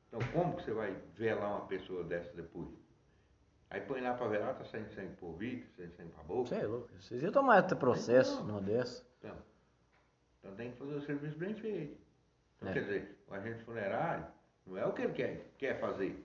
Então 0.07 0.21
como 0.33 0.55
que 0.57 0.63
você 0.63 0.73
vai 0.73 0.95
velar 1.17 1.57
uma 1.57 1.67
pessoa 1.67 2.05
dessa 2.05 2.33
depois? 2.37 2.69
Aí 3.69 3.81
põe 3.81 4.01
lá 4.01 4.15
pra 4.15 4.29
velar, 4.29 4.57
tá 4.57 4.65
saindo 4.67 4.95
sangue 4.95 5.17
pro 5.17 5.27
ouvido, 5.27 5.67
saindo 5.77 5.97
sangue 5.97 6.13
pra 6.13 6.23
boca. 6.23 6.51
Você 6.51 6.55
é 6.55 6.67
louco. 6.69 6.89
Vocês 7.01 7.21
iam 7.21 7.33
tomar 7.33 7.59
até 7.59 7.75
processo 7.75 8.37
Não. 8.43 8.47
numa 8.47 8.61
dessa. 8.61 9.05
Então, 9.19 9.37
então 10.39 10.55
tem 10.55 10.71
que 10.71 10.79
fazer 10.79 10.95
o 10.95 11.01
serviço 11.03 11.37
bem 11.37 11.55
feito. 11.57 11.99
Então, 12.59 12.69
É. 12.69 12.73
quer 12.75 12.81
dizer, 12.85 13.19
o 13.27 13.35
agente 13.35 13.65
funerário 13.65 14.27
não 14.67 14.77
é 14.77 14.87
o 14.87 14.93
que 14.93 15.03
ele 15.03 15.13
quer, 15.13 15.53
quer 15.59 15.81
fazer. 15.81 16.25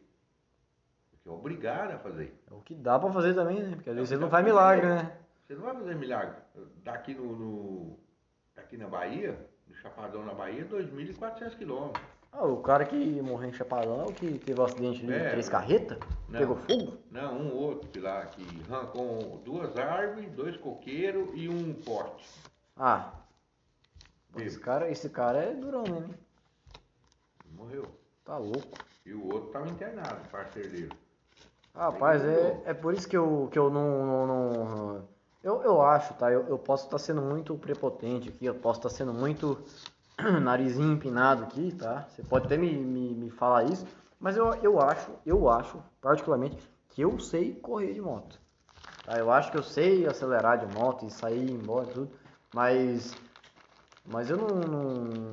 Porque 1.12 1.28
é 1.30 1.32
obrigado 1.32 1.92
a 1.92 1.98
fazer. 2.00 2.34
É 2.50 2.54
o 2.54 2.62
que 2.62 2.74
dá 2.76 2.98
pra 3.00 3.12
fazer 3.12 3.34
também, 3.34 3.62
né? 3.62 3.76
Porque 3.76 3.90
às 3.90 3.96
É 3.96 4.00
o 4.00 4.02
vezes 4.02 4.10
você 4.10 4.18
não 4.18 4.30
faz 4.30 4.46
milagre, 4.46 4.88
fazer. 4.88 5.04
né? 5.04 5.18
Você 5.46 5.56
não 5.56 5.62
vai 5.64 5.74
fazer 5.76 5.96
milagre. 5.96 6.36
Daqui 6.84 7.14
no, 7.14 7.36
no 7.36 8.00
daqui 8.56 8.76
na 8.78 8.88
Bahia, 8.88 9.38
no 9.68 9.76
Chapadão 9.76 10.26
na 10.26 10.34
Bahia, 10.34 10.66
2.400 10.66 11.58
quilômetros. 11.58 12.04
Ah, 12.32 12.46
o 12.46 12.62
cara 12.62 12.86
que 12.86 13.22
morreu 13.22 13.50
em 13.50 13.54
Chapadão 13.54 14.02
é 14.02 14.06
o 14.06 14.14
que 14.14 14.38
teve 14.40 14.60
o 14.60 14.64
acidente 14.64 15.04
ali, 15.06 15.14
É. 15.14 15.30
três 15.32 15.48
carretas, 15.48 15.98
Não. 16.28 16.40
pegou 16.40 16.56
fogo. 16.58 16.98
Não, 17.10 17.34
um 17.40 17.56
outro 17.56 17.90
que 17.90 18.00
lá 18.00 18.26
que 18.26 18.46
arrancou 18.70 19.42
duas 19.46 19.76
árvores, 19.78 20.30
dois 20.34 20.58
coqueiros 20.58 21.30
e 21.34 21.48
um 21.48 21.74
poste. 21.74 22.28
Ah, 22.76 23.14
esse 24.38 24.60
cara, 24.60 24.90
esse 24.92 25.10
cara 25.10 25.40
é 25.40 25.54
durão 25.54 25.84
mesmo, 25.84 26.14
hein? 26.14 26.20
Morreu. 27.52 27.86
Tá 28.28 28.38
louco. 28.38 28.78
E 29.06 29.14
o 29.14 29.26
outro 29.26 29.48
estava 29.48 29.70
internado, 29.70 30.20
parceiro 30.30 30.70
dele. 30.70 30.92
Rapaz, 31.74 32.22
é, 32.26 32.62
é 32.66 32.74
por 32.74 32.94
isso 32.94 33.08
que 33.08 33.16
eu, 33.16 33.48
que 33.50 33.58
eu 33.58 33.70
não. 33.70 34.06
não, 34.06 34.28
não- 34.28 35.08
eu, 35.42 35.62
eu 35.64 35.82
acho, 35.82 36.14
tá? 36.16 36.30
Eu, 36.30 36.46
eu 36.50 36.60
posso 36.60 36.86
estar 36.86 36.98
sendo 36.98 37.22
muito 37.22 37.56
prepotente 37.56 38.28
aqui, 38.28 38.46
eu 38.46 38.56
posso 38.56 38.80
estar 38.80 38.90
sendo 38.90 39.14
muito 39.14 39.58
narizinho 40.42 40.92
empinado 40.92 41.44
aqui, 41.44 41.72
tá? 41.72 42.06
Você 42.10 42.22
pode 42.22 42.48
até 42.48 42.58
me, 42.58 42.70
me, 42.74 43.14
me 43.16 43.30
falar 43.30 43.64
isso, 43.64 43.88
mas 44.20 44.36
eu, 44.36 44.54
eu 44.56 44.82
acho, 44.82 45.10
eu 45.26 45.48
acho, 45.50 45.82
particularmente, 46.02 46.58
que 46.90 47.02
eu 47.02 47.18
sei 47.20 47.54
correr 47.54 47.94
de 47.94 48.02
moto. 48.02 48.38
Tá? 49.06 49.18
Eu 49.18 49.32
acho 49.32 49.52
que 49.52 49.58
eu 49.58 49.64
sei 49.64 50.06
acelerar 50.06 50.58
de 50.58 50.66
moto 50.78 51.06
e 51.06 51.10
sair 51.12 51.50
embora 51.50 51.86
e 51.90 51.94
tudo, 51.94 52.12
mas. 52.54 53.16
Mas 54.08 54.30
eu 54.30 54.38
não, 54.38 54.48
não, 54.56 55.32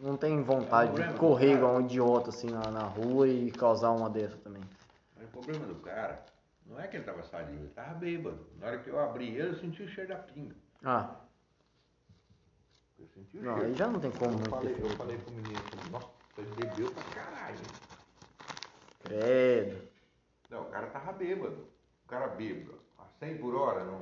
não 0.00 0.16
tenho 0.16 0.42
vontade 0.42 0.88
É 0.88 0.92
um 0.92 0.94
problema, 0.94 1.12
de 1.12 1.18
correr 1.18 1.54
igual 1.54 1.76
um 1.76 1.80
idiota 1.80 2.30
assim 2.30 2.48
na, 2.48 2.70
na 2.70 2.82
rua 2.82 3.28
e 3.28 3.50
causar 3.52 3.92
uma 3.92 4.10
dessa 4.10 4.36
também. 4.38 4.62
Mas 5.16 5.28
o 5.28 5.30
problema 5.30 5.64
do 5.66 5.76
cara 5.76 6.26
não 6.66 6.80
é 6.80 6.88
que 6.88 6.96
ele 6.96 7.04
estava 7.04 7.22
sadio, 7.22 7.54
ele 7.54 7.66
estava 7.66 7.94
bêbado. 7.94 8.44
Na 8.58 8.66
hora 8.66 8.78
que 8.78 8.90
eu 8.90 8.98
abri 8.98 9.28
ele, 9.28 9.50
eu 9.50 9.54
senti 9.56 9.82
o 9.84 9.88
cheiro 9.88 10.08
da 10.08 10.16
pinga. 10.16 10.56
Ah, 10.84 11.14
Eu 12.98 13.06
senti 13.14 13.38
o 13.38 13.42
Não, 13.42 13.54
cheiro. 13.54 13.68
aí 13.68 13.74
já 13.74 13.86
não 13.86 14.00
tem 14.00 14.10
como 14.10 14.34
eu 14.44 14.50
falei, 14.50 14.76
eu 14.80 14.90
falei 14.96 15.18
pro 15.18 15.30
menino, 15.30 15.60
nossa, 15.90 16.08
ele 16.38 16.50
bebeu 16.56 16.90
pra 16.90 17.02
caralho. 17.14 17.56
hein?" 17.56 17.86
credo. 19.04 19.88
Não, 20.50 20.62
o 20.62 20.70
cara 20.70 20.86
tava 20.88 21.12
bêbado. 21.12 21.68
O 22.04 22.08
cara 22.08 22.28
bêbado, 22.28 22.78
a 22.98 23.04
100 23.18 23.38
por 23.38 23.54
hora, 23.54 23.84
não. 23.84 24.00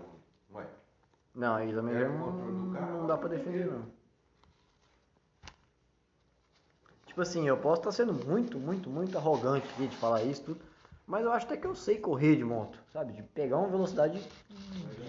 não 0.50 0.60
é. 0.60 0.66
Não, 1.34 1.54
aí 1.56 1.74
também 1.74 1.94
É, 1.94 2.08
não, 2.08 2.32
não 2.32 3.06
dá 3.06 3.16
pra 3.18 3.28
defender, 3.28 3.66
não. 3.66 3.93
Tipo 7.14 7.22
assim, 7.22 7.46
eu 7.46 7.56
posso 7.56 7.80
estar 7.80 7.92
sendo 7.92 8.12
muito, 8.12 8.58
muito, 8.58 8.90
muito 8.90 9.16
arrogante 9.16 9.68
aqui 9.68 9.86
de 9.86 9.96
falar 9.98 10.24
isso, 10.24 10.42
tudo, 10.42 10.60
mas 11.06 11.24
eu 11.24 11.30
acho 11.30 11.46
até 11.46 11.56
que 11.56 11.64
eu 11.64 11.72
sei 11.72 11.96
correr 11.96 12.34
de 12.34 12.42
moto, 12.42 12.76
sabe? 12.92 13.12
De 13.12 13.22
pegar 13.22 13.58
uma 13.58 13.68
velocidade 13.68 14.20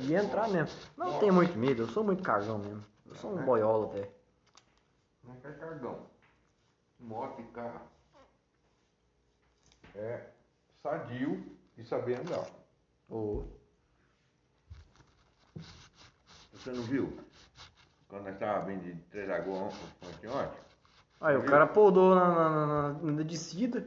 e 0.07 0.13
entrar 0.13 0.47
mesmo. 0.47 0.69
Não 0.95 1.17
tenho 1.17 1.33
muito 1.33 1.57
medo, 1.57 1.81
eu 1.81 1.87
sou 1.87 2.03
muito 2.03 2.21
cagão 2.21 2.59
mesmo. 2.59 2.85
Eu 3.07 3.15
sou 3.15 3.35
um 3.35 3.43
boiola 3.43 3.87
até. 3.87 4.07
Não 5.23 5.33
é 5.33 5.49
é 5.49 5.51
cargão. 5.53 6.05
Moto 6.99 7.41
e 7.41 7.43
carro. 7.45 7.81
É 9.95 10.27
sadio 10.83 11.57
e 11.75 11.83
saber 11.83 12.19
andar. 12.19 12.45
Ô, 13.09 13.45
Você 16.53 16.69
não 16.69 16.83
viu? 16.83 17.17
Quando 18.07 18.25
nós 18.25 18.33
estávamos 18.35 18.67
vindo 18.67 18.93
de 18.93 19.01
Três 19.05 19.27
Lagoas 19.27 19.73
ontem, 20.03 20.27
ontem? 20.29 20.64
Aí 21.19 21.35
o 21.37 21.45
cara 21.45 21.65
podou 21.65 22.13
na, 22.15 22.29
na, 22.29 22.65
na, 22.93 23.11
na 23.11 23.23
descida. 23.23 23.85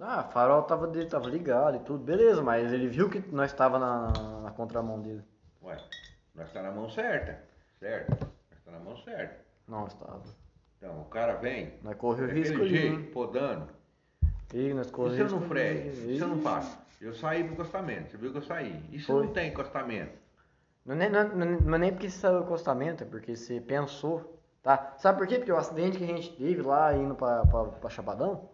Ah, 0.00 0.22
farol 0.22 0.62
tava, 0.62 0.86
dele, 0.86 1.06
tava 1.06 1.28
ligado 1.28 1.76
e 1.76 1.80
tudo, 1.80 2.04
beleza, 2.04 2.40
mas 2.40 2.72
ele 2.72 2.86
viu 2.86 3.10
que 3.10 3.18
nós 3.32 3.52
tava 3.52 3.78
na, 3.80 4.12
na, 4.42 4.50
contramão 4.52 5.00
dele. 5.00 5.24
Ué, 5.62 5.76
nós 6.34 6.52
tá 6.52 6.62
na 6.62 6.70
mão 6.70 6.88
certa, 6.88 7.42
certo? 7.80 8.10
Nós 8.10 8.60
tá 8.64 8.70
na 8.70 8.78
mão 8.78 8.96
certa. 8.98 9.44
Não, 9.66 9.86
estava. 9.86 10.22
Então, 10.76 11.00
o 11.00 11.04
cara 11.06 11.34
vem, 11.34 11.74
Nós 11.82 11.96
correu 11.96 12.28
risco 12.28 12.64
jeito, 12.64 13.00
hein? 13.00 13.10
podando. 13.12 13.68
E 14.54 14.72
nós 14.72 14.88
E 14.88 14.92
correu 14.92 15.14
se 15.28 15.34
eu 15.34 15.40
não 15.40 15.48
freio? 15.48 15.92
Se 15.94 16.18
eu 16.18 16.28
não 16.28 16.38
faço? 16.40 16.78
Eu 17.00 17.12
saí 17.12 17.42
do 17.42 17.52
encostamento, 17.52 18.12
você 18.12 18.16
viu 18.16 18.30
que 18.30 18.38
eu 18.38 18.42
saí. 18.42 19.00
Foi. 19.04 19.26
não 19.26 19.32
tem 19.32 19.48
encostamento? 19.50 20.16
Não 20.86 20.94
é, 20.94 20.98
nem- 20.98 21.10
não, 21.10 21.20
é- 21.20 21.60
não 21.60 21.74
é 21.74 21.78
nem 21.78 21.92
porque 21.92 22.08
você 22.08 22.18
saiu 22.18 22.38
do 22.38 22.44
acostamento, 22.44 23.02
é 23.02 23.06
porque 23.06 23.34
você 23.36 23.60
pensou, 23.60 24.37
tá? 24.62 24.94
Sabe 24.98 25.18
por 25.18 25.26
quê? 25.26 25.36
Porque 25.36 25.52
o 25.52 25.56
acidente 25.56 25.98
que 25.98 26.04
a 26.04 26.06
gente 26.06 26.34
teve 26.36 26.62
lá 26.62 26.94
indo 26.96 27.14
pra 27.14 27.88
Chapadão 27.90 28.48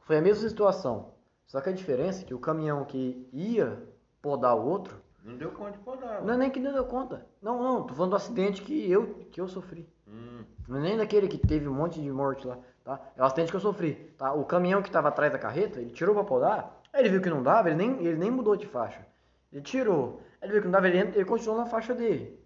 foi 0.00 0.18
a 0.18 0.22
mesma 0.22 0.48
situação. 0.48 1.12
Só 1.46 1.60
que 1.60 1.68
a 1.70 1.72
diferença 1.72 2.22
é 2.22 2.24
que 2.24 2.34
o 2.34 2.38
caminhão 2.38 2.84
que 2.84 3.28
ia 3.32 3.82
podar 4.20 4.54
o 4.56 4.66
outro, 4.66 5.00
Não 5.24 5.36
deu 5.36 5.50
conta 5.50 5.72
de 5.72 5.78
podar. 5.78 6.22
não 6.22 6.34
é 6.34 6.36
nem 6.36 6.50
que 6.50 6.60
não 6.60 6.72
deu 6.72 6.84
conta. 6.84 7.26
Não, 7.40 7.62
não, 7.62 7.86
tô 7.86 7.94
falando 7.94 8.10
do 8.10 8.16
acidente 8.16 8.62
que 8.62 8.90
eu, 8.90 9.14
que 9.30 9.40
eu 9.40 9.48
sofri. 9.48 9.88
Hum, 10.06 10.44
Não 10.66 10.78
é 10.78 10.80
nem 10.80 10.96
daquele 10.96 11.28
que 11.28 11.38
teve 11.38 11.68
um 11.68 11.74
monte 11.74 12.00
de 12.00 12.10
morte 12.10 12.46
lá, 12.46 12.58
tá? 12.84 13.00
É 13.16 13.22
o 13.22 13.24
acidente 13.24 13.50
que 13.50 13.56
eu 13.56 13.60
sofri, 13.60 13.94
tá? 14.18 14.32
O 14.32 14.44
caminhão 14.44 14.82
que 14.82 14.88
estava 14.88 15.08
atrás 15.08 15.32
da 15.32 15.38
carreta, 15.38 15.80
ele 15.80 15.90
tirou 15.90 16.14
pra 16.14 16.24
podar, 16.24 16.76
Aí 16.90 17.02
ele 17.02 17.10
viu 17.10 17.20
que 17.20 17.28
não 17.28 17.42
dava, 17.42 17.68
ele 17.68 17.76
nem, 17.76 18.02
ele 18.04 18.16
nem 18.16 18.30
mudou 18.30 18.56
de 18.56 18.66
faixa. 18.66 19.06
Ele 19.52 19.60
tirou. 19.62 20.22
Aí 20.40 20.46
ele 20.48 20.52
viu 20.54 20.62
que 20.62 20.66
não 20.68 20.72
dava, 20.72 20.88
ele, 20.88 20.98
ele 20.98 21.24
continuou 21.26 21.58
na 21.58 21.66
faixa 21.66 21.94
dele. 21.94 22.42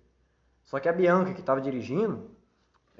Só 0.64 0.80
que 0.80 0.88
a 0.88 0.92
Bianca, 0.92 1.32
que 1.32 1.38
estava 1.40 1.60
dirigindo, 1.60 2.28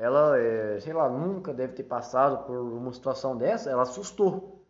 ela, 0.02 0.38
é, 0.38 0.80
sei 0.80 0.92
lá, 0.92 1.08
nunca 1.08 1.52
deve 1.54 1.74
ter 1.74 1.84
passado 1.84 2.44
por 2.44 2.56
uma 2.56 2.92
situação 2.92 3.36
dessa, 3.36 3.70
ela 3.70 3.82
assustou. 3.82 4.60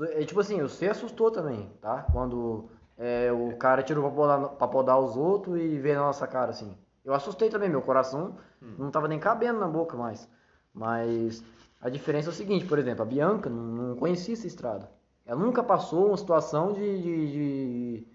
É, 0.00 0.24
tipo 0.24 0.40
assim, 0.40 0.60
você 0.62 0.88
assustou 0.88 1.30
também, 1.30 1.70
tá? 1.80 2.06
Quando 2.12 2.68
é, 2.98 3.30
o 3.32 3.56
cara 3.56 3.82
tirou 3.82 4.02
pra 4.04 4.12
podar, 4.12 4.48
pra 4.50 4.68
podar 4.68 4.98
os 5.00 5.16
outros 5.16 5.58
e 5.60 5.78
veio 5.78 5.96
na 5.96 6.06
nossa 6.06 6.26
cara, 6.26 6.50
assim. 6.50 6.76
Eu 7.04 7.14
assustei 7.14 7.48
também, 7.48 7.68
meu 7.68 7.82
coração 7.82 8.36
não 8.78 8.90
tava 8.90 9.08
nem 9.08 9.18
cabendo 9.18 9.58
na 9.60 9.68
boca 9.68 9.96
mais. 9.96 10.28
Mas 10.72 11.42
a 11.80 11.88
diferença 11.88 12.28
é 12.28 12.32
o 12.32 12.34
seguinte, 12.34 12.66
por 12.66 12.78
exemplo, 12.78 13.02
a 13.02 13.06
Bianca 13.06 13.48
não, 13.50 13.62
não 13.62 13.96
conhecia 13.96 14.34
essa 14.34 14.46
estrada. 14.46 14.90
Ela 15.26 15.38
nunca 15.40 15.62
passou 15.62 16.08
uma 16.08 16.16
situação 16.16 16.72
de, 16.72 17.02
de- 17.02 17.32
de 17.32 18.06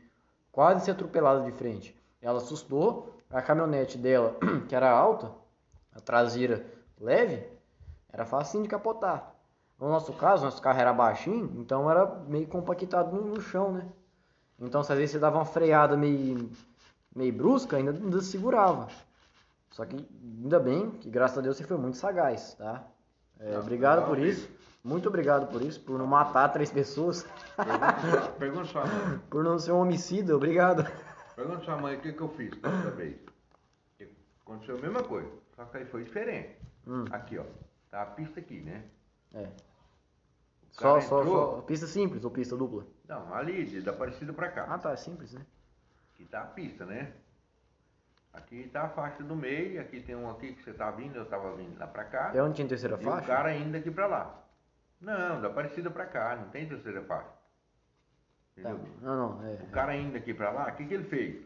quase 0.52 0.84
ser 0.85 0.91
atropelada 0.91 1.43
de 1.43 1.52
frente. 1.52 1.95
Ela 2.22 2.38
assustou, 2.38 3.15
a 3.30 3.41
caminhonete 3.41 3.97
dela, 3.97 4.35
que 4.68 4.76
era 4.76 4.89
alta, 4.89 5.31
a 5.95 5.99
traseira 5.99 6.65
leve, 6.99 7.47
era 8.11 8.26
fácil 8.26 8.61
de 8.61 8.67
capotar. 8.67 9.34
No 9.80 9.89
nosso 9.89 10.13
caso, 10.13 10.45
nosso 10.45 10.61
carro 10.61 10.80
era 10.80 10.93
baixinho, 10.93 11.51
então 11.57 11.89
era 11.89 12.05
meio 12.27 12.47
compactado 12.47 13.15
no, 13.15 13.41
chão, 13.41 13.72
né? 13.72 13.88
Então, 14.59 14.84
se 14.84 14.91
às 14.91 14.97
vezes 14.97 15.11
você 15.11 15.19
dava 15.19 15.38
uma 15.38 15.45
freada 15.45 15.97
meio, 15.97 16.49
meio 17.13 17.34
brusca, 17.34 17.76
ainda, 17.76 17.91
ainda 17.91 18.22
segurava. 18.22 18.88
Só 19.72 19.85
que, 19.85 19.97
ainda 20.41 20.59
bem 20.59 20.91
que, 20.91 21.09
graças 21.09 21.38
a 21.38 21.41
Deus, 21.41 21.57
você 21.57 21.65
foi 21.65 21.77
muito 21.77 21.97
sagaz, 21.97 22.53
tá? 22.53 22.84
É, 23.38 23.51
Não, 23.51 23.59
obrigado 23.59 24.01
não, 24.01 24.07
por 24.07 24.19
isso. 24.19 24.49
Muito 24.81 25.09
obrigado 25.09 25.51
por 25.51 25.61
isso, 25.61 25.81
por 25.81 25.97
não 25.97 26.05
matar 26.05 26.47
três 26.49 26.72
pessoas, 26.72 27.26
Pergunta, 28.38 28.65
sua 28.65 28.85
mãe. 28.85 29.19
por 29.30 29.43
não 29.43 29.57
ser 29.57 29.72
um 29.72 29.80
homicida, 29.80 30.35
obrigado. 30.35 30.85
Pergunta 31.35 31.65
sua 31.65 31.76
mãe 31.76 31.97
o 31.97 32.01
que, 32.01 32.13
que 32.13 32.22
eu 32.22 32.30
fiz 32.30 32.51
dessa 32.61 32.91
vez. 32.91 33.17
Aconteceu 34.45 34.77
a 34.77 34.80
mesma 34.80 35.01
coisa, 35.03 35.27
só 35.56 35.65
que 35.65 35.77
aí 35.77 35.86
foi 35.86 36.03
diferente. 36.03 36.56
Hum. 36.88 37.06
Aqui, 37.11 37.38
ó. 37.38 37.45
Tá 37.90 38.02
a 38.02 38.06
pista 38.07 38.40
aqui, 38.40 38.61
né? 38.61 38.84
É. 39.34 39.48
Só, 40.72 40.99
só, 40.99 41.22
entrou- 41.22 41.56
só, 41.56 41.61
pista 41.61 41.88
simples 41.88 42.23
ou 42.26 42.32
pista 42.32 42.56
dupla? 42.57 42.86
Não, 43.07 43.34
ali, 43.34 43.82
da 43.82 43.91
Aparecida 43.91 44.34
pra 44.34 44.52
cá. 44.52 44.65
Ah, 44.68 44.77
tá, 44.77 44.91
é 44.91 44.95
simples, 44.98 45.34
né? 45.34 45.45
Aqui 46.14 46.26
tá 46.26 46.41
a 46.41 46.45
pista, 46.45 46.86
né? 46.86 47.14
Aqui 48.34 48.68
tá 48.68 48.84
a 48.84 48.90
faixa 48.90 49.23
do 49.23 49.36
meio, 49.36 49.80
aqui 49.80 50.02
tem 50.02 50.15
um 50.15 50.30
aqui 50.30 50.53
que 50.53 50.61
você 50.64 50.73
tá 50.73 50.91
vindo, 50.91 51.15
eu 51.15 51.26
tava 51.26 51.56
vindo 51.56 51.80
lá 51.80 51.88
pra 51.88 52.03
cá. 52.03 52.32
É 52.36 52.41
onde 52.44 52.56
tinha 52.56 52.68
terceira 52.68 52.98
e 52.99 53.03
faixa? 53.03 53.23
o 53.23 53.27
cara 53.27 53.49
ainda 53.49 53.77
aqui 53.77 53.90
pra 53.90 54.07
lá. 54.07 54.44
Não, 54.99 55.41
da 55.41 55.48
Aparecida 55.48 55.90
pra 55.90 56.06
cá, 56.06 56.36
não 56.36 56.49
tem 56.49 56.68
terceira 56.68 57.02
faixa. 57.03 57.30
Tá. 58.61 58.69
Entendeu? 58.72 58.94
Não, 59.02 59.38
não, 59.38 59.48
é. 59.48 59.53
O 59.64 59.68
cara 59.68 59.94
ainda 59.94 60.18
aqui 60.18 60.34
pra 60.34 60.52
lá, 60.52 60.68
o 60.68 60.76
que, 60.76 60.86
que 60.86 60.94
ele 60.94 61.06
fez? 61.06 61.45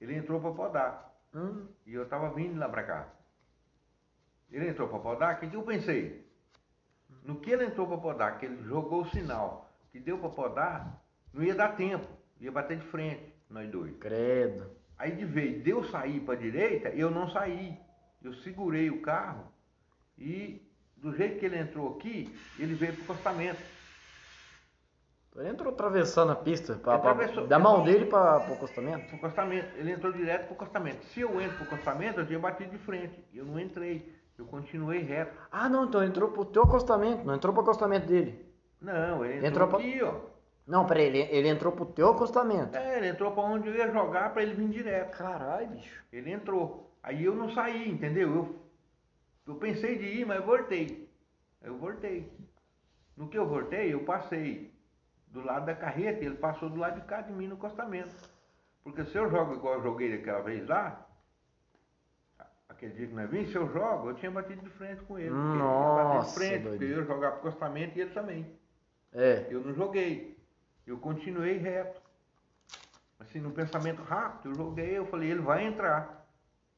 Ele 0.00 0.16
entrou 0.16 0.40
pra 0.40 0.50
podar. 0.50 1.15
Hum, 1.36 1.66
E 1.86 1.92
eu 1.92 2.08
tava 2.08 2.30
vindo 2.30 2.58
lá 2.58 2.66
pra 2.66 2.82
cá. 2.82 3.08
Ele 4.50 4.68
entrou 4.70 4.88
pra 4.88 4.98
podar, 4.98 5.34
o 5.34 5.38
que, 5.38 5.54
eu 5.54 5.62
pensei? 5.62 6.26
No 7.22 7.38
que 7.40 7.50
ele 7.50 7.66
entrou 7.66 7.86
pra 7.86 7.98
podar, 7.98 8.38
que 8.38 8.46
ele 8.46 8.62
jogou 8.62 9.02
o 9.02 9.10
sinal, 9.10 9.70
que 9.92 10.00
deu 10.00 10.16
pra 10.18 10.30
podar, 10.30 11.02
não 11.34 11.42
ia 11.42 11.54
dar 11.54 11.76
tempo. 11.76 12.06
Ia 12.40 12.50
bater 12.50 12.78
de 12.78 12.86
frente, 12.86 13.22
nós 13.50 13.70
dois. 13.70 13.94
credo. 13.98 14.70
Aí 14.96 15.12
de 15.14 15.26
vez 15.26 15.62
de 15.62 15.70
eu 15.70 15.84
sair 15.84 16.20
para 16.20 16.36
direita, 16.36 16.88
eu 16.90 17.10
não 17.10 17.28
saí. 17.28 17.78
Eu 18.22 18.32
segurei 18.36 18.88
o 18.88 19.02
carro 19.02 19.52
e 20.18 20.62
do 20.96 21.14
jeito 21.14 21.38
que 21.38 21.44
ele 21.46 21.58
entrou 21.58 21.96
aqui, 21.96 22.34
ele 22.58 22.74
veio 22.74 22.94
pro 22.94 23.04
acostamento. 23.04 23.60
Ele 25.38 25.48
entrou 25.48 25.72
atravessando 25.72 26.32
a 26.32 26.36
pista, 26.36 26.74
pra, 26.76 26.98
pra- 26.98 27.14
da 27.46 27.58
mão 27.58 27.82
ele- 27.82 27.92
dele 27.92 28.06
pra, 28.06 28.40
pro 28.40 28.54
acostamento. 28.54 29.06
Pro 29.06 29.16
acostamento. 29.16 29.76
Ele 29.76 29.92
entrou 29.92 30.12
direto 30.12 30.46
pro 30.46 30.54
acostamento. 30.54 31.04
Se 31.06 31.20
eu 31.20 31.40
entro 31.40 31.56
pro 31.56 31.66
acostamento, 31.66 32.20
eu 32.20 32.26
tinha 32.26 32.38
batido 32.38 32.70
de 32.70 32.78
frente. 32.78 33.22
Eu 33.34 33.44
não 33.44 33.58
entrei. 33.60 34.14
Eu 34.38 34.44
continuei 34.46 35.00
reto. 35.00 35.36
Ah, 35.50 35.68
não, 35.68 35.84
então 35.86 36.02
entrou 36.04 36.30
pro 36.30 36.44
teu 36.44 36.62
acostamento, 36.62 37.24
não 37.24 37.34
entrou 37.34 37.52
pro 37.54 37.62
acostamento 37.62 38.06
dele. 38.06 38.44
Não, 38.80 39.24
ele 39.24 39.34
entrou, 39.36 39.48
Entrou 39.48 39.68
pra- 39.68 39.78
aqui, 39.78 40.02
ó. 40.02 40.14
Não, 40.66 40.84
peraí, 40.84 41.06
ele, 41.06 41.18
ele 41.30 41.48
entrou 41.48 41.72
pro 41.72 41.86
teu 41.86 42.08
acostamento. 42.10 42.76
É, 42.76 42.98
ele 42.98 43.08
entrou 43.08 43.30
pra 43.32 43.42
onde 43.44 43.68
eu 43.68 43.74
ia 43.74 43.90
jogar 43.90 44.32
pra 44.32 44.42
ele 44.42 44.52
vir 44.54 44.68
direto. 44.68 45.16
Caralho, 45.16 45.68
bicho. 45.68 46.02
Ele 46.12 46.32
entrou. 46.32 46.92
Aí 47.02 47.24
eu 47.24 47.34
não 47.34 47.48
saí, 47.50 47.88
entendeu? 47.88 48.28
Eu, 48.34 48.56
eu 49.46 49.54
pensei 49.54 49.96
de 49.96 50.04
ir, 50.04 50.26
mas 50.26 50.44
voltei. 50.44 51.08
Eu 51.62 51.76
voltei. 51.78 52.30
No 53.16 53.28
que 53.28 53.38
eu 53.38 53.46
voltei, 53.46 53.94
eu 53.94 54.00
passei 54.04 54.75
do 55.28 55.42
lado 55.44 55.66
da 55.66 55.74
carreta 55.74 56.24
ele 56.24 56.36
passou 56.36 56.68
do 56.70 56.76
lado 56.76 57.00
de 57.00 57.06
cá 57.06 57.20
de 57.20 57.32
mim 57.32 57.46
no 57.46 57.54
acostamento. 57.54 58.12
Porque 58.82 59.04
se 59.04 59.16
eu 59.18 59.28
jogo 59.30 59.54
igual 59.54 59.74
eu 59.74 59.82
joguei 59.82 60.16
daquela 60.16 60.40
vez 60.42 60.66
lá, 60.68 61.04
aquele 62.68 62.92
dia 62.94 63.06
que 63.06 63.14
nós 63.14 63.28
vimos, 63.30 63.50
se 63.50 63.56
eu 63.56 63.68
jogo, 63.72 64.10
eu 64.10 64.14
tinha 64.14 64.30
batido 64.30 64.62
de 64.62 64.70
frente 64.70 65.02
com 65.02 65.18
ele. 65.18 65.30
porque 65.30 65.42
ele 65.48 65.52
tinha 65.58 65.64
batido 65.64 66.14
Nossa, 66.14 66.28
de 66.28 66.34
frente, 66.36 66.68
porque 66.68 66.84
eu 66.84 66.88
ia 66.88 67.04
jogar 67.04 67.30
pro 67.32 67.38
acostamento 67.40 67.98
e 67.98 68.00
ele 68.02 68.10
também. 68.10 68.46
É. 69.12 69.46
Eu 69.50 69.60
não 69.60 69.74
joguei. 69.74 70.36
Eu 70.86 70.98
continuei 70.98 71.56
reto. 71.58 72.00
Assim, 73.18 73.40
no 73.40 73.50
pensamento 73.50 74.02
rápido, 74.02 74.50
eu 74.50 74.54
joguei, 74.54 74.98
eu 74.98 75.06
falei, 75.06 75.30
ele 75.30 75.40
vai 75.40 75.64
entrar. 75.66 76.26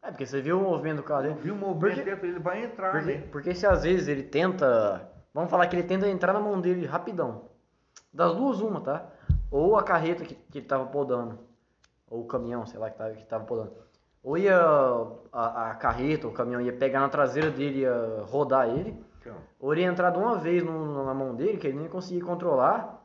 É, 0.00 0.10
porque 0.10 0.24
você 0.24 0.40
viu 0.40 0.58
o 0.60 0.62
movimento 0.62 0.98
do 0.98 1.02
carro 1.02 1.24
Eu 1.24 1.30
dele. 1.32 1.40
vi 1.42 1.50
o 1.50 1.56
movimento 1.56 1.96
Porque- 1.96 2.14
dele, 2.14 2.32
ele 2.34 2.38
vai 2.38 2.64
entrar, 2.64 2.92
Porque, 2.92 3.06
né? 3.16 3.28
porque 3.32 3.54
se 3.54 3.66
às 3.66 3.82
vezes 3.82 4.06
ele 4.06 4.22
tenta. 4.22 5.10
Vamos 5.34 5.50
falar 5.50 5.66
que 5.66 5.74
ele 5.76 5.82
tenta 5.86 6.08
entrar 6.08 6.32
na 6.32 6.38
mão 6.40 6.60
dele 6.60 6.86
rapidão. 6.86 7.47
Das 8.12 8.34
duas, 8.34 8.60
uma, 8.60 8.80
tá? 8.80 9.06
Ou 9.50 9.76
a 9.76 9.82
carreta 9.82 10.24
que, 10.24 10.34
que 10.34 10.58
ele 10.58 10.66
tava 10.66 10.86
podando. 10.86 11.38
Ou 12.10 12.22
o 12.22 12.26
caminhão, 12.26 12.64
sei 12.66 12.78
lá, 12.80 12.90
que 12.90 12.96
tava, 12.98 13.10
que 13.14 13.26
tava 13.26 13.44
podando. 13.44 13.72
Ou 14.22 14.36
ia 14.36 14.58
a, 15.32 15.70
a 15.70 15.74
carreta, 15.74 16.26
o 16.26 16.32
caminhão 16.32 16.60
ia 16.60 16.72
pegar 16.72 17.00
na 17.00 17.08
traseira 17.08 17.50
dele, 17.50 17.80
ia 17.80 18.22
rodar 18.26 18.68
ele. 18.68 19.02
Então, 19.20 19.34
Ou 19.60 19.72
ele 19.72 19.82
ia 19.82 19.88
entrar 19.88 20.10
de 20.10 20.18
uma 20.18 20.36
vez 20.36 20.62
no- 20.62 21.04
na 21.04 21.14
mão 21.14 21.34
dele, 21.34 21.58
que 21.58 21.66
ele 21.66 21.78
nem 21.78 21.88
conseguia 21.88 22.24
controlar, 22.24 23.04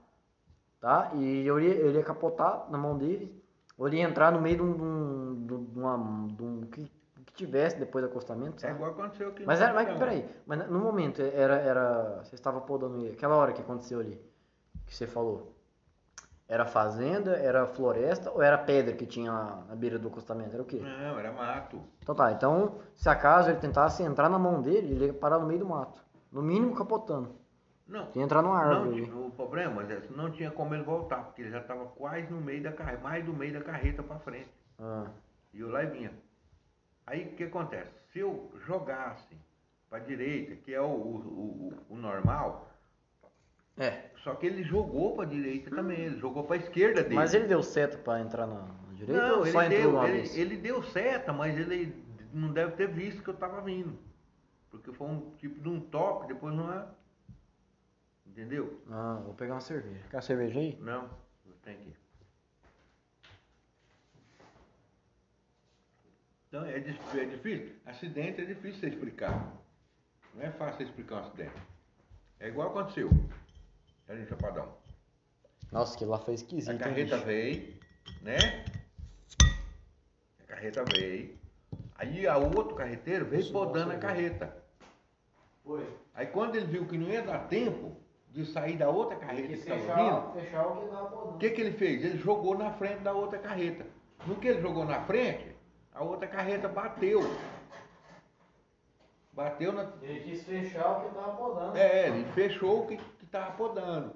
tá? 0.80 1.12
E 1.16 1.46
eu 1.46 1.60
ia, 1.60 1.74
ele 1.74 1.98
ia 1.98 2.04
capotar 2.04 2.68
na 2.70 2.78
mão 2.78 2.98
dele. 2.98 3.42
Ou 3.78 3.88
ele 3.88 3.98
ia 3.98 4.04
entrar 4.04 4.32
no 4.32 4.40
meio 4.42 4.58
de 4.58 4.64
um, 4.64 4.74
de 4.76 4.84
um, 4.84 5.46
de 5.46 5.54
um- 5.54 5.82
uma- 5.84 6.28
de 6.34 6.44
um 6.44 6.62
que, 6.62 6.92
que 7.26 7.34
tivesse 7.34 7.78
depois 7.78 8.04
do 8.06 8.10
acostamento, 8.10 8.58
é 8.58 8.60
sabe? 8.60 8.76
igual 8.76 8.92
aconteceu 8.92 9.30
aqui 9.30 9.44
Mas 9.46 9.60
era, 9.62 9.74
mas 9.74 9.98
peraí, 9.98 10.30
mas 10.46 10.70
no 10.70 10.80
momento 10.80 11.22
era, 11.22 11.56
era, 11.56 12.24
você 12.24 12.36
estava 12.36 12.62
podando 12.62 13.00
ele, 13.00 13.14
aquela 13.14 13.36
hora 13.36 13.52
que 13.54 13.62
aconteceu 13.62 14.00
ali, 14.00 14.20
que 14.94 14.98
você 14.98 15.08
falou, 15.08 15.52
era 16.48 16.66
fazenda, 16.66 17.36
era 17.36 17.66
floresta 17.66 18.30
ou 18.30 18.42
era 18.44 18.58
pedra 18.58 18.94
que 18.96 19.06
tinha 19.08 19.32
na 19.32 19.76
beira 19.76 19.98
do 19.98 20.08
acostamento? 20.08 20.54
Era 20.54 20.62
o 20.62 20.66
quê? 20.66 20.80
Não, 20.80 21.18
era 21.20 21.32
mato. 21.32 21.82
Então 22.02 22.14
tá, 22.14 22.32
então 22.32 22.80
se 22.96 23.10
acaso 23.10 23.50
ele 23.50 23.60
tentasse 23.60 24.04
entrar 24.04 24.30
na 24.30 24.38
mão 24.38 24.62
dele, 24.62 24.92
ele 24.94 25.06
ia 25.08 25.14
parar 25.14 25.40
no 25.40 25.48
meio 25.48 25.62
do 25.62 25.66
mato, 25.66 26.00
no 26.32 26.44
mínimo 26.44 26.76
capotando, 26.76 27.36
Não, 27.88 28.08
ia 28.14 28.22
entrar 28.22 28.44
numa 28.44 28.64
não 28.64 28.72
árvore. 28.82 29.06
tinha- 29.06 29.16
o 29.18 29.32
problema 29.32 29.82
é 29.82 29.96
que 30.02 30.14
não 30.14 30.30
tinha 30.32 30.52
como 30.52 30.76
ele 30.76 30.84
voltar, 30.84 31.24
porque 31.24 31.42
ele 31.42 31.50
já 31.52 31.60
estava 31.60 31.86
quase 31.86 32.28
no 32.32 32.40
meio 32.40 32.62
da 32.62 32.72
carreta, 32.72 33.02
mais 33.02 33.26
do 33.26 33.34
meio 33.34 33.54
da 33.54 33.62
carreta 33.62 34.04
para 34.04 34.20
frente. 34.20 34.50
Ah, 34.80 35.08
E 35.54 35.60
eu 35.60 35.70
lá 35.70 35.84
e 35.84 35.88
vinha. 35.88 36.12
Aí 37.08 37.26
o 37.26 37.36
que 37.36 37.44
acontece? 37.46 37.92
Se 38.12 38.20
eu 38.20 38.52
jogasse 38.66 39.36
para 39.90 40.00
direita, 40.00 40.56
que 40.56 40.74
é 40.74 40.82
o, 40.82 40.86
o, 40.86 41.74
o, 41.90 41.94
o 41.94 41.96
normal, 41.98 42.68
é, 43.78 44.10
só 44.24 44.36
que 44.36 44.46
ele 44.46 44.64
jogou 44.64 45.16
para 45.16 45.26
direita 45.26 45.70
também, 45.70 46.00
ele 46.00 46.20
jogou 46.20 46.44
para 46.44 46.58
esquerda 46.58 47.04
dele. 47.04 47.16
mas 47.16 47.34
ele 47.34 47.48
deu 47.48 47.64
seta 47.64 47.98
pra 47.98 48.20
entrar 48.20 48.46
na, 48.46 48.68
direita 48.94 49.28
Não, 49.28 49.40
ou 49.40 49.44
ele 49.44 49.52
só 49.52 49.64
entrou 49.64 49.82
deu, 49.82 49.90
uma 49.92 50.08
ele, 50.08 50.18
vez? 50.18 50.38
ele 50.38 50.58
deu 50.58 50.84
seta, 50.84 51.34
mas 51.34 51.58
ele 51.58 51.96
não 52.32 52.54
deve 52.54 52.74
ter 52.74 52.88
visto 52.88 53.24
que 53.24 53.30
eu 53.30 53.34
tava 53.34 53.62
vindo. 53.62 53.98
Porque 54.70 54.92
foi 54.92 55.08
um 55.08 55.32
tipo 55.38 55.60
de 55.62 55.70
um 55.70 55.80
toque, 55.80 56.28
depois 56.28 56.54
não 56.54 56.72
é. 56.74 56.86
Entendeu? 58.26 58.82
Ah, 58.90 59.22
vou 59.24 59.34
pegar 59.36 59.56
uma 59.56 59.62
cerveja. 59.62 60.02
Quer 60.10 60.16
uma 60.18 60.22
cerveja 60.22 60.60
aí? 60.60 60.78
Não, 60.82 61.10
eu 61.46 61.54
tenho 61.62 61.78
aqui. 61.80 61.96
Então 66.48 66.66
é, 66.66 66.78
é 66.78 67.26
difícil. 67.26 67.76
Acidente 67.86 68.42
é 68.42 68.46
difícil 68.46 68.80
você 68.80 68.88
explicar. 68.88 69.52
Não 70.34 70.44
é 70.44 70.52
fácil 70.52 70.78
você 70.78 70.84
explicar 70.84 71.16
um 71.16 71.20
acidente. 71.20 71.62
É 72.40 72.48
igual 72.48 72.70
aconteceu. 72.70 73.10
Ali 74.08 74.22
em 74.22 74.26
Chapadão. 74.26 74.68
Nossa, 75.72 75.96
aquilo 75.96 76.12
lá 76.12 76.20
foi 76.20 76.36
esquisito. 76.36 76.76
A 76.76 76.78
carreta 76.78 77.16
bicho? 77.16 77.26
veio, 77.26 77.74
né? 78.22 78.66
A 80.42 80.44
carreta 80.46 80.84
veio. 80.84 81.36
Aí 81.96 82.28
a 82.28 82.38
outro 82.38 82.76
carreteiro 82.76 83.26
veio 83.26 83.42
Isso, 83.42 83.52
podando 83.52 83.92
a 83.92 83.98
carreta. 83.98 84.56
Foi. 85.64 85.88
Aí 86.14 86.28
quando 86.28 86.56
ele 86.56 86.68
viu 86.68 86.86
que 86.86 86.98
não 86.98 87.10
ia 87.10 87.22
dar 87.22 87.48
tempo 87.48 87.96
de 88.30 88.46
sair 88.46 88.78
da 88.78 88.90
outra 88.90 89.16
carreta 89.16 89.48
que 89.48 89.54
estava 89.54 89.80
vindo, 89.80 90.18
o 90.18 90.32
que 90.34 90.52
tava 90.52 91.10
podando. 91.10 91.36
o 91.36 91.38
que, 91.38 91.50
que 91.52 91.62
ele 91.62 91.72
fez? 91.72 92.04
Ele 92.04 92.18
jogou 92.18 92.58
na 92.58 92.72
frente 92.74 93.00
da 93.00 93.14
outra 93.14 93.40
carreta. 93.40 93.86
No 94.28 94.36
que 94.36 94.48
ele 94.48 94.62
jogou 94.62 94.86
na 94.86 95.02
frente, 95.02 95.56
a 95.94 96.04
outra 96.04 96.28
carreta 96.28 96.68
bateu. 96.68 97.22
Bateu 99.32 99.72
na. 99.72 99.92
Ele 100.02 100.20
quis 100.20 100.44
fechar 100.44 101.00
o 101.00 101.02
que 101.02 101.16
tava 101.16 101.36
podando. 101.36 101.78
É, 101.78 102.10
ele 102.10 102.26
fechou 102.34 102.84
o 102.84 102.88
que 102.88 102.98
estava 103.34 103.52
podando. 103.54 104.16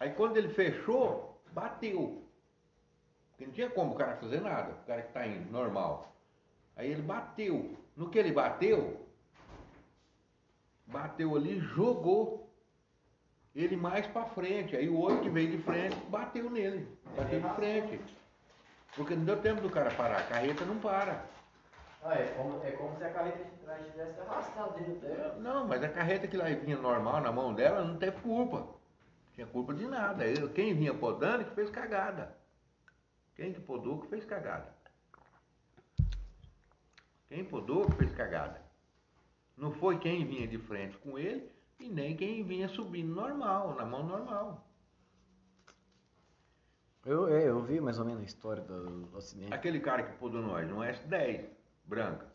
Aí 0.00 0.10
quando 0.10 0.36
ele 0.36 0.48
fechou, 0.48 1.40
bateu. 1.52 2.24
Porque 3.30 3.46
não 3.46 3.52
tinha 3.52 3.70
como 3.70 3.94
o 3.94 3.96
cara 3.96 4.16
fazer 4.16 4.40
nada, 4.40 4.72
o 4.72 4.86
cara 4.86 5.02
que 5.02 5.12
tá 5.12 5.26
indo, 5.26 5.50
normal. 5.50 6.12
Aí 6.76 6.90
ele 6.90 7.02
bateu. 7.02 7.76
No 7.96 8.10
que 8.10 8.18
ele 8.18 8.32
bateu, 8.32 9.06
bateu 10.86 11.34
ali, 11.34 11.60
jogou 11.60 12.50
ele 13.54 13.76
mais 13.76 14.06
pra 14.06 14.26
frente. 14.26 14.76
Aí 14.76 14.88
o 14.88 14.98
outro 14.98 15.20
que 15.20 15.30
veio 15.30 15.50
de 15.50 15.62
frente 15.62 15.96
bateu 16.10 16.50
nele. 16.50 16.86
Bateu 17.16 17.40
de 17.40 17.54
frente. 17.54 18.00
Porque 18.94 19.14
não 19.14 19.24
deu 19.24 19.40
tempo 19.40 19.62
do 19.62 19.70
cara 19.70 19.90
parar. 19.92 20.18
A 20.18 20.26
carreta 20.26 20.64
não 20.64 20.78
para. 20.78 21.24
Ah, 22.02 22.14
é 22.14 22.26
como, 22.36 22.62
é 22.64 22.70
como 22.72 22.96
se 22.98 23.04
a 23.04 23.10
carreta 23.10 23.38
de 23.66 23.72
trás 23.72 23.86
tivesse 23.90 24.20
arrastado 24.20 24.74
dentro 24.78 25.00
dela. 25.00 25.34
Não, 25.40 25.66
mas 25.66 25.82
a 25.82 25.88
carreta 25.88 26.28
que 26.28 26.36
lá 26.36 26.44
vinha 26.46 26.76
normal 26.78 27.20
na 27.20 27.32
mão 27.32 27.52
dela 27.54 27.82
não 27.84 27.96
teve 27.98 28.20
culpa. 28.20 28.58
Não 28.58 28.76
tinha 29.34 29.46
culpa 29.46 29.74
de 29.74 29.86
nada. 29.86 30.26
Eu- 30.26 30.48
Quem 30.52 30.74
vinha 30.74 30.94
podando 30.94 31.44
que 31.44 31.54
fez 31.54 31.68
cagada. 31.70 32.36
Quem 33.34 33.52
que 33.52 33.60
podou 33.60 34.00
que 34.00 34.08
fez 34.08 34.24
cagada. 34.24 34.74
Quem 37.28 37.44
podou 37.44 37.86
que 37.86 37.96
fez 37.96 38.12
cagada. 38.12 38.62
Não 39.56 39.72
foi 39.72 39.98
quem 39.98 40.24
vinha 40.26 40.46
de 40.46 40.58
frente 40.58 40.96
com 40.98 41.18
ele 41.18 41.50
e 41.80 41.88
nem 41.88 42.16
quem 42.16 42.44
vinha 42.44 42.68
subindo 42.68 43.14
normal, 43.14 43.74
na 43.74 43.84
mão 43.84 44.02
normal. 44.04 44.64
Eu, 47.04 47.28
é, 47.28 47.48
eu 47.48 47.60
vi 47.62 47.80
mais 47.80 47.98
ou 47.98 48.04
menos 48.04 48.22
a 48.22 48.24
história 48.26 48.62
do, 48.62 49.06
do 49.06 49.18
acidente. 49.18 49.52
Aquele 49.54 49.80
cara 49.80 50.02
que 50.02 50.16
podou 50.18 50.42
nós, 50.42 50.70
um 50.70 50.78
S10, 50.80 51.44
branca. 51.84 52.26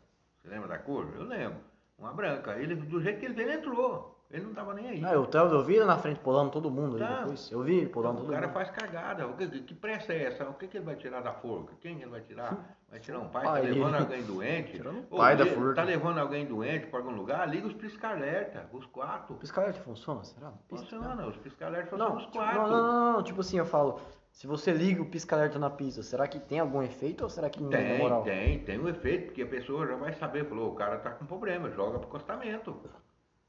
Você 0.42 0.48
lembra 0.48 0.68
da 0.68 0.78
cor? 0.78 1.08
Eu 1.14 1.22
lembro. 1.22 1.60
Uma 1.96 2.12
branca. 2.12 2.58
Ele, 2.58 2.74
do 2.74 3.00
jeito 3.00 3.20
que 3.20 3.26
ele 3.26 3.34
veio, 3.34 3.48
ele 3.48 3.58
entrou. 3.58 4.11
Ele 4.32 4.46
não 4.46 4.54
tava 4.54 4.72
nem 4.72 4.88
aí. 4.88 5.04
Ah, 5.04 5.12
eu, 5.12 5.28
eu 5.30 5.62
vi 5.62 5.74
ele 5.76 5.84
na 5.84 5.98
frente 5.98 6.18
pulando 6.20 6.50
todo 6.50 6.70
mundo 6.70 6.96
ali 6.96 7.04
Tá. 7.06 7.20
depois. 7.20 7.50
Eu 7.52 7.62
vi 7.62 7.76
ele 7.80 7.88
pulando 7.90 8.14
Então, 8.14 8.24
todo 8.24 8.30
o 8.30 8.34
cara 8.34 8.46
mundo. 8.46 8.54
faz 8.54 8.70
cagada. 8.70 9.28
Que, 9.34 9.46
que 9.60 9.74
pressa 9.74 10.12
é 10.14 10.22
essa? 10.24 10.48
O 10.48 10.54
que, 10.54 10.66
que 10.68 10.78
ele 10.78 10.86
vai 10.86 10.96
tirar 10.96 11.20
da 11.20 11.34
forca? 11.34 11.74
Quem 11.82 11.96
que 11.98 12.02
ele 12.04 12.10
vai 12.10 12.22
tirar? 12.22 12.76
Vai 12.88 12.98
tirar 12.98 13.18
um 13.18 13.28
pai? 13.28 13.44
Tá 13.44 13.52
levando 13.58 13.94
alguém 13.94 14.22
doente? 14.22 14.72
Tirando 14.72 14.96
o 15.10 15.14
Ô, 15.14 15.18
pai 15.18 15.36
da 15.36 15.44
forca. 15.44 15.74
Tá 15.74 15.82
levando 15.82 16.16
alguém 16.18 16.46
doente 16.46 16.86
para 16.86 16.98
algum 17.00 17.10
lugar? 17.14 17.46
Liga 17.46 17.66
os 17.66 17.74
pisca-alerta, 17.74 18.66
os 18.72 18.86
quatro. 18.86 19.34
O 19.34 19.38
pisca-alerta 19.38 19.80
funciona, 19.80 20.24
será? 20.24 20.46
Não 20.50 20.58
Funciona, 20.78 21.26
os 21.26 21.36
pisca-alerta 21.36 21.96
Não, 21.96 22.06
são 22.06 22.16
os 22.16 22.22
tipo, 22.24 22.38
quatro. 22.38 22.58
não, 22.62 22.68
não, 22.70 22.82
não, 22.92 23.12
não, 23.14 23.22
tipo 23.22 23.40
assim, 23.42 23.58
eu 23.58 23.66
falo, 23.66 24.00
se 24.30 24.46
você 24.46 24.72
liga 24.72 25.02
o 25.02 25.06
pisca-alerta 25.06 25.58
na 25.58 25.68
pista, 25.68 26.02
será 26.02 26.26
que 26.26 26.40
tem 26.40 26.58
algum 26.58 26.82
efeito 26.82 27.22
ou 27.22 27.28
será 27.28 27.50
que 27.50 27.62
não 27.62 27.68
na 27.68 27.76
Tem, 27.76 27.98
moral? 27.98 28.22
tem, 28.22 28.58
tem 28.60 28.78
um 28.80 28.88
efeito, 28.88 29.26
porque 29.26 29.42
a 29.42 29.46
pessoa 29.46 29.86
já 29.86 29.94
vai 29.96 30.14
saber, 30.14 30.46
falou, 30.48 30.70
o 30.72 30.74
cara 30.74 30.96
tá 30.98 31.10
com 31.10 31.26
problema, 31.26 31.70
joga 31.70 31.98
pro 31.98 32.08
acostamento. 32.08 32.74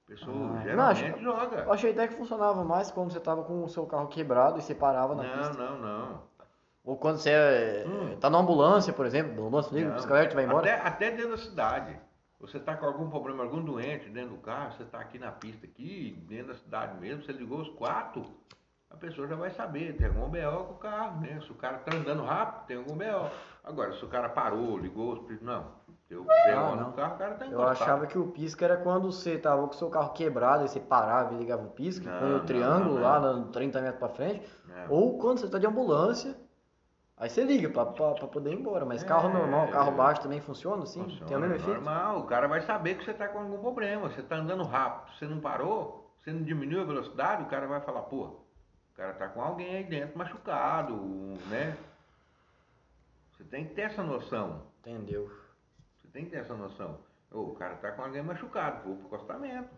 Pessoa 0.08 0.58
Ah, 0.58 0.62
geralmente 0.64 1.10
não, 1.12 1.20
joga. 1.38 1.58
Eu 1.62 1.72
achei 1.74 1.92
até 1.92 2.08
que 2.08 2.16
funcionava 2.16 2.64
mais 2.64 2.92
quando 2.92 3.12
você 3.12 3.20
tava 3.20 3.44
com 3.44 3.64
o 3.64 3.70
seu 3.70 3.86
carro 3.86 4.08
quebrado 4.08 4.60
e 4.60 4.62
você 4.62 4.76
parava 4.76 5.16
na 5.16 5.24
Não, 5.24 5.38
pista. 5.38 5.54
não, 5.64 5.80
não. 5.80 6.22
Ou 6.84 6.98
quando 6.98 7.18
você 7.18 7.30
é, 7.30 7.86
Hum. 7.88 8.18
tá 8.20 8.30
na 8.30 8.38
ambulância, 8.38 8.92
por 8.92 9.06
exemplo, 9.06 9.46
ambulância 9.48 9.74
liga, 9.74 9.88
o 9.88 9.90
Não. 9.92 9.96
pisca-alerta 9.96 10.36
vai 10.36 10.44
embora. 10.44 10.60
Até, 10.74 10.88
até 10.88 11.12
dentro 11.12 11.32
da 11.32 11.38
cidade. 11.38 11.98
Você 12.42 12.58
está 12.58 12.76
com 12.76 12.86
algum 12.86 13.10
problema, 13.10 13.42
algum 13.44 13.62
doente 13.64 14.10
dentro 14.10 14.32
do 14.32 14.38
carro, 14.42 14.74
você 14.74 14.84
está 14.84 15.00
aqui 15.00 15.18
na 15.18 15.32
pista, 15.32 15.66
aqui, 15.66 16.22
dentro 16.28 16.48
da 16.48 16.56
cidade 16.56 17.00
mesmo, 17.00 17.24
você 17.24 17.32
ligou 17.32 17.60
os 17.62 17.70
quatro, 17.70 18.26
a 18.92 18.98
pessoa 18.98 19.26
já 19.30 19.36
vai 19.36 19.50
saber, 19.52 19.96
tem 19.96 20.08
algum 20.08 20.28
BO 20.28 20.66
com 20.66 20.74
o 20.74 20.78
carro, 20.78 21.22
né? 21.22 21.40
Se 21.42 21.50
o 21.54 21.56
cara 21.56 21.78
está 21.78 21.96
andando 21.96 22.22
rápido, 22.26 22.66
tem 22.68 22.76
algum 22.76 22.98
BO. 22.98 23.30
Agora, 23.64 23.94
se 23.94 24.04
o 24.04 24.10
cara 24.10 24.28
parou, 24.28 24.78
ligou, 24.78 25.14
os- 25.14 25.42
não, 25.42 25.68
deu 26.14 26.24
BO 26.24 26.32
Ah, 26.32 26.76
no 26.76 26.94
carro, 26.94 27.16
o 27.16 27.18
cara 27.18 27.38
Eu 27.42 27.48
encostado. 27.48 27.70
achava 27.72 28.08
que 28.08 28.18
o 28.18 28.28
pisca 28.28 28.66
era 28.66 28.78
quando 28.78 29.12
você 29.12 29.38
tava 29.38 29.64
com 29.68 29.74
o 29.74 29.78
seu 29.78 29.90
carro 29.90 30.14
quebrado 30.14 30.66
e 30.66 30.68
você 30.68 30.80
parava 30.80 31.34
e 31.34 31.38
ligava 31.38 31.64
o 31.64 31.70
pisca, 31.72 32.10
Não, 32.12 32.20
põe 32.20 32.34
o 32.36 32.44
triângulo 32.46 32.96
não, 32.96 33.02
lá 33.02 33.20
não. 33.20 33.40
no 33.42 33.46
30 33.52 33.82
metros 33.82 34.00
pra 34.00 34.10
frente. 34.10 34.48
É. 34.76 34.86
Ou 34.90 35.18
quando 35.18 35.40
você 35.40 35.50
tá 35.50 35.58
de 35.60 35.66
ambulância, 35.68 36.36
aí 37.18 37.30
você 37.30 37.44
liga 37.44 37.70
pra, 37.70 37.86
pra, 37.86 38.12
pra 38.14 38.28
poder 38.28 38.52
ir 38.52 38.60
embora. 38.60 38.86
Mas 38.86 39.04
É, 39.04 39.08
carro 39.08 39.30
normal, 39.30 39.68
carro 39.70 39.92
é. 39.92 39.96
baixo 39.96 40.22
também 40.22 40.42
funciona 40.42 40.84
assim? 40.84 41.02
Funciona, 41.04 41.26
Tem 41.28 41.38
o 41.38 41.40
mesmo 41.42 41.56
efeito? 41.56 41.74
normal, 41.82 42.20
o 42.20 42.24
cara 42.26 42.48
vai 42.48 42.62
saber 42.62 42.96
que 42.98 43.06
você 43.06 43.12
está 43.12 43.28
com 43.28 43.40
algum 43.40 43.60
problema, 43.60 44.10
você 44.10 44.22
está 44.22 44.36
andando 44.38 44.64
rápido, 44.64 45.16
você 45.18 45.26
não 45.26 45.40
parou, 45.40 46.12
você 46.20 46.32
não 46.32 46.42
diminuiu 46.44 46.82
a 46.82 46.86
velocidade, 46.86 47.44
o 47.44 47.48
cara 47.48 47.68
vai 47.68 47.82
falar, 47.82 48.02
pô, 48.04 48.24
o 48.26 48.96
cara 48.96 49.12
está 49.12 49.28
com 49.28 49.42
alguém 49.42 49.76
aí 49.78 49.84
dentro 49.84 50.18
machucado, 50.18 50.96
né? 51.50 51.76
Você 53.32 53.44
tem 53.46 53.66
que 53.66 53.74
ter 53.74 53.82
essa 53.84 54.04
noção. 54.04 54.62
Entendeu? 54.82 55.30
Tem 56.14 56.26
que 56.26 56.32
ter 56.32 56.38
essa 56.38 56.56
noção. 56.56 57.00
Ô, 57.32 57.40
o 57.40 57.56
cara 57.56 57.76
tá 57.76 57.92
com 57.92 58.04
alguém 58.04 58.22
machucado, 58.24 58.84
vou 58.88 58.96
pro 58.98 59.08
acostamento. 59.16 59.70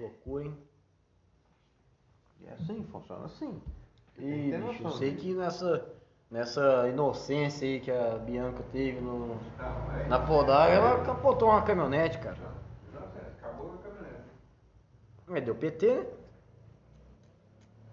Loucura, 0.00 0.44
hein? 0.44 0.56
E 2.40 2.46
é 2.46 2.52
assim, 2.52 2.84
funciona 2.84 3.26
assim. 3.26 3.62
E 4.18 4.52
bicho, 4.52 4.82
eu 4.82 4.90
sei 4.92 5.14
que 5.14 5.34
nessa, 5.34 5.86
nessa 6.30 6.88
inocência 6.88 7.66
aí 7.66 7.80
que 7.80 7.90
a 7.90 8.16
Bianca 8.18 8.62
teve 8.72 9.00
no, 9.00 9.34
é- 9.98 10.08
na 10.08 10.18
podada, 10.18 10.72
ela 10.72 11.04
capotou 11.04 11.50
uma 11.50 11.62
caminhonete, 11.62 12.18
cara. 12.18 12.36
Não, 12.92 13.00
sério, 13.12 13.28
acabou 13.38 13.74
a 13.74 13.78
caminhonete. 13.78 14.24
Mas 15.26 15.44
deu 15.44 15.54
PT, 15.54 15.94
né? 15.94 16.06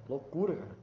Loucura, 0.08 0.56
cara. 0.56 0.83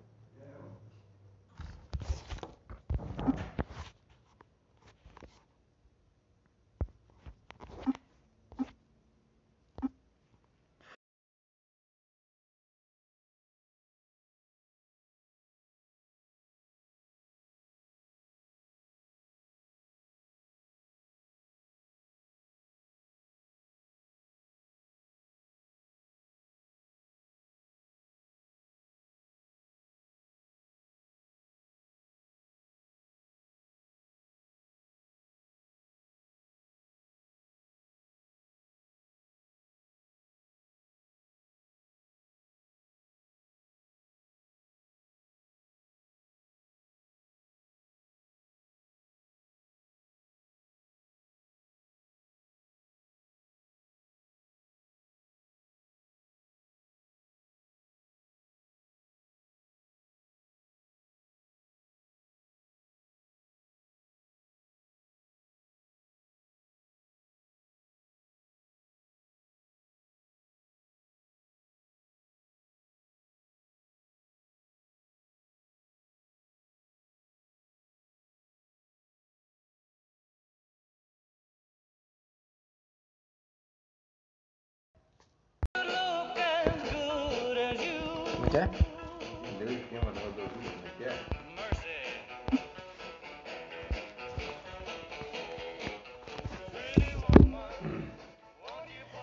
Que 88.51 88.57
é? 88.57 88.65
Entendeu 88.65 90.01
o 90.03 90.13
da 90.13 90.21
rodovia, 90.21 90.49
como 90.49 90.87
é 90.87 90.91
que 90.99 91.05
é? 91.05 91.15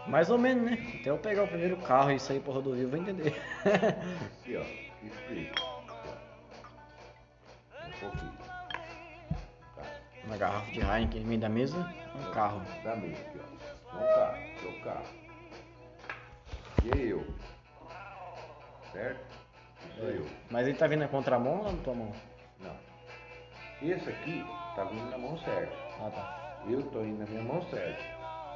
Mais 0.07 0.29
ou 0.29 0.37
menos, 0.37 0.63
né? 0.63 0.77
Até 1.01 1.09
eu 1.09 1.17
pegar 1.17 1.43
o 1.43 1.47
primeiro 1.47 1.75
carro 1.77 2.11
e 2.11 2.19
sair 2.19 2.39
pra 2.39 2.53
rodovia, 2.53 2.83
eu 2.83 2.89
vou 2.89 2.97
entender. 2.97 3.35
Aqui, 4.41 4.55
ó, 4.55 4.63
explica. 5.05 5.61
Um 7.85 7.91
pouquinho. 7.99 8.37
Tá. 9.75 9.83
Uma 10.23 10.37
garrafa 10.37 10.71
de 10.71 10.79
Heineken 10.79 11.25
meio 11.25 11.41
da 11.41 11.49
mesa, 11.49 11.93
um 12.15 12.31
carro. 12.31 12.61
Da 12.81 12.95
mesa 12.95 13.21
aqui, 13.21 13.39
ó. 13.39 13.97
Um 13.97 14.07
carro, 14.07 14.37
seu 14.61 14.71
carro. 14.83 15.05
E 16.85 17.09
eu. 17.09 17.25
Certo? 18.97 19.19
Isso 19.79 19.99
sou 19.99 20.09
eu. 20.09 20.25
Mas 20.49 20.67
ele 20.67 20.75
tá 20.75 20.87
vindo 20.87 21.01
na 21.01 21.07
contramão 21.07 21.59
ou 21.59 21.71
na 21.71 21.83
tua 21.83 21.93
mão? 21.93 22.11
Não. 22.59 22.75
Esse 23.79 24.09
aqui 24.09 24.43
tá 24.75 24.85
vindo 24.85 25.11
na 25.11 25.19
mão 25.19 25.37
certa. 25.37 25.71
Ah, 25.99 26.09
tá. 26.09 26.63
Eu 26.67 26.81
tô 26.89 27.03
indo 27.03 27.19
na 27.19 27.25
minha 27.25 27.43
mão 27.43 27.61
certa. 27.69 28.03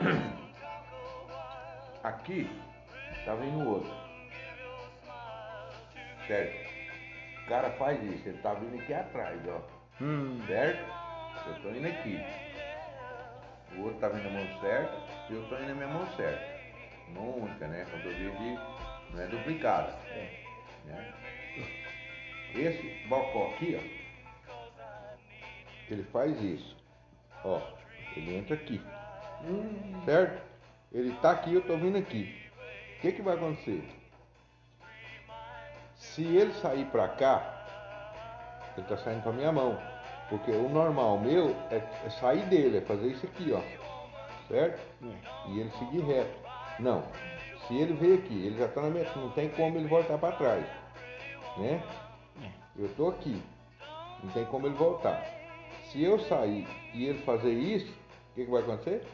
Aqui 2.03 2.49
tá 3.23 3.35
vindo 3.35 3.69
outro. 3.69 3.93
Certo? 6.25 6.71
O 7.43 7.47
cara 7.47 7.69
faz 7.73 8.01
isso, 8.03 8.27
ele 8.27 8.39
tá 8.39 8.55
vindo 8.55 8.81
aqui 8.81 8.91
atrás, 8.91 9.39
ó. 9.47 9.61
Hum. 10.03 10.41
Certo? 10.47 10.83
Eu 11.47 11.61
tô 11.61 11.69
indo 11.69 11.87
aqui. 11.87 12.19
O 13.77 13.83
outro 13.83 13.99
tá 13.99 14.09
vindo 14.09 14.23
na 14.23 14.31
mão 14.31 14.59
certa 14.59 14.97
e 15.29 15.33
eu 15.35 15.47
tô 15.47 15.55
indo 15.57 15.67
na 15.67 15.75
minha 15.75 15.87
mão 15.87 16.07
certa. 16.15 16.43
Mão 17.09 17.29
única, 17.29 17.67
né? 17.67 17.85
Rodovia 17.91 18.31
de. 18.31 18.80
Não 19.13 19.21
é 19.21 19.27
duplicada. 19.27 19.93
Né? 20.85 21.13
Esse 22.55 23.07
bocó 23.07 23.51
aqui, 23.53 23.77
ó. 23.79 24.01
Ele 25.89 26.03
faz 26.03 26.41
isso. 26.41 26.77
Ó, 27.43 27.61
ele 28.15 28.37
entra 28.37 28.55
aqui. 28.55 28.81
Certo? 30.05 30.41
Ele 30.91 31.11
tá 31.21 31.31
aqui, 31.31 31.53
eu 31.53 31.61
tô 31.61 31.77
vindo 31.77 31.97
aqui. 31.97 32.35
O 32.97 33.01
que 33.01 33.11
que 33.13 33.21
vai 33.21 33.35
acontecer? 33.35 33.83
Se 35.95 36.23
ele 36.23 36.53
sair 36.53 36.85
pra 36.85 37.07
cá, 37.09 37.65
ele 38.77 38.85
tá 38.87 38.97
saindo 38.97 39.23
pra 39.23 39.31
minha 39.31 39.51
mão. 39.51 39.81
Porque 40.29 40.51
o 40.51 40.69
normal 40.69 41.19
meu 41.19 41.55
é, 41.69 41.77
é 42.05 42.09
sair 42.09 42.45
dele, 42.45 42.77
é 42.77 42.81
fazer 42.81 43.07
isso 43.07 43.25
aqui, 43.25 43.51
ó. 43.51 43.61
Certo? 44.47 44.81
E 45.49 45.59
ele 45.59 45.71
seguir 45.71 46.01
reto. 46.01 46.39
Não. 46.79 47.03
Se 47.67 47.77
ele 47.77 47.93
veio 47.93 48.15
aqui, 48.15 48.45
ele 48.45 48.57
já 48.57 48.67
tá 48.67 48.81
na 48.81 48.89
minha. 48.89 49.09
Não 49.15 49.29
tem 49.31 49.49
como 49.49 49.77
ele 49.77 49.87
voltar 49.87 50.17
pra 50.17 50.31
trás. 50.31 50.65
Né? 51.57 51.83
Eu 52.77 52.89
tô 52.95 53.09
aqui. 53.09 53.41
Não 54.23 54.31
tem 54.31 54.45
como 54.45 54.67
ele 54.67 54.75
voltar. 54.75 55.23
Se 55.91 56.03
eu 56.03 56.19
sair 56.19 56.67
e 56.93 57.05
ele 57.05 57.19
fazer 57.23 57.51
isso, 57.51 57.91
o 57.91 58.35
que, 58.35 58.45
que 58.45 58.51
vai 58.51 58.61
acontecer? 58.61 59.05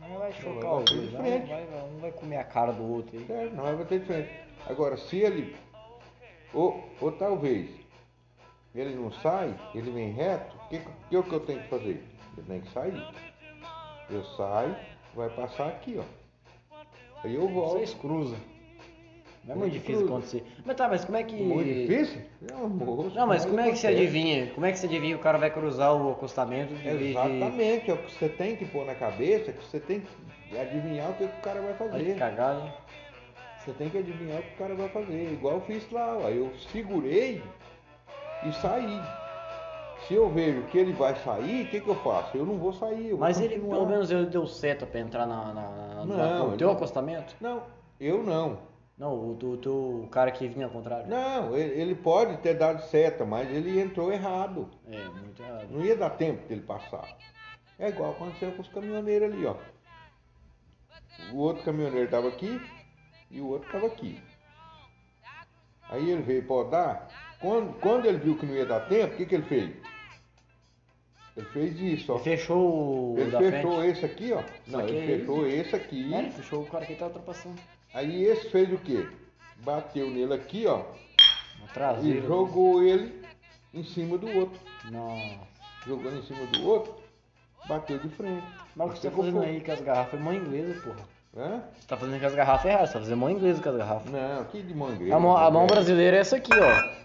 Não 0.00 0.18
vai 0.18 0.32
chocar 0.32 0.70
Vai 0.70 0.82
os 0.82 0.84
bater 0.84 0.94
dois, 0.94 1.08
de 1.08 1.14
não 1.14 1.22
vai, 1.22 1.84
um 1.84 1.98
vai 1.98 2.12
comer 2.12 2.36
a 2.36 2.44
cara 2.44 2.72
do 2.72 2.84
outro 2.84 3.18
aí. 3.18 3.26
Certo, 3.26 3.54
não 3.54 3.64
vai 3.64 3.76
bater 3.76 4.00
de 4.00 4.06
frente. 4.06 4.30
Agora, 4.66 4.96
se 4.96 5.18
ele. 5.18 5.56
Ou, 6.54 6.84
ou 7.00 7.12
talvez 7.12 7.70
ele 8.74 8.94
não 8.94 9.12
sai, 9.12 9.54
ele 9.74 9.90
vem 9.90 10.12
reto, 10.12 10.56
o 10.56 10.68
que, 10.68 10.78
que, 10.78 11.16
o 11.16 11.22
que 11.22 11.32
eu 11.32 11.40
tenho 11.40 11.62
que 11.62 11.68
fazer? 11.68 12.02
Eu 12.36 12.44
tenho 12.44 12.62
que 12.62 12.70
sair. 12.72 13.14
Eu 14.08 14.24
saio, 14.24 14.76
vai 15.14 15.28
passar 15.30 15.68
aqui, 15.68 15.98
ó. 15.98 16.21
Aí 17.24 17.34
eu 17.34 17.48
volto. 17.48 17.78
Vocês 17.78 17.94
cruzam. 17.94 18.38
Não 19.44 19.56
é 19.56 19.58
Muito 19.58 19.72
difícil 19.72 20.06
cruza. 20.06 20.12
acontecer. 20.12 20.44
Mas 20.64 20.76
tá, 20.76 20.88
mas 20.88 21.04
como 21.04 21.18
é 21.18 21.22
que. 21.24 21.34
Muito 21.34 21.66
difícil? 21.72 22.20
É 22.48 22.54
um 22.54 22.68
moço, 22.68 23.10
Não, 23.16 23.26
mas 23.26 23.44
como 23.44 23.58
é 23.58 23.70
que 23.70 23.76
você 23.78 23.88
adivinha? 23.88 24.46
Como 24.54 24.64
é 24.66 24.70
que 24.72 24.78
você 24.78 24.86
adivinha 24.86 25.14
que 25.14 25.20
o 25.20 25.22
cara 25.22 25.36
vai 25.38 25.50
cruzar 25.50 25.94
o 25.94 26.12
acostamento 26.12 26.72
de. 26.74 26.88
Exatamente, 27.10 27.90
é 27.90 27.94
o 27.94 27.98
que 27.98 28.12
você 28.12 28.28
tem 28.28 28.54
que 28.54 28.64
pôr 28.66 28.86
na 28.86 28.94
cabeça, 28.94 29.52
que 29.52 29.64
você 29.64 29.80
tem 29.80 30.00
que 30.48 30.56
adivinhar 30.56 31.10
o 31.10 31.14
que, 31.14 31.26
que 31.26 31.38
o 31.38 31.42
cara 31.42 31.60
vai 31.60 31.70
Olha 31.70 31.90
que 31.90 32.04
fazer. 32.04 32.14
cagada, 32.18 32.60
hein? 32.60 32.72
Você 33.64 33.72
tem 33.72 33.88
que 33.88 33.98
adivinhar 33.98 34.38
o 34.38 34.42
que 34.42 34.54
o 34.54 34.58
cara 34.58 34.74
vai 34.76 34.88
fazer. 34.88 35.32
Igual 35.32 35.54
eu 35.54 35.60
fiz 35.62 35.90
lá, 35.90 36.16
ó. 36.18 36.28
Eu 36.28 36.52
segurei 36.72 37.42
e 38.46 38.52
saí. 38.52 39.00
Se 40.08 40.14
eu 40.14 40.28
vejo 40.28 40.62
que 40.64 40.78
ele 40.78 40.92
vai 40.92 41.14
sair, 41.16 41.64
o 41.66 41.68
que, 41.70 41.80
que 41.80 41.88
eu 41.88 41.94
faço? 41.96 42.36
Eu 42.36 42.44
não 42.44 42.58
vou 42.58 42.72
sair. 42.72 43.14
Mas 43.16 43.40
ele, 43.40 43.58
pelo 43.60 43.86
menos, 43.86 44.10
ele 44.10 44.26
deu 44.26 44.46
seta 44.46 44.84
pra 44.86 45.00
entrar 45.00 45.26
na, 45.26 45.52
na, 45.52 45.70
na- 45.70 46.04
Não, 46.04 46.50
no 46.50 46.56
teu 46.56 46.68
não. 46.68 46.74
acostamento? 46.74 47.34
Não, 47.40 47.62
eu 48.00 48.22
não. 48.22 48.58
Não, 48.98 49.14
o 49.32 50.08
cara 50.10 50.30
que 50.30 50.46
vinha 50.48 50.66
ao 50.66 50.72
contrário. 50.72 51.08
Não, 51.08 51.56
ele, 51.56 51.80
ele 51.80 51.94
pode 51.94 52.36
ter 52.38 52.54
dado 52.54 52.82
seta, 52.82 53.24
mas 53.24 53.48
ele 53.50 53.80
entrou 53.80 54.12
errado. 54.12 54.68
É, 54.86 55.04
muito 55.08 55.42
errado. 55.42 55.66
Não 55.70 55.84
ia 55.84 55.96
dar 55.96 56.10
tempo 56.10 56.46
dele 56.46 56.60
passar. 56.62 57.08
É 57.78 57.88
igual 57.88 58.12
aconteceu 58.12 58.52
com 58.52 58.62
os 58.62 58.68
caminhoneiros 58.68 59.32
ali, 59.32 59.46
ó. 59.46 59.56
O 61.32 61.38
outro 61.38 61.64
caminhoneiro 61.64 62.04
estava 62.04 62.28
aqui 62.28 62.60
e 63.30 63.40
o 63.40 63.48
outro 63.48 63.66
estava 63.66 63.86
aqui. 63.86 64.20
Aí 65.88 66.10
ele 66.10 66.22
veio 66.22 66.46
podar. 66.46 67.08
Quando, 67.40 67.72
quando 67.80 68.06
ele 68.06 68.18
viu 68.18 68.36
que 68.38 68.46
não 68.46 68.54
ia 68.54 68.64
dar 68.66 68.88
tempo, 68.88 69.14
o 69.14 69.16
que, 69.16 69.26
que 69.26 69.34
ele 69.34 69.44
fez? 69.44 69.74
Ele 71.36 71.46
fez 71.46 71.80
isso, 71.80 72.12
ó. 72.12 72.16
Ele 72.16 72.24
fechou 72.24 73.14
o 73.14 73.18
Ele 73.18 73.30
fechou 73.30 73.76
frente. 73.78 73.92
esse 73.96 74.04
aqui, 74.04 74.32
ó. 74.32 74.42
Não, 74.66 74.80
ele 74.80 74.98
aí- 75.00 75.18
fechou 75.18 75.46
esse 75.46 75.76
aqui. 75.76 76.14
É, 76.14 76.18
ele 76.18 76.30
fechou 76.30 76.62
o 76.62 76.66
cara 76.66 76.84
que 76.84 76.94
tá 76.94 77.06
ultrapassando. 77.06 77.56
Aí 77.94 78.24
esse 78.24 78.50
fez 78.50 78.72
o 78.72 78.78
quê? 78.78 79.06
Bateu 79.64 80.10
nele 80.10 80.34
aqui, 80.34 80.66
ó. 80.66 80.82
Na 81.76 81.98
E 82.02 82.20
jogou 82.20 82.82
ele 82.82 83.22
em 83.72 83.82
cima 83.84 84.18
do 84.18 84.26
outro. 84.36 84.58
Nossa. 84.90 85.38
Jogando 85.86 86.18
em 86.18 86.22
cima 86.22 86.44
do 86.46 86.68
outro, 86.68 86.94
bateu 87.66 87.98
de 87.98 88.08
frente. 88.10 88.44
Mas 88.76 88.90
o 88.90 88.92
que 88.92 88.98
você 89.00 89.10
tá 89.10 89.16
fazendo 89.16 89.42
aí 89.42 89.60
com 89.60 89.72
as 89.72 89.80
garrafas 89.80 90.20
é 90.20 90.22
mão 90.22 90.34
inglesa, 90.34 90.80
porra. 90.82 91.08
Hã? 91.34 91.62
Você 91.78 91.86
tá 91.88 91.96
fazendo 91.96 92.20
com 92.20 92.26
as 92.26 92.34
garrafas 92.34 92.66
erradas, 92.70 92.88
você 92.88 92.92
tá 92.94 92.98
fazendo 93.00 93.16
mão 93.18 93.30
inglesa 93.30 93.62
com 93.62 93.68
as 93.70 93.76
garrafas. 93.76 94.12
Não, 94.12 94.44
que 94.44 94.62
de 94.62 94.74
mão 94.74 94.92
inglesa. 94.92 95.16
A 95.16 95.20
mão, 95.20 95.36
a 95.36 95.50
mão 95.50 95.62
Moisés. 95.62 95.70
brasileira 95.72 96.16
é 96.18 96.20
essa 96.20 96.36
aqui, 96.36 96.52
ó. 96.52 97.02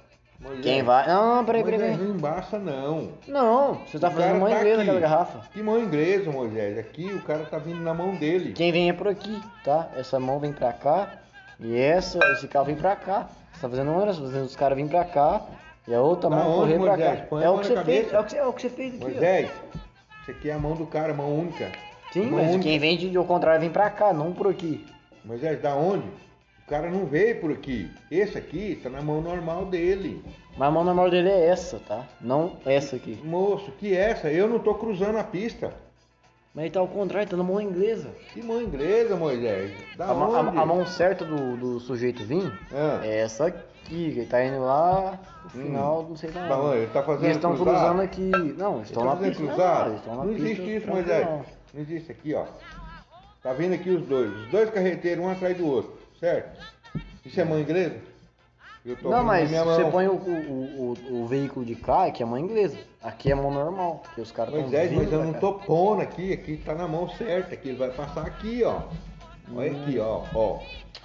Quem 0.62 0.84
vai. 0.84 1.08
Não, 1.08 1.38
não, 1.38 1.46
peraí, 1.46 1.64
peraí, 1.64 1.80
peraí. 1.80 1.98
não 1.98 2.16
embaça 2.16 2.60
não. 2.60 3.10
Não, 3.28 3.74
você 3.86 3.98
tá 3.98 4.08
O 4.10 4.12
fazendo 4.12 4.40
mão 4.40 4.50
tá 4.50 4.58
inglesa 4.60 4.82
aqui. 4.82 4.90
as 4.92 5.00
garrafas. 5.00 5.48
Que 5.48 5.64
mão 5.64 5.80
inglesa, 5.80 6.32
Moisés? 6.32 6.78
Aqui 6.78 7.06
o 7.12 7.22
cara 7.24 7.44
tá 7.46 7.58
vindo 7.58 7.82
na 7.82 7.94
mão 7.94 8.14
dele. 8.16 8.54
Quem 8.54 8.72
vem 8.72 8.90
é 8.90 8.94
por 8.94 9.08
aqui, 9.08 9.42
tá? 9.64 9.90
Essa 9.96 10.20
mão 10.20 10.40
vem 10.40 10.54
pra 10.54 10.72
cá 10.74 11.14
e 11.60 11.76
essa, 11.76 12.20
esse 12.34 12.48
carro 12.48 12.66
vem 12.66 12.76
pra 12.76 12.96
cá. 12.96 13.28
Você 13.54 13.62
tá 13.62 13.70
fazendo 13.70 13.92
uma, 13.92 14.06
você 14.06 14.20
tá 14.22 14.26
fazendo 14.28 14.46
os 14.46 14.56
caras 14.56 14.76
virem 14.76 14.90
pra 14.92 15.04
cá 15.06 15.42
e 15.88 15.94
a 15.96 16.02
outra 16.02 16.30
Da 16.30 16.36
mão 16.36 16.54
correr 16.60 16.80
pra 16.80 16.98
cá. 16.98 17.16
Põe 17.30 17.44
a 17.44 17.48
É 17.48 17.50
o 17.50 17.58
que 17.60 17.66
você 17.68 17.84
fez, 17.84 18.14
é 18.14 18.20
o 18.20 18.24
que 18.24 18.30
você, 18.32 18.38
é 18.38 18.46
o 18.46 18.54
que 18.54 18.62
você 18.62 18.70
fez 18.70 18.94
aqui. 18.94 19.04
ó. 19.04 19.08
Moisés, 19.08 19.50
isso 20.22 20.32
aqui 20.32 20.50
é 20.50 20.54
a 20.54 20.60
mão 20.60 20.76
do 20.76 20.86
cara, 20.86 21.14
mão 21.16 21.34
única. 21.34 21.72
Sim, 22.14 22.28
mão 22.28 22.40
mas 22.40 22.50
única. 22.50 22.64
quem 22.64 22.78
vem 22.78 22.96
de, 22.96 23.18
ao 23.18 23.26
contrário 23.26 23.60
vem 23.60 23.72
pra 23.72 23.90
cá, 23.90 24.14
não 24.14 24.32
por 24.34 24.48
aqui. 24.48 24.86
Moisés, 25.26 25.60
da 25.62 25.74
onde? 25.76 26.06
O 26.68 26.70
cara 26.70 26.90
não 26.90 27.06
veio 27.06 27.40
por 27.40 27.50
aqui. 27.52 27.90
Esse 28.12 28.38
aqui 28.38 28.78
tá 28.84 28.90
na 28.90 29.02
mão 29.02 29.22
normal 29.22 29.66
dele. 29.68 30.22
Mas 30.58 30.68
a 30.68 30.72
mão 30.72 30.84
normal 30.84 31.10
dele 31.10 31.30
é 31.30 31.46
essa, 31.48 31.80
tá? 31.80 32.06
Não 32.20 32.58
essa 32.66 32.98
aqui. 32.98 33.18
Moço, 33.24 33.72
que 33.80 33.96
essa? 33.96 34.30
Eu 34.30 34.50
não 34.50 34.60
tô 34.60 34.76
cruzando 34.76 35.18
a 35.18 35.24
pista. 35.24 35.74
Mas 36.54 36.66
ele 36.66 36.74
tá 36.74 36.80
ao 36.82 36.88
contrário, 36.88 37.30
tá 37.30 37.38
na 37.38 37.44
mão 37.44 37.62
inglesa. 37.62 38.10
Que 38.34 38.42
mão 38.44 38.62
inglesa, 38.62 39.16
Moisés? 39.16 39.72
Da 39.96 40.08
A, 40.08 40.14
onde? 40.14 40.58
a- 40.58 40.62
a 40.62 40.66
mão 40.66 40.86
certa 40.86 41.24
do, 41.24 41.56
do 41.56 41.80
sujeito 41.80 42.24
vir 42.26 42.52
Ah. 42.74 43.00
é 43.04 43.20
essa 43.20 43.46
aqui, 43.46 43.64
que 43.86 43.96
ele 44.20 44.26
tá 44.26 44.44
indo 44.44 44.60
lá 44.60 45.18
no 45.46 45.50
final, 45.50 46.06
não 46.10 46.18
sei 46.18 46.32
lá. 46.32 46.48
Tá 46.50 46.76
ele 46.76 46.88
tá 46.88 47.04
fazendo 47.04 47.24
Eles 47.26 47.36
estão 47.38 47.56
cruzando 47.56 48.02
aqui. 48.02 48.30
Não, 48.58 48.76
eles 48.78 48.88
estão 48.90 49.06
na 49.06 49.12
fazendo 49.16 49.30
pista. 49.30 49.46
cruzado? 49.46 50.02
Não, 50.08 50.16
Não 50.16 50.28
pista 50.34 50.44
existe 50.50 50.76
isso, 50.76 50.88
Moisés. 50.90 51.26
não. 51.26 51.46
Não 51.74 51.82
existe 51.82 52.12
aqui, 52.12 52.34
ó. 52.34 52.46
Tá 53.42 53.54
vindo 53.54 53.74
aqui 53.74 53.90
os 53.90 54.02
dois. 54.06 54.32
Os 54.36 54.48
dois 54.50 54.70
carreteiros, 54.70 55.24
um 55.24 55.30
atrás 55.30 55.56
do 55.56 55.66
outro. 55.66 55.97
Certo? 56.20 56.60
Isso 57.26 57.40
é 57.40 57.44
mão 57.44 57.60
inglesa? 57.60 57.96
Eu 58.86 58.96
tô 58.96 59.10
Não, 59.10 59.24
mas 59.24 59.52
você 59.52 59.84
põe 59.92 60.08
o, 60.08 60.14
o, 60.14 60.96
o, 61.12 61.22
o 61.24 61.28
veículo 61.28 61.66
de 61.66 61.76
cá, 61.76 62.10
que 62.10 62.24
é 62.24 62.26
mão 62.26 62.38
inglesa. 62.38 62.78
Aqui 63.04 63.32
é 63.32 63.36
mão 63.36 63.52
normal, 63.52 64.02
que 64.16 64.22
os 64.22 64.32
caras 64.32 64.54
estão 64.54 64.70
vindo 64.70 64.96
mas 64.96 65.12
eu 65.12 65.24
não 65.26 65.34
tô 65.34 65.54
pondo 65.56 66.02
aqui. 66.02 66.34
Aqui 66.34 66.58
tá 66.58 66.74
na 66.74 66.88
mão 66.88 67.10
certa. 67.10 67.54
Aqui 67.54 67.70
ele 67.70 67.78
vai 67.78 67.90
passar 67.90 68.26
aqui, 68.26 68.64
ó. 68.64 68.82
Olha 69.54 69.72
aqui, 69.72 70.00
ó. 70.00 70.24
ó. 70.34 70.60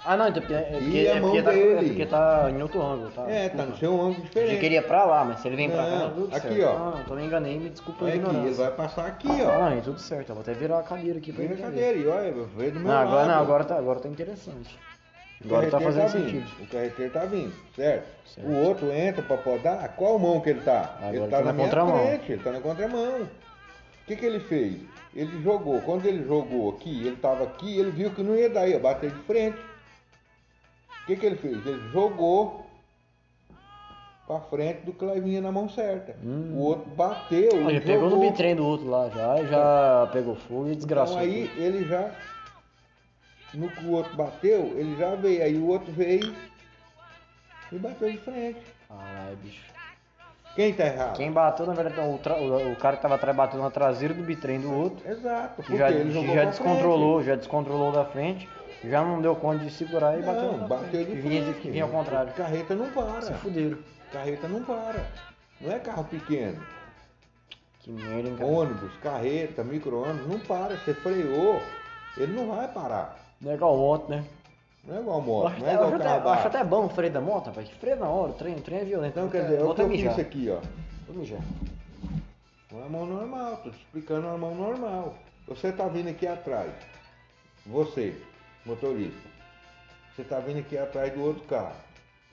Ah, 0.05 0.17
não, 0.17 0.27
então 0.27 0.41
é 0.43 0.45
porque, 0.45 0.53
é 0.53 0.77
E 0.77 0.81
porque, 0.83 0.97
a 1.07 1.11
é 1.15 1.19
mão 1.19 1.29
porque 1.31 1.43
tá, 1.43 1.53
é 1.55 1.75
porque 1.83 2.05
tá 2.05 2.51
em 2.51 2.61
outro 2.61 2.81
ângulo, 2.81 3.09
tá? 3.11 3.29
É, 3.29 3.47
tá 3.49 3.65
no 3.65 3.77
seu 3.77 3.93
ângulo 3.93 4.15
Eu 4.17 4.23
diferente. 4.23 4.59
queria 4.59 4.79
ir 4.79 4.87
pra 4.87 5.05
lá, 5.05 5.23
mas 5.23 5.39
se 5.39 5.47
ele 5.47 5.55
vem 5.55 5.69
pra 5.69 5.83
cá, 5.83 5.89
Não, 5.99 6.09
tudo 6.13 6.35
aqui, 6.35 6.47
certo. 6.55 6.65
ó. 6.69 6.79
Não, 6.91 6.99
então 7.01 7.15
me 7.17 7.25
enganei, 7.25 7.59
me 7.59 7.69
desculpa 7.69 8.03
a 8.03 8.07
Olha 8.07 8.15
aqui, 8.15 8.23
ele 8.25 8.29
ignorância. 8.37 8.63
vai 8.65 8.73
passar 8.75 9.05
aqui, 9.07 9.27
Ah, 9.29 9.47
ó. 9.59 9.69
não, 9.69 9.81
tudo 9.81 9.99
certo, 9.99 10.29
eu 10.29 10.35
vou 10.35 10.41
até 10.41 10.53
virar 10.53 10.79
a 10.79 10.83
cadeira 10.83 11.19
aqui 11.19 11.31
pra 11.31 11.43
Vira 11.45 11.55
a 11.55 11.57
cadeira 11.57 11.97
e 11.97 12.07
olha, 12.07 12.33
veio 12.57 12.71
do 12.73 12.79
meu 12.81 12.89
Não, 12.91 12.97
agora 12.97 13.15
lado. 13.15 13.27
não, 13.29 13.35
agora 13.41 13.63
tá, 13.63 13.77
agora 13.77 13.99
tá 14.01 14.09
interessante. 14.09 14.77
Agora 15.45 15.69
tá 15.69 15.79
fazendo 15.79 16.07
vindo, 16.09 16.23
sentido. 16.25 16.63
O 16.63 16.67
carreteiro 16.67 17.11
tá 17.11 17.25
vindo, 17.25 17.53
certo? 17.75 18.05
Certo. 18.25 18.47
O 18.47 18.55
outro 18.65 18.91
entra 18.91 19.21
pra 19.21 19.37
podar, 19.37 19.95
qual 19.95 20.17
mão 20.19 20.39
que 20.41 20.49
ele 20.51 20.61
tá? 20.61 20.95
Agora 20.99 21.15
ele 21.17 21.27
tá 21.27 21.37
tá 21.37 21.43
na 21.43 21.53
na 21.53 21.63
contramão. 21.63 22.05
frente, 22.07 22.31
ele 22.31 22.43
tá 22.43 22.51
na 22.51 22.59
contramão. 22.61 23.21
O 23.23 24.05
que 24.07 24.15
que 24.15 24.25
ele 24.25 24.39
fez? 24.39 24.81
Ele 25.15 25.41
jogou, 25.43 25.79
quando 25.81 26.05
ele 26.05 26.23
jogou 26.25 26.71
aqui, 26.71 27.05
ele 27.05 27.15
tava 27.17 27.43
aqui, 27.43 27.77
ele 27.77 27.91
viu 27.91 28.09
que 28.11 28.23
não 28.23 28.35
ia 28.35 28.49
dar, 28.49 28.67
ia 28.67 28.79
bater 28.79 29.11
de 29.11 29.19
frente. 29.23 29.57
O 31.03 31.05
que 31.05 31.15
que 31.17 31.25
ele 31.25 31.35
fez? 31.35 31.65
Ele 31.65 31.81
jogou 31.91 32.65
pra 34.25 34.39
frente 34.39 34.81
do 34.85 34.93
que 34.93 35.03
lá 35.05 35.13
vinha 35.15 35.41
na 35.41 35.51
mão 35.51 35.67
certa. 35.69 36.15
Hum. 36.23 36.53
O 36.55 36.59
outro 36.61 36.89
bateu, 36.91 37.51
Ele 37.51 37.71
ele 37.71 37.81
pegou 37.81 38.09
no 38.09 38.19
bitrem 38.19 38.55
do 38.55 38.65
outro 38.65 38.89
lá 38.89 39.09
já, 39.09 39.43
já 39.43 40.09
pegou 40.13 40.35
fogo 40.35 40.69
e 40.69 40.75
desgraçou. 40.75 41.21
Então 41.21 41.29
aí 41.29 41.51
ele 41.57 41.85
já, 41.85 42.11
no 43.53 43.69
que 43.69 43.85
o 43.85 43.91
outro 43.91 44.15
bateu, 44.15 44.73
ele 44.77 44.95
já 44.97 45.15
veio. 45.15 45.43
Aí 45.43 45.55
o 45.57 45.67
outro 45.67 45.91
veio 45.91 46.33
e 47.71 47.77
bateu 47.77 48.11
de 48.11 48.17
frente. 48.19 48.59
Caralho, 48.87 49.35
bicho. 49.37 49.73
Quem 50.55 50.71
tá 50.73 50.85
errado? 50.85 51.17
Quem 51.17 51.31
bateu, 51.31 51.65
na 51.65 51.73
verdade, 51.73 51.99
o, 52.07 52.17
tra- 52.19 52.39
o- 52.39 52.75
cara 52.75 52.95
que 52.95 53.01
tava 53.01 53.15
atrás 53.15 53.35
bateu 53.35 53.59
na 53.59 53.71
traseira 53.71 54.13
do 54.13 54.21
bitrem 54.23 54.59
do 54.59 54.71
outro. 54.71 55.09
Exato, 55.09 55.49
Que 55.49 55.55
porque 55.63 55.77
já, 55.77 55.89
já 55.91 56.45
descontrolou, 56.45 57.23
já 57.23 57.35
descontrolou 57.35 57.91
da 57.91 58.05
frente, 58.05 58.47
já 58.83 59.03
não 59.03 59.19
deu 59.19 59.35
conta 59.35 59.63
de 59.65 59.71
segurar 59.71 60.11
e 60.19 60.21
frente. 60.21 60.35
bateu 60.35 60.57
Não, 60.57 60.67
bateu 60.67 60.89
frente. 60.89 61.09
de 61.09 61.21
vinha, 61.21 61.43
frente. 61.53 61.71
vinha 61.71 61.83
ao 61.85 61.89
contrário. 61.89 62.33
Carreta 62.33 62.75
não 62.75 62.91
para. 62.91 63.21
Se 63.23 63.33
fuderam. 63.33 63.79
Carreta 64.11 64.47
não 64.47 64.63
para. 64.63 65.03
Não 65.59 65.71
é 65.71 65.79
carro 65.79 66.03
pequeno. 66.03 66.61
Que 67.79 67.91
merda, 67.91 68.29
hein, 68.29 68.35
cara. 68.37 68.49
Ônibus, 68.49 68.91
carreta, 69.01 69.63
micro-ônibus, 69.63 70.27
não 70.27 70.39
para. 70.39 70.77
Você 70.77 70.93
freou, 70.93 71.63
ele 72.15 72.31
não 72.31 72.55
vai 72.55 72.67
parar. 72.67 73.17
Não 73.43 73.51
é 73.51 73.55
igual 73.55 73.77
ontem, 73.79 74.15
né? 74.17 74.25
Não 74.85 74.97
é 74.97 74.99
igual 74.99 75.21
moto, 75.21 75.47
acho, 75.47 75.59
não 75.61 75.69
é 75.69 75.73
igual 75.73 75.87
acho 75.87 75.95
até- 75.95 76.29
acho 76.29 76.47
até 76.47 76.63
bom 76.63 76.85
o 76.85 76.89
freio 76.89 77.13
da 77.13 77.21
moto, 77.21 77.47
rapaz. 77.47 77.69
Freio 77.69 77.95
na 77.97 78.07
hora, 78.09 78.31
o 78.31 78.35
trem, 78.35 78.55
o 78.55 78.61
trem 78.61 78.79
é 78.79 78.83
violento. 78.85 79.11
Então, 79.17 79.29
quer 79.29 79.43
dizer, 79.43 79.59
é 79.59 79.61
eu 79.61 79.87
mijar. 79.87 80.15
fiz 80.15 80.25
aqui, 80.25 80.49
ó. 80.49 80.59
Vou 81.07 81.15
mijar. 81.17 81.39
Uma 82.71 82.89
mão 82.89 83.05
normal, 83.05 83.57
tô 83.63 83.69
te 83.69 83.77
explicando 83.77 84.27
uma 84.27 84.37
mão 84.37 84.55
normal. 84.55 85.13
Você 85.47 85.71
tá 85.71 85.87
vindo 85.87 86.09
aqui 86.09 86.25
atrás. 86.27 86.71
Você, 87.65 88.15
motorista. 88.65 89.29
Você 90.15 90.23
tá 90.23 90.39
vindo 90.39 90.59
aqui 90.59 90.77
atrás 90.77 91.13
do 91.13 91.21
outro 91.23 91.43
carro. 91.43 91.75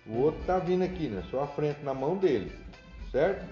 O 0.07 0.19
outro 0.23 0.41
tá 0.47 0.59
vindo 0.59 0.83
aqui 0.83 1.09
na 1.09 1.23
sua 1.25 1.47
frente, 1.47 1.83
na 1.85 1.95
mão 1.95 2.17
dele. 2.17 2.51
Certo? 3.13 3.45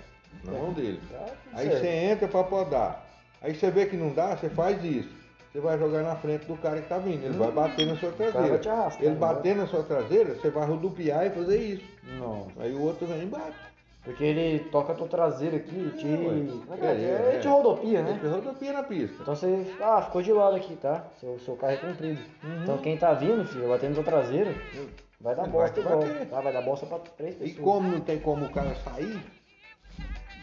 Na 0.45 0.53
mão 0.53 0.73
dele. 0.73 1.01
Tá 1.11 1.27
Aí 1.55 1.69
certo. 1.69 1.81
você 1.81 1.89
entra 1.89 2.29
pra 2.29 2.43
podar. 2.45 3.07
Aí 3.43 3.55
você 3.55 3.71
vê 3.71 3.87
que 3.87 3.97
não 3.97 4.13
dá, 4.13 4.37
você 4.37 4.49
faz 4.49 4.83
isso. 4.85 5.11
Você 5.53 5.61
vai 5.61 5.79
jogar 5.79 6.03
na 6.03 6.15
frente 6.17 6.45
do 6.47 6.57
cara 6.57 6.81
que 6.81 6.89
tá 6.89 6.99
vindo. 6.99 7.25
Ele 7.25 7.37
vai 7.39 7.51
bater 7.51 7.87
na 7.87 7.97
sua 7.97 8.11
Hum. 8.11 8.13
traseira. 8.13 8.49
vai 8.49 8.59
te 8.59 8.69
arrastar, 8.69 9.03
Ele 9.03 9.13
né? 9.15 9.17
bater 9.19 9.57
na 9.57 9.67
sua 9.67 9.83
traseira, 9.83 10.35
você 10.35 10.51
vai 10.51 10.67
rodopiar 10.67 11.27
e 11.27 11.31
fazer 11.31 11.59
isso. 11.59 11.85
Não. 12.19 12.49
Aí 12.59 12.75
o 12.75 12.83
outro 12.83 13.07
vem 13.07 13.23
e 13.23 13.27
bate. 13.27 13.57
Porque 14.05 14.25
ele 14.25 14.61
toca 14.71 14.93
a 14.93 14.97
tua 14.97 15.09
traseira 15.09 15.57
aqui 15.57 15.75
e 15.75 15.99
te. 15.99 16.07
É, 16.07 16.87
é 16.87 16.87
é? 16.87 16.91
É, 16.91 16.93
é, 16.93 17.31
Ele 17.33 17.41
te 17.41 17.49
rodopia, 17.49 18.03
né? 18.03 18.19
Ele 18.23 18.33
rodopia 18.33 18.73
na 18.73 18.83
pista. 18.83 19.17
Então 19.21 19.35
você. 19.35 19.67
Ah, 19.81 20.01
ficou 20.03 20.23
de 20.23 20.33
lado 20.33 20.57
aqui, 20.57 20.77
tá? 20.77 21.05
Seu, 21.21 21.39
seu 21.41 21.57
carro 21.57 21.73
é 21.73 21.77
comprido. 21.77 22.21
Então 22.63 22.79
quem 22.79 22.97
tá 22.97 23.13
vindo, 23.13 23.45
filho, 23.45 23.69
batendo 23.69 23.97
na 23.97 24.03
tua 24.03 24.05
traseira, 24.05 24.55
vai 25.21 25.35
dar 25.35 25.47
bosta 25.49 25.81
vai 25.83 25.93
igual. 25.93 26.27
Tá? 26.31 26.41
Vai 26.41 26.53
dar 26.53 26.63
bosta 26.63 26.87
pra 26.87 26.99
três 26.99 27.35
E 27.35 27.39
pessoas. 27.39 27.59
como 27.59 27.91
não 27.91 28.01
tem 28.01 28.19
como 28.19 28.47
o 28.47 28.51
cara 28.51 28.75
sair, 28.77 29.21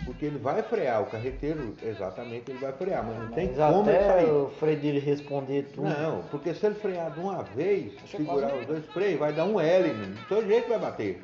porque 0.04 0.26
ele 0.26 0.38
vai 0.38 0.62
frear, 0.64 1.02
o 1.02 1.06
carreteiro, 1.08 1.76
exatamente, 1.82 2.52
ele 2.52 2.60
vai 2.60 2.72
frear, 2.74 3.04
mas 3.06 3.18
não 3.18 3.28
tem 3.30 3.48
Mas 3.48 3.58
como 3.58 3.90
ele 3.90 3.98
até 3.98 4.08
sair. 4.08 4.30
o 4.32 4.50
freio 4.60 4.80
dele 4.80 5.00
responder 5.00 5.64
tudo. 5.74 5.88
Não, 5.88 6.24
porque 6.30 6.54
se 6.54 6.66
ele 6.66 6.76
frear 6.76 7.12
de 7.12 7.20
uma 7.20 7.42
vez, 7.44 7.94
Acho 8.04 8.18
segurar 8.18 8.54
os 8.56 8.66
dois 8.68 8.86
freios, 8.88 9.20
vai 9.20 9.34
dar 9.34 9.46
um 9.46 9.60
L, 9.60 9.90
de 9.94 10.26
todo 10.26 10.46
jeito 10.48 10.68
vai 10.70 10.80
bater. 10.80 11.24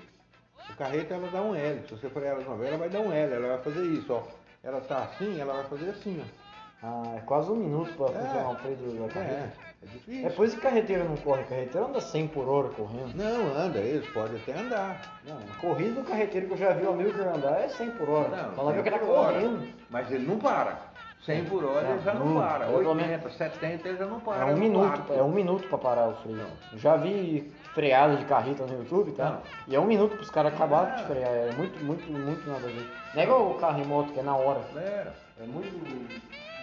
O 0.70 0.74
carreta 0.74 1.14
ela 1.14 1.28
dá 1.28 1.42
um 1.42 1.54
L, 1.54 1.82
se 1.88 1.92
você 1.96 2.10
frear 2.10 2.34
ela 2.36 2.44
de 2.44 2.48
uma 2.48 2.58
vez, 2.58 2.70
ela 2.70 2.78
vai 2.78 2.90
dar 2.90 3.02
um 3.02 3.12
L, 3.12 3.34
ela 3.34 3.48
vai 3.50 3.58
fazer 3.60 3.84
isso, 3.86 4.14
ó. 4.14 4.24
Ela 4.64 4.80
tá 4.80 5.00
assim, 5.04 5.40
ela 5.40 5.54
vai 5.54 5.64
fazer 5.66 5.90
assim, 5.90 6.22
ó. 6.22 6.42
Ah, 6.84 7.16
é 7.18 7.20
quase 7.22 7.52
um 7.52 7.56
minuto 7.56 7.94
pra 7.94 8.08
É. 8.08 8.10
funcionar 8.24 8.52
o 8.52 8.56
freio 8.56 8.78
do- 8.78 8.98
da 9.00 9.06
É, 9.06 9.10
carreta. 9.10 9.34
é 9.36 9.71
difícil. 9.88 10.28
É 10.28 10.30
por 10.30 10.46
isso 10.46 10.56
que 10.56 10.62
carreteiro 10.62 11.04
não 11.06 11.18
corre. 11.18 11.44
Carreteiro 11.44 11.88
anda 11.88 12.02
100 12.02 12.28
por 12.28 12.48
hora 12.48 12.70
correndo. 12.70 13.14
Não, 13.16 13.56
anda, 13.58 13.80
eles 13.80 14.08
podem 14.10 14.36
até 14.38 14.54
andar. 14.60 15.20
Não, 15.28 15.38
a 15.38 15.56
corrida 15.60 16.02
do 16.02 16.08
carreteiro 16.08 16.48
que 16.48 16.54
eu 16.54 16.58
já 16.58 16.74
vi 16.74 16.86
o 16.86 16.92
amigo 16.92 17.12
que 17.14 17.22
andar 17.22 17.62
é 17.62 17.68
100 17.70 17.92
por 17.92 18.10
hora. 18.10 18.30
Não, 18.30 18.52
Fala 18.54 18.74
que 18.74 18.82
100 18.84 18.88
ele 18.88 19.00
tá 19.00 19.06
correndo. 19.06 19.68
Mas 19.90 20.12
ele 20.12 20.28
não 20.28 20.38
para. 20.38 20.92
100 21.26 21.46
por 21.46 21.64
hora 21.64 21.84
Não, 21.84 21.92
ele 21.92 22.02
já 22.04 22.14
não, 22.16 22.26
não, 22.26 22.42
para. 22.42 22.66
eu 22.66 22.78
pelo 22.80 22.90
80, 22.96 23.30
70 23.30 23.88
ele 23.88 23.98
já 23.98 24.06
não 24.08 24.20
para. 24.20 24.42
É 24.50 24.54
um 24.54 24.58
minuto, 24.58 24.88
quarto. 24.88 25.14
é 25.14 25.22
um 25.22 25.30
minuto 25.32 25.68
pra 25.68 25.78
parar 25.78 26.08
o 26.10 26.16
freio. 26.16 26.48
Já 26.78 26.96
vi 26.98 27.54
freada 27.76 28.16
de 28.16 28.26
carreta 28.26 28.66
no 28.66 28.80
YouTube, 28.80 29.12
tá? 29.12 29.30
Não. 29.30 29.42
E 29.68 29.76
é 29.76 29.80
um 29.80 29.86
minuto 29.86 30.16
pros 30.16 30.32
caras 30.32 30.52
acabarem 30.52 30.96
de 30.96 31.02
É. 31.04 31.06
frear. 31.06 31.32
É 31.32 31.52
muito, 31.56 31.84
muito, 31.86 32.12
muito 32.12 32.50
nada 32.50 32.66
a 32.66 32.72
ver. 32.72 32.90
Não 33.14 33.22
é 33.22 33.24
igual 33.26 33.52
o 33.52 33.54
carro 33.60 33.80
em 33.80 33.86
moto 33.86 34.12
que 34.14 34.20
é 34.20 34.24
na 34.24 34.36
hora. 34.36 34.62
Galera, 34.74 35.14
É 35.40 35.46
muito 35.46 35.70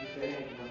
diferente, 0.01 0.55
mano. 0.59 0.71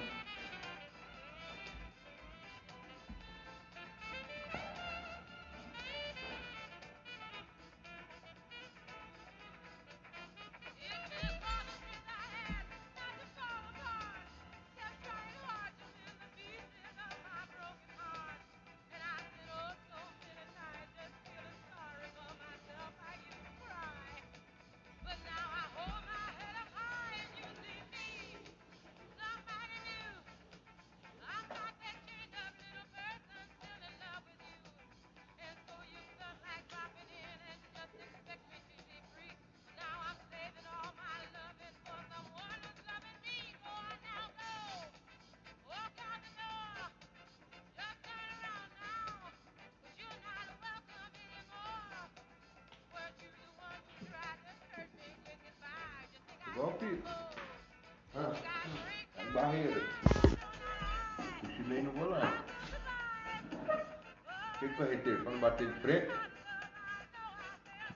Bater 65.58 65.68
de 65.68 65.80
frente, 65.80 66.12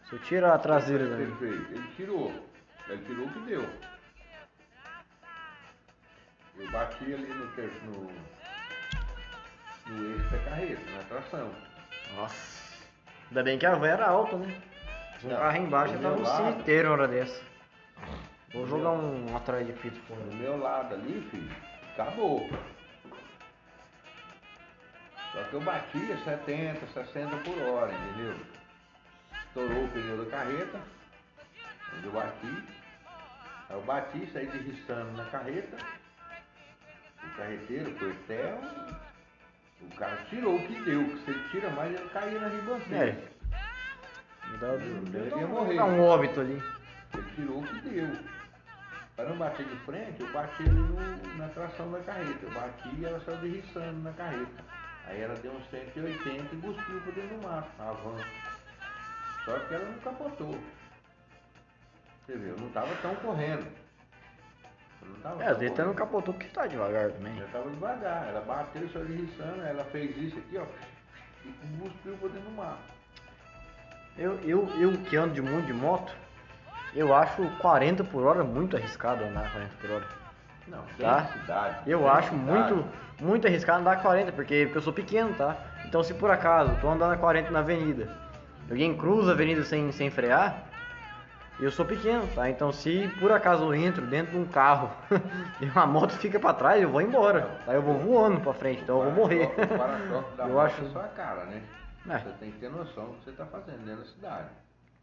Se 0.09 0.15
eu 0.15 0.19
tirar 0.19 0.55
a 0.55 0.57
traseira 0.59 1.05
dele. 1.15 1.33
fez? 1.39 1.71
Ele 1.71 1.87
tirou. 1.95 2.49
Ele 2.89 3.05
tirou 3.05 3.25
o 3.25 3.29
que 3.31 3.39
deu. 3.41 3.69
Eu 6.57 6.71
bati 6.71 7.03
ali 7.13 7.27
no, 7.27 7.45
no, 7.85 8.11
no 9.87 10.13
eixo 10.13 10.29
da 10.29 10.37
carreta, 10.39 10.91
na 10.91 11.03
tração. 11.03 11.51
Nossa. 12.15 12.61
Ainda 13.29 13.43
bem 13.43 13.57
que 13.57 13.65
a 13.65 13.75
van 13.75 13.87
era 13.87 14.07
alta, 14.07 14.35
né? 14.37 14.61
Se 15.19 15.27
um 15.27 15.29
Não, 15.29 15.37
carro 15.37 15.57
embaixo, 15.57 15.93
tava 15.99 16.19
lado. 16.21 16.37
cemitério 16.51 16.89
uma 16.89 16.93
hora 16.93 17.07
dessa. 17.07 17.41
Vou 18.53 18.67
jogar 18.67 18.91
um 18.91 19.37
atrás 19.37 19.65
de 19.65 19.73
fora. 19.73 20.19
Do 20.21 20.35
meu 20.35 20.57
lado 20.57 20.95
ali, 20.95 21.25
filho, 21.31 21.55
acabou. 21.93 22.49
Eu 25.51 25.59
batia 25.61 26.17
70, 26.17 26.87
60 26.87 27.37
por 27.37 27.57
hora, 27.61 27.91
entendeu? 27.93 28.35
Estourou 29.47 29.83
o 29.83 29.87
pneu 29.89 30.23
da 30.23 30.31
carreta, 30.31 30.79
onde 31.95 32.05
eu 32.05 32.11
bati. 32.13 32.63
Aí 33.69 33.75
eu 33.75 33.81
bati, 33.81 34.29
saí 34.31 34.45
derriçando 34.47 35.11
na 35.17 35.25
carreta. 35.25 35.77
O 37.23 37.37
carreteiro 37.37 37.93
foi 37.99 38.11
até 38.11 38.53
o... 39.81 39.95
Cara 39.97 40.17
tirou 40.29 40.55
o 40.55 40.67
que 40.67 40.75
deu, 40.83 41.03
que 41.03 41.25
se 41.25 41.31
ele 41.31 41.49
tira 41.49 41.69
mais, 41.71 41.93
ele 41.93 42.09
caía 42.09 42.39
na 42.39 42.47
ribanceira. 42.47 43.05
É. 43.07 43.31
Dá, 44.59 44.73
Ele 44.73 45.29
ia 45.39 45.45
um- 45.45 45.49
morrer. 45.49 45.75
dá 45.75 45.85
um 45.85 46.01
óbito 46.01 46.39
ali. 46.41 46.61
Ele 47.13 47.31
tirou 47.35 47.59
o 47.59 47.67
que 47.67 47.89
deu. 47.89 48.07
Para 49.15 49.29
não 49.29 49.37
bater 49.37 49.65
de 49.65 49.75
frente, 49.85 50.21
eu 50.21 50.31
bati 50.31 50.63
ali 50.63 50.71
no- 50.71 51.37
na 51.37 51.47
tração 51.49 51.91
da 51.91 51.99
carreta. 51.99 52.39
Eu 52.45 52.51
bati 52.51 52.89
e 52.97 53.05
ela 53.05 53.19
saiu 53.21 53.37
derriçando 53.37 53.99
na 54.01 54.13
carreta. 54.13 54.63
Aí 55.07 55.21
ela 55.21 55.35
deu 55.35 55.51
uns 55.51 55.69
180 55.69 56.55
e 56.55 56.59
cuspiu 56.59 57.01
para 57.01 57.11
dentro 57.11 57.37
do 57.37 57.47
mato, 57.47 57.69
a 57.79 57.91
van. 57.91 58.17
Só 59.45 59.59
que 59.59 59.73
ela 59.73 59.85
não 59.85 59.99
capotou. 59.99 60.59
Você 62.25 62.37
viu, 62.37 62.49
eu 62.49 62.57
não 62.57 62.67
estava 62.67 62.95
tão 63.01 63.15
correndo. 63.15 63.65
Não 65.23 65.41
É, 65.41 65.47
às 65.47 65.57
vezes 65.57 65.73
até 65.73 65.83
não 65.83 65.93
capotou 65.93 66.33
porque 66.33 66.47
tá 66.49 66.67
devagar 66.67 67.11
também. 67.11 67.35
Já 67.35 67.45
estava 67.45 67.69
devagar. 67.69 68.27
Ela 68.27 68.41
bateu, 68.41 68.87
saiu 68.89 69.05
derriçando, 69.05 69.61
ela 69.63 69.83
fez 69.85 70.15
isso 70.17 70.37
aqui, 70.37 70.57
ó. 70.57 70.65
E 71.43 71.79
cuspiu 71.79 72.15
para 72.17 72.29
dentro 72.29 72.49
do 72.49 72.55
mato. 72.55 73.01
Eu, 74.17 74.39
eu, 74.41 74.67
eu 74.79 74.97
que 75.03 75.15
ando 75.17 75.33
de 75.33 75.41
muito 75.41 75.65
de 75.65 75.73
moto, 75.73 76.13
eu 76.93 77.13
acho 77.15 77.43
40 77.57 78.03
por 78.03 78.23
hora 78.23 78.43
muito 78.43 78.75
arriscado 78.75 79.23
andar 79.23 79.51
40 79.51 79.75
por 79.77 79.91
hora. 79.91 80.20
Não, 80.71 80.83
Tá? 80.97 81.25
cidade. 81.25 81.77
Eu 81.89 82.07
acho 82.09 82.29
cidade. 82.29 82.73
muito, 82.73 82.87
muito 83.19 83.45
arriscado 83.47 83.81
andar 83.81 84.01
40, 84.01 84.31
porque, 84.31 84.63
porque 84.65 84.77
eu 84.77 84.81
sou 84.81 84.93
pequeno, 84.93 85.33
tá? 85.35 85.55
Então 85.85 86.01
se 86.03 86.13
por 86.13 86.31
acaso 86.31 86.75
tô 86.79 86.89
andando 86.89 87.11
a 87.13 87.17
40 87.17 87.51
na 87.51 87.59
avenida, 87.59 88.07
alguém 88.69 88.95
cruza 88.97 89.31
a 89.31 89.33
avenida 89.33 89.63
sem, 89.63 89.91
sem 89.91 90.09
frear, 90.09 90.63
eu 91.59 91.69
sou 91.69 91.85
pequeno, 91.85 92.25
tá? 92.33 92.49
Então 92.49 92.71
se 92.71 93.07
por 93.19 93.31
acaso 93.31 93.65
eu 93.65 93.75
entro 93.75 94.05
dentro 94.07 94.31
de 94.31 94.37
um 94.37 94.45
carro 94.45 94.89
e 95.61 95.65
uma 95.65 95.85
moto 95.85 96.13
fica 96.13 96.39
pra 96.39 96.53
trás, 96.53 96.81
eu 96.81 96.89
vou 96.89 97.01
embora. 97.01 97.41
Tá? 97.65 97.73
Eu 97.73 97.81
vou 97.81 97.99
voando 97.99 98.39
pra 98.39 98.53
frente, 98.53 98.81
então 98.81 98.99
eu 98.99 99.11
vou 99.11 99.13
morrer. 99.13 99.51
O 99.53 100.35
da 100.37 100.47
Eu 100.47 100.59
acho- 100.59 100.85
é 100.85 100.89
sua 100.89 101.03
cara, 101.09 101.43
né? 101.45 101.61
É. 102.09 102.17
Você 102.17 102.29
tem 102.39 102.51
que 102.51 102.57
ter 102.59 102.69
noção 102.71 103.07
do 103.07 103.13
que 103.17 103.25
você 103.25 103.29
está 103.31 103.45
fazendo 103.45 103.85
dentro 103.85 104.01
da 104.03 104.09
cidade. 104.09 104.47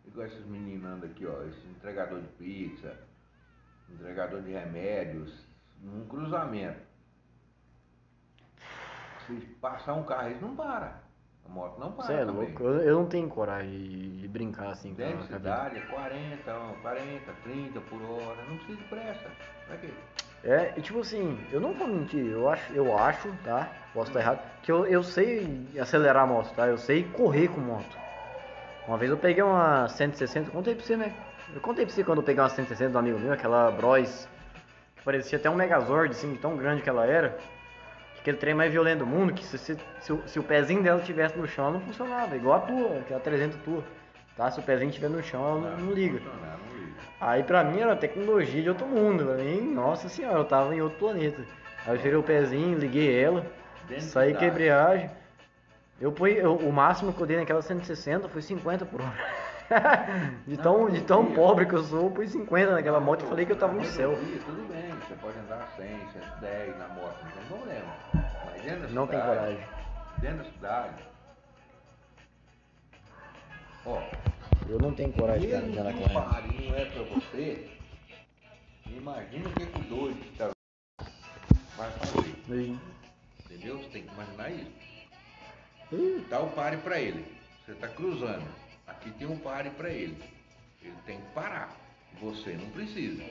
Igual 0.06 0.26
esses 0.26 0.44
meninos 0.46 0.84
andam 0.90 1.08
aqui, 1.10 1.26
ó, 1.26 1.44
esse 1.44 1.68
entregador 1.68 2.18
de 2.20 2.26
pizza, 2.28 2.92
entregador 3.90 4.40
de 4.42 4.50
remédios, 4.52 5.46
num 5.82 6.06
cruzamento. 6.06 6.80
Se 9.26 9.34
passar 9.60 9.94
um 9.94 10.04
carro, 10.04 10.28
eles 10.28 10.40
não 10.40 10.54
param. 10.56 10.90
A 11.44 11.48
moto 11.48 11.78
não 11.78 11.92
para 11.92 12.04
Você 12.04 12.12
é 12.14 12.24
também. 12.24 12.46
louco, 12.48 12.62
eu, 12.62 12.80
eu 12.80 12.98
não 12.98 13.06
tenho 13.06 13.28
coragem 13.28 13.70
de, 13.70 14.28
brincar 14.28 14.70
assim 14.70 14.94
cabeça. 14.94 15.26
cidade 15.26 15.78
é 15.78 15.80
40, 15.80 16.54
ó, 16.54 16.72
40, 16.82 17.32
30 17.42 17.80
por 17.80 18.02
hora, 18.02 18.42
não 18.48 18.56
precisa 18.56 18.78
de 18.78 18.84
pressa. 18.84 19.30
Pra 19.66 19.76
quê? 19.78 19.90
É, 20.44 20.72
e 20.76 20.82
tipo 20.82 21.00
assim, 21.00 21.38
eu 21.50 21.60
não 21.60 21.72
vou 21.72 21.88
mentir, 21.88 22.24
eu 22.24 22.48
acho, 22.48 22.72
eu 22.72 22.96
acho, 22.96 23.28
tá? 23.42 23.68
Posso 23.92 24.10
estar 24.10 24.20
errado, 24.20 24.40
que 24.62 24.70
eu, 24.70 24.86
eu 24.86 25.02
sei 25.02 25.66
acelerar 25.80 26.24
a 26.24 26.26
moto, 26.26 26.54
tá? 26.54 26.66
Eu 26.66 26.78
sei 26.78 27.04
correr 27.04 27.48
com 27.48 27.60
moto. 27.60 27.98
Uma 28.86 28.96
vez 28.96 29.10
eu 29.10 29.18
peguei 29.18 29.42
uma 29.42 29.88
160, 29.88 30.50
contei 30.50 30.74
pra 30.74 30.84
você, 30.84 30.96
né? 30.96 31.12
Eu 31.52 31.60
contei 31.60 31.84
pra 31.84 31.94
você 31.94 32.04
quando 32.04 32.18
eu 32.18 32.24
peguei 32.24 32.42
uma 32.42 32.48
160 32.48 32.90
do 32.90 32.98
amigo 32.98 33.18
meu, 33.18 33.32
aquela 33.32 33.70
Bros, 33.70 34.28
que 34.98 35.04
parecia 35.04 35.38
até 35.38 35.48
um 35.48 35.54
Megazord, 35.54 36.10
assim, 36.10 36.32
de 36.32 36.38
tão 36.38 36.56
grande 36.56 36.82
que 36.82 36.88
ela 36.88 37.06
era. 37.06 37.38
Que 38.14 38.20
aquele 38.20 38.36
trem 38.36 38.54
mais 38.54 38.70
violento 38.72 39.00
do 39.00 39.06
mundo, 39.06 39.32
que 39.32 39.44
se, 39.44 39.56
se, 39.58 39.76
se, 40.00 40.12
o- 40.12 40.22
se 40.26 40.38
o 40.38 40.42
pezinho 40.42 40.82
dela 40.82 41.00
estivesse 41.00 41.38
no 41.38 41.46
chão, 41.46 41.64
ela 41.66 41.74
não 41.74 41.80
funcionava, 41.80 42.34
igual 42.36 42.56
a 42.58 42.60
tua, 42.60 42.98
aquela 42.98 43.20
300 43.20 43.56
tua. 43.64 43.82
Tá? 44.36 44.50
Se 44.50 44.60
o 44.60 44.62
pezinho 44.62 44.88
estiver 44.90 45.08
no 45.08 45.22
chão, 45.22 45.40
ela 45.44 45.70
não, 45.70 45.86
não 45.86 45.92
liga. 45.92 46.18
funcionar, 46.18 46.58
não 46.68 46.78
liga. 46.78 46.92
Aí 47.20 47.42
pra 47.42 47.64
mim 47.64 47.80
era 47.80 47.96
tecnologia 47.96 48.62
de 48.62 48.68
outro 48.68 48.86
mundo, 48.86 49.24
pra 49.24 49.34
mim, 49.34 49.60
nossa 49.72 50.08
senhora, 50.08 50.38
eu 50.38 50.44
tava 50.44 50.74
em 50.74 50.80
outro 50.80 50.98
planeta. 50.98 51.42
Aí 51.86 51.94
eu 51.94 51.98
tirei 51.98 52.16
o 52.16 52.22
pezinho, 52.22 52.78
liguei 52.78 53.18
ela, 53.20 53.44
saí 54.00 54.34
com 54.34 54.44
a 54.44 54.46
embreagem. 54.48 55.10
Eu, 56.00 56.12
pui, 56.12 56.32
eu- 56.38 56.54
o 56.56 56.72
máximo 56.72 57.12
que 57.12 57.20
eu 57.20 57.26
dei 57.26 57.36
naquela 57.36 57.62
160 57.62 58.28
foi 58.28 58.42
50 58.42 58.84
por 58.84 59.00
hora. 59.00 59.14
de 60.46 60.56
tão, 60.56 60.82
Não, 60.84 60.90
de 60.90 61.02
tão 61.02 61.22
não, 61.24 61.32
pobre 61.32 61.66
que 61.66 61.74
eu 61.74 61.82
sou, 61.82 62.04
eu 62.04 62.10
pus 62.10 62.30
50 62.30 62.72
naquela 62.72 63.00
moto 63.00 63.24
e 63.24 63.28
falei 63.28 63.44
que 63.44 63.52
eu 63.52 63.56
tava 63.56 63.74
no 63.74 63.84
céu. 63.84 64.16
Tudo 64.46 64.62
bem, 64.72 64.87
você 64.98 65.14
pode 65.16 65.38
andar 65.38 65.68
100, 65.76 65.88
110 66.12 66.78
na 66.78 66.88
moto, 66.88 67.22
não 67.24 67.30
tem 67.32 67.44
problema. 67.46 67.96
Mas 68.46 68.62
dentro 68.62 68.80
da 68.82 68.88
Não 68.88 69.06
tem 69.06 69.20
cidade, 69.20 69.38
coragem. 69.38 69.66
Dentro 70.18 70.38
da 70.38 70.44
cidade. 70.50 71.04
Ó, 73.86 74.02
Eu 74.68 74.78
não 74.78 74.92
tenho 74.94 75.12
coragem 75.12 75.50
cara, 75.50 75.66
de 75.66 75.78
andar 75.78 75.92
que 75.94 76.02
o 76.02 76.10
parinho 76.12 76.74
é 76.76 76.84
pra 76.84 77.02
você, 77.04 77.70
imagina 78.86 79.48
o 79.48 79.52
que, 79.54 79.66
que 79.66 79.78
o 79.80 79.84
doido 79.84 80.20
que 80.20 80.36
tá 80.36 80.50
vai 81.76 81.90
fazer. 81.92 82.34
Ih, 82.50 82.78
Entendeu? 83.44 83.78
Você 83.78 83.88
tem 83.90 84.02
que 84.02 84.12
imaginar 84.12 84.50
isso. 84.50 84.72
ih, 85.92 86.26
Dá 86.28 86.40
o 86.40 86.50
pare 86.50 86.76
pra 86.78 86.98
ele. 87.00 87.24
Você 87.64 87.74
tá 87.74 87.88
cruzando. 87.88 88.46
Aqui 88.86 89.10
tem 89.12 89.26
um 89.26 89.38
pare 89.38 89.70
pra 89.70 89.88
ele. 89.90 90.22
Ele 90.82 90.94
tem 91.06 91.20
que 91.20 91.26
parar. 91.32 91.74
Você 92.20 92.52
não 92.52 92.68
precisa. 92.70 93.22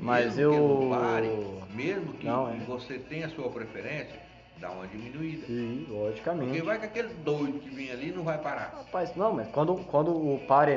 Mas 0.00 0.34
que 0.34 0.40
eu- 0.40 0.52
não 0.90 0.90
pare, 0.90 1.30
mesmo 1.74 2.12
que 2.14 2.26
Não, 2.26 2.48
é. 2.50 2.56
você 2.66 2.98
tenha 2.98 3.26
a 3.26 3.30
sua 3.30 3.48
preferência, 3.50 4.20
dá 4.58 4.70
uma 4.70 4.86
diminuída. 4.86 5.46
Porque 5.46 5.86
logicamente. 5.90 6.60
vai 6.62 6.78
que 6.78 6.86
aquele 6.86 7.08
doido 7.24 7.58
que 7.60 7.70
vem 7.70 7.90
ali 7.90 8.12
não 8.12 8.22
vai 8.22 8.38
parar. 8.38 8.74
Rapaz, 8.76 9.14
não, 9.16 9.32
mas 9.32 9.48
quando, 9.48 9.76
quando 9.86 10.10
o 10.10 10.40
pare 10.46 10.72
é, 10.72 10.74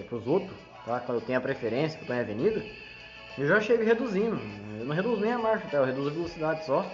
é 0.00 0.04
pros 0.08 0.26
outros, 0.26 0.56
tá? 0.84 1.00
Quando 1.00 1.18
eu 1.20 1.26
tenho 1.26 1.38
a 1.38 1.42
preferência, 1.42 1.98
que 1.98 2.04
eu 2.04 2.08
tô 2.08 2.14
em 2.14 2.20
avenida, 2.20 2.62
eu 3.38 3.46
já 3.48 3.60
chego 3.60 3.82
reduzindo. 3.84 4.38
Eu 4.78 4.84
não 4.84 4.94
reduzo 4.94 5.20
nem 5.20 5.32
a 5.32 5.38
marcha, 5.38 5.66
tá? 5.68 5.78
Eu 5.78 5.84
reduzo 5.86 6.10
a 6.10 6.12
velocidade 6.12 6.64
só. 6.64 6.84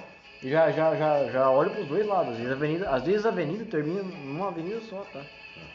E 0.42 0.48
já, 0.48 0.70
já, 0.70 0.96
já, 0.96 1.30
já 1.30 1.50
olho 1.50 1.70
pros 1.70 1.86
dois 1.86 2.06
lados. 2.06 2.32
Às 2.32 2.38
vezes 2.38 2.52
a 2.52 2.56
avenida, 2.56 2.90
às 2.90 3.02
vezes 3.04 3.26
a 3.26 3.28
avenida 3.28 3.64
termina 3.66 4.02
numa 4.02 4.48
avenida 4.48 4.80
só, 4.80 5.04
tá? 5.12 5.20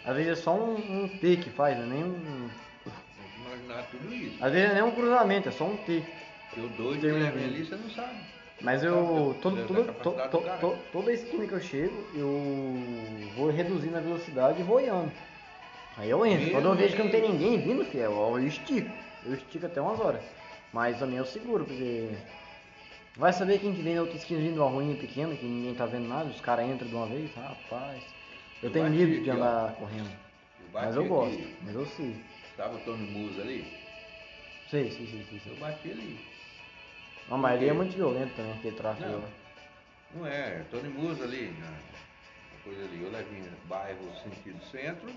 Às 0.04 0.16
vezes 0.16 0.32
é 0.32 0.36
só 0.36 0.56
um, 0.56 1.04
um 1.04 1.08
T 1.08 1.38
que 1.38 1.50
faz, 1.52 1.78
não 1.78 1.84
é 1.84 1.88
nem 1.88 2.04
um. 2.04 2.50
Imaginar 3.66 3.84
tudo 3.90 4.14
isso. 4.16 4.38
Às 4.40 4.54
vezes 4.54 4.70
é 4.70 4.74
nem 4.76 4.84
um 4.84 4.92
cruzamento, 4.92 5.50
é 5.50 5.52
só 5.52 5.66
um 5.66 5.78
T. 5.78 6.04
Porque 6.50 6.62
o 6.62 6.70
doido 6.70 7.02
que 7.02 7.08
leva 7.12 7.38
ali, 7.38 7.66
você 7.66 7.76
não 7.76 7.90
sabe. 7.90 8.14
Mas 8.62 8.84
eu. 8.84 9.36
da- 9.42 9.94
Todo, 10.04 10.60
todo, 10.60 10.80
toda 10.92 11.12
esquina 11.12 11.46
que 11.46 11.54
eu 11.54 11.60
chego, 11.60 11.94
eu 12.14 13.30
vou 13.36 13.50
reduzindo 13.50 13.98
a 13.98 14.00
velocidade 14.00 14.60
e 14.60 14.64
vou 14.64 14.78
olhando. 14.78 15.12
Aí 15.98 16.10
eu 16.10 16.26
entro. 16.26 16.52
Quando 16.52 16.70
eu 16.70 16.76
vejo 16.76 16.96
que 16.96 17.04
não 17.04 17.10
tem 17.10 17.22
ninguém 17.22 17.60
vindo, 17.60 17.84
fiel, 17.86 18.12
eu 18.14 18.48
estico. 18.48 18.92
Eu 19.26 19.34
estico 19.34 19.66
até 19.66 19.82
umas 19.82 20.00
horas. 20.00 20.22
Mas 20.72 21.00
também 21.00 21.18
eu 21.18 21.26
seguro, 21.26 21.66
porque. 21.66 22.10
Vai 23.18 23.32
saber 23.32 23.60
quem 23.60 23.74
que 23.74 23.82
vem 23.82 23.96
na 23.96 24.02
outra 24.02 24.18
esquina 24.18 24.42
vindo 24.42 24.62
uma 24.62 24.70
ruinha 24.70 24.94
pequena, 24.96 25.34
que 25.36 25.46
ninguém 25.46 25.74
tá 25.74 25.86
vendo 25.86 26.06
nada, 26.06 26.30
os 26.30 26.42
caras 26.42 26.68
entram 26.70 26.90
de 26.90 26.96
uma 26.96 27.06
vez, 27.06 27.34
rapaz. 27.34 28.04
Eu 28.62 28.68
Eu 28.68 28.74
tenho 28.74 28.90
medo 28.90 29.12
de 29.12 29.20
aqui, 29.20 29.30
andar 29.30 29.74
correndo. 29.76 30.10
Eu 30.60 30.66
Mas 30.74 30.96
eu 30.96 31.02
aqui, 31.02 31.10
gosto, 31.10 31.48
mas 31.62 31.76
eu 31.76 31.86
sei. 31.86 32.16
Sabe 32.56 32.76
o 32.76 32.80
Tony 32.80 33.08
Musa 33.12 33.42
ali? 33.42 33.66
Sei, 34.70 34.90
sei, 34.92 35.08
sei, 35.08 35.40
sei. 35.40 35.54
Eu 35.54 35.58
bati 35.58 35.92
ali. 35.92 36.20
Não, 37.30 37.38
mas 37.38 37.54
ali 37.54 37.70
é 37.70 37.74
muito 37.74 37.96
violento 37.96 38.36
também, 38.36 38.54
aquele 38.54 38.76
tráfego. 38.76 39.10
Não. 39.10 39.20
lá. 39.22 39.30
Não 40.14 40.28
é, 40.28 40.64
Tony 40.72 40.90
Musa 40.90 41.24
ali, 41.24 41.52
na 41.60 41.72
coisa 42.64 42.84
ali. 42.86 43.04
Eu 43.04 43.12
levei 43.12 43.42
no 43.42 43.58
bairro 43.68 44.12
sentido 44.24 44.64
centro, 44.72 45.12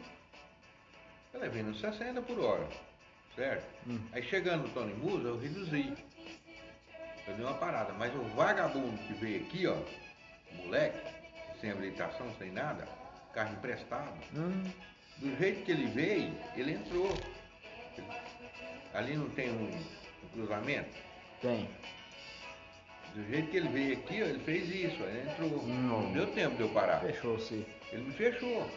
eu 1.32 1.40
levei 1.40 1.62
no 1.62 1.74
60 1.74 2.20
por 2.22 2.40
hora, 2.40 2.68
certo? 3.36 3.66
Hum. 3.86 4.00
Aí 4.12 4.22
chegando 4.24 4.66
no 4.66 4.74
Tony 4.74 4.94
Musa, 4.94 5.28
eu 5.28 5.38
reduzi. 5.38 5.94
Eu 7.28 7.34
dei 7.34 7.44
uma 7.44 7.54
parada, 7.54 7.92
mas 7.92 8.12
o 8.14 8.22
vagabundo 8.34 8.96
que 9.02 9.12
veio 9.14 9.42
aqui, 9.44 9.66
ó, 9.66 9.76
moleque, 10.56 10.98
sem 11.60 11.70
habilitação, 11.70 12.34
sem 12.38 12.50
nada, 12.50 12.88
carro 13.34 13.52
emprestado, 13.52 14.18
Hum, 14.34 14.64
do 15.18 15.36
jeito 15.36 15.64
que 15.64 15.72
ele 15.72 15.86
veio, 15.86 16.32
ele 16.56 16.72
entrou. 16.72 17.12
Ali 18.94 19.16
não 19.16 19.28
tem 19.30 19.50
um, 19.50 19.70
um 20.24 20.28
cruzamento? 20.32 21.08
tem. 21.40 21.68
Do 23.14 23.24
jeito 23.28 23.50
que 23.50 23.56
ele 23.56 23.68
veio 23.68 23.92
aqui, 23.94 24.22
ó, 24.22 24.26
ele 24.26 24.38
fez 24.40 24.68
isso, 24.68 25.02
ele 25.02 25.30
entrou. 25.30 25.66
Não. 25.66 26.02
Não 26.02 26.12
deu 26.12 26.26
tempo 26.28 26.56
de 26.56 26.62
eu 26.62 26.68
parar. 26.70 27.00
Fechou, 27.00 27.38
sim. 27.38 27.64
Ele 27.90 28.02
me 28.02 28.12
fechou. 28.12 28.68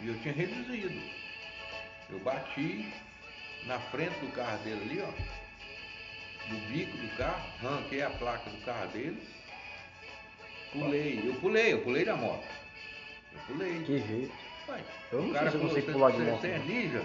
E 0.00 0.08
eu 0.08 0.20
tinha 0.20 0.34
reduzido. 0.34 1.00
Eu 2.10 2.18
bati 2.20 2.92
na 3.66 3.78
frente 3.90 4.18
do 4.20 4.32
carro 4.32 4.58
dele 4.64 4.82
ali, 4.82 5.00
ó. 5.00 6.52
No 6.52 6.60
bico 6.68 6.96
do 6.96 7.16
carro, 7.16 7.50
arranquei 7.62 8.02
a 8.02 8.10
placa 8.10 8.50
do 8.50 8.64
carro 8.64 8.88
dele. 8.88 9.22
Pulei, 10.72 11.22
eu 11.24 11.34
pulei, 11.34 11.72
eu 11.72 11.82
pulei 11.82 12.04
da 12.04 12.16
moto. 12.16 12.46
Eu 13.32 13.40
pulei. 13.46 13.82
Que 13.84 13.98
jeito. 13.98 14.47
Ué, 14.68 14.80
Eu 15.12 15.22
não 15.22 15.30
o 15.30 15.32
cara 15.32 15.50
sei 15.50 15.58
se 15.60 15.64
eu 15.64 15.68
consigo 15.68 15.86
"Você- 15.86 15.92
pular 15.92 16.10
de 16.10 16.18
moto, 16.18 16.40
Você 16.40 16.46
é 16.48 16.58
não." 16.58 16.66
ninja? 16.66 17.04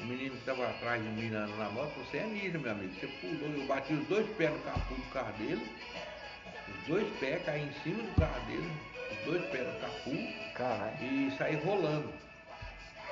O 0.00 0.04
menino 0.04 0.30
que 0.32 0.36
estava 0.40 0.68
atrás 0.68 1.02
de 1.02 1.08
mim 1.08 1.30
na, 1.30 1.46
na 1.46 1.70
moto, 1.70 1.92
você 1.96 2.18
é 2.18 2.26
ninja, 2.26 2.58
meu 2.58 2.70
amigo. 2.70 2.92
Você 2.94 3.06
pulou, 3.06 3.48
eu 3.50 3.66
bati 3.66 3.92
os 3.94 4.06
dois 4.08 4.26
pés 4.36 4.50
no 4.52 4.58
capô 4.60 4.94
do 4.94 5.10
carro 5.10 5.32
dele. 5.38 5.66
Os 6.68 6.86
dois 6.88 7.16
pés 7.18 7.42
caí 7.44 7.62
em 7.62 7.72
cima 7.82 8.02
do 8.02 8.14
carro 8.20 8.40
dele. 8.46 8.70
Os 9.12 9.24
dois 9.24 9.44
pés 9.50 9.66
no 9.66 9.80
capô 9.80 10.10
Caralho. 10.54 11.02
e 11.02 11.30
saí 11.38 11.56
rolando. 11.56 12.12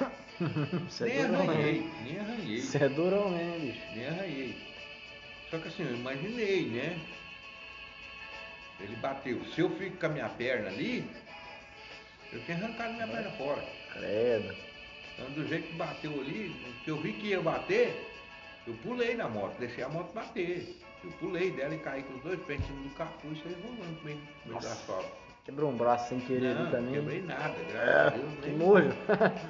Você 0.89 1.05
nem 1.05 1.19
é 1.19 1.27
durão, 1.27 1.41
arranhei, 1.43 1.81
né? 1.81 1.91
nem 2.05 2.19
arranhei, 2.21 2.61
Você 2.61 2.79
é 2.85 2.89
durão, 2.89 3.31
né, 3.31 3.59
bicho? 3.61 3.81
nem 3.95 4.07
arranhei. 4.09 4.57
Só 5.51 5.59
que 5.59 5.69
assim, 5.69 5.85
eu 5.85 5.95
imaginei, 5.95 6.67
né? 6.67 6.99
Ele 8.81 8.97
bateu. 8.97 9.43
Se 9.55 9.61
eu 9.61 9.71
fico 9.79 9.97
com 9.97 10.07
a 10.07 10.09
minha 10.09 10.29
perna 10.29 10.69
ali, 10.69 11.09
eu 12.35 12.41
tinha 12.45 12.57
arrancado 12.59 12.93
minha 12.95 13.07
perna 13.09 13.31
fora. 13.33 13.65
Credo. 13.93 14.55
Então, 15.15 15.31
do 15.31 15.47
jeito 15.49 15.69
que 15.69 15.75
bateu 15.75 16.13
ali, 16.21 16.55
que 16.85 16.91
eu 16.91 16.97
vi 16.97 17.13
que 17.13 17.29
ia 17.29 17.41
bater, 17.41 17.95
eu 18.67 18.75
pulei 18.83 19.15
na 19.15 19.29
moto, 19.29 19.57
deixei 19.59 19.85
a 19.85 19.89
moto 19.89 20.13
bater. 20.13 20.77
Eu 21.05 21.11
pulei 21.21 21.51
dela 21.51 21.75
e 21.75 21.79
caí 21.79 22.03
com 22.03 22.15
os 22.15 22.23
dois 22.23 22.41
pés 22.45 22.61
em 22.61 22.65
cima 22.65 22.83
do 22.83 22.95
capô 22.97 23.29
e 23.31 23.37
saí 23.43 23.55
rolando 23.63 23.83
no 23.93 24.03
meio, 24.05 24.19
no 24.45 24.51
meio 24.53 24.61
da 24.63 24.73
asfalto. 24.73 25.07
Quebrou 25.45 25.71
um 25.71 25.77
braço 25.77 26.09
sem 26.09 26.21
querer 26.21 26.47
ali 26.57 26.63
Não, 26.65 26.71
também. 26.71 26.95
quebrei 26.95 27.21
nada, 27.23 27.55
graças 27.71 27.89
É, 27.89 28.07
a 28.07 28.09
Deus. 28.11 28.33
que 28.43 28.51
nojo. 28.51 28.91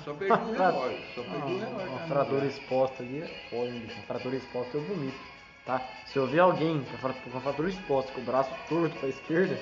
Só 0.05 0.13
perdi 0.15 0.43
o 0.43 0.53
relógio, 0.59 0.99
só 1.15 1.23
perdi 1.23 1.53
o 1.53 1.57
Ah, 1.63 1.65
relógio. 1.67 1.89
Uma 1.91 2.07
fratura 2.09 2.47
exposta 2.47 3.03
ali 3.05 3.23
é 3.23 3.27
foda, 3.49 3.71
bicho. 3.71 3.95
Uma 3.95 4.03
fratura 4.03 4.37
exposta 4.37 4.77
eu 4.77 4.83
vomito, 4.83 5.19
tá? 5.65 5.89
Se 6.07 6.17
eu 6.19 6.27
ver 6.27 6.41
alguém 6.41 6.85
com 6.85 7.41
fratura 7.41 7.69
exposta, 7.69 8.11
com 8.13 8.21
o 8.21 8.25
braço 8.25 8.51
torto 8.69 8.99
pra 8.99 9.09
esquerda, 9.09 9.57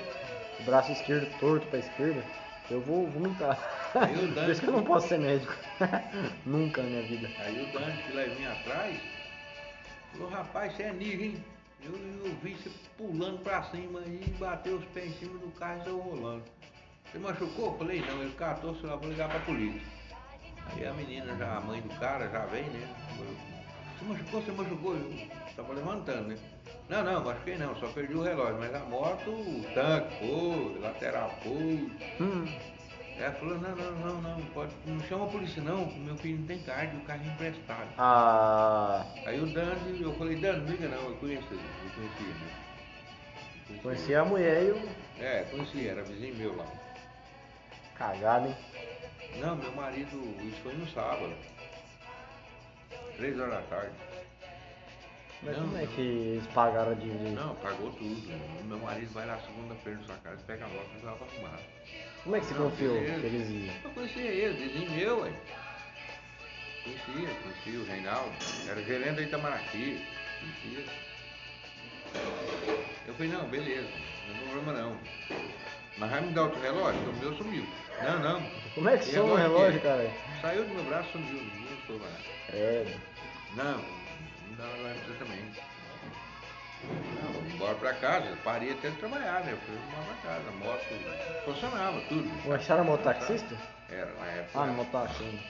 o 0.58 0.62
braço 0.62 0.90
esquerdo 0.92 1.38
torto 1.38 1.66
pra 1.66 1.78
esquerda, 1.80 2.24
eu 2.70 2.80
vou 2.80 3.08
vomitar. 3.10 3.58
Aí 3.94 4.24
o 4.24 4.32
Por 4.32 4.50
isso 4.50 4.60
que 4.60 4.68
eu 4.68 4.72
não 4.72 4.84
posso 4.84 5.08
ser 5.08 5.18
médico. 5.18 5.54
Nunca 6.46 6.82
na 6.82 6.88
minha 6.88 7.02
vida. 7.02 7.28
Aí 7.38 7.62
o 7.62 7.72
Dante 7.72 8.02
que 8.04 8.12
lá 8.12 8.22
vinha 8.24 8.52
atrás, 8.52 9.00
falou, 10.12 10.28
rapaz, 10.30 10.74
você 10.74 10.84
é 10.84 10.92
ninja, 10.92 11.24
hein? 11.24 11.44
Eu, 11.84 11.92
eu 11.92 12.34
vi 12.42 12.54
você 12.54 12.70
pulando 12.96 13.42
pra 13.42 13.62
cima 13.64 14.00
e 14.06 14.30
bateu 14.38 14.76
os 14.76 14.84
pés 14.86 15.10
em 15.10 15.18
cima 15.18 15.38
do 15.38 15.50
carro 15.52 15.80
e 15.80 15.84
saiu 15.84 15.98
rolando. 15.98 16.44
Você 17.10 17.18
machucou? 17.18 17.72
Eu 17.72 17.78
falei, 17.78 18.00
não, 18.00 18.22
ele 18.22 18.32
catou 18.34 18.70
o 18.70 18.76
celular, 18.76 18.96
vou 18.96 19.10
ligar 19.10 19.28
pra 19.28 19.40
polícia. 19.40 19.82
Aí 20.68 20.86
a 20.86 20.92
menina, 20.94 21.36
já, 21.36 21.56
a 21.56 21.60
mãe 21.60 21.80
do 21.80 21.88
cara, 21.98 22.28
já 22.28 22.46
vem, 22.46 22.64
né? 22.64 22.88
Falou, 23.16 23.34
Você 23.98 24.04
machucou, 24.04 24.42
você 24.42 24.52
machucou? 24.52 24.94
Eu 24.94 25.28
tava 25.56 25.74
levantando, 25.74 26.28
né? 26.28 26.36
Não, 26.88 27.02
não, 27.04 27.24
machuquei 27.24 27.56
não, 27.56 27.74
só 27.76 27.86
perdi 27.88 28.14
o 28.14 28.22
relógio, 28.22 28.58
mas 28.58 28.74
a 28.74 28.80
moto, 28.80 29.30
o 29.30 29.64
tanque 29.74 30.14
foi, 30.18 30.78
lateral 30.80 31.30
foi. 31.42 31.90
Hum, 32.20 32.46
Ela 33.18 33.32
falou, 33.32 33.58
não, 33.58 33.74
não, 33.76 33.92
não, 33.92 34.22
não, 34.22 34.42
pode, 34.46 34.72
não 34.86 35.00
chama 35.04 35.24
a 35.24 35.28
polícia 35.28 35.62
não, 35.62 35.86
meu 35.86 36.16
filho 36.16 36.38
não 36.40 36.46
tem 36.46 36.58
carro, 36.62 36.98
o 36.98 37.00
carro 37.02 37.22
é 37.24 37.28
emprestado. 37.28 37.88
ah, 37.98 39.06
Aí 39.26 39.40
o 39.40 39.46
Dani, 39.54 40.02
eu 40.02 40.12
falei, 40.14 40.36
Dani, 40.36 40.60
não 40.60 40.66
liga 40.70 40.88
não, 40.88 41.02
eu 41.10 41.16
conheci, 41.16 41.46
eu 41.52 41.90
conhecia, 41.94 42.34
né? 42.34 42.52
Eu 43.70 43.76
conheci 43.78 44.14
a 44.14 44.24
mulher 44.24 44.62
e 44.62 44.68
eu. 44.68 44.88
É, 45.18 45.44
conhecia, 45.44 45.92
era 45.92 46.02
vizinho 46.02 46.34
meu 46.34 46.56
lá. 46.56 46.66
Cagado, 47.96 48.48
hein? 48.48 48.56
Não, 49.40 49.56
meu 49.56 49.72
marido, 49.72 50.16
isso 50.46 50.60
foi 50.62 50.74
no 50.74 50.86
sábado. 50.90 51.32
Três 53.16 53.38
horas 53.38 53.54
da 53.54 53.62
tarde. 53.62 53.92
Mas 55.44 55.56
Não, 55.56 55.64
como 55.64 55.78
é 55.78 55.86
que 55.86 56.00
eles 56.00 56.46
pagaram 56.48 56.92
a 56.92 56.94
dívida? 56.94 57.30
Não, 57.30 57.54
pagou 57.56 57.90
tudo. 57.92 58.40
Meu 58.64 58.78
marido 58.78 59.12
vai 59.12 59.26
lá 59.26 59.38
segunda-feira 59.40 59.98
na 59.98 60.04
sua 60.04 60.16
casa, 60.18 60.40
pega 60.46 60.64
a 60.64 60.68
moto 60.68 60.90
e 60.96 61.04
vai 61.04 61.14
pra 61.16 61.26
arrumar. 61.26 61.60
Como 62.22 62.36
é 62.36 62.40
que 62.40 62.46
você 62.46 62.54
Não, 62.54 62.70
confiou 62.70 62.94
que 62.94 63.26
eles 63.26 63.48
iam? 63.50 63.74
Eu 63.84 63.90
conhecia 63.90 64.22
ele, 64.22 64.68
vizinho 64.68 64.90
meu, 64.92 65.20
ué. 65.22 65.32
Conhecia, 66.84 67.34
conhecia 67.42 67.80
o 67.80 67.84
Reinaldo. 67.84 68.32
Era 68.68 68.82
gerente 68.82 69.16
da 69.16 69.22
Itamaraty. 69.22 70.06
Conhecia. 70.40 70.84
Eu 73.06 73.14
falei, 73.14 73.32
não, 73.32 73.48
beleza, 73.48 73.88
não 74.28 74.34
tem 74.34 74.48
problema 74.48 74.72
não. 74.80 74.98
Mas 75.98 76.10
vai 76.10 76.20
me 76.20 76.32
dar 76.32 76.42
outro 76.44 76.60
relógio? 76.60 77.10
O 77.10 77.16
meu 77.16 77.34
sumiu. 77.36 77.66
Não, 78.02 78.18
não. 78.20 78.50
Como 78.74 78.88
é 78.88 78.96
que 78.96 79.04
soma 79.06 79.32
o 79.32 79.36
relógio 79.36 79.80
cara? 79.80 80.10
Saiu 80.40 80.64
do 80.64 80.74
meu 80.74 80.84
braço, 80.84 81.10
sumiu. 81.12 81.42
Não 81.42 81.78
estou 81.78 81.98
mais. 81.98 82.24
É. 82.50 82.96
Não, 83.56 83.84
não 84.58 84.94
pra 84.94 85.06
você 85.06 85.18
também. 85.18 85.52
Não, 87.22 87.40
vim 87.42 87.54
embora 87.54 87.74
pra 87.76 87.94
casa, 87.94 88.36
parei 88.42 88.72
até 88.72 88.90
de 88.90 88.96
trabalhar, 88.96 89.44
né? 89.44 89.52
Eu 89.52 89.56
fui 89.58 89.74
embora 89.74 90.04
pra 90.04 90.30
casa, 90.30 90.48
a 90.48 90.52
moto 90.52 91.44
funcionava, 91.44 92.00
tudo. 92.08 92.28
Você 92.44 92.72
era 92.72 92.82
mototaxista? 92.84 93.56
Era, 93.88 94.12
na 94.14 94.26
época. 94.26 94.60
Ah, 94.60 94.66
mototaxista. 94.66 95.44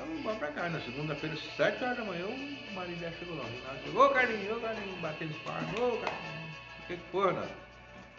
Eu 0.00 0.06
vim 0.06 0.20
embora 0.20 0.36
pra 0.36 0.48
cá, 0.48 0.68
na 0.70 0.80
segunda-feira, 0.80 1.36
sete 1.56 1.84
horas 1.84 1.98
da 1.98 2.04
manhã, 2.04 2.24
o 2.26 2.72
marido 2.74 3.00
já 3.00 3.10
chegou 3.12 3.36
lá. 3.36 3.44
O 3.44 3.46
Rinaldo 3.48 3.82
chegou, 3.84 4.06
ô 4.06 4.10
Carlinhos, 4.10 4.56
ô 4.56 4.60
Carlinhos, 4.60 5.00
batendo 5.00 5.34
palmas, 5.44 5.78
ô 5.78 5.98
Carlinhos, 5.98 6.56
o 6.82 6.86
que 6.86 6.96
que 6.96 7.10
foi, 7.12 7.26
Rinaldo? 7.28 7.62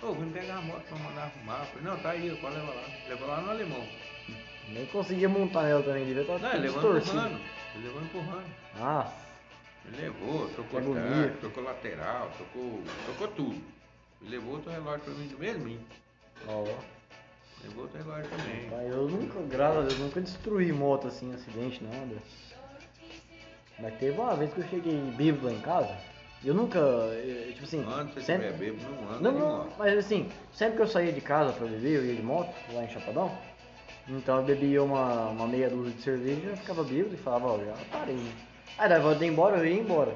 Ô, 0.03 0.13
vim 0.13 0.29
pegar 0.31 0.57
a 0.57 0.61
moto 0.61 0.83
pra 0.83 0.97
mandar 0.99 1.21
arrumar. 1.23 1.59
Eu 1.61 1.65
falei, 1.65 1.83
não, 1.83 1.97
tá 1.99 2.09
aí, 2.11 2.37
pode 2.41 2.55
levar 2.55 2.73
lá. 2.73 2.83
Levou 3.07 3.27
lá 3.27 3.41
no 3.41 3.49
alemão. 3.51 3.87
Nem 4.69 4.85
conseguia 4.87 5.27
montar 5.29 5.63
nela 5.63 5.81
também, 5.81 6.05
devia 6.05 6.21
estar 6.21 6.39
Não, 6.39 6.53
ele 6.53 6.67
tudo 6.67 6.75
levou 6.77 6.99
distorcido. 6.99 7.17
empurrando. 7.17 7.41
Ele 7.75 7.87
levou 7.87 8.01
empurrando. 8.01 8.45
Nossa, 8.77 9.13
Ele 9.85 10.01
levou, 10.01 10.49
trocou 10.49 10.81
tanque, 10.81 10.97
agonia. 10.97 11.37
trocou 11.39 11.63
lateral, 11.63 12.31
trocou, 12.37 12.81
trocou 13.05 13.27
tudo. 13.29 13.61
Ele 14.21 14.31
levou 14.37 14.53
outro 14.55 14.71
relógio 14.71 15.01
pra 15.01 15.13
mim 15.13 15.27
do 15.27 15.37
mesmo, 15.37 15.79
ó. 16.47 16.63
levou 17.63 17.83
outro 17.83 17.97
relógio 17.97 18.29
também. 18.29 18.69
Pai, 18.69 18.89
Eu 18.89 19.07
nunca, 19.09 19.41
graças 19.41 19.77
a 19.77 19.81
Deus, 19.87 19.99
nunca 19.99 20.21
destruí 20.21 20.71
moto 20.71 21.07
assim, 21.07 21.33
acidente, 21.33 21.83
nada. 21.83 22.15
Mas 23.79 23.97
teve 23.99 24.17
uma 24.17 24.35
vez 24.35 24.53
que 24.53 24.59
eu 24.61 24.67
cheguei 24.69 24.97
bêbado 25.17 25.47
lá 25.47 25.51
em 25.51 25.59
casa, 25.59 25.97
eu 26.45 26.53
nunca, 26.53 26.79
eh, 26.79 27.51
tipo 27.53 27.63
assim, 27.65 27.83
Antes 27.89 28.13
você 28.13 28.21
sempre... 28.21 28.51
bêbado, 28.51 28.83
não 28.89 29.09
anda 29.11 29.31
Não, 29.31 29.39
não, 29.39 29.69
mas 29.77 29.97
assim, 29.97 30.29
sempre 30.53 30.75
que 30.75 30.81
eu 30.83 30.87
saía 30.87 31.11
de 31.11 31.21
casa 31.21 31.53
pra 31.53 31.65
beber, 31.65 31.95
eu 31.95 32.05
ia 32.05 32.15
de 32.15 32.21
moto, 32.21 32.53
lá 32.71 32.83
em 32.83 32.89
Chapadão, 32.89 33.35
então 34.07 34.37
eu 34.37 34.43
bebia 34.43 34.83
uma, 34.83 35.29
uma 35.29 35.47
meia 35.47 35.69
dúzia 35.69 35.93
de 35.93 36.01
cerveja, 36.01 36.55
ficava 36.55 36.83
bêbado 36.83 37.15
e 37.15 37.17
falava, 37.17 37.47
ó, 37.47 37.57
já 37.59 37.73
parei, 37.91 38.15
né? 38.15 38.31
Aí 38.77 38.89
dava 38.89 39.09
hora 39.09 39.19
de 39.19 39.25
ir 39.25 39.29
embora, 39.29 39.57
eu 39.57 39.65
ia 39.65 39.79
embora. 39.79 40.13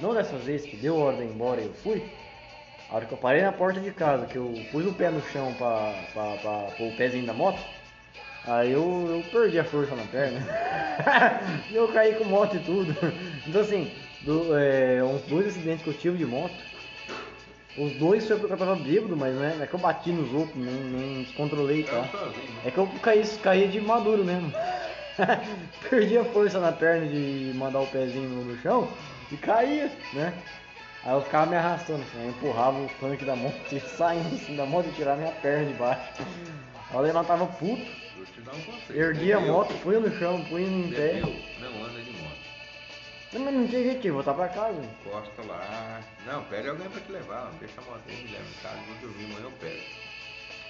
Não 0.00 0.14
dessas 0.14 0.42
vezes 0.44 0.66
que 0.66 0.76
deu 0.76 0.96
hora 0.96 1.16
de 1.16 1.24
ir 1.24 1.26
embora 1.26 1.60
e 1.60 1.64
eu 1.66 1.72
fui, 1.72 2.02
a 2.88 2.96
hora 2.96 3.06
que 3.06 3.12
eu 3.12 3.18
parei 3.18 3.42
na 3.42 3.52
porta 3.52 3.80
de 3.80 3.90
casa, 3.90 4.26
que 4.26 4.36
eu 4.36 4.60
pus 4.70 4.86
o 4.86 4.92
pé 4.92 5.10
no 5.10 5.22
chão 5.22 5.52
pra, 5.54 5.92
pra, 6.12 6.36
pra 6.36 6.52
pôr 6.76 6.88
o 6.88 6.92
pezinho 6.96 7.26
da 7.26 7.32
moto, 7.32 7.60
aí 8.46 8.72
eu, 8.72 9.06
eu 9.08 9.24
perdi 9.32 9.58
a 9.58 9.64
força 9.64 9.94
na 9.96 10.04
perna. 10.04 10.40
e 11.70 11.74
eu 11.74 11.88
caí 11.88 12.14
com 12.14 12.24
moto 12.24 12.56
e 12.56 12.60
tudo. 12.60 12.94
Então 13.46 13.60
assim, 13.60 13.90
do, 14.20 14.56
é, 14.56 15.02
uns 15.02 15.22
dois 15.22 15.46
acidentes 15.48 15.82
que 15.82 15.88
eu 15.88 15.94
tive 15.94 16.18
de 16.18 16.26
moto, 16.26 16.64
os 17.76 17.92
dois 17.92 18.26
foi 18.26 18.38
porque 18.38 18.52
eu 18.52 18.58
tava 18.58 18.74
bêbado, 18.74 19.16
mas 19.16 19.34
né, 19.34 19.54
não 19.56 19.64
é 19.64 19.66
que 19.66 19.74
eu 19.74 19.80
bati 19.80 20.10
nos 20.10 20.32
outros, 20.32 20.56
nem, 20.56 20.74
nem 20.74 21.22
descontrolei, 21.22 21.80
Eu 21.80 21.86
tá? 21.86 22.02
né? 22.02 22.08
É 22.64 22.70
que 22.70 22.78
eu 22.78 22.88
caí, 23.02 23.22
caí 23.42 23.68
de 23.68 23.80
maduro 23.80 24.24
mesmo. 24.24 24.52
Perdi 25.88 26.18
a 26.18 26.24
força 26.24 26.60
na 26.60 26.72
perna 26.72 27.06
de 27.06 27.52
mandar 27.54 27.80
o 27.80 27.86
pezinho 27.86 28.28
no, 28.28 28.58
chão 28.60 28.88
e 29.30 29.36
caía, 29.36 29.90
né? 30.12 30.32
Aí 31.04 31.12
eu 31.12 31.22
ficava 31.22 31.46
me 31.46 31.56
arrastando, 31.56 32.02
assim, 32.02 32.22
eu 32.22 32.30
empurrava 32.30 32.78
o 32.78 32.90
tanque 33.00 33.24
da 33.24 33.36
moto 33.36 33.54
e 33.72 33.80
saindo 33.80 34.34
assim 34.34 34.56
da 34.56 34.66
moto 34.66 34.88
e 34.88 34.92
tirava 34.92 35.18
minha 35.18 35.32
perna 35.32 35.66
de 35.66 35.74
baixo. 35.74 36.12
Aí 36.90 36.96
eu 36.96 37.00
levantava 37.00 37.46
puto, 37.46 37.86
um 38.90 38.94
ergui 38.94 39.32
a 39.32 39.40
moto, 39.40 39.72
punha 39.82 40.00
no 40.00 40.18
chão, 40.18 40.44
punha 40.44 40.66
em 40.66 40.90
pé. 40.90 41.20
Não 41.60 41.84
anda 41.84 42.00
de 42.00 42.10
moto. 42.10 42.36
Não, 43.32 43.40
Mas 43.40 43.54
não 43.54 43.68
tinha 43.68 43.82
jeito 43.82 44.00
de 44.00 44.10
voltar 44.10 44.34
pra 44.34 44.48
casa. 44.48 44.80
Encosta 44.80 45.42
lá. 45.42 46.00
Não, 46.26 46.44
pede 46.44 46.68
alguém 46.68 46.88
pra 46.88 47.00
te 47.00 47.12
levar. 47.12 47.50
Deixa 47.60 47.80
a 47.80 47.84
moto 47.84 48.02
aí, 48.08 48.16
me 48.16 48.32
leva 48.32 48.44
em 48.44 48.62
casa. 48.62 48.78
Vou 48.86 49.10
dormir, 49.10 49.24
amanhã 49.26 49.46
eu 49.46 49.52
pego. 49.52 50.05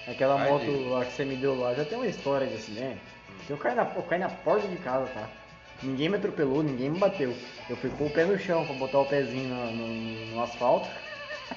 Aquela 0.07 0.35
Vai 0.37 0.49
moto 0.49 0.61
ver. 0.65 0.87
lá 0.89 1.05
que 1.05 1.11
você 1.11 1.25
me 1.25 1.35
deu 1.35 1.59
lá 1.59 1.73
já 1.73 1.83
tem 1.83 1.97
uma 1.97 2.07
história 2.07 2.47
de 2.47 2.55
acidente. 2.55 3.01
Eu 3.49 3.57
caí, 3.57 3.75
na, 3.75 3.83
eu 3.95 4.03
caí 4.03 4.19
na 4.19 4.29
porta 4.29 4.67
de 4.67 4.77
casa, 4.77 5.05
tá? 5.13 5.27
Ninguém 5.83 6.09
me 6.09 6.15
atropelou, 6.17 6.63
ninguém 6.63 6.89
me 6.89 6.97
bateu. 6.97 7.35
Eu 7.69 7.75
fui 7.77 7.89
pôr 7.91 8.05
o 8.07 8.09
pé 8.09 8.25
no 8.25 8.37
chão 8.39 8.65
pra 8.65 8.73
botar 8.73 8.99
o 8.99 9.05
pezinho 9.05 9.47
no, 9.49 9.71
no- 9.71 10.25
no 10.35 10.41
asfalto. 10.43 10.89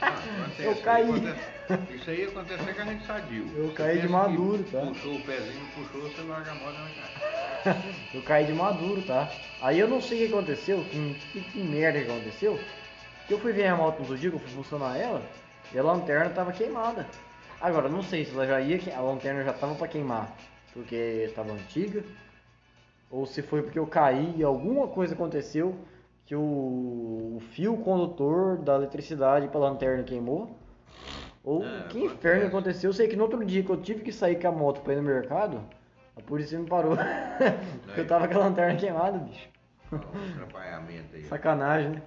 Ah, 0.01 0.07
acontece, 0.09 0.63
Eu 0.69 0.77
caí. 0.77 1.05
acontece- 1.11 1.95
isso 1.95 2.11
aí 2.11 2.25
acontece 2.25 2.63
com 2.75 2.81
a 2.81 2.85
gente 2.85 3.07
sadio. 3.07 3.49
Eu 3.57 3.67
Você 3.69 3.75
caí 3.75 3.97
de 4.01 4.07
que 4.07 4.13
maduro, 4.13 4.63
tá? 4.71 4.81
Puxou 4.81 5.15
o 5.15 5.21
pezinho, 5.23 5.67
puxou, 5.75 6.03
você 6.03 6.21
larga 6.23 6.51
a 6.51 6.55
moto 6.55 6.75
na 6.75 6.91
cara. 6.91 7.83
Eu 8.15 8.23
caí 8.23 8.45
de 8.47 8.53
maduro, 8.53 9.03
tá? 9.03 9.29
Aí 9.61 9.79
eu 9.79 9.87
não 9.89 10.01
sei 10.01 10.25
o 10.25 10.29
que 10.29 10.35
aconteceu, 10.35 10.85
que, 10.91 11.15
que, 11.33 11.41
que 11.43 11.59
merda 11.59 12.01
que 12.01 12.11
aconteceu. 12.11 12.59
Que 13.27 13.35
eu 13.35 13.39
fui 13.39 13.53
ver 13.53 13.67
a 13.69 13.77
moto 13.77 13.97
no 13.97 14.01
outro 14.03 14.17
dia, 14.19 14.31
que 14.31 14.37
eu 14.37 14.41
fui 14.41 14.51
funcionar 14.51 14.97
ela, 14.97 15.23
e 15.73 15.79
a 15.79 15.83
lanterna 15.83 16.31
tava 16.31 16.53
queimada. 16.53 17.07
Agora, 17.61 17.89
não 17.89 18.03
sei 18.03 18.25
se 18.25 18.33
ela 18.33 18.47
já 18.47 18.61
ia, 18.61 18.79
a 18.97 19.01
lanterna 19.01 19.45
já 19.45 19.53
tava 19.53 19.75
pra 19.75 19.87
queimar, 19.87 20.35
porque 20.73 20.95
estava 21.29 21.53
antiga, 21.53 22.03
ou 23.11 23.27
se 23.27 23.43
foi 23.43 23.63
porque 23.63 23.79
eu 23.79 23.87
caí 23.87 24.35
e 24.37 24.43
alguma 24.43 24.89
coisa 24.89 25.15
aconteceu 25.15 25.75
que 26.25 26.35
o, 26.35 26.41
o 26.41 27.43
fio 27.53 27.77
condutor 27.79 28.57
da 28.59 28.77
eletricidade 28.77 29.49
pra 29.49 29.61
lanterna 29.61 30.03
queimou. 30.05 30.57
Ou 31.45 31.63
É, 31.65 31.89
que 31.89 31.99
inferno 31.99 32.47
acontece. 32.47 32.47
aconteceu. 32.47 32.91
Eu 32.91 32.95
sei 32.95 33.09
que 33.09 33.17
no 33.17 33.25
outro 33.25 33.45
dia 33.45 33.63
que 33.63 33.71
eu 33.71 33.77
tive 33.81 34.03
que 34.03 34.13
sair 34.13 34.41
com 34.41 34.49
a 34.49 34.53
moto 34.53 34.81
pra 34.83 34.93
ir 34.93 34.97
no 34.97 35.03
mercado, 35.03 35.61
a 36.17 36.21
polícia 36.21 36.59
me 36.59 36.67
parou. 36.67 36.97
porque 37.83 38.01
eu 38.01 38.07
tava 38.07 38.29
com 38.29 38.35
a 38.35 38.39
lanterna 38.39 38.79
queimada, 38.79 39.19
bicho. 39.19 39.49
Aí. 41.15 41.23
Sacanagem, 41.25 41.91
né? 41.91 42.03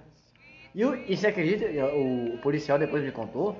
E, 0.74 0.82
e 0.82 1.16
você 1.16 1.26
acredita, 1.28 1.66
o 1.94 2.38
policial 2.42 2.78
depois 2.78 3.02
me 3.04 3.12
contou 3.12 3.56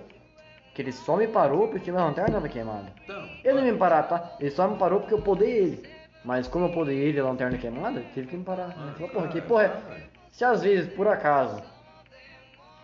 que 0.75 0.83
ele 0.83 0.93
só 0.93 1.17
me 1.17 1.29
parou 1.29 1.69
porque 1.69 1.91
minha 1.91 2.05
lanterna 2.05 2.33
tava 2.35 2.49
queimada. 2.49 2.87
Então, 3.05 3.29
Ele 3.45 3.55
não 3.55 3.63
me 3.63 3.79
parar, 3.79 4.03
tá? 4.05 4.37
Ele 4.41 4.51
só 4.51 4.67
me 4.69 4.77
parou 4.77 5.01
porque 5.01 5.15
eu 5.15 5.23
podei 5.23 5.51
ele. 5.51 5.89
Mas 6.25 6.49
como 6.49 6.67
eu 6.67 6.73
podei 6.73 6.97
ele 6.99 7.19
e 7.19 7.21
a 7.21 7.25
lanterna 7.25 7.57
queimada, 7.59 8.01
ele 8.01 8.09
teve 8.15 8.27
que 8.29 8.37
me 8.37 8.45
parar. 8.45 8.75
Ele 8.83 8.95
falou, 8.95 9.09
porra, 9.11 9.29
que 9.29 9.41
porra 9.43 9.65
é? 9.65 10.09
Se 10.33 10.45
às 10.45 10.63
vezes, 10.63 10.93
por 10.95 11.07
acaso, 11.07 11.63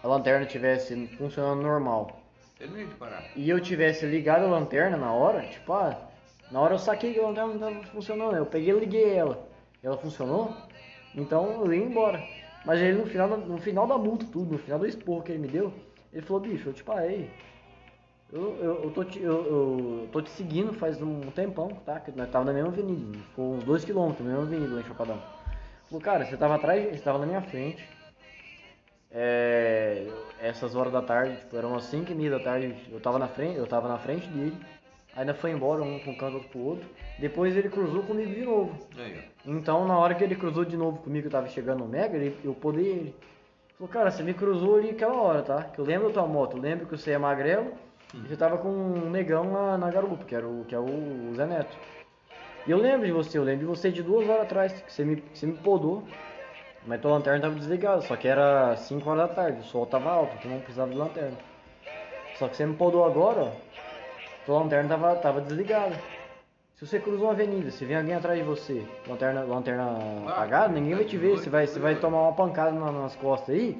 a 0.02 0.06
lanterna 0.06 0.46
tivesse 0.46 1.06
funcionando 1.18 1.62
normal 1.62 2.20
Ele 2.60 2.70
não 2.70 2.78
ia 2.80 2.86
te 2.86 2.94
parar. 2.94 3.24
e 3.34 3.48
eu 3.50 3.58
tivesse 3.60 4.06
ligado 4.06 4.44
a 4.44 4.48
lanterna 4.48 4.96
na 4.96 5.12
hora, 5.12 5.42
tipo, 5.42 5.72
ah, 5.72 5.96
na 6.50 6.60
hora 6.60 6.74
eu 6.74 6.78
saquei 6.78 7.12
que 7.12 7.20
a 7.20 7.26
lanterna 7.26 7.54
não 7.54 7.58
tava 7.58 7.82
funcionando, 7.86 8.36
eu 8.36 8.46
peguei 8.46 8.72
e 8.74 8.78
liguei 8.78 9.14
ela. 9.14 9.48
Ela 9.82 9.96
funcionou, 9.96 10.54
então 11.14 11.64
eu 11.64 11.72
ia 11.72 11.82
embora. 11.82 12.22
Mas 12.64 12.78
ele 12.80 12.98
no 12.98 13.06
final, 13.06 13.28
no 13.28 13.58
final 13.58 13.86
da 13.86 13.96
multa, 13.96 14.26
tudo, 14.30 14.52
no 14.52 14.58
final 14.58 14.78
do 14.78 14.86
esporro 14.86 15.22
que 15.22 15.32
ele 15.32 15.38
me 15.40 15.48
deu, 15.48 15.72
ele 16.12 16.22
falou, 16.22 16.42
bicho, 16.42 16.68
eu 16.68 16.72
te 16.74 16.84
parei. 16.84 17.30
Eu, 18.32 18.56
eu, 18.62 18.84
eu, 18.84 18.90
tô 18.92 19.04
te, 19.04 19.20
eu, 19.20 19.44
eu 19.44 20.08
tô 20.12 20.22
te 20.22 20.30
seguindo 20.30 20.72
faz 20.72 21.02
um 21.02 21.20
tempão, 21.32 21.68
tá? 21.84 21.98
Que 21.98 22.12
nós 22.12 22.30
tava 22.30 22.44
na 22.44 22.52
mesma 22.52 22.68
avenida, 22.68 23.18
ficou 23.18 23.54
uns 23.54 23.64
2km 23.64 24.20
na 24.20 24.24
mesma 24.24 24.42
avenida 24.42 24.74
lá 24.74 24.80
em 24.80 24.84
Chapadão. 24.84 25.20
Falou, 25.88 26.00
cara, 26.00 26.24
você 26.24 26.36
tava 26.36 26.54
atrás, 26.54 26.96
você 26.96 27.02
tava 27.02 27.18
na 27.18 27.26
minha 27.26 27.42
frente. 27.42 27.84
É, 29.10 30.06
essas 30.40 30.76
horas 30.76 30.92
da 30.92 31.02
tarde, 31.02 31.36
tipo, 31.38 31.56
eram 31.56 31.70
umas 31.70 31.84
5 31.84 32.12
e 32.12 32.14
meia 32.14 32.30
da 32.30 32.38
tarde, 32.38 32.76
eu 32.92 33.00
tava 33.00 33.18
na 33.18 33.26
frente, 33.26 33.56
eu 33.56 33.66
tava 33.66 33.88
na 33.88 33.98
frente 33.98 34.28
dele, 34.28 34.56
ainda 35.16 35.34
foi 35.34 35.50
embora 35.50 35.82
um 35.82 35.98
pra 35.98 36.12
um 36.12 36.16
canto, 36.16 36.34
outro 36.34 36.48
pro 36.50 36.60
outro. 36.60 36.88
Depois 37.18 37.56
ele 37.56 37.68
cruzou 37.68 38.04
comigo 38.04 38.32
de 38.32 38.44
novo. 38.44 38.78
Aí, 38.96 39.24
Então 39.44 39.88
na 39.88 39.98
hora 39.98 40.14
que 40.14 40.22
ele 40.22 40.36
cruzou 40.36 40.64
de 40.64 40.76
novo 40.76 40.98
comigo, 40.98 41.26
eu 41.26 41.30
tava 41.32 41.48
chegando 41.48 41.80
no 41.80 41.88
Mega, 41.88 42.16
ele, 42.16 42.38
eu 42.44 42.54
podei 42.54 42.86
ele. 42.86 43.14
Falou, 43.76 43.92
cara, 43.92 44.12
você 44.12 44.22
me 44.22 44.34
cruzou 44.34 44.76
ali 44.76 44.90
aquela 44.90 45.20
hora, 45.20 45.42
tá? 45.42 45.64
Que 45.64 45.80
eu 45.80 45.84
lembro 45.84 46.06
da 46.06 46.14
tua 46.14 46.26
moto, 46.28 46.56
eu 46.56 46.62
lembro 46.62 46.86
que 46.86 46.96
você 46.96 47.10
é 47.10 47.18
magrelo 47.18 47.72
e 48.14 48.18
você 48.28 48.36
tava 48.36 48.58
com 48.58 48.68
um 48.68 49.10
negão 49.10 49.44
na, 49.44 49.78
na 49.78 49.90
garupa, 49.90 50.24
que, 50.24 50.34
era 50.34 50.46
o, 50.46 50.64
que 50.66 50.74
é 50.74 50.78
o 50.78 51.32
Zé 51.34 51.46
Neto. 51.46 51.76
E 52.66 52.70
eu 52.70 52.78
lembro 52.78 53.06
de 53.06 53.12
você, 53.12 53.38
eu 53.38 53.44
lembro 53.44 53.60
de 53.60 53.66
você 53.66 53.90
de 53.90 54.02
duas 54.02 54.28
horas 54.28 54.42
atrás, 54.42 54.72
que 54.82 54.92
você 54.92 55.04
me, 55.04 55.16
que 55.16 55.38
você 55.38 55.46
me 55.46 55.54
podou. 55.54 56.02
Mas 56.86 57.00
tua 57.00 57.10
lanterna 57.12 57.40
tava 57.40 57.54
desligada, 57.56 58.00
só 58.00 58.16
que 58.16 58.26
era 58.26 58.74
5 58.76 59.08
horas 59.10 59.28
da 59.28 59.34
tarde, 59.34 59.60
o 59.60 59.64
sol 59.64 59.84
tava 59.86 60.10
alto, 60.10 60.36
então 60.38 60.50
não 60.52 60.60
precisava 60.60 60.90
de 60.90 60.96
lanterna. 60.96 61.36
Só 62.34 62.48
que 62.48 62.56
você 62.56 62.64
me 62.64 62.74
podou 62.74 63.04
agora, 63.04 63.42
ó, 63.42 63.50
tua 64.46 64.60
lanterna 64.62 64.88
tava, 64.88 65.14
tava 65.16 65.40
desligada. 65.42 65.94
Se 66.76 66.86
você 66.86 66.98
cruzou 66.98 67.26
uma 67.26 67.32
avenida, 67.32 67.70
se 67.70 67.84
vem 67.84 67.96
alguém 67.98 68.14
atrás 68.14 68.38
de 68.38 68.44
você, 68.44 68.82
lanterna, 69.06 69.42
lanterna 69.42 69.98
apagada, 70.26 70.72
ninguém 70.72 70.94
vai 70.94 71.04
te 71.04 71.18
ver, 71.18 71.36
você 71.36 71.50
vai, 71.50 71.66
você 71.66 71.78
vai 71.78 71.94
tomar 71.96 72.22
uma 72.22 72.32
pancada 72.32 72.72
na- 72.72 72.90
nas 72.90 73.14
costas 73.16 73.54
aí, 73.54 73.78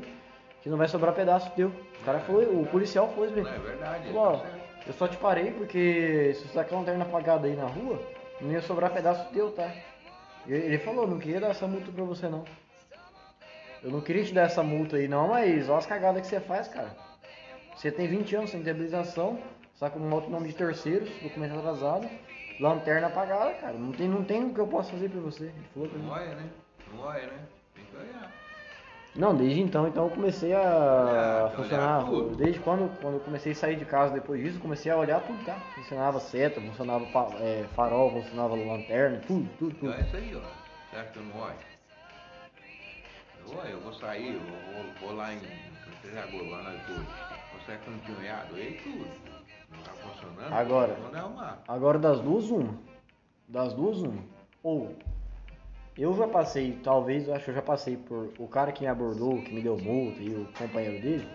que 0.63 0.69
não 0.69 0.77
vai 0.79 0.89
sobrar 0.89 1.15
pedaço 1.15 1.51
teu. 1.53 1.69
O 1.69 2.05
cara 2.05 2.21
foi, 2.21 2.45
o 2.47 2.67
policial 2.67 3.09
foi, 3.15 3.31
Não, 3.31 3.49
é 3.49 3.59
verdade. 3.59 4.07
Falou, 4.09 4.23
ó, 4.23 4.33
tá 4.37 4.47
certo. 4.49 4.89
eu 4.89 4.93
só 4.95 5.09
te 5.09 5.17
parei 5.17 5.51
porque 5.53 6.35
se 6.35 6.49
você 6.49 6.55
tá 6.55 6.65
com 6.65 6.77
a 6.77 6.79
lanterna 6.81 7.05
apagada 7.05 7.47
aí 7.47 7.55
na 7.57 7.67
rua, 7.67 8.01
não 8.41 8.51
ia 8.53 8.63
sobrar 8.63 8.93
pedaço 8.93 9.31
teu, 9.33 9.51
tá? 9.53 9.71
E 10.47 10.53
Ele 10.53 10.79
falou, 10.79 11.07
não 11.07 11.19
queria 11.19 11.41
dar 11.41 11.49
essa 11.51 11.67
multa 11.67 11.91
pra 11.93 12.05
você 12.05 12.29
não. 12.29 12.45
Eu 13.83 13.91
não 13.91 14.01
queria 14.01 14.25
te 14.25 14.35
dar 14.35 14.43
essa 14.43 14.63
multa 14.63 14.97
aí 14.97 15.09
não, 15.09 15.29
mas 15.29 15.69
olha 15.69 15.79
as 15.79 15.87
cagadas 15.87 16.23
que 16.23 16.29
você 16.29 16.41
faz, 16.41 16.69
cara. 16.69 16.95
Você 17.77 17.91
tem 17.91 18.07
20 18.07 18.37
anos 18.37 18.51
sem 18.51 18.63
ter 18.63 18.71
habilitação, 18.71 19.39
só 19.75 19.89
com 19.89 19.99
moto 19.99 20.29
em 20.29 20.31
nome 20.33 20.49
de 20.49 20.55
terceiros, 20.55 21.09
documento 21.23 21.59
atrasado, 21.59 22.07
lanterna 22.61 23.07
apagada, 23.07 23.55
cara. 23.55 23.73
Não 23.73 23.93
tem, 23.93 24.07
não 24.07 24.23
tem 24.23 24.45
o 24.45 24.53
que 24.53 24.61
eu 24.61 24.67
possa 24.67 24.91
fazer 24.91 25.09
pra 25.09 25.21
você. 25.21 25.45
Ele 25.45 25.67
falou 25.73 25.89
pra 25.89 25.99
mim. 25.99 26.05
Não 26.05 26.13
olha, 26.13 26.35
né? 26.35 26.51
Não 26.93 27.01
olha, 27.03 27.27
né? 27.27 27.39
Tem 27.75 27.85
que 27.85 27.97
olhar. 27.97 28.33
Não, 29.15 29.35
desde 29.35 29.61
então, 29.61 29.89
então 29.89 30.05
eu 30.05 30.11
comecei 30.11 30.55
a 30.55 30.61
Olhar, 30.61 31.51
funcionar. 31.51 32.09
olhar. 32.11 32.37
Desde 32.37 32.61
quando, 32.61 32.89
quando 33.01 33.15
eu 33.15 33.21
comecei 33.21 33.53
a 33.53 33.55
sair 33.57 33.77
de 33.77 33.85
casa 33.85 34.15
depois 34.15 34.41
disso, 34.41 34.57
eu 34.59 34.61
comecei 34.63 34.91
a 34.91 34.97
olhar 34.97 35.21
tudo, 35.21 35.45
tá? 35.45 35.55
Funcionava 35.75 36.21
seta, 36.21 36.61
funcionava 36.61 37.05
é, 37.41 37.65
farol, 37.75 38.13
funcionava 38.13 38.55
lanterna, 38.55 39.21
tudo, 39.27 39.49
tudo, 39.59 39.75
tudo. 39.75 39.87
Então 39.89 39.99
é 39.99 40.01
isso 40.03 40.17
aí, 40.17 40.37
ó. 40.37 40.97
Acha 40.97 41.11
que 41.11 41.19
eu 41.19 41.23
não 41.25 41.41
olho? 41.41 41.55
Eu 43.49 43.59
olho, 43.59 43.69
eu 43.71 43.81
vou 43.81 43.93
sair, 43.95 44.35
eu 44.35 44.41
vou, 44.41 45.09
vou 45.09 45.17
lá 45.17 45.33
em 45.35 45.41
Trejagor, 46.03 46.49
lá 46.49 46.63
na 46.63 46.71
Torre. 46.85 47.07
Você 47.59 47.73
é 47.73 47.77
que 47.77 47.87
eu 47.89 47.93
não 47.93 48.01
tinha 48.01 48.19
olhado 48.19 48.55
aí 48.55 48.81
tudo. 48.83 49.07
Não 49.71 49.83
tá 49.83 49.93
funcionando? 49.93 50.53
Agora. 50.53 50.95
Vou. 50.95 51.75
Agora 51.75 51.99
das 51.99 52.21
duas, 52.21 52.45
uma. 52.51 52.75
Das 53.49 53.75
duas, 53.75 53.99
uma. 54.03 54.23
Ou 54.63 54.97
eu 55.97 56.17
já 56.17 56.27
passei, 56.27 56.79
talvez, 56.83 57.27
eu 57.29 57.35
acho 57.35 57.45
que 57.45 57.51
eu 57.51 57.55
já 57.55 57.63
passei 57.63 57.97
por 57.97 58.33
o 58.39 58.47
cara 58.49 58.73
que 58.73 58.83
me 58.83 58.89
abordou, 58.89 59.43
que 59.43 59.53
me 59.53 59.61
deu 59.61 59.77
multa 59.77 60.21
e 60.23 60.29
o 60.35 60.47
companheiro 60.57 61.01
dele. 61.01 61.29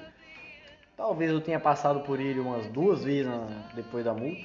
Talvez 0.97 1.29
eu 1.29 1.41
tenha 1.41 1.59
passado 1.59 1.99
por 2.01 2.19
ele 2.19 2.39
umas 2.39 2.65
duas 2.67 3.03
vezes 3.03 3.27
na- 3.27 3.47
depois 3.75 4.03
da 4.05 4.13
multa. 4.13 4.41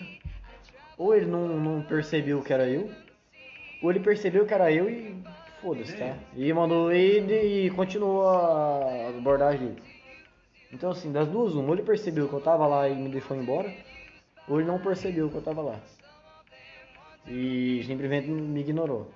Ou 0.98 1.14
ele 1.14 1.26
não, 1.26 1.46
não 1.48 1.82
percebeu 1.82 2.42
que 2.42 2.52
era 2.52 2.68
eu. 2.68 2.90
Ou 3.82 3.90
ele 3.90 4.00
percebeu 4.00 4.44
que 4.44 4.52
era 4.52 4.70
eu 4.70 4.90
e 4.90 5.16
foda-se, 5.62 5.96
tá? 5.96 6.16
E 6.36 6.52
mandou 6.52 6.92
ele 6.92 7.66
e 7.66 7.70
continuou 7.70 8.28
a 8.28 9.08
abordagem 9.16 9.68
dele. 9.68 9.82
Então 10.72 10.90
assim, 10.90 11.10
das 11.12 11.28
duas, 11.28 11.54
uma. 11.54 11.68
Ou 11.68 11.74
ele 11.74 11.82
percebeu 11.82 12.28
que 12.28 12.34
eu 12.34 12.40
tava 12.40 12.66
lá 12.66 12.88
e 12.88 12.94
me 12.94 13.08
deixou 13.08 13.36
embora. 13.36 13.72
Ou 14.48 14.58
ele 14.60 14.68
não 14.68 14.78
percebeu 14.80 15.30
que 15.30 15.36
eu 15.36 15.42
tava 15.42 15.62
lá. 15.62 15.76
E 17.28 17.82
simplesmente 17.86 18.28
me 18.28 18.60
ignorou. 18.60 19.10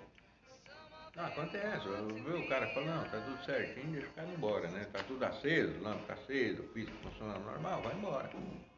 Não, 1.17 1.27
acontece. 1.27 1.87
Eu 1.87 2.41
o 2.41 2.49
cara 2.49 2.67
falando, 2.69 2.97
não, 2.97 3.05
tá 3.05 3.21
tudo 3.21 3.45
certinho, 3.45 3.93
deixa 3.93 4.09
o 4.09 4.13
cara 4.13 4.29
ir 4.29 4.35
embora, 4.35 4.69
né? 4.69 4.87
Tá 4.93 5.01
tudo 5.07 5.25
aceso, 5.25 5.73
lâmpada 5.81 6.05
tá 6.09 6.15
aceso, 6.15 6.63
o 6.63 6.65
piso 6.69 6.91
funcionando 7.03 7.45
normal, 7.45 7.83
vai 7.83 7.95
embora. 7.95 8.31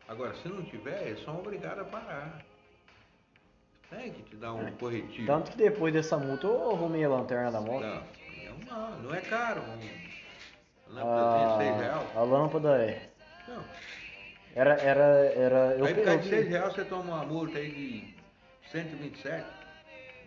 Agora, 0.06 0.34
se 0.34 0.48
não 0.48 0.62
tiver, 0.64 1.08
eles 1.08 1.24
são 1.24 1.38
obrigados 1.38 1.80
a 1.80 1.84
parar. 1.84 2.44
Tem 3.88 4.12
que 4.12 4.22
te 4.24 4.36
dar 4.36 4.52
um 4.52 4.70
corretivo. 4.72 5.26
Tanto 5.26 5.52
que 5.52 5.56
depois 5.56 5.94
dessa 5.94 6.18
multa 6.18 6.46
eu 6.46 6.70
arrumei 6.72 7.04
a 7.04 7.08
lanterna 7.08 7.52
da 7.52 7.60
moto. 7.60 7.84
Não, 7.84 8.58
não, 8.66 9.02
não 9.02 9.14
é 9.14 9.20
caro. 9.20 9.62
Um, 9.62 10.92
lâmpada 10.92 11.52
de 11.52 11.64
6 11.64 11.76
reais. 11.76 12.16
A, 12.16 12.20
lâmpada 12.22 12.82
é. 12.82 13.10
Não. 13.48 13.64
Era. 14.54 14.74
Era. 14.74 15.04
era 15.34 15.76
eu, 15.78 15.84
aí 15.84 15.94
por 15.94 16.04
causa 16.04 16.20
de 16.20 16.28
eu- 16.28 16.38
6 16.38 16.48
reais 16.48 16.74
você 16.74 16.84
toma 16.84 17.14
uma 17.14 17.24
multa 17.24 17.58
aí 17.58 17.70
de 17.70 18.14
127. 18.70 19.46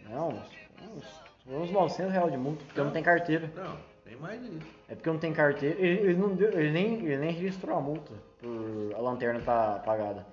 Não, 0.09 0.29
uns, 0.29 0.49
uns, 0.81 1.21
uns 1.57 1.71
900 1.71 2.13
reais 2.13 2.31
de 2.31 2.37
multa, 2.37 2.63
porque 2.65 2.79
eu 2.79 2.85
não 2.85 2.91
tenho 2.91 3.05
carteira. 3.05 3.51
Não, 3.55 3.77
tem 4.05 4.15
mais 4.17 4.41
isso. 4.41 4.67
É 4.87 4.95
porque 4.95 5.09
eu 5.09 5.13
não 5.13 5.19
tenho 5.19 5.33
carteira. 5.33 5.75
Ele, 5.79 5.99
ele 6.01 6.15
não 6.15 6.35
deu, 6.35 6.51
ele, 6.51 6.71
nem, 6.71 7.05
ele 7.05 7.17
nem 7.17 7.31
registrou 7.31 7.77
a 7.77 7.81
multa 7.81 8.13
por 8.39 8.95
a 8.95 9.01
lanterna 9.01 9.39
estar 9.39 9.75
apagada. 9.75 10.25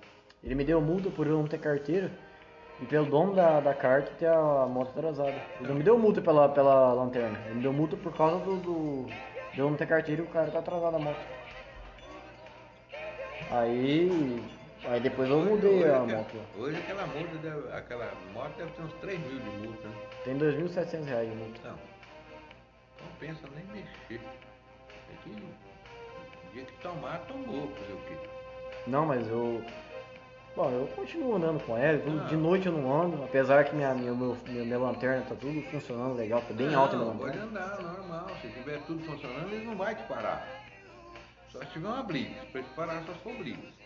Ele 0.43 0.55
me 0.55 0.63
deu 0.63 0.79
multa 0.79 1.09
por 1.09 1.27
eu 1.27 1.37
não 1.37 1.47
ter 1.47 1.59
carteira 1.59 2.11
e 2.81 2.85
pelo 2.85 3.07
dono 3.07 3.33
da, 3.33 3.59
da 3.59 3.73
carta 3.73 4.11
ter 4.19 4.27
a 4.27 4.65
moto 4.67 4.89
atrasada. 4.89 5.35
Ele 5.59 5.67
não 5.67 5.75
me 5.75 5.83
deu 5.83 5.97
multa 5.97 6.21
pela, 6.21 6.47
pela 6.49 6.93
lanterna. 6.93 7.39
Ele 7.45 7.55
me 7.55 7.61
deu 7.61 7.73
multa 7.73 7.97
por 7.97 8.15
causa 8.15 8.43
do, 8.45 8.57
do 8.57 9.05
de 9.53 9.59
eu 9.59 9.69
não 9.69 9.77
ter 9.77 9.87
carteira 9.87 10.21
e 10.21 10.25
o 10.25 10.27
cara 10.27 10.51
tá 10.51 10.59
atrasado 10.59 10.95
a 10.95 10.99
moto. 10.99 11.19
Aí. 13.49 14.43
Aí 14.85 14.99
depois 14.99 15.29
eu 15.29 15.39
mudei 15.39 15.69
hoje, 15.79 15.83
a 15.89 16.03
aquela- 16.03 16.17
moto. 16.17 16.35
hoje 16.57 16.77
aquela 16.77 17.07
multa, 17.07 17.35
deve, 17.37 17.71
aquela 17.73 18.11
moto 18.33 18.57
deve 18.57 18.71
ter 18.71 18.81
uns 18.83 18.93
3 18.93 19.19
mil 19.19 19.39
de 19.39 19.49
multa, 19.67 19.87
né? 19.87 19.95
Tem 20.23 20.37
2.700 20.37 21.05
reais 21.05 21.29
de 21.29 21.35
multa. 21.35 21.59
Não. 21.63 21.71
Não 21.71 23.13
pensa 23.19 23.41
nem 23.55 23.65
mexer. 23.65 24.21
Tem 25.07 25.17
que. 25.23 25.29
O 25.29 26.53
dia 26.53 26.63
que 26.65 26.71
tomar, 26.81 27.17
tomou, 27.27 27.67
fazer 27.71 27.93
o 27.93 27.97
quê? 28.07 28.29
Não, 28.87 29.05
mas 29.05 29.27
eu. 29.27 29.63
Bom, 30.55 30.71
eu 30.71 30.87
continuo 30.95 31.35
andando 31.35 31.63
com 31.65 31.77
ela, 31.77 31.99
tudo- 31.99 32.19
Ah. 32.19 32.23
de 32.25 32.35
noite 32.35 32.65
eu 32.65 32.71
não 32.73 33.01
ando, 33.03 33.23
apesar 33.23 33.63
que 33.65 33.75
minha, 33.75 33.93
minha, 33.93 34.11
meu- 34.13 34.35
minha, 34.47 34.63
minha 34.63 34.79
lanterna 34.79 35.23
tá 35.29 35.35
tudo 35.35 35.61
funcionando 35.69 36.15
legal, 36.15 36.41
tá 36.41 36.51
bem 36.53 36.67
não, 36.67 36.81
alta 36.81 36.95
a 36.95 36.99
minha 36.99 37.11
pode 37.13 37.37
lanterna. 37.37 37.61
andar, 37.75 37.81
normal. 37.83 38.27
Se 38.41 38.47
tiver 38.49 38.79
tudo 38.87 39.03
funcionando, 39.05 39.51
eles 39.53 39.65
não 39.67 39.75
vão 39.75 39.93
te 39.93 40.01
parar. 40.03 40.47
Só 41.51 41.59
se 41.59 41.65
tiver 41.67 41.87
uma 41.87 42.01
blitz. 42.01 42.43
Pra 42.51 42.63
te 42.63 42.69
parar, 42.69 43.03
só 43.05 43.13
se 43.13 43.19
for 43.19 43.33
blitz. 43.35 43.76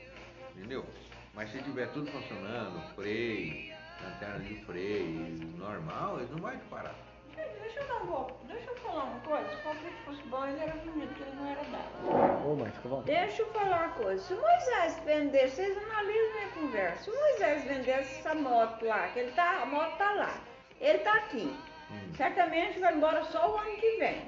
Entendeu? 0.61 0.85
Mas 1.33 1.51
se 1.51 1.57
tiver 1.63 1.87
tudo 1.87 2.11
funcionando, 2.11 2.79
freio, 2.93 3.73
lanterna 4.03 4.39
de 4.41 4.63
freio, 4.63 5.57
normal, 5.57 6.19
eles 6.19 6.29
não 6.29 6.37
vão 6.37 6.51
te 6.51 6.63
parar. 6.65 6.93
Deixa 7.35 7.79
eu 7.79 7.87
dar 7.87 8.03
um 8.03 8.05
golpe. 8.05 8.33
Deixa 8.45 8.69
eu 8.69 8.75
falar 8.75 9.05
uma 9.05 9.19
coisa. 9.21 9.49
Se 9.49 9.55
o 9.55 9.63
palpite 9.63 9.95
fosse 10.05 10.21
bom, 10.27 10.45
ele 10.45 10.59
era 10.59 10.73
bonito, 10.73 11.19
ele 11.19 11.35
não 11.35 11.47
era 11.49 11.63
dado. 11.63 12.47
Ô, 12.47 12.55
mãe, 12.55 12.69
fica 12.69 12.89
bom. 12.89 13.01
Deixa 13.01 13.41
eu 13.41 13.47
falar 13.53 13.87
uma 13.87 13.95
coisa. 13.95 14.21
Se 14.23 14.33
o 14.35 14.39
Moisés 14.39 15.01
vendesse, 15.03 15.55
vocês 15.55 15.77
analisam 15.77 16.33
minha 16.35 16.47
conversa. 16.49 17.03
Se 17.03 17.09
o 17.09 17.15
Moisés 17.15 17.63
vendesse 17.63 18.19
essa 18.19 18.35
moto 18.35 18.85
lá, 18.85 19.07
que 19.07 19.19
ele 19.19 19.31
tá, 19.31 19.63
a 19.63 19.65
moto 19.65 19.97
tá 19.97 20.11
lá, 20.11 20.39
ele 20.79 20.99
tá 20.99 21.13
aqui. 21.15 21.57
Hum. 21.89 22.13
Certamente 22.15 22.79
vai 22.79 22.93
embora 22.93 23.23
só 23.23 23.51
o 23.51 23.57
ano 23.57 23.77
que 23.77 23.97
vem. 23.97 24.21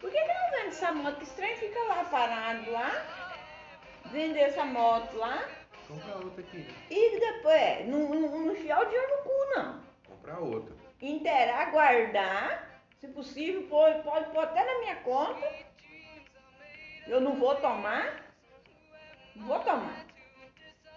Por 0.00 0.10
que, 0.10 0.18
que 0.18 0.32
não 0.32 0.50
vende 0.52 0.68
essa 0.68 0.92
moto? 0.92 1.16
Que 1.16 1.24
esse 1.24 1.34
trem 1.34 1.54
fica 1.56 1.78
lá 1.84 2.04
parado 2.04 2.70
lá, 2.70 3.29
vender 4.06 4.40
essa 4.40 4.64
moto 4.64 5.16
lá 5.16 5.48
Comprar 5.86 6.16
outra 6.16 6.40
aqui. 6.40 6.66
e 6.90 7.20
depois, 7.20 7.54
é, 7.56 7.84
não, 7.84 8.08
não, 8.08 8.20
não 8.40 8.52
enfiar 8.52 8.80
o 8.80 8.84
dinheiro 8.84 9.16
no 9.16 9.22
cu, 9.22 9.30
não. 9.56 9.80
Comprar 10.06 10.38
outra. 10.38 10.74
inteirar, 11.00 11.70
guardar, 11.70 12.82
se 13.00 13.08
possível, 13.08 13.62
pode, 13.68 14.02
pode 14.02 14.30
pôr 14.30 14.44
até 14.44 14.64
na 14.64 14.78
minha 14.80 14.96
conta. 14.96 15.52
Eu 17.06 17.20
não 17.20 17.34
vou 17.34 17.54
tomar, 17.56 18.32
vou 19.34 19.58
tomar. 19.60 20.06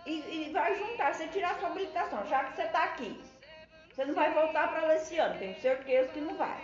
E, 0.06 0.48
e 0.50 0.52
vai 0.52 0.76
juntar, 0.76 1.14
você 1.14 1.28
tirar 1.30 1.58
sua 1.60 1.70
habilitação, 1.70 2.26
já 2.28 2.44
que 2.44 2.56
você 2.56 2.64
está 2.64 2.84
aqui. 2.84 3.20
Você 3.92 4.06
não 4.06 4.14
vai 4.14 4.32
voltar 4.34 4.70
para 4.70 4.82
lá 4.82 4.96
esse 4.96 5.18
ano, 5.18 5.40
tenho 5.40 5.60
certeza 5.62 6.12
que 6.12 6.20
não 6.20 6.36
vai. 6.36 6.62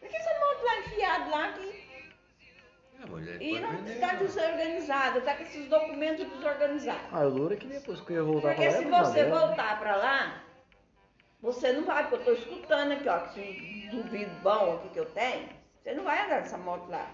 Por 0.00 0.08
que 0.08 0.16
essa 0.16 0.38
moto 0.40 0.64
lá 0.64 0.78
enfiada 0.78 1.30
lá 1.30 1.52
que, 1.52 1.85
É, 2.98 3.42
e 3.42 3.60
não 3.60 3.84
está 3.86 4.12
não. 4.14 4.20
desorganizada, 4.20 5.18
está 5.18 5.34
com 5.34 5.42
esses 5.42 5.68
documentos 5.68 6.26
desorganizados? 6.26 7.02
Ah, 7.12 7.22
eu 7.22 7.30
duro 7.30 7.54
é 7.54 7.56
que 7.56 7.66
depois 7.66 8.00
que 8.00 8.12
eu 8.12 8.16
ia 8.16 8.22
voltar 8.22 8.54
Porque 8.54 8.68
pra 8.68 8.70
lá, 8.70 8.76
se 8.78 8.82
eu 8.84 8.90
ia 8.90 9.04
você 9.04 9.24
mandar. 9.24 9.46
voltar 9.46 9.78
pra 9.78 9.96
lá, 9.96 10.42
você 11.40 11.72
não 11.72 11.84
vai, 11.84 12.08
porque 12.08 12.30
eu 12.30 12.34
tô 12.36 12.40
escutando 12.40 12.92
aqui, 12.92 13.08
ó, 13.08 13.18
que 13.28 13.40
esse 13.40 13.96
duvido 13.96 14.30
bom 14.42 14.74
aqui 14.76 14.88
que 14.88 14.98
eu 15.00 15.06
tenho, 15.06 15.48
você 15.82 15.92
não 15.94 16.04
vai 16.04 16.24
andar 16.24 16.40
nessa 16.40 16.58
moto 16.58 16.88
lá. 16.90 17.10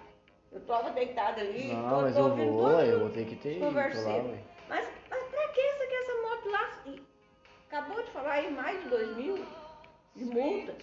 Eu 0.53 0.61
tava 0.61 0.91
deitada 0.91 1.41
ali, 1.41 1.73
Não, 1.73 1.89
tô, 1.89 2.01
mas 2.03 2.15
tô 2.15 2.21
eu 2.21 2.25
ouvindo 2.27 2.53
vou, 2.53 2.81
eu 2.83 3.01
vou 3.01 3.11
ter 3.11 3.25
que 3.27 3.37
ter 3.37 3.63
ué. 3.63 4.39
Mas, 4.69 4.89
mas 5.11 5.25
pra 5.25 5.49
que 5.49 5.73
você 5.73 5.87
quer 5.87 6.03
essa 6.03 6.23
moto 6.23 6.51
lá? 6.51 6.79
Acabou 7.69 8.03
de 8.03 8.11
falar 8.11 8.33
aí 8.33 8.51
mais 8.53 8.83
de 8.83 8.89
dois 8.89 9.17
mil 9.17 9.45
de 10.15 10.25
multa. 10.27 10.75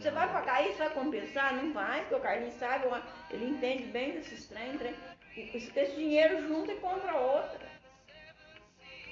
Você 0.00 0.10
vai 0.10 0.32
pagar 0.32 0.66
isso, 0.66 0.78
vai 0.78 0.88
compensar? 0.90 1.54
Não 1.54 1.74
vai, 1.74 2.00
porque 2.00 2.14
o 2.14 2.20
Carlinhos 2.20 2.54
sabe, 2.54 2.86
ele 3.30 3.50
entende 3.50 3.84
bem 3.84 4.12
desses 4.12 4.48
trem, 4.48 4.78
trem. 4.78 4.94
Esse, 5.36 5.78
esse 5.78 5.94
dinheiro 5.94 6.40
junta 6.48 6.72
e 6.72 6.76
compra 6.76 7.14
outra. 7.16 7.60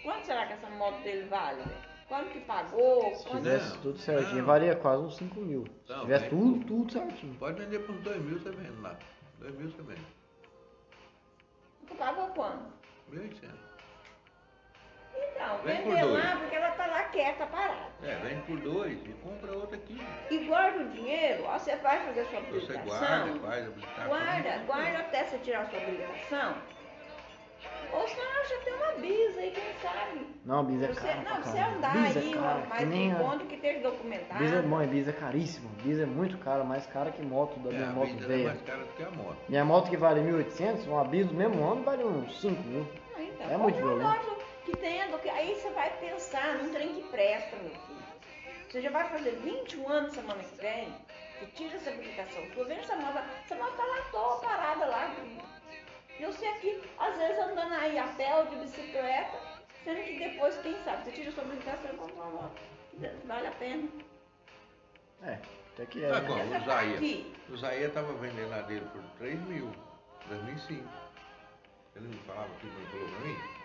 Quanto 0.03 0.25
será 0.25 0.47
que 0.47 0.55
essa 0.55 0.71
moto 0.71 1.03
dele 1.03 1.29
vale? 1.29 1.63
Quanto 2.09 2.31
que 2.31 2.41
pagou? 2.41 3.15
Se 3.15 3.25
Quanto... 3.25 3.43
tivesse 3.43 3.79
tudo 3.81 3.99
certinho, 3.99 4.39
não. 4.39 4.47
valia 4.47 4.75
quase 4.77 5.03
uns 5.03 5.17
5 5.19 5.41
mil. 5.41 5.65
Se 5.85 5.93
Não, 5.93 6.01
tivesse 6.01 6.29
tudo, 6.31 6.53
tudo. 6.53 6.67
tudo 6.67 6.93
certinho. 6.93 7.35
Pode 7.35 7.63
vender 7.63 7.81
por 7.81 7.95
uns 7.95 8.03
2 8.03 8.23
mil, 8.23 8.39
você 8.39 8.51
vende 8.51 8.81
lá. 8.81 8.99
2 9.41 9.55
mil 9.57 9.71
você 9.71 9.83
vende. 9.83 10.07
Tu 11.87 11.95
pagou 11.97 12.29
quanto? 12.29 12.73
1.800. 13.13 13.68
Então, 15.41 15.59
Vende 15.65 15.83
por 15.83 15.97
dois. 16.01 16.25
lá 16.25 16.37
porque 16.37 16.57
ela 16.57 16.71
tá 16.73 16.87
lá 16.87 17.03
quieta, 17.05 17.47
parada. 17.47 17.87
É, 18.03 18.15
vende 18.17 18.43
por 18.43 18.59
2 18.59 18.93
e 19.07 19.09
compra 19.23 19.53
outra 19.57 19.77
aqui. 19.77 20.01
E 20.31 20.39
guarda 20.39 20.81
o 20.81 20.89
dinheiro, 20.89 21.45
ó, 21.47 21.57
você 21.59 21.77
vai 21.77 22.01
fazer 22.05 22.25
sua 22.27 22.41
Você 22.41 22.47
habilitação. 22.73 22.85
guarda, 22.85 23.41
faz 23.41 23.65
a 23.65 23.69
habilitação. 23.69 24.07
Guarda, 24.09 24.59
guarda 24.67 24.99
até 24.99 25.25
você 25.25 25.39
tirar 25.39 25.67
sua 25.71 25.79
habilitação. 25.79 26.55
Ou 27.93 28.07
senão 28.07 28.45
já 28.49 28.59
tem 28.65 28.75
uma 28.75 28.93
bisa 29.01 29.41
aí, 29.41 29.51
quem 29.53 29.73
sabe? 29.81 30.27
Não, 30.45 30.65
bis 30.65 30.83
é 30.83 30.87
Você, 30.89 31.01
caro. 31.01 31.21
pra 31.23 31.35
não, 31.35 31.43
você 31.43 31.59
andar 31.59 31.93
Bis 31.93 32.17
é 32.17 32.19
aí, 32.19 32.87
nem 32.87 33.15
um 33.15 33.17
a- 33.17 33.21
ponto 33.31 33.45
que 33.47 33.55
esteja 33.55 33.81
documentado. 33.81 34.39
Bis 34.45 34.53
é 34.53 34.63
bom, 34.63 34.87
bis 34.87 35.09
é 35.09 35.13
caríssimo. 35.13 35.69
Bis 35.83 35.99
é 35.99 36.07
muito 36.07 36.37
caro, 36.39 36.65
mais 36.65 36.87
caro 36.87 37.11
que 37.13 37.23
moto 37.23 37.59
da 37.61 37.71
É, 37.71 37.73
minha 37.73 37.89
a 37.89 37.93
moto 37.93 38.11
é 38.11 38.27
velha. 38.27 38.49
mais 38.49 38.63
cara 38.63 38.79
do 38.81 38.93
que 38.95 39.03
a 39.03 39.11
moto. 39.11 39.37
Minha 39.49 39.65
moto 39.65 39.89
que 39.89 39.97
vale 39.97 40.21
1.800, 40.21 40.87
uma 40.87 41.05
bis 41.05 41.27
do 41.27 41.35
mesmo 41.35 41.65
ano 41.71 41.83
vale 41.83 42.05
uns 42.05 42.41
5 42.41 42.63
mil. 42.65 42.87
Ah, 43.17 43.23
então, 43.23 43.51
É 43.51 43.57
muito 43.57 43.77
violento. 43.77 44.38
Que 44.71 44.77
tenha, 44.77 45.09
do 45.09 45.19
que- 45.19 45.29
aí 45.31 45.55
você 45.55 45.71
vai 45.71 45.91
pensar 45.99 46.57
num 46.57 46.73
trem 46.73 46.95
que 46.95 47.09
presta, 47.09 47.57
meu 47.57 47.71
filho. 47.71 47.99
Você 48.69 48.83
já 48.83 48.91
vai 48.91 49.09
fazer 49.09 49.31
21 49.37 49.89
anos 49.89 50.13
semana 50.13 50.43
que 50.43 50.55
vem. 50.57 50.95
Você 51.39 51.47
tira 51.55 51.77
essa 51.77 51.91
habilitação. 51.91 52.43
Tô 52.55 52.65
vendo 52.65 52.81
essa 52.81 52.97
moto, 52.97 53.19
essa 53.45 53.55
moto 53.55 53.77
tá 53.77 53.85
lá 53.85 53.99
à 53.99 54.03
toa, 54.11 54.41
parada 54.41 54.87
lá. 54.87 55.15
E 56.19 56.23
eu 56.23 56.33
sei 56.33 56.53
que, 56.55 56.83
às 56.99 57.17
vezes, 57.17 57.39
andando 57.39 57.73
aí 57.75 57.99
a 57.99 58.09
pé 58.09 58.35
ou 58.37 58.47
de 58.47 58.57
bicicleta, 58.57 59.39
sendo 59.85 60.03
que 60.05 60.19
depois, 60.19 60.59
quem 60.59 60.77
sabe, 60.83 61.05
você 61.05 61.13
tira 61.13 61.33
sua 61.33 61.45
habilitação 61.45 61.91
e 61.93 61.97
compra 61.97 62.15
uma 62.15 62.27
moto. 62.43 62.61
Vale 63.25 63.47
a 63.47 63.53
pena. 63.53 63.89
É, 65.23 65.39
até 65.75 65.87
que 65.87 66.05
é. 66.05 66.09
Né? 66.09 66.17
Essa 66.57 66.59
o 66.59 66.65
Zaia. 66.67 66.95
aqui. 66.97 67.37
O 67.49 67.57
Zaia 67.57 67.89
tava 67.91 68.13
vendendo 68.15 68.53
a 68.53 68.63
dele 68.63 68.87
por 68.93 69.03
3 69.19 69.41
mil, 69.47 69.73
2005. 70.27 70.87
Ele 71.97 72.09
não 72.09 72.19
falava 72.25 72.53
aqui, 72.55 72.67
não 72.67 72.87
falou 72.91 73.09
pra 73.09 73.19
mim? 73.21 73.58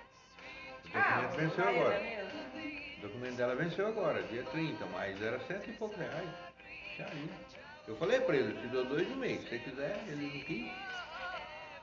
O 0.94 0.98
Ah, 0.98 1.22
documento 1.22 1.36
venceu 1.56 1.68
agora. 1.70 1.94
é. 1.96 2.24
O 2.98 3.02
documento 3.02 3.36
dela 3.36 3.56
venceu 3.56 3.88
agora, 3.88 4.24
dia 4.24 4.44
30, 4.44 4.86
mas 4.88 5.22
era 5.22 5.40
cento 5.42 5.70
e 5.70 5.74
poucos 5.74 5.98
reais. 5.98 6.30
Já 6.98 7.06
aí. 7.08 7.30
Eu 7.88 7.96
falei 7.98 8.20
pra 8.22 8.36
ele, 8.36 8.54
eu 8.56 8.62
te 8.62 8.68
dou 8.68 8.86
dois 8.86 9.08
e 9.10 9.14
meio, 9.16 9.42
se 9.42 9.50
você 9.50 9.60
quiser, 9.60 9.98
ele 10.08 10.32
não 10.34 10.40
quis. 10.46 10.72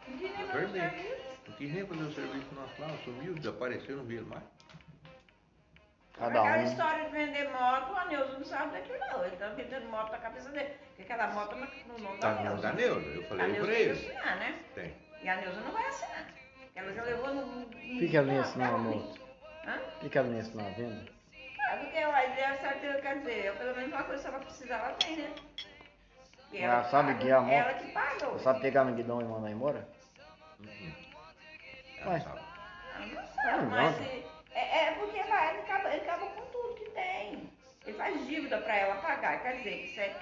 Não 0.09 0.17
tinha 0.19 0.37
nem 0.39 0.71
serviço. 0.71 1.41
Não 1.49 1.57
quis 1.57 1.73
nem 1.75 1.87
fazer 1.87 2.03
o 2.03 2.13
serviço 2.13 2.55
nosso 2.55 2.81
lá, 2.81 2.89
sumiu, 3.05 3.35
desapareceu, 3.35 3.97
não 3.97 4.05
vi 4.05 4.17
ele 4.17 4.27
mais. 4.27 4.43
Cada 6.17 6.41
Aquela 6.41 6.59
um. 6.59 6.65
história 6.65 7.05
de 7.07 7.11
vender 7.13 7.49
moto, 7.51 7.97
a 7.97 8.05
Neuza 8.07 8.39
não 8.39 8.45
sabe 8.45 8.73
daquilo 8.73 8.99
não. 8.99 9.25
Ele 9.25 9.37
tá 9.37 9.49
vendendo 9.49 9.87
moto 9.89 10.13
na 10.13 10.19
cabeça 10.19 10.51
dele. 10.51 10.75
Porque 10.89 11.03
aquela 11.03 11.29
moto 11.29 11.55
no 11.57 11.99
nome 11.99 12.19
da 12.19 12.29
Tá 12.29 12.29
no 12.31 12.35
nome 12.37 12.49
Neuza. 12.49 12.63
da 12.63 12.73
Neuza, 12.75 13.07
eu 13.09 13.23
A 13.23 13.25
falei 13.25 13.47
Neuza 13.53 13.67
pra 13.67 13.75
tem 13.75 13.85
que 13.85 13.91
ele. 13.91 13.93
assinar, 14.17 14.37
né? 14.37 14.59
Tem. 14.75 14.95
E 15.23 15.29
a 15.29 15.37
Neuza 15.37 15.61
não 15.61 15.73
vai 15.73 15.87
assinar. 15.87 16.27
Ela 16.81 16.93
já 16.95 17.03
levou 17.03 17.35
no. 17.35 17.99
ela 18.17 18.33
ia 18.33 18.41
assinar, 18.41 18.71
no- 18.73 18.77
amor? 18.77 19.17
Hã? 19.67 20.09
Que 20.09 20.19
ela 20.19 20.29
não 20.29 20.39
a 20.67 20.71
venda? 20.71 21.03
Ah, 21.69 21.77
porque 21.77 21.97
ela 21.99 22.23
é 22.23 22.29
certeza, 22.57 23.01
quer 23.03 23.19
dizer, 23.19 23.45
eu, 23.45 23.55
pelo 23.57 23.77
menos 23.77 23.93
uma 23.93 24.03
coisa 24.03 24.23
que 24.23 24.29
ela 24.29 24.39
precisar, 24.45 24.75
ela 24.77 24.93
tem, 24.95 25.17
né? 25.19 25.31
E 26.53 26.59
Ela 26.59 26.83
sabe 26.85 27.09
paga, 27.13 27.21
que 27.21 27.29
é 27.31 27.33
a 27.33 27.41
moto. 27.41 27.53
Ela 27.53 27.75
que 27.75 27.93
paga. 27.93 28.27
Você 28.31 28.45
sabe 28.45 28.61
pegar 28.61 28.85
no 28.85 28.95
guidão 28.95 29.21
e 29.21 29.25
mandar 29.25 29.51
embora? 29.51 29.87
Uhum. 30.59 30.93
Ela 31.99 32.21
sabe. 32.21 32.41
Ah, 32.95 32.99
não 33.07 33.21
Ah, 33.21 33.27
sabe, 33.43 33.63
não. 33.63 33.71
mas 33.71 33.97
se- 33.97 34.25
é, 34.55 34.85
é 34.87 34.93
porque 34.93 35.23
vai, 35.25 35.51
ele, 35.51 35.61
acaba, 35.61 35.93
ele 35.95 36.01
acaba 36.01 36.27
com 36.27 36.41
tudo 36.47 36.75
que 36.77 36.91
tem. 36.91 37.51
Ele 37.87 37.97
faz 37.97 38.27
dívida 38.27 38.59
pra 38.59 38.77
ela 38.77 38.97
pagar. 38.97 39.43
Quer 39.43 39.59
dizer, 39.59 39.83
que 39.83 39.89
você, 39.95 40.13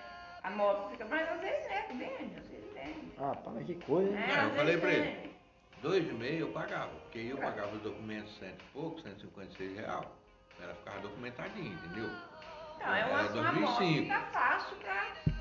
a 0.42 0.50
moto 0.50 0.90
fica. 0.90 1.04
Mas 1.06 1.30
às 1.30 1.40
vezes 1.40 1.66
é, 1.70 1.82
vende, 1.92 2.36
às 2.38 2.46
vezes 2.48 2.72
vende. 2.74 3.12
Ah, 3.16 3.34
para 3.36 3.62
que 3.64 3.74
coisa, 3.86 4.10
hein? 4.10 4.18
É, 4.22 4.26
Não, 4.36 4.48
eu 4.50 4.56
falei 4.56 4.76
pra 4.76 4.90
ele. 4.90 5.37
Dois 5.82 6.08
e 6.08 6.12
meio 6.12 6.40
eu 6.46 6.52
pagava, 6.52 6.90
porque 7.02 7.18
eu 7.18 7.36
pagava 7.36 7.74
os 7.76 7.82
documentos 7.82 8.36
cento 8.38 8.60
e 8.60 8.72
pouco, 8.72 9.00
156 9.00 9.76
real. 9.76 10.16
Ela 10.60 10.74
ficava 10.74 10.98
documentadinha, 11.00 11.72
entendeu? 11.72 12.10
Não, 12.80 12.94
é 12.94 13.04
uma, 13.06 13.22
uma 13.22 13.52
2005. 13.52 14.08
tá 14.08 14.20
fácil 14.32 14.76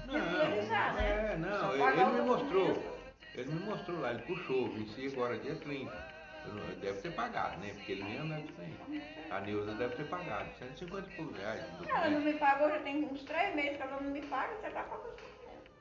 Não, 0.05 0.13
regularizar, 0.13 0.93
né? 0.95 1.33
é, 1.33 1.37
não, 1.37 1.73
ele, 1.73 1.83
ele 2.01 2.05
me 2.11 2.21
mostrou. 2.21 2.67
documento. 2.67 2.97
Ele 3.35 3.51
me 3.51 3.59
mostrou 3.65 3.99
lá, 3.99 4.11
ele 4.11 4.21
puxou, 4.23 4.69
venci 4.73 5.07
agora 5.07 5.37
dia 5.39 5.55
30. 5.55 6.17
Eu 6.45 6.53
não- 6.53 6.63
Ele 6.65 6.75
deve 6.77 7.01
ter 7.01 7.11
pagado, 7.13 7.57
né? 7.59 7.73
Porque 7.73 7.91
ele 7.91 8.03
nem 8.03 8.17
andava 8.19 8.41
com 8.41 8.93
isso. 8.93 9.05
A 9.29 9.39
Neuza 9.41 9.73
deve 9.73 9.95
ter 9.95 10.07
pagado, 10.07 10.49
150 10.59 11.09
e 11.09 11.15
poucos 11.15 11.37
reais. 11.37 11.63
Ela 11.87 12.09
não 12.09 12.21
me 12.21 12.33
pagou, 12.33 12.69
já 12.69 12.79
tem 12.79 13.03
uns 13.03 13.23
três 13.23 13.55
meses 13.55 13.75
que 13.77 13.83
ela 13.83 13.99
não 14.01 14.11
me 14.11 14.21
paga, 14.21 14.53
você 14.55 14.69
tá 14.69 14.81
pagando 14.83 15.09
os 15.09 15.21
documentos. 15.21 15.71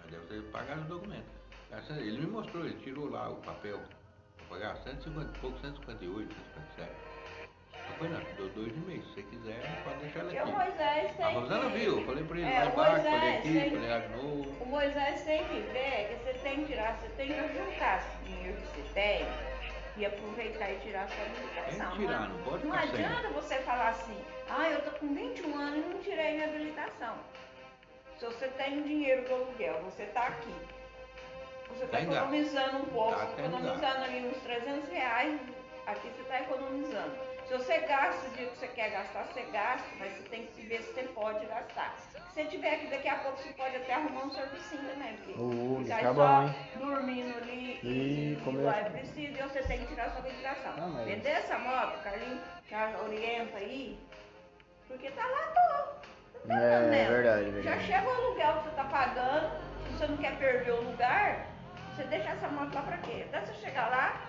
Ela 0.00 0.10
deve 0.10 0.26
ter 0.26 0.50
pagado 0.50 0.80
o 0.80 0.84
documento. 0.84 1.26
Ele 1.98 2.18
me 2.20 2.26
mostrou, 2.26 2.64
ele 2.64 2.78
tirou 2.82 3.10
lá 3.10 3.28
o 3.30 3.36
papel. 3.36 3.78
Vou 3.78 4.58
pagar 4.58 4.76
150 4.78 5.36
e 5.36 5.40
pouco, 5.40 5.58
158, 5.60 6.34
157. 6.34 6.90
Não 7.88 7.96
foi 7.98 8.08
nada, 8.08 8.24
deu 8.36 8.48
dois 8.50 8.72
e 8.72 8.78
meio. 8.80 9.02
Se 9.02 9.08
você 9.14 9.22
quiser, 9.24 9.82
pode 9.84 9.98
deixar 10.00 10.20
ela 10.20 10.28
Porque 10.30 10.40
o 10.40 10.42
aqui. 10.42 10.52
Moisés 10.52 11.16
tem 11.16 11.24
A 11.24 11.28
Rosana 11.30 11.70
que... 11.70 11.78
viu, 11.78 11.98
eu 12.00 12.06
falei 12.06 12.24
pra 12.24 12.36
ele 12.38 12.46
É, 12.46 12.58
lá 12.60 12.66
embaixo, 12.66 13.02
falei 13.04 13.36
aqui, 13.38 13.52
tem- 13.52 13.70
falei 13.70 13.90
lá 13.90 13.98
de 13.98 14.08
novo. 14.16 14.62
O 14.62 14.66
Moisés 14.66 15.22
tem 15.22 15.44
que 15.44 15.60
ver 15.72 16.08
que 16.08 16.24
você 16.24 16.38
tem 16.38 16.56
que 16.56 16.66
tirar, 16.72 16.96
você 16.98 17.08
tem 17.08 17.26
que 17.28 17.34
juntar 17.58 17.98
esse 17.98 18.24
dinheiro 18.32 18.56
que 18.56 18.66
você 18.66 18.94
tem 18.94 19.26
e 19.96 20.06
aproveitar 20.06 20.70
e 20.72 20.78
tirar 20.80 21.02
a 21.04 21.08
sua 21.08 21.24
habilitação. 21.24 21.86
Tem 21.90 21.90
que 21.90 22.06
tirar, 22.06 22.28
não 22.28 22.38
pode 22.44 22.66
Não 22.66 22.72
ficar 22.78 22.96
sem. 22.96 23.04
adianta 23.04 23.28
você 23.30 23.54
falar 23.58 23.88
assim, 23.90 24.24
ah, 24.48 24.68
eu 24.70 24.80
tô 24.82 24.90
com 24.98 25.14
21 25.14 25.58
anos 25.58 25.84
e 25.84 25.88
não 25.94 26.00
tirei 26.00 26.32
minha 26.34 26.44
habilitação. 26.48 27.16
Se 28.18 28.24
você 28.24 28.48
tem 28.48 28.82
dinheiro 28.82 29.28
do 29.28 29.34
aluguel, 29.34 29.82
você 29.82 30.04
tá 30.06 30.28
aqui. 30.28 30.54
Você 31.74 31.84
está 31.84 31.98
gasto. 32.00 32.12
economizando 32.12 32.76
um 32.78 32.86
pouco, 32.86 33.18
Tá 33.18 33.24
economizando 33.44 34.04
ali 34.04 34.26
uns 34.26 34.38
300 34.42 34.88
reais, 34.88 35.40
aqui 35.86 36.08
você 36.08 36.22
está 36.22 36.40
economizando. 36.40 37.34
Se 37.46 37.52
você 37.58 37.78
gasta 37.80 38.26
o 38.26 38.30
dia 38.30 38.46
que 38.46 38.56
você 38.56 38.68
quer 38.68 38.90
gastar, 38.90 39.24
você 39.24 39.42
gasta, 39.52 39.86
mas 39.98 40.12
você 40.12 40.28
tem 40.30 40.46
que 40.46 40.62
ver 40.66 40.82
se 40.82 40.94
você 40.94 41.02
pode 41.02 41.44
gastar. 41.46 41.94
Se 41.98 42.18
você 42.32 42.44
tiver 42.46 42.74
aqui, 42.74 42.86
daqui 42.86 43.06
a 43.08 43.16
pouco 43.16 43.38
você 43.38 43.50
pode 43.52 43.76
até 43.76 43.92
arrumar 43.94 44.24
um 44.24 44.30
servicinho 44.30 44.82
também, 44.90 45.12
porque 45.16 45.32
Uh, 45.38 45.80
ficar 45.82 45.96
fica 45.98 46.14
só 46.14 46.40
bom, 46.40 46.42
hein? 46.48 46.54
dormindo 46.78 47.36
ali 47.36 47.80
e 47.82 48.40
como 48.44 48.62
lá 48.62 48.78
é- 48.78 48.80
é 48.80 48.84
preciso, 48.90 49.38
e 49.38 49.42
você 49.42 49.62
tem 49.62 49.78
que 49.80 49.86
tirar 49.88 50.08
sua 50.10 50.20
habilitação. 50.20 50.72
Ah, 50.78 50.86
mas- 50.94 51.04
Vender 51.06 51.28
essa 51.28 51.58
moto, 51.58 52.02
Carlinhos 52.02 52.40
já 52.70 52.98
orienta 53.04 53.58
aí, 53.58 53.98
porque 54.88 55.10
tá 55.10 55.26
lá. 55.26 55.94
Não 56.46 56.56
tá 56.56 56.62
É, 56.62 56.80
entendendo? 56.80 57.08
verdade, 57.08 57.44
Já 57.44 57.50
verdade. 57.52 57.84
chega 57.86 58.06
o 58.06 58.10
aluguel 58.10 58.52
que 58.58 58.64
você 58.64 58.70
tá 58.76 58.84
pagando, 58.84 59.50
se 59.86 59.92
você 59.92 60.06
não 60.06 60.16
quer 60.16 60.38
perder 60.38 60.72
o 60.72 60.80
lugar, 60.82 61.46
você 61.94 62.04
deixa 62.04 62.30
essa 62.30 62.48
moto 62.48 62.74
lá 62.74 62.82
pra 62.82 62.98
quê? 62.98 63.24
Até 63.28 63.40
você 63.46 63.54
chegar 63.54 63.88
lá, 63.90 64.20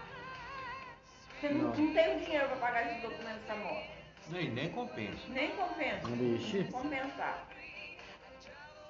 você 1.39 1.49
não, 1.49 1.69
Não. 1.69 1.75
não 1.75 1.93
tem 1.93 2.15
o 2.15 2.19
dinheiro 2.19 2.47
pra 2.47 2.55
pagar 2.57 2.85
esses 2.87 3.01
documentos 3.01 3.41
dessa 3.41 3.55
moto. 3.55 3.95
Nem, 4.29 4.49
nem 4.51 4.69
compensa. 4.69 5.19
Nem 5.29 5.51
compensa. 5.51 6.07
Vixe. 6.07 6.63
Compensar. 6.65 7.45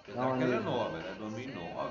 Apesar 0.02 0.22
Não, 0.22 0.38
que 0.38 0.44
ela 0.44 0.56
é 0.56 0.60
nova, 0.60 0.98
ela 1.00 1.10
é 1.12 1.14
2009. 1.16 1.90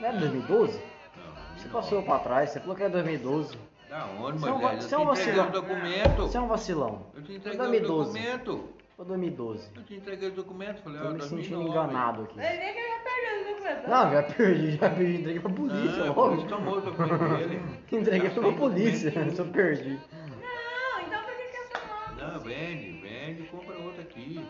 Não 0.00 0.08
era 0.08 0.18
2012? 0.18 0.72
Não, 0.78 1.24
Você 1.56 1.68
2009. 1.68 1.70
passou 1.72 2.02
pra 2.02 2.18
trás, 2.20 2.50
você 2.50 2.60
falou 2.60 2.76
que 2.76 2.82
era 2.82 2.92
2012. 2.92 3.58
Da 3.88 4.06
onde, 4.06 4.38
Você 4.38 4.48
é 4.48 4.52
um 4.52 4.58
Moisés? 4.58 4.84
você 4.84 4.94
é 4.94 4.98
um 4.98 5.04
vacilão. 5.06 5.50
documento. 5.50 6.16
Você 6.22 6.36
é 6.36 6.40
um 6.40 6.46
vacilão. 6.46 7.06
Eu 7.14 7.22
te 7.24 7.32
entreguei 7.34 7.58
o 7.58 7.62
2012. 7.70 8.12
documento. 8.20 8.74
Foi 8.96 9.06
2012. 9.06 9.70
Eu 9.74 9.82
te 9.84 9.94
entreguei 9.94 10.28
o 10.28 10.32
documento, 10.32 10.82
falei, 10.82 11.00
Tô 11.00 11.08
ó, 11.08 11.10
me 11.12 11.22
sentindo 11.22 11.56
2009. 11.58 11.68
enganado 11.70 12.22
aqui. 12.24 12.36
Vai 12.36 12.56
ver 12.58 12.72
que 12.72 12.78
eu 12.78 12.88
já 12.88 12.98
perdi 12.98 13.40
os 13.40 13.46
documentos. 13.56 13.88
Não, 13.88 14.12
já 14.12 14.22
perdi, 14.22 14.70
já 14.72 14.90
perdi. 14.90 15.20
Entreguei 15.20 15.40
pra 15.40 15.50
polícia, 15.50 16.04
Não, 16.04 16.14
por 16.14 16.34
isso 16.38 16.46
tomou 16.48 16.76
o 16.76 16.80
documento 16.80 17.28
dele. 17.36 17.62
Entreguei 17.92 18.30
Tá 18.30 18.40
pra 18.40 18.52
polícia, 18.52 19.10
documento 19.10 19.36
só 19.36 19.44
perdi. 19.44 19.90
Não, 19.90 21.00
então 21.06 21.22
por 21.24 21.34
que 21.36 21.42
que 21.44 21.56
essa 21.56 21.78
moto? 21.86 22.16
Não, 22.20 22.40
vende, 22.40 23.00
vende 23.00 23.42
e 23.42 23.46
compra 23.46 23.78
outra 23.78 24.02
aqui. 24.02 24.46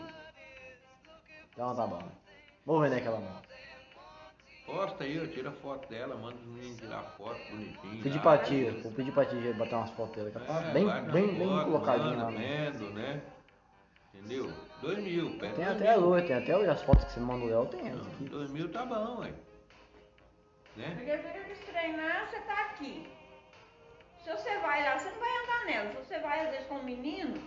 Então 1.53 1.75
tá 1.75 1.87
bom. 1.87 2.03
Vou 2.65 2.79
vender 2.81 2.97
aquela 2.97 3.19
moto. 3.19 3.43
Posta 4.65 5.03
aí, 5.03 5.21
ó, 5.21 5.27
tira 5.27 5.51
foto 5.51 5.89
dela, 5.89 6.15
manda 6.15 6.35
os 6.35 6.45
meninos 6.45 6.77
tirar 6.79 7.03
foto 7.17 7.37
bonitinho. 7.51 8.01
Pedi 8.01 8.15
lá. 8.15 8.21
pra 8.23 8.37
tia, 8.39 8.71
vou 8.81 8.91
pedir 8.93 9.11
pra 9.11 9.25
tia 9.25 9.53
bater 9.53 9.75
umas 9.75 9.89
fotos 9.91 10.15
dela. 10.15 10.31
que 10.31 10.37
ela 10.37 10.45
tá 10.47 10.69
É, 10.69 10.73
bem, 10.73 10.85
bem, 11.11 11.27
bem 11.35 11.63
colocadinha 11.63 12.09
manda, 12.15 12.23
lá. 12.23 12.31
né? 12.31 12.71
Vendo, 12.71 12.89
né? 12.91 13.21
Entendeu? 14.23 14.51
Dois 14.81 14.97
mil, 14.99 15.37
pega 15.37 15.53
Tem 15.55 15.65
até 15.65 15.97
mil. 15.97 16.07
hoje, 16.07 16.27
tem 16.27 16.35
até 16.37 16.57
hoje 16.57 16.69
as 16.69 16.81
fotos 16.81 17.03
que 17.05 17.11
você 17.11 17.19
mandou 17.19 17.49
dela, 17.49 17.65
tem 17.65 17.87
essa 17.87 17.97
Não, 17.97 18.11
aqui. 18.11 18.23
Dois 18.29 18.49
mil 18.51 18.71
tá 18.71 18.85
bom, 18.85 19.19
ué. 19.19 19.33
Né? 20.77 20.93
Porque 20.95 21.17
para 21.17 21.43
de 21.43 21.55
treinar, 21.55 22.27
você 22.29 22.39
tá 22.41 22.53
aqui. 22.61 23.07
Se 24.23 24.29
você 24.31 24.57
vai 24.59 24.83
lá, 24.83 24.97
você 24.97 25.09
não 25.09 25.19
vai 25.19 25.29
andar 25.43 25.65
nela. 25.65 25.89
Se 25.91 26.07
você 26.07 26.19
vai, 26.19 26.39
às 26.45 26.49
vezes, 26.51 26.67
com 26.67 26.75
um 26.75 26.83
menino, 26.83 27.43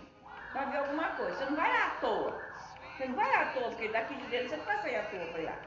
vai 0.53 0.71
ver 0.71 0.77
alguma 0.77 1.09
coisa. 1.15 1.35
Você 1.35 1.45
não 1.45 1.55
vai 1.55 1.71
lá 1.71 1.87
à 1.87 1.89
toa. 1.99 2.41
Você 2.95 3.05
não 3.07 3.15
vai 3.15 3.31
lá 3.31 3.41
à 3.41 3.53
toa, 3.53 3.69
porque 3.69 3.87
daqui 3.89 4.15
de 4.15 4.27
dentro 4.27 4.49
você 4.49 4.57
não 4.57 4.65
vai 4.65 4.81
sair 4.81 4.95
à 4.97 5.03
toa 5.05 5.25
pra 5.25 5.39
ir 5.41 5.45
lá. 5.45 5.59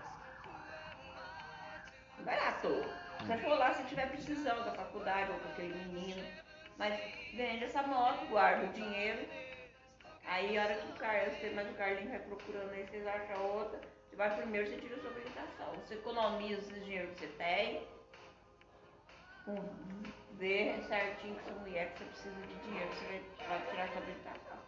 Não 2.18 2.24
vai 2.24 2.36
lá 2.36 2.48
à 2.48 2.52
toa. 2.52 2.84
Se 3.18 3.26
você 3.26 3.38
for 3.38 3.58
lá, 3.58 3.74
se 3.74 3.82
tiver 3.84 4.08
precisando 4.08 4.64
da 4.64 4.72
faculdade 4.72 5.30
ou 5.32 5.38
com 5.40 5.48
aquele 5.48 5.74
menino. 5.74 6.24
Mas 6.78 6.98
vende 7.34 7.64
essa 7.64 7.82
moto, 7.82 8.24
guarda 8.26 8.64
o 8.66 8.72
dinheiro. 8.72 9.26
Aí 10.30 10.56
a 10.56 10.62
hora 10.62 10.74
que 10.76 10.92
o 10.92 10.94
Carlos, 10.94 11.34
mas 11.56 11.68
o 11.68 11.74
Carlinho 11.74 12.08
vai 12.08 12.20
procurando 12.20 12.70
aí, 12.70 12.86
vocês 12.86 13.04
acham 13.04 13.46
outra. 13.46 13.80
Você 14.08 14.14
vai 14.14 14.36
primeiro, 14.36 14.68
você 14.68 14.76
tira 14.76 14.94
a 14.94 15.00
sua 15.00 15.10
habilitação. 15.10 15.72
Você 15.74 15.94
economiza 15.94 16.60
esse 16.60 16.80
dinheiro 16.80 17.08
que 17.14 17.20
você 17.20 17.32
tem. 17.36 17.88
Vê 20.34 20.80
certinho 20.86 21.34
com 21.34 21.48
sua 21.48 21.58
mulher 21.58 21.92
que 21.92 21.98
você 21.98 22.04
precisa 22.04 22.46
de 22.46 22.54
dinheiro, 22.60 22.88
você 22.90 23.06
vai, 23.06 23.58
vai 23.58 23.70
tirar 23.70 23.82
a 23.82 23.88
sua 23.88 24.02
habilitação. 24.02 24.58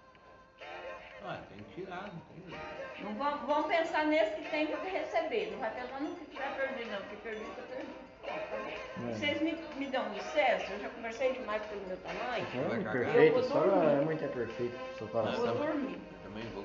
Ah, 1.25 1.43
tem 1.49 1.59
que 1.59 1.75
tirar, 1.75 2.13
não 2.13 2.21
tem 2.21 2.51
jeito. 2.51 3.05
Não 3.05 3.15
vamos, 3.15 3.41
vamos 3.47 3.67
pensar 3.69 4.07
nesse 4.07 4.43
que 4.43 4.51
tem 4.51 4.67
para 4.67 4.81
receber. 4.83 5.53
Não 5.53 5.61
vai 5.61 5.71
pensar 5.73 6.01
no 6.01 6.17
que 6.17 6.25
tiver 6.25 6.57
perdido, 6.57 6.91
não, 6.91 6.99
porque 7.03 7.17
perdido 7.17 7.55
tá 7.55 7.63
perdido. 7.63 8.12
Tá. 8.25 8.33
É. 8.33 9.15
Vocês 9.15 9.41
me, 9.41 9.57
me 9.77 9.87
dão 9.87 10.13
licença? 10.13 10.73
Eu 10.73 10.81
já 10.81 10.89
conversei 10.91 11.33
demais 11.33 11.63
pelo 11.67 11.81
meu 11.87 11.97
tamanho. 11.99 12.47
Não, 12.55 12.75
é 12.75 12.93
perfeito, 12.93 13.37
Eu 13.37 13.39
a 13.39 13.43
senhora 13.43 13.91
é 13.91 14.05
muito 14.05 14.25
é 14.25 14.29
perfeito 14.29 14.79
pro 14.79 15.09
seu 15.09 15.21
Eu 15.21 15.35
vou 15.55 15.67
dormir. 15.67 15.99
Eu 16.13 16.31
também 16.31 16.45
vou 16.55 16.65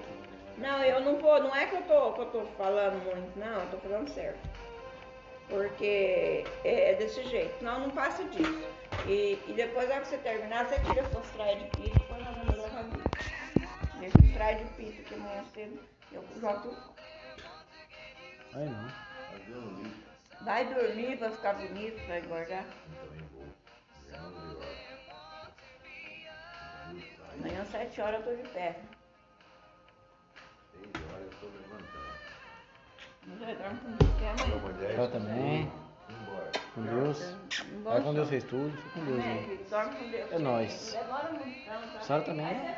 Não, 0.58 0.84
eu 0.84 1.02
não 1.02 1.18
vou, 1.18 1.42
não 1.42 1.56
é 1.56 1.66
que 1.66 1.76
eu 1.76 1.82
tô, 1.84 2.14
que 2.14 2.22
eu 2.22 2.26
tô 2.28 2.46
falando 2.58 3.04
muito, 3.04 3.40
não, 3.40 3.62
eu 3.62 3.70
tô 3.72 3.78
falando 3.78 4.10
certo. 4.10 4.40
Porque 5.50 6.44
é, 6.66 6.92
é 6.92 6.96
desse 6.96 7.24
jeito, 7.24 7.64
não, 7.64 7.80
não 7.80 7.90
passa 7.92 8.24
disso. 8.26 8.68
E, 9.08 9.40
e 9.48 9.54
depois, 9.54 9.88
na 9.88 9.96
hora 9.96 10.04
que 10.04 10.10
você 10.10 10.18
terminar, 10.18 10.66
você 10.66 10.80
tira 10.82 11.06
suas 11.10 11.30
traias 11.32 11.60
de 11.60 11.66
pito, 11.70 11.98
depois 12.00 12.24
nós 12.24 12.36
vamos 12.36 12.56
levar 12.56 12.84
vídeo. 12.84 13.04
Deixa 14.00 14.18
os 14.22 14.34
traias 14.34 14.60
de 14.60 14.74
pito, 14.74 15.04
que 15.04 15.16
amanhã 15.16 15.44
cedo 15.54 15.80
eu 16.12 16.24
jogo 16.40 16.62
tudo. 16.62 16.78
Ai 18.54 18.66
não. 18.66 19.08
Vai 20.42 20.66
dormir 20.66 21.18
pra 21.18 21.32
ficar 21.32 21.54
bonito, 21.54 22.08
vai 22.08 22.20
engordar. 22.20 22.66
Hora. 24.14 24.68
Amanhã 27.40 27.62
às 27.62 27.68
7 27.70 28.02
horas 28.02 28.26
eu 28.26 28.36
tô 28.38 28.44
de 28.44 28.50
pé. 28.50 28.76
Seis 30.72 31.06
horas 31.12 31.22
eu 31.22 31.30
tô 31.40 31.48
levantando. 31.48 32.08
Vai 33.40 33.56
com. 33.56 35.02
Eu 35.02 35.12
também. 35.12 35.72
Com 36.74 36.82
Deus. 36.84 37.36
Vai 37.84 38.02
com. 38.02 38.14
Deus 38.14 38.30
fez 38.30 38.44
tudo. 38.46 38.78
Fica 38.78 39.00
com 39.00 39.06
Deus 39.06 39.18
Né, 39.18 39.58
com. 40.30 40.36
É 40.36 40.40
nóis. 40.40 40.94
Demora 40.94 41.32
muito, 41.32 41.70
não? 41.70 41.98
A 41.98 42.02
senhora 42.02 42.26
também. 42.26 42.46
Aí 42.46 42.76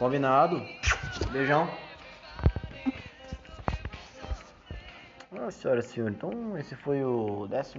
Combinado. 0.00 0.66
Beijão. 1.30 1.68
Ah, 5.30 5.50
senhoras 5.50 5.84
e 5.84 5.88
senhores, 5.90 6.16
então 6.16 6.56
esse 6.56 6.74
foi 6.74 7.04
o 7.04 7.46
13 7.48 7.74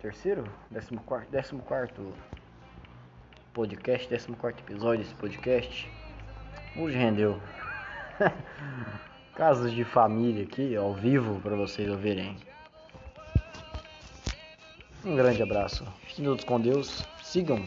terceiro, 0.00 0.44
14 0.72 0.96
quarto, 1.04 1.30
14 1.32 1.62
quarto 1.62 2.14
podcast, 3.52 4.06
14 4.06 4.38
quarto 4.38 4.60
episódio 4.60 5.02
desse 5.02 5.16
podcast. 5.16 5.90
Hoje 6.76 6.96
rendeu. 6.96 7.40
Casos 9.34 9.72
de 9.72 9.82
família 9.82 10.44
aqui, 10.44 10.76
ao 10.76 10.94
vivo, 10.94 11.40
para 11.40 11.56
vocês 11.56 11.90
ouvirem. 11.90 12.36
Um 15.04 15.16
grande 15.16 15.42
abraço. 15.42 15.84
Fiquem 16.06 16.24
todos 16.24 16.44
com 16.44 16.60
Deus. 16.60 17.04
Sigam, 17.20 17.64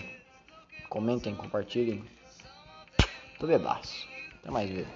comentem, 0.88 1.36
compartilhem. 1.36 2.17
Tudo 3.40 3.54
abraço. 3.54 4.08
Até 4.42 4.52
mais 4.52 4.70
ver. 4.70 4.88